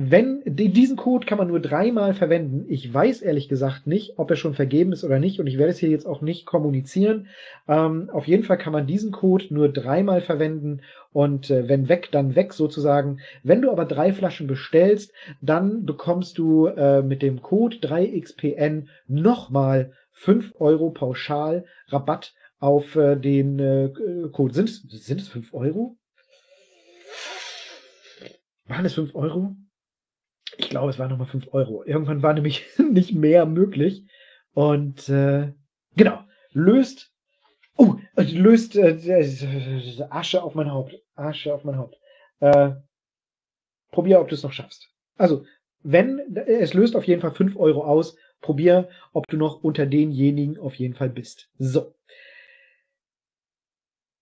wenn 0.00 0.44
diesen 0.46 0.96
Code 0.96 1.26
kann 1.26 1.38
man 1.38 1.48
nur 1.48 1.58
dreimal 1.58 2.14
verwenden. 2.14 2.66
Ich 2.68 2.94
weiß 2.94 3.20
ehrlich 3.20 3.48
gesagt 3.48 3.88
nicht, 3.88 4.16
ob 4.16 4.30
er 4.30 4.36
schon 4.36 4.54
vergeben 4.54 4.92
ist 4.92 5.02
oder 5.02 5.18
nicht, 5.18 5.40
und 5.40 5.48
ich 5.48 5.58
werde 5.58 5.72
es 5.72 5.78
hier 5.78 5.88
jetzt 5.88 6.06
auch 6.06 6.20
nicht 6.20 6.46
kommunizieren. 6.46 7.26
Ähm, 7.66 8.08
auf 8.12 8.28
jeden 8.28 8.44
Fall 8.44 8.58
kann 8.58 8.72
man 8.72 8.86
diesen 8.86 9.10
Code 9.10 9.46
nur 9.50 9.68
dreimal 9.68 10.20
verwenden 10.20 10.82
und 11.12 11.50
äh, 11.50 11.68
wenn 11.68 11.88
weg, 11.88 12.10
dann 12.12 12.36
weg 12.36 12.52
sozusagen. 12.52 13.18
Wenn 13.42 13.60
du 13.60 13.72
aber 13.72 13.86
drei 13.86 14.12
Flaschen 14.12 14.46
bestellst, 14.46 15.12
dann 15.40 15.84
bekommst 15.84 16.38
du 16.38 16.66
äh, 16.66 17.02
mit 17.02 17.20
dem 17.20 17.42
Code 17.42 17.78
3xpn 17.78 18.86
nochmal 19.08 19.94
5 20.12 20.54
Euro 20.60 20.90
pauschal 20.90 21.64
Rabatt 21.88 22.34
auf 22.60 22.94
äh, 22.94 23.16
den 23.16 23.58
äh, 23.58 23.90
Code. 24.30 24.54
Sind, 24.54 24.68
sind 24.68 25.20
es 25.20 25.26
5 25.26 25.52
Euro? 25.54 25.96
Waren 28.68 28.84
es 28.84 28.94
5 28.94 29.16
Euro? 29.16 29.56
Ich 30.58 30.70
glaube, 30.70 30.90
es 30.90 30.98
waren 30.98 31.08
nochmal 31.08 31.28
5 31.28 31.54
Euro. 31.54 31.84
Irgendwann 31.84 32.22
war 32.22 32.34
nämlich 32.34 32.66
nicht 32.90 33.14
mehr 33.14 33.46
möglich. 33.46 34.04
Und 34.54 35.08
äh, 35.08 35.52
genau, 35.96 36.24
löst. 36.50 37.12
Oh, 37.76 37.94
löst 38.16 38.74
äh, 38.74 40.06
Asche 40.10 40.42
auf 40.42 40.56
mein 40.56 40.72
Haupt. 40.72 40.96
Asche 41.14 41.54
auf 41.54 41.62
mein 41.62 41.78
Haupt. 41.78 41.96
Äh, 42.40 42.72
probier, 43.92 44.20
ob 44.20 44.28
du 44.28 44.34
es 44.34 44.42
noch 44.42 44.52
schaffst. 44.52 44.90
Also, 45.16 45.44
wenn, 45.84 46.36
es 46.36 46.74
löst 46.74 46.96
auf 46.96 47.04
jeden 47.04 47.20
Fall 47.20 47.30
5 47.30 47.56
Euro 47.56 47.84
aus. 47.84 48.16
Probier, 48.40 48.88
ob 49.12 49.28
du 49.28 49.36
noch 49.36 49.62
unter 49.62 49.86
denjenigen 49.86 50.58
auf 50.58 50.74
jeden 50.74 50.94
Fall 50.94 51.08
bist. 51.08 51.50
So. 51.58 51.94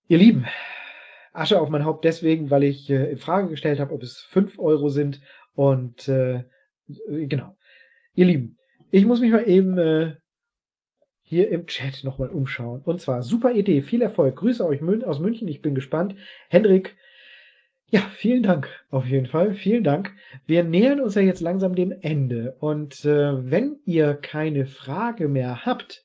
Ihr 0.09 0.19
Lieben, 0.19 0.47
Asche 1.33 1.61
auf 1.61 1.71
mein 1.71 1.85
Haupt 1.85 2.05
deswegen, 2.05 2.51
weil 2.51 2.65
ich 2.65 2.91
äh, 2.91 3.11
in 3.11 3.19
Frage 3.19 3.49
gestellt 3.49 3.81
habe, 3.81 3.95
ob 3.95 4.03
es 4.03 4.21
5 4.21 4.59
Euro 4.59 4.91
sind. 4.91 5.21
Und 5.57 6.07
äh, 6.07 6.45
genau. 6.87 7.57
Ihr 8.15 8.27
Lieben, 8.27 8.59
ich 8.93 9.05
muss 9.05 9.21
mich 9.21 9.33
mal 9.33 9.49
eben 9.49 9.77
äh, 9.79 10.15
hier 11.23 11.51
im 11.51 11.67
Chat 11.67 12.05
nochmal 12.05 12.29
umschauen. 12.29 12.83
Und 12.83 13.01
zwar, 13.01 13.23
super 13.23 13.53
Idee, 13.53 13.83
viel 13.83 14.03
Erfolg. 14.03 14.37
Grüße 14.37 14.65
euch 14.65 14.81
aus 15.05 15.19
München, 15.19 15.49
ich 15.49 15.63
bin 15.63 15.75
gespannt. 15.75 16.15
Hendrik, 16.49 16.97
ja, 17.89 18.01
vielen 18.17 18.43
Dank 18.43 18.69
auf 18.91 19.07
jeden 19.07 19.27
Fall. 19.27 19.55
Vielen 19.55 19.83
Dank. 19.83 20.13
Wir 20.47 20.63
nähern 20.63 21.01
uns 21.01 21.15
ja 21.15 21.23
jetzt 21.23 21.41
langsam 21.41 21.75
dem 21.75 21.93
Ende. 21.93 22.57
Und 22.61 23.05
äh, 23.05 23.51
wenn 23.51 23.81
ihr 23.85 24.15
keine 24.15 24.67
Frage 24.67 25.29
mehr 25.29 25.65
habt, 25.65 26.05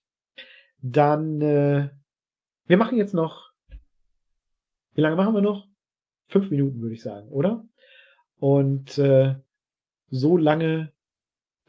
dann 0.82 1.41
äh, 1.41 1.90
wir 2.65 2.78
machen 2.78 2.98
jetzt 2.98 3.14
noch. 3.14 3.52
Wie 4.94 5.02
lange 5.02 5.15
machen 5.15 5.34
wir 5.34 5.41
noch? 5.41 5.68
Fünf 6.28 6.49
Minuten, 6.49 6.82
würde 6.82 6.95
ich 6.95 7.02
sagen, 7.02 7.30
oder? 7.30 7.65
Und 8.41 8.97
äh, 8.97 9.35
so 10.09 10.35
lange 10.35 10.91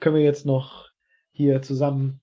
können 0.00 0.16
wir 0.16 0.22
jetzt 0.22 0.46
noch 0.46 0.88
hier 1.30 1.60
zusammen 1.60 2.22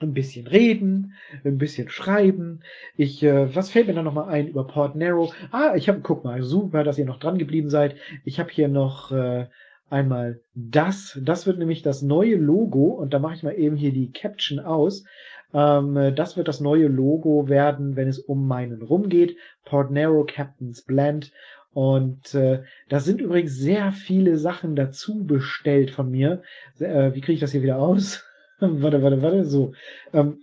ein 0.00 0.14
bisschen 0.14 0.46
reden, 0.46 1.12
ein 1.44 1.58
bisschen 1.58 1.90
schreiben. 1.90 2.62
Ich, 2.96 3.22
äh, 3.22 3.54
was 3.54 3.68
fällt 3.68 3.86
mir 3.86 3.92
da 3.92 4.02
nochmal 4.02 4.30
ein 4.30 4.48
über 4.48 4.66
Port 4.66 4.96
Narrow? 4.96 5.34
Ah, 5.50 5.74
ich 5.76 5.90
habe, 5.90 6.00
guck 6.00 6.24
mal, 6.24 6.42
super, 6.42 6.84
dass 6.84 6.96
ihr 6.96 7.04
noch 7.04 7.18
dran 7.18 7.36
geblieben 7.36 7.68
seid. 7.68 7.96
Ich 8.24 8.40
habe 8.40 8.48
hier 8.50 8.68
noch 8.68 9.12
äh, 9.12 9.46
einmal 9.90 10.40
das. 10.54 11.20
Das 11.22 11.46
wird 11.46 11.58
nämlich 11.58 11.82
das 11.82 12.00
neue 12.00 12.36
Logo 12.36 12.86
und 12.86 13.12
da 13.12 13.18
mache 13.18 13.34
ich 13.34 13.42
mal 13.42 13.58
eben 13.58 13.76
hier 13.76 13.92
die 13.92 14.10
Caption 14.10 14.58
aus. 14.58 15.04
Ähm, 15.52 16.14
das 16.16 16.38
wird 16.38 16.48
das 16.48 16.60
neue 16.60 16.86
Logo 16.86 17.50
werden, 17.50 17.94
wenn 17.94 18.08
es 18.08 18.20
um 18.20 18.48
meinen 18.48 18.80
Rum 18.80 19.10
geht. 19.10 19.36
Port 19.66 19.90
Narrow 19.90 20.24
Captain's 20.24 20.80
Blend. 20.80 21.30
Und 21.72 22.34
äh, 22.34 22.62
da 22.88 23.00
sind 23.00 23.20
übrigens 23.20 23.56
sehr 23.56 23.92
viele 23.92 24.36
Sachen 24.36 24.74
dazu 24.74 25.24
bestellt 25.24 25.90
von 25.90 26.10
mir. 26.10 26.42
Äh, 26.78 27.14
wie 27.14 27.20
kriege 27.20 27.34
ich 27.34 27.40
das 27.40 27.52
hier 27.52 27.62
wieder 27.62 27.78
aus? 27.78 28.24
warte, 28.60 29.02
warte, 29.02 29.22
warte, 29.22 29.44
so. 29.44 29.72
Ähm, 30.12 30.40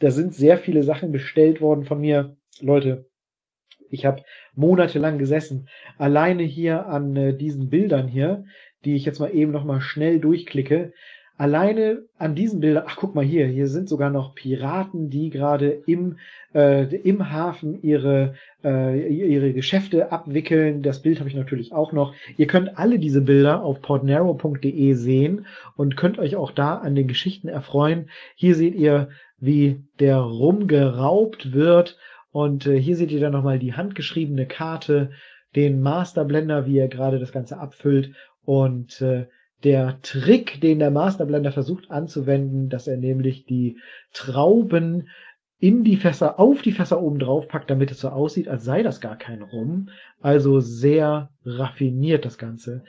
da 0.00 0.10
sind 0.10 0.34
sehr 0.34 0.58
viele 0.58 0.82
Sachen 0.82 1.12
bestellt 1.12 1.60
worden 1.60 1.84
von 1.84 2.00
mir. 2.00 2.36
Leute, 2.60 3.06
ich 3.90 4.06
habe 4.06 4.22
monatelang 4.54 5.18
gesessen, 5.18 5.68
alleine 5.98 6.42
hier 6.42 6.86
an 6.86 7.14
äh, 7.16 7.36
diesen 7.36 7.68
Bildern 7.68 8.08
hier, 8.08 8.44
die 8.84 8.96
ich 8.96 9.04
jetzt 9.04 9.20
mal 9.20 9.34
eben 9.34 9.52
noch 9.52 9.64
mal 9.64 9.80
schnell 9.80 10.18
durchklicke. 10.18 10.92
Alleine 11.38 12.02
an 12.18 12.34
diesen 12.34 12.60
Bildern, 12.60 12.84
ach 12.86 12.96
guck 12.96 13.14
mal 13.14 13.24
hier, 13.24 13.46
hier 13.46 13.66
sind 13.66 13.88
sogar 13.88 14.10
noch 14.10 14.34
Piraten, 14.34 15.10
die 15.10 15.30
gerade 15.30 15.70
im, 15.86 16.18
äh, 16.54 16.94
im 16.96 17.32
Hafen 17.32 17.82
ihre, 17.82 18.34
äh, 18.62 19.08
ihre 19.08 19.52
Geschäfte 19.52 20.12
abwickeln. 20.12 20.82
Das 20.82 21.00
Bild 21.02 21.18
habe 21.18 21.28
ich 21.28 21.34
natürlich 21.34 21.72
auch 21.72 21.92
noch. 21.92 22.14
Ihr 22.36 22.46
könnt 22.46 22.78
alle 22.78 22.98
diese 22.98 23.22
Bilder 23.22 23.64
auf 23.64 23.80
portnarrow.de 23.80 24.92
sehen 24.92 25.46
und 25.76 25.96
könnt 25.96 26.18
euch 26.18 26.36
auch 26.36 26.52
da 26.52 26.76
an 26.76 26.94
den 26.94 27.08
Geschichten 27.08 27.48
erfreuen. 27.48 28.10
Hier 28.36 28.54
seht 28.54 28.74
ihr, 28.74 29.08
wie 29.38 29.82
der 29.98 30.18
rumgeraubt 30.18 31.52
wird. 31.52 31.98
Und 32.30 32.66
äh, 32.66 32.80
hier 32.80 32.96
seht 32.96 33.10
ihr 33.10 33.20
dann 33.20 33.32
nochmal 33.32 33.58
die 33.58 33.74
handgeschriebene 33.74 34.46
Karte, 34.46 35.10
den 35.56 35.82
Masterblender, 35.82 36.66
wie 36.66 36.78
er 36.78 36.88
gerade 36.88 37.18
das 37.18 37.32
Ganze 37.32 37.58
abfüllt. 37.58 38.14
Und 38.44 39.00
äh, 39.00 39.26
der 39.64 39.98
Trick, 40.02 40.60
den 40.60 40.78
der 40.78 40.90
Masterblender 40.90 41.52
versucht 41.52 41.90
anzuwenden, 41.90 42.68
dass 42.68 42.86
er 42.86 42.96
nämlich 42.96 43.46
die 43.46 43.78
Trauben 44.12 45.08
in 45.58 45.84
die 45.84 45.96
Fässer, 45.96 46.40
auf 46.40 46.60
die 46.62 46.72
Fässer 46.72 47.00
oben 47.00 47.20
drauf 47.20 47.46
packt, 47.46 47.70
damit 47.70 47.92
es 47.92 48.00
so 48.00 48.08
aussieht, 48.08 48.48
als 48.48 48.64
sei 48.64 48.82
das 48.82 49.00
gar 49.00 49.16
kein 49.16 49.42
Rum. 49.42 49.90
Also 50.20 50.58
sehr 50.58 51.30
raffiniert 51.44 52.24
das 52.24 52.36
Ganze. 52.36 52.82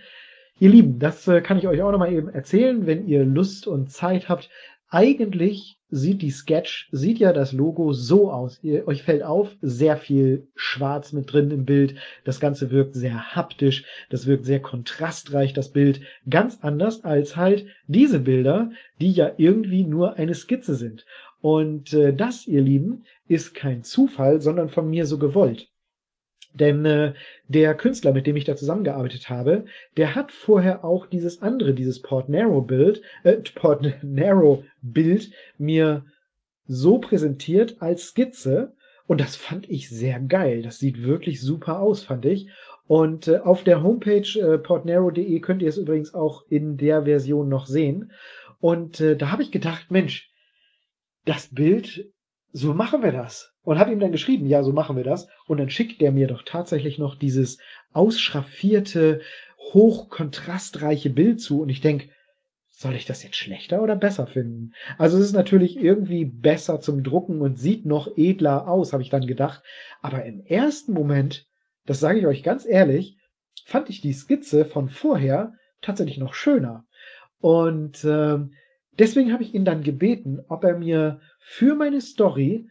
Ihr 0.60 0.70
Lieben, 0.70 0.98
das 0.98 1.28
äh, 1.28 1.42
kann 1.42 1.60
ich 1.60 1.68
euch 1.68 1.82
auch 1.84 1.92
nochmal 1.92 2.14
eben 2.14 2.30
erzählen, 2.30 2.88
wenn 2.88 3.08
ihr 3.08 3.26
Lust 3.26 3.68
und 3.68 3.92
Zeit 3.92 4.28
habt. 4.28 4.50
Eigentlich 4.90 5.78
sieht 5.94 6.24
die 6.24 6.32
Sketch, 6.32 6.90
sieht 6.92 7.20
ja 7.20 7.34
das 7.34 7.54
Logo 7.54 7.94
so 7.94 8.32
aus. 8.32 8.60
Ihr, 8.64 8.88
euch 8.88 9.04
fällt 9.04 9.22
auf, 9.22 9.56
sehr 9.62 9.96
viel 9.96 10.48
Schwarz 10.56 11.14
mit 11.14 11.32
drin 11.32 11.52
im 11.52 11.66
Bild. 11.66 11.96
Das 12.24 12.40
Ganze 12.40 12.72
wirkt 12.72 12.96
sehr 12.96 13.36
haptisch, 13.36 13.86
das 14.10 14.26
wirkt 14.26 14.46
sehr 14.46 14.60
kontrastreich, 14.60 15.54
das 15.54 15.70
Bild. 15.70 16.02
Ganz 16.28 16.60
anders 16.62 17.04
als 17.04 17.36
halt 17.36 17.68
diese 17.88 18.20
Bilder, 18.20 18.72
die 19.00 19.12
ja 19.12 19.32
irgendwie 19.38 19.84
nur 19.84 20.16
eine 20.16 20.34
Skizze 20.34 20.76
sind. 20.76 21.06
Und 21.42 21.94
äh, 21.94 22.14
das, 22.14 22.48
ihr 22.48 22.62
Lieben, 22.62 23.04
ist 23.28 23.54
kein 23.54 23.84
Zufall, 23.84 24.42
sondern 24.42 24.70
von 24.70 24.90
mir 24.90 25.06
so 25.06 25.20
gewollt. 25.20 25.70
Denn 26.54 26.86
äh, 26.86 27.14
der 27.48 27.76
Künstler, 27.76 28.14
mit 28.14 28.28
dem 28.28 28.36
ich 28.36 28.46
da 28.46 28.56
zusammengearbeitet 28.56 29.30
habe, 29.30 29.66
der 29.98 30.16
hat 30.16 30.32
vorher 30.32 30.86
auch 30.86 31.08
dieses 31.08 31.42
andere, 31.42 31.74
dieses 31.74 32.02
Port 32.02 32.30
Narrow 32.30 32.66
Bild, 32.66 33.02
äh, 33.24 33.38
Port 33.56 33.86
Narrow 34.04 34.64
Bild 34.82 35.32
mir 35.58 36.06
so 36.66 37.00
präsentiert 37.00 37.78
als 37.82 38.10
Skizze. 38.10 38.74
Und 39.06 39.20
das 39.20 39.36
fand 39.36 39.70
ich 39.70 39.90
sehr 39.90 40.20
geil. 40.20 40.62
Das 40.62 40.80
sieht 40.80 41.04
wirklich 41.04 41.42
super 41.42 41.80
aus, 41.80 42.04
fand 42.04 42.26
ich. 42.26 42.50
Und 42.88 43.28
äh, 43.28 43.40
auf 43.40 43.64
der 43.64 43.82
Homepage 43.82 44.40
äh, 44.40 44.58
portnarrow.de 44.58 45.40
könnt 45.40 45.62
ihr 45.62 45.70
es 45.70 45.78
übrigens 45.78 46.14
auch 46.14 46.46
in 46.50 46.78
der 46.78 47.04
Version 47.04 47.50
noch 47.50 47.66
sehen. 47.66 48.12
Und 48.60 49.02
äh, 49.02 49.18
da 49.18 49.32
habe 49.32 49.44
ich 49.44 49.52
gedacht, 49.52 49.90
Mensch, 49.90 50.30
das 51.26 51.48
Bild 51.48 52.12
so 52.54 52.74
machen 52.74 53.02
wir 53.02 53.12
das. 53.12 53.53
Und 53.64 53.80
habe 53.80 53.92
ihm 53.92 54.00
dann 54.00 54.12
geschrieben, 54.12 54.46
ja, 54.46 54.62
so 54.62 54.74
machen 54.74 54.98
wir 54.98 55.04
das. 55.04 55.28
Und 55.48 55.58
dann 55.58 55.70
schickt 55.70 56.02
der 56.02 56.12
mir 56.12 56.28
doch 56.28 56.44
tatsächlich 56.44 56.98
noch 56.98 57.16
dieses 57.16 57.60
ausschraffierte, 57.94 59.22
hochkontrastreiche 59.58 61.10
Bild 61.10 61.40
zu. 61.40 61.62
Und 61.62 61.70
ich 61.70 61.82
denke, 61.82 62.10
soll 62.70 62.96
ich 62.96 63.06
das 63.06 63.24
jetzt 63.24 63.38
schlechter 63.38 63.82
oder 63.82 63.96
besser 63.96 64.28
finden? 64.28 64.74
Also 64.98 65.18
es 65.18 65.26
ist 65.26 65.34
natürlich 65.34 65.78
irgendwie 65.78 66.26
besser 66.26 66.82
zum 66.82 67.04
Drucken 67.04 67.40
und 67.40 67.58
sieht 67.58 67.86
noch 67.86 68.18
edler 68.18 68.68
aus, 68.68 68.92
habe 68.92 69.04
ich 69.04 69.10
dann 69.10 69.28
gedacht. 69.28 69.64
Aber 70.02 70.26
im 70.26 70.42
ersten 70.46 70.92
Moment, 70.92 71.46
das 71.86 72.00
sage 72.00 72.20
ich 72.20 72.28
euch 72.28 72.44
ganz 72.44 72.66
ehrlich, 72.66 73.18
fand 73.66 73.90
ich 73.90 74.02
die 74.02 74.14
Skizze 74.14 74.66
von 74.66 74.90
vorher 74.90 75.54
tatsächlich 75.82 76.18
noch 76.18 76.34
schöner. 76.34 76.86
Und 77.40 78.04
äh, 78.04 78.40
deswegen 79.00 79.32
habe 79.32 79.44
ich 79.44 79.54
ihn 79.54 79.66
dann 79.66 79.84
gebeten, 79.84 80.42
ob 80.50 80.64
er 80.64 80.78
mir 80.78 81.22
für 81.40 81.76
meine 81.76 82.02
Story 82.02 82.68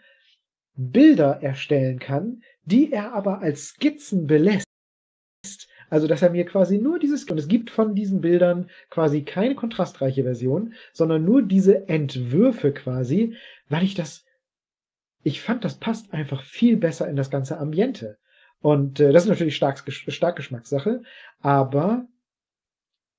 Bilder 0.75 1.43
erstellen 1.43 1.99
kann, 1.99 2.43
die 2.65 2.93
er 2.93 3.13
aber 3.13 3.41
als 3.41 3.69
Skizzen 3.69 4.27
belässt. 4.27 4.67
Also, 5.91 6.07
dass 6.07 6.23
er 6.23 6.31
mir 6.31 6.47
quasi 6.47 6.79
nur 6.79 6.99
dieses, 6.99 7.25
und 7.25 7.39
es 7.39 7.49
gibt 7.49 7.71
von 7.71 7.95
diesen 7.95 8.23
Bildern 8.23 8.71
quasi 8.89 9.25
keine 9.25 9.55
kontrastreiche 9.55 10.23
Version, 10.23 10.73
sondern 10.95 11.25
nur 11.25 11.43
diese 11.43 11.87
Entwürfe 11.89 12.73
quasi, 12.73 13.37
weil 13.69 13.83
ich 13.83 13.95
das, 13.95 14.25
ich 15.23 15.43
fand, 15.43 15.65
das 15.65 15.79
passt 15.79 16.15
einfach 16.15 16.43
viel 16.45 16.79
besser 16.79 17.09
in 17.09 17.17
das 17.17 17.31
ganze 17.31 17.59
Ambiente. 17.59 18.17
Und 18.61 19.01
äh, 19.01 19.13
das 19.13 19.25
ist 19.25 19.29
natürlich 19.29 19.57
stark, 19.57 19.83
stark 19.91 20.37
Geschmackssache, 20.37 21.03
aber 21.41 22.07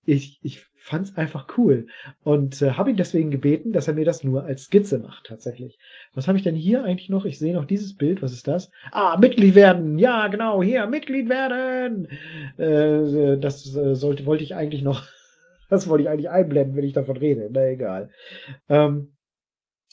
ich, 0.06 0.40
ich 0.42 0.66
fand 0.76 1.08
es 1.08 1.18
einfach 1.18 1.48
cool 1.58 1.88
und 2.24 2.62
äh, 2.62 2.72
habe 2.72 2.90
ihn 2.90 2.98
deswegen 2.98 3.32
gebeten, 3.32 3.72
dass 3.72 3.88
er 3.88 3.94
mir 3.94 4.04
das 4.04 4.24
nur 4.24 4.44
als 4.44 4.66
Skizze 4.66 5.00
macht 5.00 5.28
tatsächlich. 5.28 5.80
Was 6.14 6.28
habe 6.28 6.38
ich 6.38 6.44
denn 6.44 6.56
hier 6.56 6.84
eigentlich 6.84 7.10
noch? 7.10 7.24
Ich 7.24 7.40
sehe 7.40 7.54
noch 7.54 7.66
dieses 7.66 7.96
Bild. 7.96 8.22
Was 8.22 8.34
ist 8.34 8.48
das? 8.48 8.70
Ah, 8.92 9.18
Mitglied 9.18 9.56
werden. 9.56 9.98
Ja, 9.98 10.28
genau, 10.28 10.62
hier 10.62 10.86
Mitglied 10.88 11.30
werden. 11.30 12.10
Äh, 12.58 13.38
das 13.38 13.74
äh, 13.76 13.96
sollte 13.96 14.26
wollte 14.26 14.44
ich 14.44 14.56
eigentlich 14.56 14.84
noch. 14.84 15.04
Das 15.70 15.90
wollte 15.90 16.04
ich 16.04 16.10
eigentlich 16.10 16.30
einblenden, 16.30 16.76
wenn 16.76 16.84
ich 16.84 16.94
davon 16.94 17.18
rede. 17.18 17.50
Na 17.52 17.66
egal. 17.68 18.12
Ähm, 18.70 19.14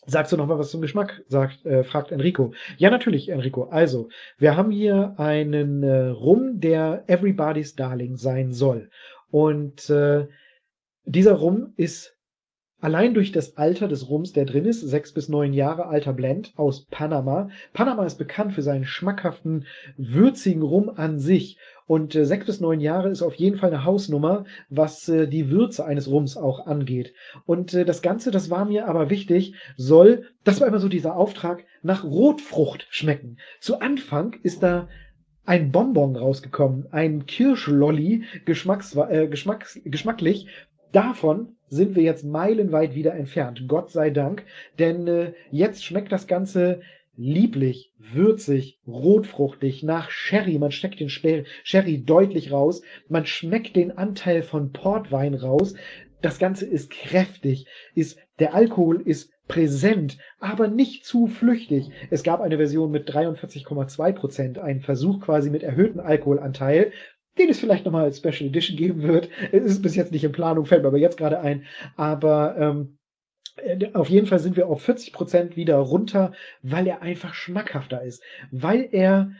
Sagst 0.06 0.32
du 0.32 0.36
noch 0.36 0.46
mal 0.46 0.58
was 0.58 0.70
zum 0.70 0.80
Geschmack? 0.80 1.22
Sagt, 1.28 1.64
äh, 1.64 1.84
fragt 1.84 2.10
Enrico. 2.10 2.52
Ja, 2.78 2.90
natürlich, 2.90 3.28
Enrico. 3.28 3.64
Also, 3.64 4.08
wir 4.38 4.56
haben 4.56 4.70
hier 4.70 5.14
einen 5.18 5.82
äh, 5.82 6.06
Rum, 6.08 6.58
der 6.60 7.04
Everybody's 7.06 7.76
Darling 7.76 8.16
sein 8.16 8.52
soll. 8.52 8.90
Und 9.30 9.90
äh, 9.90 10.26
dieser 11.04 11.34
Rum 11.34 11.72
ist 11.76 12.16
allein 12.80 13.14
durch 13.14 13.32
das 13.32 13.56
Alter 13.56 13.88
des 13.88 14.08
Rums, 14.08 14.32
der 14.32 14.44
drin 14.44 14.64
ist, 14.64 14.80
sechs 14.80 15.12
bis 15.12 15.28
neun 15.28 15.52
Jahre 15.52 15.86
alter 15.86 16.12
Blend 16.12 16.52
aus 16.56 16.86
Panama. 16.86 17.50
Panama 17.72 18.04
ist 18.06 18.16
bekannt 18.16 18.54
für 18.54 18.62
seinen 18.62 18.84
schmackhaften, 18.84 19.66
würzigen 19.96 20.62
Rum 20.62 20.90
an 20.94 21.18
sich. 21.18 21.58
Und 21.86 22.14
äh, 22.14 22.24
sechs 22.24 22.46
bis 22.46 22.60
neun 22.60 22.80
Jahre 22.80 23.10
ist 23.10 23.22
auf 23.22 23.34
jeden 23.34 23.58
Fall 23.58 23.70
eine 23.70 23.84
Hausnummer, 23.84 24.44
was 24.68 25.08
äh, 25.08 25.26
die 25.26 25.50
Würze 25.50 25.84
eines 25.84 26.08
Rums 26.08 26.36
auch 26.36 26.66
angeht. 26.66 27.12
Und 27.46 27.74
äh, 27.74 27.84
das 27.84 28.00
Ganze, 28.00 28.30
das 28.30 28.48
war 28.48 28.64
mir 28.64 28.86
aber 28.86 29.10
wichtig, 29.10 29.54
soll, 29.76 30.28
das 30.44 30.60
war 30.60 30.68
immer 30.68 30.78
so 30.78 30.88
dieser 30.88 31.16
Auftrag, 31.16 31.64
nach 31.82 32.04
Rotfrucht 32.04 32.86
schmecken. 32.90 33.38
Zu 33.60 33.80
Anfang 33.80 34.36
ist 34.42 34.62
da 34.62 34.88
ein 35.44 35.72
Bonbon 35.72 36.16
rausgekommen, 36.16 36.86
ein 36.92 37.26
Kirschlolli, 37.26 38.24
geschmacks, 38.44 38.94
äh, 38.96 39.26
geschmacks, 39.28 39.80
geschmacklich. 39.84 40.46
Davon 40.92 41.56
sind 41.68 41.94
wir 41.94 42.02
jetzt 42.02 42.24
meilenweit 42.24 42.94
wieder 42.94 43.14
entfernt, 43.14 43.64
Gott 43.68 43.90
sei 43.90 44.10
Dank, 44.10 44.44
denn 44.78 45.06
äh, 45.06 45.32
jetzt 45.50 45.84
schmeckt 45.84 46.12
das 46.12 46.26
Ganze 46.26 46.80
lieblich, 47.16 47.92
würzig, 47.98 48.78
rotfruchtig, 48.86 49.82
nach 49.82 50.10
Sherry. 50.10 50.58
Man 50.58 50.72
steckt 50.72 51.00
den 51.00 51.10
Sherry 51.10 52.02
deutlich 52.02 52.50
raus. 52.50 52.82
Man 53.08 53.26
schmeckt 53.26 53.76
den 53.76 53.96
Anteil 53.96 54.42
von 54.42 54.72
Portwein 54.72 55.34
raus. 55.34 55.74
Das 56.22 56.38
Ganze 56.38 56.66
ist 56.66 56.90
kräftig, 56.90 57.66
ist, 57.94 58.18
der 58.38 58.54
Alkohol 58.54 59.02
ist 59.02 59.32
präsent, 59.50 60.16
aber 60.38 60.68
nicht 60.68 61.04
zu 61.04 61.26
flüchtig. 61.26 61.90
Es 62.10 62.22
gab 62.22 62.40
eine 62.40 62.56
Version 62.56 62.92
mit 62.92 63.10
43,2 63.10 64.12
Prozent, 64.12 64.58
einen 64.58 64.80
Versuch 64.80 65.20
quasi 65.20 65.50
mit 65.50 65.64
erhöhtem 65.64 66.00
Alkoholanteil, 66.00 66.92
den 67.36 67.48
es 67.48 67.58
vielleicht 67.58 67.84
nochmal 67.84 68.04
als 68.04 68.18
Special 68.18 68.48
Edition 68.48 68.76
geben 68.76 69.02
wird. 69.02 69.28
Es 69.50 69.64
ist 69.64 69.82
bis 69.82 69.96
jetzt 69.96 70.12
nicht 70.12 70.22
in 70.22 70.30
Planung, 70.30 70.66
fällt 70.66 70.82
mir 70.82 70.88
aber 70.88 70.98
jetzt 70.98 71.16
gerade 71.16 71.40
ein. 71.40 71.64
Aber 71.96 72.56
ähm, 72.58 72.98
äh, 73.56 73.92
auf 73.92 74.08
jeden 74.08 74.28
Fall 74.28 74.38
sind 74.38 74.56
wir 74.56 74.68
auf 74.68 74.82
40 74.82 75.12
Prozent 75.12 75.56
wieder 75.56 75.76
runter, 75.76 76.32
weil 76.62 76.86
er 76.86 77.02
einfach 77.02 77.34
schmackhafter 77.34 78.02
ist. 78.02 78.22
Weil 78.52 78.88
er 78.92 79.32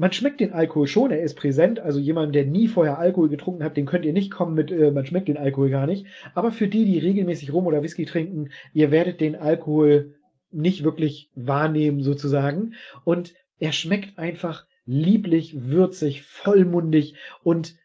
man 0.00 0.12
schmeckt 0.12 0.40
den 0.40 0.54
Alkohol 0.54 0.86
schon, 0.86 1.10
er 1.10 1.20
ist 1.20 1.34
präsent. 1.34 1.78
Also 1.78 2.00
jemand, 2.00 2.34
der 2.34 2.46
nie 2.46 2.68
vorher 2.68 2.98
Alkohol 2.98 3.28
getrunken 3.28 3.62
hat, 3.62 3.76
den 3.76 3.84
könnt 3.84 4.06
ihr 4.06 4.14
nicht 4.14 4.30
kommen 4.30 4.54
mit, 4.54 4.72
äh, 4.72 4.90
man 4.90 5.04
schmeckt 5.04 5.28
den 5.28 5.36
Alkohol 5.36 5.68
gar 5.68 5.86
nicht. 5.86 6.06
Aber 6.34 6.52
für 6.52 6.68
die, 6.68 6.86
die 6.86 6.98
regelmäßig 6.98 7.52
Rum 7.52 7.66
oder 7.66 7.82
Whisky 7.82 8.06
trinken, 8.06 8.48
ihr 8.72 8.90
werdet 8.90 9.20
den 9.20 9.36
Alkohol 9.36 10.14
nicht 10.50 10.84
wirklich 10.84 11.28
wahrnehmen 11.34 12.02
sozusagen. 12.02 12.72
Und 13.04 13.34
er 13.58 13.72
schmeckt 13.72 14.18
einfach 14.18 14.64
lieblich, 14.86 15.68
würzig, 15.68 16.22
vollmundig 16.22 17.16
und 17.42 17.76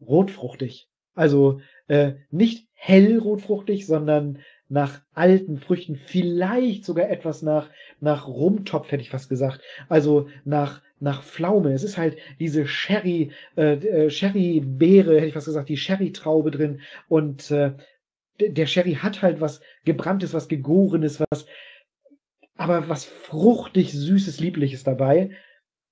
rotfruchtig. 0.00 0.88
Also 1.16 1.60
äh, 1.88 2.12
nicht 2.30 2.68
hell 2.74 3.18
rotfruchtig, 3.18 3.88
sondern 3.88 4.38
nach 4.68 5.02
alten 5.12 5.58
Früchten, 5.58 5.96
vielleicht 5.96 6.84
sogar 6.84 7.10
etwas 7.10 7.42
nach, 7.42 7.70
nach 8.00 8.26
Rumtopf, 8.26 8.90
hätte 8.90 9.02
ich 9.02 9.10
fast 9.10 9.28
gesagt. 9.28 9.60
Also 9.88 10.28
nach, 10.44 10.82
nach 11.00 11.22
Pflaume. 11.22 11.72
Es 11.72 11.84
ist 11.84 11.98
halt 11.98 12.16
diese 12.40 12.66
Sherry, 12.66 13.30
äh, 13.56 13.74
äh, 13.74 14.10
Sherry-Beere, 14.10 15.16
hätte 15.16 15.26
ich 15.26 15.34
fast 15.34 15.46
gesagt, 15.46 15.68
die 15.68 15.76
Sherry-Traube 15.76 16.50
drin. 16.50 16.80
Und 17.08 17.50
äh, 17.50 17.72
der 18.40 18.66
Sherry 18.66 18.94
hat 18.94 19.22
halt 19.22 19.40
was 19.40 19.60
Gebranntes, 19.84 20.34
was 20.34 20.48
Gegorenes, 20.48 21.22
was, 21.30 21.46
aber 22.56 22.88
was 22.88 23.04
fruchtig, 23.04 23.92
süßes, 23.92 24.40
liebliches 24.40 24.82
dabei. 24.82 25.30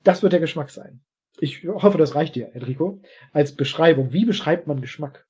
Das 0.02 0.22
wird 0.22 0.32
der 0.32 0.40
Geschmack 0.40 0.70
sein. 0.70 1.00
Ich 1.38 1.64
hoffe, 1.66 1.98
das 1.98 2.14
reicht 2.14 2.34
dir, 2.34 2.50
Enrico, 2.54 3.00
als 3.32 3.54
Beschreibung. 3.54 4.12
Wie 4.12 4.24
beschreibt 4.24 4.66
man 4.66 4.80
Geschmack? 4.80 5.26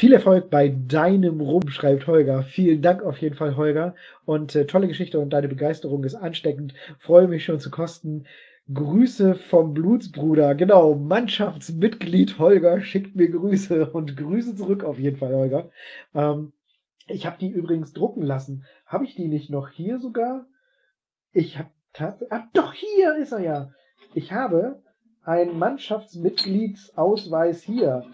Viel 0.00 0.14
Erfolg 0.14 0.48
bei 0.48 0.70
deinem 0.70 1.42
Rum, 1.42 1.68
schreibt 1.68 2.06
Holger. 2.06 2.42
Vielen 2.44 2.80
Dank 2.80 3.02
auf 3.02 3.18
jeden 3.18 3.34
Fall, 3.34 3.58
Holger. 3.58 3.94
Und 4.24 4.54
äh, 4.54 4.64
tolle 4.64 4.88
Geschichte 4.88 5.20
und 5.20 5.28
deine 5.28 5.46
Begeisterung 5.46 6.04
ist 6.04 6.14
ansteckend. 6.14 6.72
Freue 7.00 7.28
mich 7.28 7.44
schon 7.44 7.60
zu 7.60 7.70
kosten. 7.70 8.24
Grüße 8.72 9.34
vom 9.34 9.74
Blutsbruder. 9.74 10.54
Genau, 10.54 10.94
Mannschaftsmitglied 10.94 12.38
Holger 12.38 12.80
schickt 12.80 13.14
mir 13.14 13.28
Grüße 13.28 13.90
und 13.90 14.16
Grüße 14.16 14.56
zurück 14.56 14.84
auf 14.84 14.98
jeden 14.98 15.18
Fall, 15.18 15.34
Holger. 15.34 15.70
Ähm, 16.14 16.54
ich 17.06 17.26
habe 17.26 17.36
die 17.38 17.50
übrigens 17.50 17.92
drucken 17.92 18.22
lassen. 18.22 18.64
Habe 18.86 19.04
ich 19.04 19.16
die 19.16 19.28
nicht 19.28 19.50
noch 19.50 19.68
hier 19.68 19.98
sogar? 19.98 20.46
Ich 21.30 21.58
habe 21.58 21.68
Ah, 22.30 22.44
doch, 22.54 22.72
hier 22.72 23.18
ist 23.18 23.32
er 23.32 23.40
ja. 23.40 23.70
Ich 24.14 24.32
habe 24.32 24.80
einen 25.24 25.58
Mannschaftsmitgliedsausweis 25.58 27.62
hier. 27.62 28.04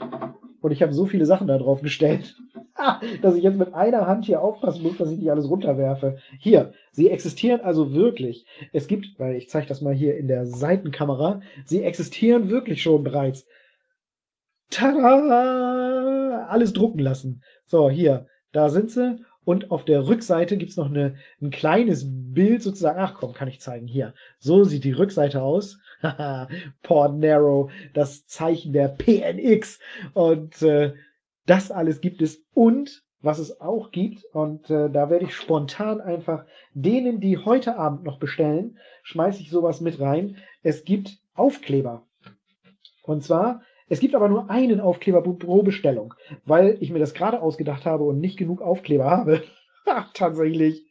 Und 0.60 0.72
ich 0.72 0.82
habe 0.82 0.92
so 0.92 1.06
viele 1.06 1.24
Sachen 1.26 1.46
da 1.46 1.58
drauf 1.58 1.82
gestellt, 1.82 2.34
dass 3.22 3.36
ich 3.36 3.44
jetzt 3.44 3.58
mit 3.58 3.74
einer 3.74 4.06
Hand 4.06 4.24
hier 4.24 4.42
aufpassen 4.42 4.82
muss, 4.82 4.96
dass 4.96 5.10
ich 5.10 5.18
nicht 5.18 5.30
alles 5.30 5.48
runterwerfe. 5.48 6.18
Hier, 6.38 6.72
sie 6.92 7.10
existieren 7.10 7.60
also 7.60 7.92
wirklich. 7.92 8.46
Es 8.72 8.88
gibt, 8.88 9.18
weil 9.18 9.36
ich 9.36 9.48
zeige 9.48 9.68
das 9.68 9.80
mal 9.80 9.94
hier 9.94 10.16
in 10.16 10.28
der 10.28 10.46
Seitenkamera, 10.46 11.40
sie 11.64 11.82
existieren 11.82 12.50
wirklich 12.50 12.82
schon 12.82 13.04
bereits. 13.04 13.46
Tada! 14.70 16.46
Alles 16.48 16.72
drucken 16.72 16.98
lassen. 16.98 17.42
So, 17.64 17.90
hier, 17.90 18.26
da 18.52 18.68
sind 18.68 18.90
sie. 18.90 19.20
Und 19.44 19.70
auf 19.70 19.84
der 19.84 20.08
Rückseite 20.08 20.56
gibt 20.56 20.72
es 20.72 20.76
noch 20.76 20.90
eine, 20.90 21.14
ein 21.40 21.50
kleines 21.50 22.04
Bild 22.08 22.64
sozusagen. 22.64 22.98
Ach 22.98 23.14
komm, 23.14 23.32
kann 23.32 23.46
ich 23.46 23.60
zeigen. 23.60 23.86
Hier. 23.86 24.12
So 24.40 24.64
sieht 24.64 24.82
die 24.82 24.90
Rückseite 24.90 25.40
aus. 25.40 25.78
Port 26.82 27.18
Narrow, 27.18 27.70
das 27.94 28.26
Zeichen 28.26 28.72
der 28.72 28.88
PNX. 28.88 29.78
Und 30.14 30.62
äh, 30.62 30.94
das 31.46 31.70
alles 31.70 32.00
gibt 32.00 32.22
es. 32.22 32.44
Und 32.54 33.02
was 33.20 33.38
es 33.38 33.60
auch 33.60 33.90
gibt, 33.90 34.24
und 34.32 34.70
äh, 34.70 34.90
da 34.90 35.10
werde 35.10 35.24
ich 35.24 35.34
spontan 35.34 36.00
einfach 36.00 36.44
denen, 36.74 37.20
die 37.20 37.38
heute 37.38 37.76
Abend 37.76 38.04
noch 38.04 38.18
bestellen, 38.18 38.78
schmeiße 39.02 39.40
ich 39.40 39.50
sowas 39.50 39.80
mit 39.80 39.98
rein. 40.00 40.36
Es 40.62 40.84
gibt 40.84 41.18
Aufkleber. 41.34 42.06
Und 43.02 43.24
zwar 43.24 43.62
es 43.88 44.00
gibt 44.00 44.14
aber 44.14 44.28
nur 44.28 44.50
einen 44.50 44.80
Aufkleber 44.80 45.22
pro 45.22 45.62
Bestellung, 45.62 46.14
weil 46.44 46.76
ich 46.80 46.90
mir 46.90 46.98
das 46.98 47.14
gerade 47.14 47.40
ausgedacht 47.40 47.86
habe 47.86 48.04
und 48.04 48.18
nicht 48.18 48.36
genug 48.36 48.60
Aufkleber 48.60 49.04
habe. 49.04 49.44
Tatsächlich. 50.14 50.84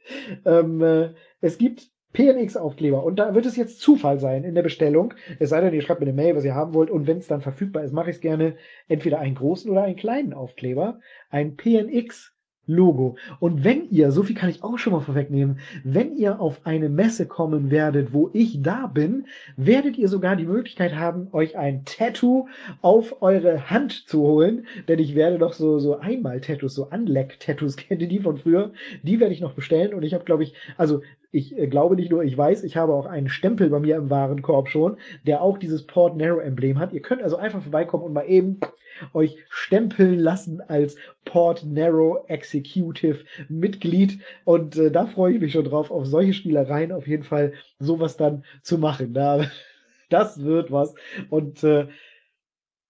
Ähm, 0.45 0.82
äh, 0.82 1.10
es 1.41 1.57
gibt 1.57 1.90
PNX-Aufkleber 2.15 3.03
und 3.03 3.17
da 3.17 3.35
wird 3.35 3.45
es 3.45 3.55
jetzt 3.55 3.79
Zufall 3.79 4.19
sein 4.19 4.43
in 4.43 4.55
der 4.55 4.63
Bestellung. 4.63 5.13
Es 5.39 5.49
sei 5.49 5.61
denn, 5.61 5.73
ihr 5.73 5.81
schreibt 5.81 5.99
mir 5.99 6.07
eine 6.07 6.15
Mail, 6.15 6.35
was 6.35 6.45
ihr 6.45 6.55
haben 6.55 6.73
wollt 6.73 6.89
und 6.89 7.07
wenn 7.07 7.17
es 7.17 7.27
dann 7.27 7.41
verfügbar 7.41 7.83
ist, 7.83 7.93
mache 7.93 8.09
ich 8.09 8.17
es 8.17 8.21
gerne 8.21 8.55
entweder 8.87 9.19
einen 9.19 9.35
großen 9.35 9.69
oder 9.69 9.83
einen 9.83 9.95
kleinen 9.95 10.33
Aufkleber. 10.33 10.99
Ein 11.29 11.55
PNX 11.55 12.35
Logo. 12.67 13.17
Und 13.39 13.63
wenn 13.63 13.89
ihr, 13.91 14.11
so 14.11 14.23
viel 14.23 14.35
kann 14.35 14.49
ich 14.49 14.63
auch 14.63 14.77
schon 14.77 14.93
mal 14.93 14.99
vorwegnehmen, 14.99 15.59
wenn 15.83 16.15
ihr 16.15 16.39
auf 16.39 16.65
eine 16.65 16.89
Messe 16.89 17.27
kommen 17.27 17.69
werdet, 17.69 18.11
wo 18.11 18.31
ich 18.33 18.61
da 18.61 18.87
bin, 18.87 19.27
werdet 19.55 19.97
ihr 19.97 20.07
sogar 20.07 20.35
die 20.35 20.45
Möglichkeit 20.45 20.95
haben, 20.95 21.27
euch 21.31 21.57
ein 21.57 21.85
Tattoo 21.85 22.47
auf 22.81 23.21
eure 23.21 23.69
Hand 23.69 24.07
zu 24.07 24.21
holen. 24.21 24.65
Denn 24.87 24.99
ich 24.99 25.15
werde 25.15 25.37
doch 25.37 25.53
so, 25.53 25.77
so 25.77 25.99
Einmal-Tattoos, 25.99 26.73
so 26.73 26.87
Unleck-Tattoos, 26.89 27.77
kennt 27.77 28.01
ihr 28.01 28.07
die 28.07 28.19
von 28.19 28.37
früher? 28.37 28.71
Die 29.03 29.19
werde 29.19 29.33
ich 29.33 29.41
noch 29.41 29.53
bestellen. 29.53 29.93
Und 29.93 30.03
ich 30.03 30.13
habe, 30.13 30.25
glaube 30.25 30.43
ich, 30.43 30.55
also 30.77 31.01
ich 31.35 31.57
äh, 31.57 31.67
glaube 31.67 31.95
nicht 31.95 32.11
nur, 32.11 32.23
ich 32.23 32.37
weiß, 32.37 32.63
ich 32.63 32.77
habe 32.77 32.93
auch 32.93 33.05
einen 33.05 33.27
Stempel 33.27 33.69
bei 33.69 33.79
mir 33.79 33.97
im 33.97 34.09
Warenkorb 34.09 34.69
schon, 34.69 34.97
der 35.27 35.41
auch 35.41 35.57
dieses 35.57 35.85
Port 35.85 36.15
Narrow-Emblem 36.15 36.79
hat. 36.79 36.93
Ihr 36.93 37.01
könnt 37.01 37.21
also 37.21 37.35
einfach 37.35 37.61
vorbeikommen 37.61 38.05
und 38.05 38.13
mal 38.13 38.27
eben 38.27 38.59
euch 39.13 39.37
stempeln 39.49 40.17
lassen 40.17 40.61
als 40.61 40.95
Port 41.25 41.65
Narrow 41.65 42.23
Executive 42.29 43.25
Mitglied. 43.49 44.19
Und 44.45 44.77
äh, 44.77 44.91
da 44.91 45.05
freue 45.05 45.33
ich 45.33 45.41
mich 45.41 45.51
schon 45.51 45.65
drauf, 45.65 45.91
auf 45.91 46.05
solche 46.05 46.33
Spielereien 46.33 46.93
auf 46.93 47.05
jeden 47.05 47.23
Fall 47.23 47.53
sowas 47.79 48.15
dann 48.15 48.45
zu 48.61 48.77
machen. 48.77 49.13
Da, 49.13 49.45
das 50.09 50.41
wird 50.41 50.71
was. 50.71 50.95
Und 51.29 51.63
äh, 51.65 51.87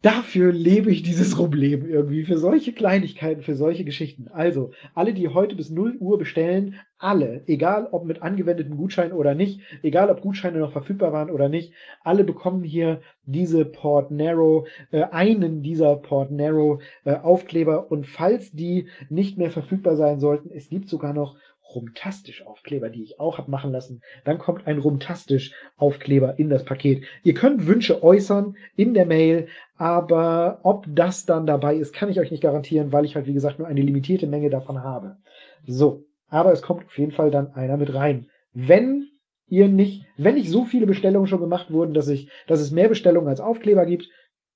dafür 0.06 0.54
lebe 0.54 0.92
ich 0.92 1.02
dieses 1.02 1.40
Rumleben 1.40 1.90
irgendwie, 1.90 2.26
für 2.26 2.38
solche 2.38 2.74
Kleinigkeiten, 2.74 3.42
für 3.42 3.56
solche 3.56 3.84
Geschichten. 3.84 4.28
Also, 4.28 4.70
alle, 4.94 5.16
die 5.16 5.30
heute 5.30 5.56
bis 5.56 5.72
0 5.72 5.98
Uhr 6.00 6.20
bestellen, 6.20 6.76
alle, 7.00 7.42
egal 7.48 7.88
ob 7.92 8.06
mit 8.06 8.22
angewendeten 8.22 8.78
Gutscheinen 8.78 9.14
oder 9.14 9.34
nicht, 9.34 9.62
egal 9.82 10.12
ob 10.12 10.22
Gutscheine 10.22 10.60
noch 10.60 10.72
verfügbar 10.72 11.12
waren 11.12 11.32
oder 11.32 11.50
nicht, 11.50 11.74
alle 12.04 12.24
bekommen 12.24 12.64
hier 12.64 13.02
diese 13.26 13.66
Port 13.66 14.12
Narrow, 14.12 14.68
äh, 14.92 15.06
einen 15.06 15.64
dieser 15.64 15.96
Port 15.96 16.30
Narrow 16.30 16.84
äh, 17.04 17.16
Aufkleber 17.16 17.92
und 17.92 18.06
falls 18.06 18.52
die 18.52 18.88
nicht 19.10 19.40
mehr 19.40 19.50
verfügbar 19.50 19.96
sein 19.96 20.20
sollten, 20.20 20.52
es 20.52 20.70
gibt 20.70 20.88
sogar 20.88 21.14
noch 21.14 21.36
Rumtastisch 21.74 22.46
Aufkleber, 22.46 22.90
die 22.90 23.04
ich 23.04 23.20
auch 23.20 23.38
habe 23.38 23.52
machen 23.52 23.72
lassen. 23.72 24.02
Dann 24.24 24.38
kommt 24.38 24.68
ein 24.68 24.78
Rumtastisch 24.78 25.54
Aufkleber 25.78 26.38
in 26.38 26.50
das 26.50 26.64
Paket. 26.64 27.04
Ihr 27.24 27.34
könnt 27.34 27.68
Wünsche 27.68 28.04
äußern 28.04 28.56
in 28.76 28.94
der 28.94 29.06
Mail, 29.06 29.48
aber 29.78 30.60
ob 30.64 30.86
das 30.88 31.26
dann 31.26 31.46
dabei 31.46 31.76
ist, 31.76 31.94
kann 31.94 32.10
ich 32.10 32.20
euch 32.20 32.32
nicht 32.32 32.44
garantieren, 32.44 32.92
weil 32.92 33.06
ich 33.06 33.16
halt, 33.16 33.26
wie 33.26 33.34
gesagt, 33.34 33.60
nur 33.60 33.68
eine 33.68 33.82
limitierte 33.82 34.28
Menge 34.28 34.50
davon 34.50 34.84
habe. 34.84 35.18
So, 35.66 36.06
aber 36.30 36.52
es 36.52 36.62
kommt 36.62 36.86
auf 36.86 36.98
jeden 36.98 37.12
Fall 37.12 37.32
dann 37.32 37.54
einer 37.54 37.78
mit 37.78 37.94
rein. 37.94 38.30
Wenn 38.54 39.10
ihr 39.48 39.68
nicht, 39.68 40.06
wenn 40.18 40.36
nicht 40.36 40.50
so 40.50 40.66
viele 40.66 40.86
Bestellungen 40.86 41.28
schon 41.28 41.42
gemacht 41.42 41.72
wurden, 41.72 41.94
dass 41.94 42.08
ich, 42.08 42.30
dass 42.48 42.60
es 42.60 42.72
mehr 42.72 42.90
Bestellungen 42.90 43.30
als 43.30 43.40
Aufkleber 43.40 43.86
gibt, 43.86 44.10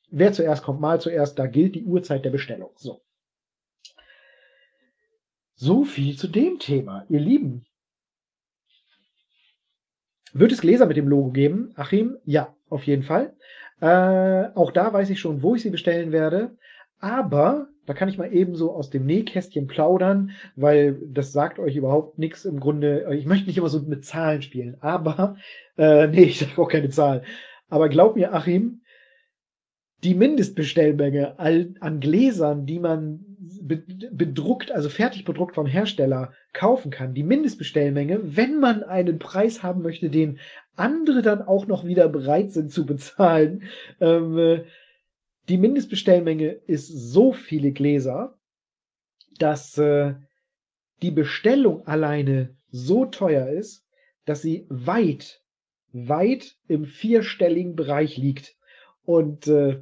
wer 0.09 0.31
zuerst 0.31 0.63
kommt, 0.63 0.79
mal 0.79 0.99
zuerst, 0.99 1.37
da 1.37 1.47
gilt 1.47 1.75
die 1.75 1.85
Uhrzeit 1.85 2.25
der 2.25 2.31
Bestellung. 2.31 2.71
So. 2.75 3.01
So 5.61 5.83
viel 5.83 6.15
zu 6.15 6.29
dem 6.29 6.57
Thema, 6.57 7.05
ihr 7.09 7.19
Lieben. 7.19 7.65
Wird 10.31 10.53
es 10.53 10.61
Gläser 10.61 10.85
mit 10.85 10.95
dem 10.95 11.09
Logo 11.09 11.31
geben, 11.31 11.73
Achim? 11.75 12.17
Ja, 12.23 12.55
auf 12.69 12.83
jeden 12.83 13.03
Fall. 13.03 13.35
Äh, 13.81 14.55
auch 14.55 14.71
da 14.71 14.93
weiß 14.93 15.09
ich 15.09 15.19
schon, 15.19 15.43
wo 15.43 15.55
ich 15.55 15.63
sie 15.63 15.69
bestellen 15.69 16.13
werde. 16.13 16.55
Aber 16.99 17.67
da 17.85 17.93
kann 17.93 18.07
ich 18.07 18.17
mal 18.17 18.31
eben 18.31 18.55
so 18.55 18.71
aus 18.71 18.89
dem 18.89 19.05
Nähkästchen 19.05 19.67
plaudern, 19.67 20.31
weil 20.55 20.97
das 21.09 21.33
sagt 21.33 21.59
euch 21.59 21.75
überhaupt 21.75 22.17
nichts 22.19 22.45
im 22.45 22.61
Grunde. 22.61 23.13
Ich 23.13 23.25
möchte 23.25 23.47
nicht 23.47 23.57
immer 23.57 23.67
so 23.67 23.81
mit 23.81 24.05
Zahlen 24.05 24.41
spielen, 24.41 24.77
aber 24.79 25.35
äh, 25.77 26.07
nee, 26.07 26.23
ich 26.23 26.39
sage 26.39 26.61
auch 26.61 26.69
keine 26.69 26.89
Zahl. 26.89 27.23
Aber 27.67 27.89
glaub 27.89 28.15
mir, 28.15 28.33
Achim, 28.33 28.79
die 30.03 30.15
Mindestbestellmenge 30.15 31.37
an 31.37 31.99
Gläsern, 31.99 32.65
die 32.65 32.79
man 32.79 33.28
bedruckt, 33.39 34.71
also 34.71 34.89
fertig 34.89 35.23
bedruckt 35.23 35.55
vom 35.55 35.65
Hersteller 35.65 36.33
kaufen 36.51 36.91
kann, 36.91 37.13
die 37.13 37.23
Mindestbestellmenge, 37.23 38.35
wenn 38.35 38.59
man 38.59 38.83
einen 38.83 39.17
Preis 39.17 39.63
haben 39.63 39.81
möchte, 39.81 40.09
den 40.09 40.39
andere 40.75 41.21
dann 41.21 41.41
auch 41.41 41.65
noch 41.65 41.85
wieder 41.85 42.09
bereit 42.09 42.51
sind 42.51 42.71
zu 42.71 42.85
bezahlen. 42.85 43.63
Ähm, 44.01 44.37
äh, 44.37 44.63
die 45.47 45.57
Mindestbestellmenge 45.57 46.49
ist 46.49 46.87
so 46.87 47.31
viele 47.31 47.71
Gläser, 47.71 48.37
dass 49.39 49.77
äh, 49.77 50.15
die 51.01 51.11
Bestellung 51.11 51.87
alleine 51.87 52.55
so 52.71 53.05
teuer 53.05 53.47
ist, 53.47 53.85
dass 54.25 54.41
sie 54.41 54.65
weit, 54.69 55.41
weit 55.93 56.57
im 56.67 56.85
vierstelligen 56.85 57.75
Bereich 57.75 58.17
liegt. 58.17 58.55
Und 59.05 59.47
äh, 59.47 59.81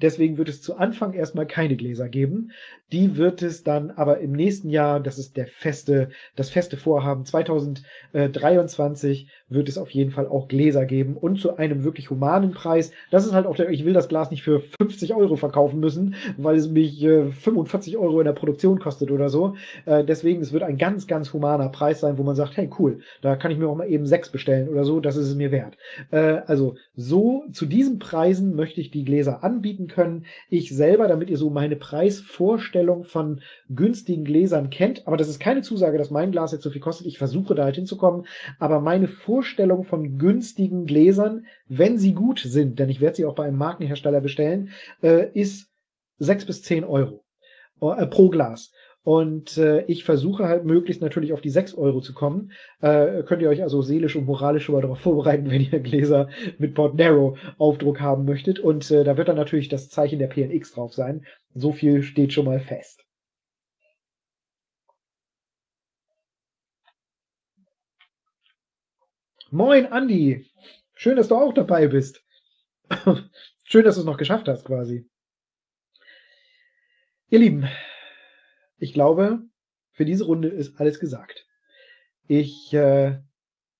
Deswegen 0.00 0.38
wird 0.38 0.48
es 0.48 0.62
zu 0.62 0.76
Anfang 0.76 1.12
erstmal 1.12 1.46
keine 1.46 1.76
Gläser 1.76 2.08
geben. 2.08 2.52
Die 2.92 3.16
wird 3.16 3.42
es 3.42 3.64
dann 3.64 3.90
aber 3.90 4.20
im 4.20 4.32
nächsten 4.32 4.70
Jahr, 4.70 5.00
das 5.00 5.18
ist 5.18 5.36
der 5.36 5.46
feste, 5.46 6.10
das 6.36 6.50
feste 6.50 6.76
Vorhaben, 6.76 7.24
2023 7.24 9.28
wird 9.48 9.68
es 9.68 9.76
auf 9.76 9.90
jeden 9.90 10.10
Fall 10.10 10.26
auch 10.26 10.48
Gläser 10.48 10.86
geben 10.86 11.16
und 11.16 11.40
zu 11.40 11.56
einem 11.56 11.84
wirklich 11.84 12.10
humanen 12.10 12.52
Preis. 12.52 12.92
Das 13.10 13.26
ist 13.26 13.32
halt 13.32 13.46
auch 13.46 13.56
der, 13.56 13.70
ich 13.70 13.84
will 13.84 13.92
das 13.92 14.08
Glas 14.08 14.30
nicht 14.30 14.42
für 14.42 14.62
50 14.80 15.14
Euro 15.14 15.36
verkaufen 15.36 15.80
müssen, 15.80 16.14
weil 16.36 16.56
es 16.56 16.68
mich 16.68 17.02
äh, 17.02 17.30
45 17.30 17.96
Euro 17.96 18.20
in 18.20 18.26
der 18.26 18.32
Produktion 18.32 18.78
kostet 18.78 19.10
oder 19.10 19.28
so. 19.28 19.56
Äh, 19.84 20.04
deswegen, 20.04 20.40
es 20.40 20.52
wird 20.52 20.62
ein 20.62 20.78
ganz, 20.78 21.06
ganz 21.06 21.32
humaner 21.32 21.68
Preis 21.68 22.00
sein, 22.00 22.18
wo 22.18 22.22
man 22.22 22.36
sagt, 22.36 22.56
hey 22.56 22.70
cool, 22.78 23.00
da 23.20 23.36
kann 23.36 23.50
ich 23.50 23.58
mir 23.58 23.68
auch 23.68 23.76
mal 23.76 23.90
eben 23.90 24.06
sechs 24.06 24.30
bestellen 24.30 24.68
oder 24.68 24.84
so, 24.84 25.00
das 25.00 25.16
ist 25.16 25.28
es 25.28 25.34
mir 25.34 25.50
wert. 25.50 25.76
Äh, 26.10 26.42
also 26.46 26.76
so 26.94 27.44
zu 27.52 27.66
diesen 27.66 27.98
Preisen 27.98 28.54
möchte 28.54 28.80
ich 28.80 28.90
die 28.90 29.04
Gläser 29.04 29.44
anbieten 29.44 29.87
können. 29.88 30.26
Ich 30.48 30.74
selber, 30.74 31.08
damit 31.08 31.30
ihr 31.30 31.36
so 31.36 31.50
meine 31.50 31.76
Preisvorstellung 31.76 33.04
von 33.04 33.40
günstigen 33.68 34.24
Gläsern 34.24 34.70
kennt, 34.70 35.06
aber 35.06 35.16
das 35.16 35.28
ist 35.28 35.40
keine 35.40 35.62
Zusage, 35.62 35.98
dass 35.98 36.10
mein 36.10 36.32
Glas 36.32 36.52
jetzt 36.52 36.62
so 36.62 36.70
viel 36.70 36.80
kostet. 36.80 37.06
Ich 37.06 37.18
versuche 37.18 37.54
da 37.54 37.64
halt 37.64 37.76
hinzukommen, 37.76 38.26
aber 38.58 38.80
meine 38.80 39.08
Vorstellung 39.08 39.84
von 39.84 40.18
günstigen 40.18 40.86
Gläsern, 40.86 41.46
wenn 41.68 41.98
sie 41.98 42.14
gut 42.14 42.40
sind, 42.40 42.78
denn 42.78 42.88
ich 42.88 43.00
werde 43.00 43.16
sie 43.16 43.24
auch 43.24 43.34
bei 43.34 43.44
einem 43.44 43.58
Markenhersteller 43.58 44.20
bestellen, 44.20 44.70
äh, 45.02 45.28
ist 45.32 45.68
sechs 46.18 46.44
bis 46.44 46.62
zehn 46.62 46.84
Euro 46.84 47.24
äh, 47.80 48.06
pro 48.06 48.28
Glas. 48.28 48.72
Und 49.08 49.56
äh, 49.56 49.86
ich 49.86 50.04
versuche 50.04 50.44
halt 50.44 50.66
möglichst 50.66 51.00
natürlich 51.00 51.32
auf 51.32 51.40
die 51.40 51.48
6 51.48 51.72
Euro 51.72 52.02
zu 52.02 52.12
kommen. 52.12 52.52
Äh, 52.82 53.22
könnt 53.22 53.40
ihr 53.40 53.48
euch 53.48 53.62
also 53.62 53.80
seelisch 53.80 54.16
und 54.16 54.26
moralisch 54.26 54.66
schon 54.66 54.74
mal 54.74 54.82
darauf 54.82 55.00
vorbereiten, 55.00 55.50
wenn 55.50 55.62
ihr 55.62 55.80
Gläser 55.80 56.28
mit 56.58 56.74
Port 56.74 56.94
Narrow 56.96 57.38
Aufdruck 57.56 58.02
haben 58.02 58.26
möchtet. 58.26 58.58
Und 58.58 58.90
äh, 58.90 59.04
da 59.04 59.16
wird 59.16 59.28
dann 59.28 59.36
natürlich 59.36 59.70
das 59.70 59.88
Zeichen 59.88 60.18
der 60.18 60.26
PNX 60.26 60.72
drauf 60.72 60.92
sein. 60.92 61.24
So 61.54 61.72
viel 61.72 62.02
steht 62.02 62.34
schon 62.34 62.44
mal 62.44 62.60
fest. 62.60 63.02
Moin, 69.50 69.86
Andi. 69.86 70.44
Schön, 70.92 71.16
dass 71.16 71.28
du 71.28 71.36
auch 71.36 71.54
dabei 71.54 71.86
bist. 71.86 72.22
Schön, 73.64 73.86
dass 73.86 73.94
du 73.94 74.02
es 74.02 74.06
noch 74.06 74.18
geschafft 74.18 74.48
hast, 74.48 74.66
quasi. 74.66 75.08
Ihr 77.30 77.38
Lieben, 77.38 77.66
ich 78.78 78.92
glaube, 78.92 79.40
für 79.92 80.04
diese 80.04 80.24
Runde 80.24 80.48
ist 80.48 80.80
alles 80.80 81.00
gesagt. 81.00 81.46
Ich 82.26 82.72
äh, 82.74 83.18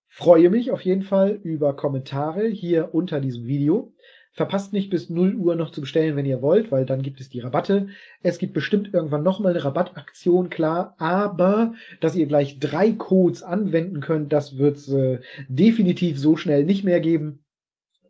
freue 0.08 0.50
mich 0.50 0.70
auf 0.70 0.80
jeden 0.80 1.02
Fall 1.02 1.38
über 1.42 1.76
Kommentare 1.76 2.46
hier 2.48 2.94
unter 2.94 3.20
diesem 3.20 3.46
Video. 3.46 3.94
Verpasst 4.32 4.72
nicht 4.72 4.90
bis 4.90 5.10
0 5.10 5.34
Uhr 5.34 5.56
noch 5.56 5.70
zu 5.70 5.80
bestellen, 5.80 6.16
wenn 6.16 6.26
ihr 6.26 6.42
wollt, 6.42 6.70
weil 6.70 6.86
dann 6.86 7.02
gibt 7.02 7.20
es 7.20 7.28
die 7.28 7.40
Rabatte. 7.40 7.88
Es 8.22 8.38
gibt 8.38 8.54
bestimmt 8.54 8.92
irgendwann 8.94 9.22
nochmal 9.22 9.52
eine 9.52 9.64
Rabattaktion, 9.64 10.48
klar, 10.48 10.94
aber 10.98 11.74
dass 12.00 12.14
ihr 12.14 12.26
gleich 12.26 12.58
drei 12.60 12.92
Codes 12.92 13.42
anwenden 13.42 14.00
könnt, 14.00 14.32
das 14.32 14.56
wird 14.56 14.76
es 14.76 14.88
äh, 14.88 15.20
definitiv 15.48 16.18
so 16.18 16.36
schnell 16.36 16.64
nicht 16.64 16.84
mehr 16.84 17.00
geben. 17.00 17.44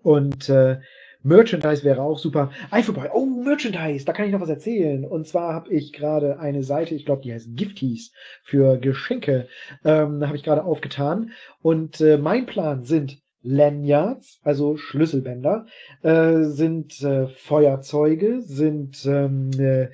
Und 0.02 0.48
äh, 0.48 0.81
Merchandise 1.23 1.85
wäre 1.85 2.03
auch 2.03 2.19
super. 2.19 2.51
iFootball, 2.73 3.11
oh, 3.12 3.27
Merchandise, 3.27 4.05
da 4.05 4.12
kann 4.12 4.27
ich 4.27 4.32
noch 4.32 4.40
was 4.40 4.49
erzählen. 4.49 5.05
Und 5.05 5.27
zwar 5.27 5.55
habe 5.55 5.73
ich 5.73 5.93
gerade 5.93 6.39
eine 6.39 6.62
Seite, 6.62 6.95
ich 6.95 7.05
glaube, 7.05 7.23
die 7.23 7.32
heißt 7.32 7.57
Gifties 7.57 8.12
für 8.43 8.78
Geschenke, 8.78 9.49
ähm, 9.85 10.27
habe 10.27 10.36
ich 10.36 10.45
gerade 10.45 10.65
aufgetan. 10.65 11.32
Und 11.61 12.01
äh, 12.01 12.19
mein 12.19 12.47
Plan 12.47 12.85
sind 12.85 13.19
Lanyards, 13.43 14.40
also 14.43 14.77
Schlüsselbänder, 14.77 15.66
äh, 16.03 16.43
sind 16.43 17.01
äh, 17.03 17.28
Feuerzeuge, 17.28 18.43
sind 18.43 19.05
ähm, 19.07 19.51
äh, 19.59 19.89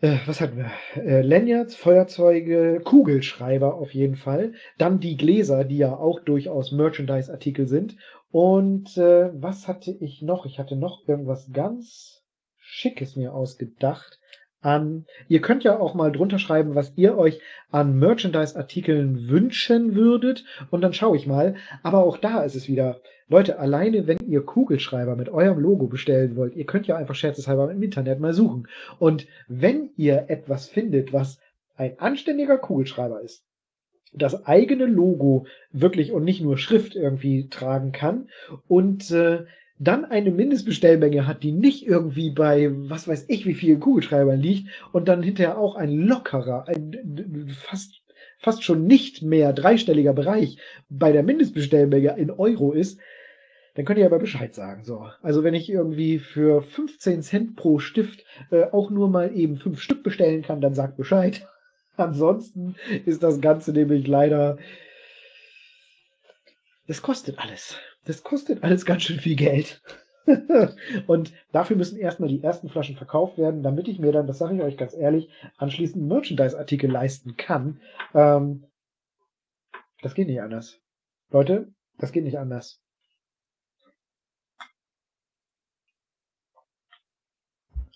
äh, 0.00 0.18
was 0.26 0.40
hatten 0.40 0.56
wir? 0.56 0.70
Äh, 0.94 1.22
Lanyards, 1.22 1.74
Feuerzeuge, 1.76 2.80
Kugelschreiber 2.84 3.74
auf 3.74 3.92
jeden 3.92 4.16
Fall. 4.16 4.52
Dann 4.78 5.00
die 5.00 5.16
Gläser, 5.16 5.64
die 5.64 5.78
ja 5.78 5.94
auch 5.96 6.20
durchaus 6.20 6.72
Merchandise-Artikel 6.72 7.66
sind. 7.66 7.96
Und 8.30 8.96
äh, 8.96 9.30
was 9.34 9.68
hatte 9.68 9.90
ich 9.90 10.22
noch? 10.22 10.46
Ich 10.46 10.58
hatte 10.58 10.76
noch 10.76 11.06
irgendwas 11.08 11.50
ganz 11.52 12.24
Schickes 12.56 13.16
mir 13.16 13.34
ausgedacht. 13.34 14.20
An, 14.60 15.06
ihr 15.28 15.40
könnt 15.40 15.64
ja 15.64 15.78
auch 15.78 15.94
mal 15.94 16.12
drunter 16.12 16.38
schreiben, 16.38 16.74
was 16.74 16.92
ihr 16.96 17.16
euch 17.16 17.40
an 17.70 17.98
Merchandise-Artikeln 17.98 19.28
wünschen 19.28 19.94
würdet. 19.94 20.44
Und 20.70 20.82
dann 20.82 20.92
schaue 20.92 21.16
ich 21.16 21.26
mal. 21.26 21.56
Aber 21.82 22.04
auch 22.04 22.18
da 22.18 22.42
ist 22.42 22.56
es 22.56 22.68
wieder, 22.68 23.00
Leute, 23.28 23.58
alleine 23.58 24.06
wenn 24.06 24.18
ihr 24.26 24.42
Kugelschreiber 24.44 25.16
mit 25.16 25.28
eurem 25.28 25.60
Logo 25.60 25.86
bestellen 25.86 26.36
wollt, 26.36 26.56
ihr 26.56 26.66
könnt 26.66 26.88
ja 26.88 26.96
einfach 26.96 27.14
scherzeshalber 27.14 27.70
im 27.70 27.82
Internet 27.82 28.20
mal 28.20 28.34
suchen. 28.34 28.68
Und 28.98 29.26
wenn 29.48 29.90
ihr 29.96 30.24
etwas 30.28 30.68
findet, 30.68 31.12
was 31.12 31.38
ein 31.76 31.98
anständiger 31.98 32.58
Kugelschreiber 32.58 33.20
ist, 33.20 33.44
das 34.12 34.46
eigene 34.46 34.86
Logo 34.86 35.46
wirklich 35.70 36.12
und 36.12 36.24
nicht 36.24 36.42
nur 36.42 36.58
Schrift 36.58 36.96
irgendwie 36.96 37.48
tragen 37.48 37.92
kann 37.92 38.28
und 38.66 39.10
äh, 39.12 39.44
dann 39.80 40.04
eine 40.04 40.30
Mindestbestellmenge 40.30 41.26
hat, 41.26 41.42
die 41.42 41.52
nicht 41.52 41.86
irgendwie 41.86 42.30
bei 42.30 42.70
was 42.70 43.08
weiß 43.08 43.24
ich 43.28 43.46
wie 43.46 43.54
vielen 43.54 43.80
Kugelschreibern 43.80 44.38
liegt 44.38 44.68
und 44.92 45.08
dann 45.08 45.22
hinterher 45.22 45.58
auch 45.58 45.74
ein 45.74 45.90
lockerer, 45.90 46.68
ein 46.68 47.48
fast, 47.58 48.02
fast 48.38 48.62
schon 48.62 48.86
nicht 48.86 49.22
mehr 49.22 49.54
dreistelliger 49.54 50.12
Bereich 50.12 50.58
bei 50.90 51.12
der 51.12 51.22
Mindestbestellmenge 51.22 52.14
in 52.18 52.30
Euro 52.30 52.72
ist, 52.72 53.00
dann 53.74 53.86
könnt 53.86 53.98
ihr 53.98 54.04
aber 54.04 54.18
Bescheid 54.18 54.54
sagen. 54.54 54.84
So, 54.84 55.08
also 55.22 55.44
wenn 55.44 55.54
ich 55.54 55.70
irgendwie 55.70 56.18
für 56.18 56.60
15 56.60 57.22
Cent 57.22 57.56
pro 57.56 57.78
Stift 57.78 58.26
äh, 58.50 58.64
auch 58.64 58.90
nur 58.90 59.08
mal 59.08 59.34
eben 59.34 59.56
fünf 59.56 59.80
Stück 59.80 60.02
bestellen 60.02 60.42
kann, 60.42 60.60
dann 60.60 60.74
sagt 60.74 60.98
Bescheid. 60.98 61.48
Ansonsten 61.96 62.76
ist 63.06 63.22
das 63.22 63.40
Ganze 63.40 63.72
nämlich 63.72 64.06
leider. 64.06 64.58
Das 66.86 67.00
kostet 67.00 67.38
alles. 67.38 67.78
Das 68.04 68.22
kostet 68.22 68.62
alles 68.62 68.86
ganz 68.86 69.02
schön 69.02 69.20
viel 69.20 69.36
Geld. 69.36 69.82
und 71.06 71.32
dafür 71.52 71.76
müssen 71.76 71.98
erstmal 71.98 72.28
die 72.28 72.42
ersten 72.42 72.68
Flaschen 72.68 72.96
verkauft 72.96 73.38
werden, 73.38 73.62
damit 73.62 73.88
ich 73.88 73.98
mir 73.98 74.12
dann, 74.12 74.26
das 74.26 74.38
sage 74.38 74.56
ich 74.56 74.62
euch 74.62 74.76
ganz 74.76 74.94
ehrlich, 74.94 75.30
anschließend 75.56 76.06
Merchandise-Artikel 76.06 76.90
leisten 76.90 77.36
kann. 77.36 77.80
Ähm, 78.14 78.66
das 80.02 80.14
geht 80.14 80.28
nicht 80.28 80.40
anders. 80.40 80.78
Leute, 81.30 81.72
das 81.98 82.12
geht 82.12 82.24
nicht 82.24 82.38
anders. 82.38 82.80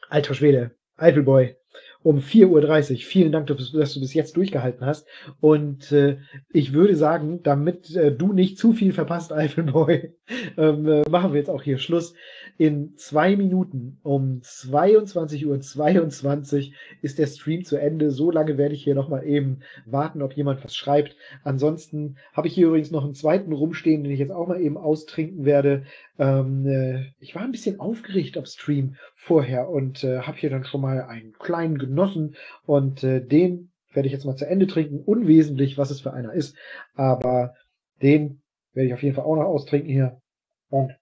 Alter 0.08 0.34
Schwede, 0.34 0.76
Eifelboy, 0.96 1.56
um 2.04 2.18
4.30 2.18 2.92
Uhr. 2.92 2.98
Vielen 2.98 3.32
Dank, 3.32 3.46
dass 3.46 3.72
du 3.72 4.00
bis 4.00 4.14
jetzt 4.14 4.36
durchgehalten 4.36 4.86
hast. 4.86 5.08
Und 5.40 5.90
äh, 5.90 6.18
ich 6.52 6.74
würde 6.74 6.96
sagen, 6.96 7.42
damit 7.42 7.96
äh, 7.96 8.12
du 8.12 8.34
nicht 8.34 8.58
zu 8.58 8.74
viel 8.74 8.92
verpasst, 8.92 9.32
Eifelboy, 9.32 10.12
ähm, 10.58 10.86
äh, 10.86 11.02
machen 11.08 11.32
wir 11.32 11.38
jetzt 11.38 11.48
auch 11.48 11.62
hier 11.62 11.78
Schluss. 11.78 12.14
In 12.58 12.94
zwei 12.96 13.36
Minuten 13.36 13.98
um 14.02 14.40
22.22 14.42 15.46
Uhr 15.46 15.60
22 15.60 16.74
ist 17.00 17.18
der 17.18 17.26
Stream 17.26 17.64
zu 17.64 17.78
Ende. 17.78 18.10
So 18.10 18.30
lange 18.30 18.58
werde 18.58 18.74
ich 18.74 18.84
hier 18.84 18.94
nochmal 18.94 19.26
eben 19.26 19.60
warten, 19.86 20.20
ob 20.20 20.34
jemand 20.34 20.62
was 20.62 20.76
schreibt. 20.76 21.16
Ansonsten 21.42 22.16
habe 22.34 22.48
ich 22.48 22.54
hier 22.54 22.66
übrigens 22.66 22.90
noch 22.90 23.04
einen 23.04 23.14
zweiten 23.14 23.52
rumstehen, 23.52 24.04
den 24.04 24.12
ich 24.12 24.20
jetzt 24.20 24.30
auch 24.30 24.46
mal 24.46 24.60
eben 24.60 24.76
austrinken 24.76 25.46
werde. 25.46 25.84
Ähm, 26.18 26.66
äh, 26.66 27.06
ich 27.18 27.34
war 27.34 27.42
ein 27.42 27.50
bisschen 27.50 27.80
aufgeregt 27.80 28.36
am 28.36 28.44
Stream 28.44 28.96
vorher 29.24 29.70
und 29.70 30.04
äh, 30.04 30.20
habe 30.20 30.36
hier 30.36 30.50
dann 30.50 30.64
schon 30.64 30.82
mal 30.82 31.02
einen 31.02 31.32
kleinen 31.32 31.78
genossen 31.78 32.36
und 32.66 33.02
äh, 33.02 33.24
den 33.24 33.72
werde 33.94 34.06
ich 34.06 34.12
jetzt 34.12 34.26
mal 34.26 34.36
zu 34.36 34.46
Ende 34.46 34.66
trinken. 34.66 35.00
Unwesentlich, 35.00 35.78
was 35.78 35.90
es 35.90 36.02
für 36.02 36.12
einer 36.12 36.34
ist, 36.34 36.56
aber 36.94 37.54
den 38.02 38.42
werde 38.74 38.88
ich 38.88 38.94
auf 38.94 39.02
jeden 39.02 39.14
Fall 39.14 39.24
auch 39.24 39.36
noch 39.36 39.44
austrinken 39.44 39.90
hier. 39.90 40.20
Und 40.68 40.92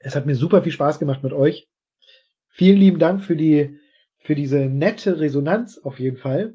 es 0.00 0.16
hat 0.16 0.26
mir 0.26 0.34
super 0.34 0.62
viel 0.62 0.72
Spaß 0.72 0.98
gemacht 0.98 1.22
mit 1.22 1.32
euch. 1.32 1.68
Vielen 2.48 2.78
lieben 2.78 2.98
Dank 2.98 3.22
für 3.22 3.36
die 3.36 3.78
für 4.18 4.34
diese 4.34 4.60
nette 4.60 5.20
Resonanz 5.20 5.78
auf 5.78 6.00
jeden 6.00 6.16
Fall. 6.16 6.54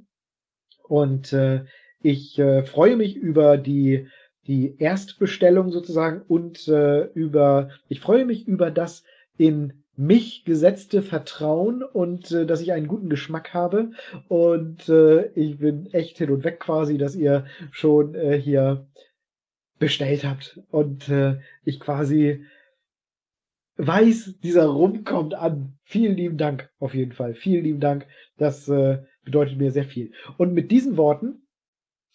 Und 0.84 1.32
äh, 1.32 1.64
ich 2.02 2.38
äh, 2.40 2.64
freue 2.64 2.98
mich 2.98 3.16
über 3.16 3.58
die 3.58 4.08
die 4.50 4.76
Erstbestellung 4.80 5.72
sozusagen 5.72 6.24
und 6.28 6.68
äh, 6.68 7.06
über, 7.14 7.70
ich 7.88 8.00
freue 8.00 8.26
mich 8.26 8.48
über 8.48 8.72
das 8.72 9.04
in 9.38 9.84
mich 9.96 10.44
gesetzte 10.44 11.04
Vertrauen 11.04 11.84
und 11.84 12.32
äh, 12.32 12.48
dass 12.48 12.60
ich 12.60 12.72
einen 12.72 12.88
guten 12.88 13.10
Geschmack 13.10 13.54
habe. 13.54 13.92
Und 14.28 14.90
äh, 14.90 15.28
ich 15.34 15.60
bin 15.60 15.86
echt 15.94 16.18
hin 16.18 16.32
und 16.32 16.44
weg 16.44 16.60
quasi, 16.60 16.98
dass 16.98 17.16
ihr 17.16 17.46
schon 17.70 18.16
äh, 18.16 18.42
hier 18.42 18.88
bestellt 19.78 20.24
habt. 20.24 20.60
Und 20.72 21.10
äh, 21.10 21.40
ich 21.64 21.80
quasi 21.80 22.44
weiß, 23.78 24.40
dieser 24.42 24.66
Rum 24.66 25.04
kommt 25.04 25.36
an. 25.36 25.78
Vielen 25.84 26.18
lieben 26.18 26.38
Dank 26.38 26.72
auf 26.80 26.96
jeden 26.96 27.12
Fall. 27.12 27.36
Vielen 27.36 27.66
lieben 27.66 27.80
Dank. 27.80 28.08
Das 28.38 28.68
äh, 28.68 29.04
bedeutet 29.24 29.60
mir 29.60 29.72
sehr 29.72 29.86
viel. 29.86 30.12
Und 30.38 30.54
mit 30.54 30.72
diesen 30.72 30.98
Worten 30.98 31.44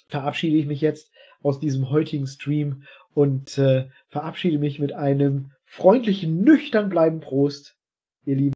verabschiede 0.09 0.57
ich 0.57 0.67
mich 0.67 0.81
jetzt 0.81 1.14
aus 1.45 1.61
diesem 1.61 1.91
heutigen 1.91 2.27
Stream 2.27 2.85
und 3.13 3.59
äh, 3.59 3.89
verabschiede 4.09 4.59
mich 4.59 4.81
mit 4.81 4.93
einem 4.93 5.53
freundlichen, 5.67 6.43
nüchtern 6.43 6.89
bleiben 6.89 7.21
Prost, 7.21 7.77
ihr 8.25 8.37
Lieben. 8.37 8.55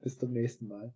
Bis 0.00 0.18
zum 0.18 0.32
nächsten 0.32 0.66
Mal. 0.66 0.92